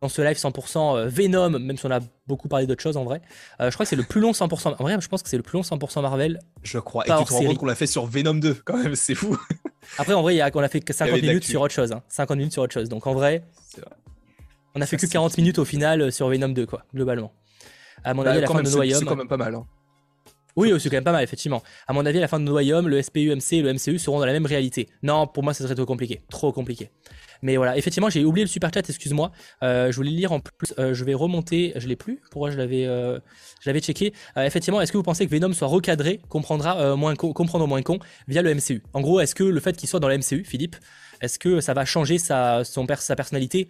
dans 0.00 0.08
ce 0.08 0.22
live 0.22 0.36
100% 0.36 0.96
euh, 0.96 1.08
Venom, 1.08 1.50
même 1.50 1.76
si 1.76 1.86
on 1.86 1.90
a 1.90 2.00
beaucoup 2.26 2.48
parlé 2.48 2.66
d'autres 2.66 2.82
choses 2.82 2.96
en 2.96 3.04
vrai. 3.04 3.20
Euh, 3.60 3.70
je 3.70 3.74
crois 3.74 3.84
que 3.84 3.90
c'est 3.90 3.96
le 3.96 4.04
plus 4.04 4.20
long 4.20 4.30
100%. 4.32 4.76
En 4.78 4.82
vrai, 4.82 4.96
je 5.00 5.08
pense 5.08 5.22
que 5.22 5.28
c'est 5.28 5.36
le 5.36 5.42
plus 5.42 5.56
long 5.56 5.62
100% 5.62 6.02
Marvel. 6.02 6.38
Je 6.62 6.78
crois. 6.78 7.04
Et 7.04 7.10
tu 7.10 7.24
te 7.24 7.32
rends 7.32 7.44
compte 7.44 7.58
qu'on 7.58 7.66
l'a 7.66 7.74
fait 7.74 7.86
sur 7.86 8.06
Venom 8.06 8.34
2, 8.34 8.54
quand 8.64 8.76
même, 8.76 8.94
c'est 8.94 9.14
fou. 9.14 9.36
Après, 9.98 10.12
en 10.12 10.22
vrai, 10.22 10.36
y 10.36 10.40
a, 10.40 10.50
on 10.54 10.62
a 10.62 10.68
fait 10.68 10.82
50 10.92 11.22
minutes 11.22 11.44
sur 11.44 11.60
autre 11.60 11.74
chose. 11.74 11.94
50 12.08 12.30
hein. 12.30 12.36
minutes 12.36 12.52
sur 12.52 12.62
autre 12.62 12.74
chose. 12.74 12.88
Donc 12.88 13.06
en 13.06 13.14
vrai, 13.14 13.42
on 14.74 14.80
a 14.80 14.86
fait 14.86 14.96
que 14.96 15.06
40 15.06 15.36
minutes 15.38 15.58
au 15.58 15.64
final 15.64 16.02
euh, 16.02 16.10
sur 16.10 16.28
Venom 16.28 16.48
2, 16.48 16.66
quoi, 16.66 16.84
globalement. 16.94 17.32
À 18.04 18.14
mon 18.14 18.22
bah, 18.22 18.30
avis, 18.30 18.40
la 18.40 18.46
fin 18.46 18.62
de 18.62 18.68
C'est 18.68 19.04
quand 19.04 19.16
même 19.16 19.28
pas 19.28 19.36
mal. 19.36 19.54
Hein. 19.54 19.66
Oui, 20.58 20.72
c'est 20.80 20.90
quand 20.90 20.96
même 20.96 21.04
pas 21.04 21.12
mal, 21.12 21.22
effectivement. 21.22 21.62
À 21.86 21.92
mon 21.92 22.04
avis, 22.04 22.18
à 22.18 22.22
la 22.22 22.26
fin 22.26 22.40
de 22.40 22.44
No 22.44 22.58
le 22.58 23.00
SPUMC 23.00 23.52
et 23.52 23.62
le 23.62 23.72
MCU 23.74 23.96
seront 24.00 24.18
dans 24.18 24.26
la 24.26 24.32
même 24.32 24.44
réalité. 24.44 24.88
Non, 25.04 25.28
pour 25.28 25.44
moi, 25.44 25.54
ça 25.54 25.62
serait 25.62 25.76
trop 25.76 25.86
compliqué. 25.86 26.20
Trop 26.30 26.50
compliqué. 26.50 26.90
Mais 27.42 27.56
voilà, 27.56 27.78
effectivement, 27.78 28.10
j'ai 28.10 28.24
oublié 28.24 28.44
le 28.44 28.48
super 28.48 28.70
chat, 28.74 28.80
excuse-moi. 28.80 29.30
Euh, 29.62 29.92
je 29.92 29.96
voulais 29.96 30.10
lire 30.10 30.32
en 30.32 30.40
plus. 30.40 30.74
Euh, 30.80 30.94
je 30.94 31.04
vais 31.04 31.14
remonter. 31.14 31.74
Je 31.76 31.86
l'ai 31.86 31.94
plus. 31.94 32.20
Pourquoi 32.32 32.50
je 32.50 32.56
l'avais, 32.56 32.86
euh, 32.86 33.20
checké. 33.64 34.12
effectivement, 34.34 34.80
est-ce 34.80 34.90
que 34.90 34.96
vous 34.96 35.04
pensez 35.04 35.28
que 35.28 35.30
Venom 35.30 35.52
soit 35.52 35.68
recadré, 35.68 36.18
comprendra 36.28 36.96
moins 36.96 37.14
comprendre 37.14 37.68
moins 37.68 37.82
con 37.82 38.00
via 38.26 38.42
le 38.42 38.52
MCU 38.52 38.82
En 38.94 39.00
gros, 39.00 39.20
est-ce 39.20 39.36
que 39.36 39.44
le 39.44 39.60
fait 39.60 39.76
qu'il 39.76 39.88
soit 39.88 40.00
dans 40.00 40.08
le 40.08 40.18
MCU, 40.18 40.42
Philippe, 40.42 40.74
est-ce 41.20 41.38
que 41.38 41.60
ça 41.60 41.72
va 41.72 41.84
changer 41.84 42.18
sa 42.18 42.64
personnalité? 43.16 43.68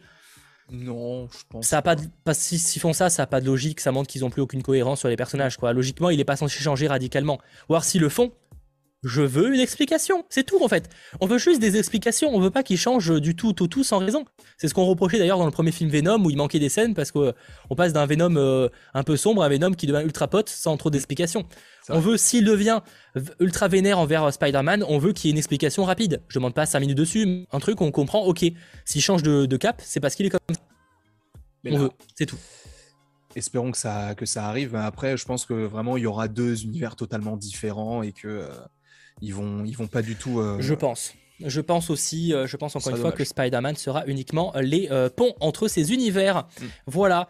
Non, 0.70 1.28
je 1.30 1.38
pense. 1.48 1.66
Ça 1.66 1.78
a 1.78 1.82
pas, 1.82 1.96
pas 2.24 2.34
s'ils 2.34 2.58
si 2.58 2.78
font 2.78 2.92
ça, 2.92 3.08
ça 3.08 3.22
n'a 3.22 3.26
pas 3.26 3.40
de 3.40 3.46
logique. 3.46 3.80
Ça 3.80 3.90
montre 3.90 4.08
qu'ils 4.08 4.20
n'ont 4.20 4.30
plus 4.30 4.42
aucune 4.42 4.62
cohérence 4.62 5.00
sur 5.00 5.08
les 5.08 5.16
personnages. 5.16 5.56
Quoi. 5.56 5.72
Logiquement, 5.72 6.10
il 6.10 6.18
n'est 6.18 6.24
pas 6.24 6.36
censé 6.36 6.58
changer 6.58 6.86
radicalement. 6.88 7.38
Ou 7.68 7.74
alors 7.74 7.84
s'ils 7.84 8.02
le 8.02 8.08
font, 8.10 8.32
je 9.02 9.22
veux 9.22 9.54
une 9.54 9.60
explication. 9.60 10.24
C'est 10.28 10.44
tout 10.44 10.62
en 10.62 10.68
fait. 10.68 10.90
On 11.20 11.26
veut 11.26 11.38
juste 11.38 11.60
des 11.60 11.76
explications. 11.78 12.30
On 12.34 12.40
veut 12.40 12.50
pas 12.50 12.62
qu'il 12.62 12.76
change 12.76 13.20
du 13.20 13.36
tout 13.36 13.62
au 13.62 13.66
tout, 13.66 13.84
sans 13.84 13.98
raison. 13.98 14.24
C'est 14.56 14.68
ce 14.68 14.74
qu'on 14.74 14.84
reprochait 14.84 15.18
d'ailleurs 15.18 15.38
dans 15.38 15.46
le 15.46 15.52
premier 15.52 15.72
film 15.72 15.88
Venom 15.88 16.22
où 16.24 16.30
il 16.30 16.36
manquait 16.36 16.58
des 16.58 16.68
scènes 16.68 16.94
parce 16.94 17.12
qu'on 17.12 17.32
passe 17.76 17.92
d'un 17.92 18.06
Venom 18.06 18.34
euh, 18.36 18.68
un 18.94 19.04
peu 19.04 19.16
sombre 19.16 19.42
à 19.42 19.46
un 19.46 19.48
Venom 19.48 19.72
qui 19.72 19.86
devient 19.86 20.04
ultra 20.04 20.28
pote 20.28 20.48
sans 20.48 20.76
trop 20.76 20.90
d'explications. 20.90 21.44
On 21.90 22.00
veut, 22.00 22.16
s'il 22.16 22.44
devient 22.44 22.80
ultra 23.40 23.68
vénère 23.68 23.98
envers 23.98 24.24
euh, 24.24 24.30
Spider-Man, 24.30 24.84
on 24.88 24.98
veut 24.98 25.12
qu'il 25.12 25.28
y 25.28 25.30
ait 25.30 25.32
une 25.32 25.38
explication 25.38 25.84
rapide. 25.84 26.22
Je 26.28 26.38
demande 26.38 26.54
pas 26.54 26.66
5 26.66 26.80
minutes 26.80 26.98
dessus, 26.98 27.46
un 27.50 27.58
truc 27.60 27.80
on 27.80 27.90
comprend, 27.90 28.24
ok. 28.24 28.44
S'il 28.84 29.02
change 29.02 29.22
de, 29.22 29.56
cap, 29.56 29.80
c'est 29.84 30.00
parce 30.00 30.14
qu'il 30.14 30.26
est 30.26 30.30
comme 30.30 30.40
ça. 30.50 30.60
on 31.66 31.78
veut, 31.78 31.90
c'est 32.14 32.26
tout 32.26 32.38
espérons 33.38 33.70
que 33.70 33.78
ça, 33.78 34.14
que 34.14 34.26
ça 34.26 34.46
arrive. 34.46 34.72
Mais 34.72 34.80
après, 34.80 35.16
je 35.16 35.24
pense 35.24 35.46
que 35.46 35.54
vraiment, 35.54 35.96
il 35.96 36.02
y 36.02 36.06
aura 36.06 36.28
deux 36.28 36.64
univers 36.64 36.96
totalement 36.96 37.36
différents 37.36 38.02
et 38.02 38.12
que 38.12 38.28
euh, 38.28 38.48
ils 39.20 39.34
vont, 39.34 39.64
ils 39.64 39.76
vont 39.76 39.86
pas 39.86 40.02
du 40.02 40.16
tout. 40.16 40.40
Euh, 40.40 40.58
je 40.60 40.74
pense. 40.74 41.14
Je 41.44 41.60
pense 41.60 41.88
aussi, 41.88 42.34
euh, 42.34 42.46
je 42.46 42.56
pense 42.56 42.74
encore 42.74 42.90
une 42.90 43.00
fois 43.00 43.12
que 43.12 43.24
Spider-Man 43.24 43.76
sera 43.76 44.04
uniquement 44.06 44.52
les 44.60 44.88
euh, 44.90 45.08
ponts 45.08 45.34
entre 45.40 45.68
ces 45.68 45.92
univers. 45.92 46.46
Mm. 46.60 46.64
Voilà. 46.86 47.28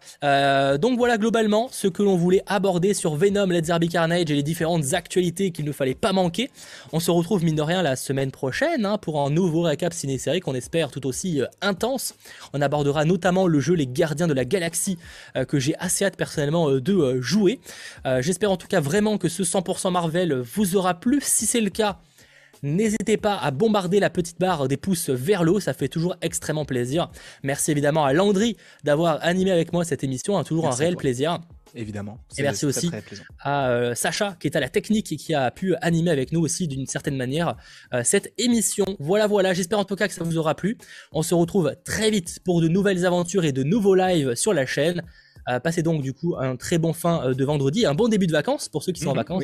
donc 0.77 0.97
voilà 0.97 1.17
globalement 1.17 1.69
ce 1.71 1.87
que 1.87 2.01
l'on 2.01 2.15
voulait 2.15 2.43
aborder 2.47 2.93
sur 2.93 3.15
Venom, 3.15 3.47
Let's 3.47 3.69
Be 3.69 3.87
Carnage 3.89 4.31
et 4.31 4.35
les 4.35 4.43
différentes 4.43 4.93
actualités 4.93 5.51
qu'il 5.51 5.65
ne 5.65 5.71
fallait 5.71 5.95
pas 5.95 6.13
manquer. 6.13 6.49
On 6.91 6.99
se 6.99 7.11
retrouve 7.11 7.43
mine 7.43 7.55
de 7.55 7.61
rien 7.61 7.81
la 7.81 7.95
semaine 7.95 8.31
prochaine 8.31 8.85
hein, 8.85 8.97
pour 8.97 9.21
un 9.21 9.29
nouveau 9.29 9.61
récap 9.61 9.93
ciné-série 9.93 10.39
qu'on 10.39 10.55
espère 10.55 10.89
tout 10.89 11.05
aussi 11.05 11.41
intense. 11.61 12.15
On 12.53 12.61
abordera 12.61 13.05
notamment 13.05 13.47
le 13.47 13.59
jeu 13.59 13.75
Les 13.75 13.87
Gardiens 13.87 14.27
de 14.27 14.33
la 14.33 14.45
Galaxie 14.45 14.97
que 15.47 15.59
j'ai 15.59 15.75
assez 15.77 16.05
hâte 16.05 16.17
personnellement 16.17 16.71
de 16.71 17.21
jouer. 17.21 17.59
J'espère 18.19 18.51
en 18.51 18.57
tout 18.57 18.67
cas 18.67 18.79
vraiment 18.79 19.17
que 19.17 19.29
ce 19.29 19.43
100% 19.43 19.91
Marvel 19.91 20.33
vous 20.33 20.75
aura 20.75 20.95
plu. 20.95 21.19
Si 21.21 21.45
c'est 21.45 21.61
le 21.61 21.69
cas, 21.69 21.99
N'hésitez 22.63 23.17
pas 23.17 23.37
à 23.37 23.51
bombarder 23.51 23.99
la 23.99 24.09
petite 24.09 24.39
barre 24.39 24.67
des 24.67 24.77
pouces 24.77 25.09
vers 25.09 25.43
l'eau, 25.43 25.59
ça 25.59 25.73
fait 25.73 25.87
toujours 25.87 26.15
extrêmement 26.21 26.65
plaisir. 26.65 27.09
Merci 27.43 27.71
évidemment 27.71 28.05
à 28.05 28.13
Landry 28.13 28.57
d'avoir 28.83 29.19
animé 29.21 29.51
avec 29.51 29.73
moi 29.73 29.85
cette 29.85 30.03
émission, 30.03 30.37
hein, 30.37 30.43
toujours 30.43 30.67
un 30.67 30.75
réel 30.75 30.95
plaisir. 30.95 31.39
Évidemment. 31.75 32.17
Et 32.37 32.41
merci 32.41 32.65
aussi 32.65 32.89
à 33.39 33.69
euh, 33.69 33.95
Sacha 33.95 34.35
qui 34.39 34.47
est 34.47 34.55
à 34.55 34.59
la 34.59 34.69
technique 34.69 35.11
et 35.11 35.17
qui 35.17 35.33
a 35.33 35.51
pu 35.51 35.75
animer 35.81 36.11
avec 36.11 36.31
nous 36.31 36.41
aussi 36.41 36.67
d'une 36.67 36.87
certaine 36.87 37.15
manière 37.15 37.55
euh, 37.93 38.01
cette 38.03 38.33
émission. 38.37 38.85
Voilà, 38.99 39.27
voilà, 39.27 39.53
j'espère 39.53 39.79
en 39.79 39.85
tout 39.85 39.95
cas 39.95 40.07
que 40.07 40.13
ça 40.13 40.23
vous 40.23 40.37
aura 40.37 40.55
plu. 40.55 40.77
On 41.11 41.21
se 41.21 41.35
retrouve 41.35 41.75
très 41.85 42.09
vite 42.09 42.39
pour 42.43 42.61
de 42.61 42.67
nouvelles 42.67 43.05
aventures 43.05 43.45
et 43.45 43.51
de 43.51 43.63
nouveaux 43.63 43.95
lives 43.95 44.35
sur 44.35 44.53
la 44.53 44.65
chaîne. 44.65 45.03
Euh, 45.47 45.59
passez 45.59 45.83
donc 45.83 46.01
du 46.01 46.13
coup 46.13 46.35
un 46.37 46.55
très 46.55 46.77
bon 46.77 46.93
fin 46.93 47.31
de 47.31 47.45
vendredi, 47.45 47.85
un 47.85 47.95
bon 47.95 48.07
début 48.07 48.27
de 48.27 48.33
vacances 48.33 48.69
pour 48.69 48.83
ceux 48.83 48.91
qui 48.91 49.01
sont 49.01 49.09
en 49.09 49.13
mhm, 49.13 49.17
vacances. 49.17 49.43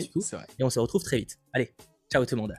et 0.60 0.64
on 0.64 0.70
se 0.70 0.80
retrouve 0.80 1.04
très 1.04 1.18
vite. 1.18 1.38
Allez, 1.54 1.74
ciao 2.12 2.26
tout 2.26 2.36
le 2.36 2.42
monde. 2.42 2.56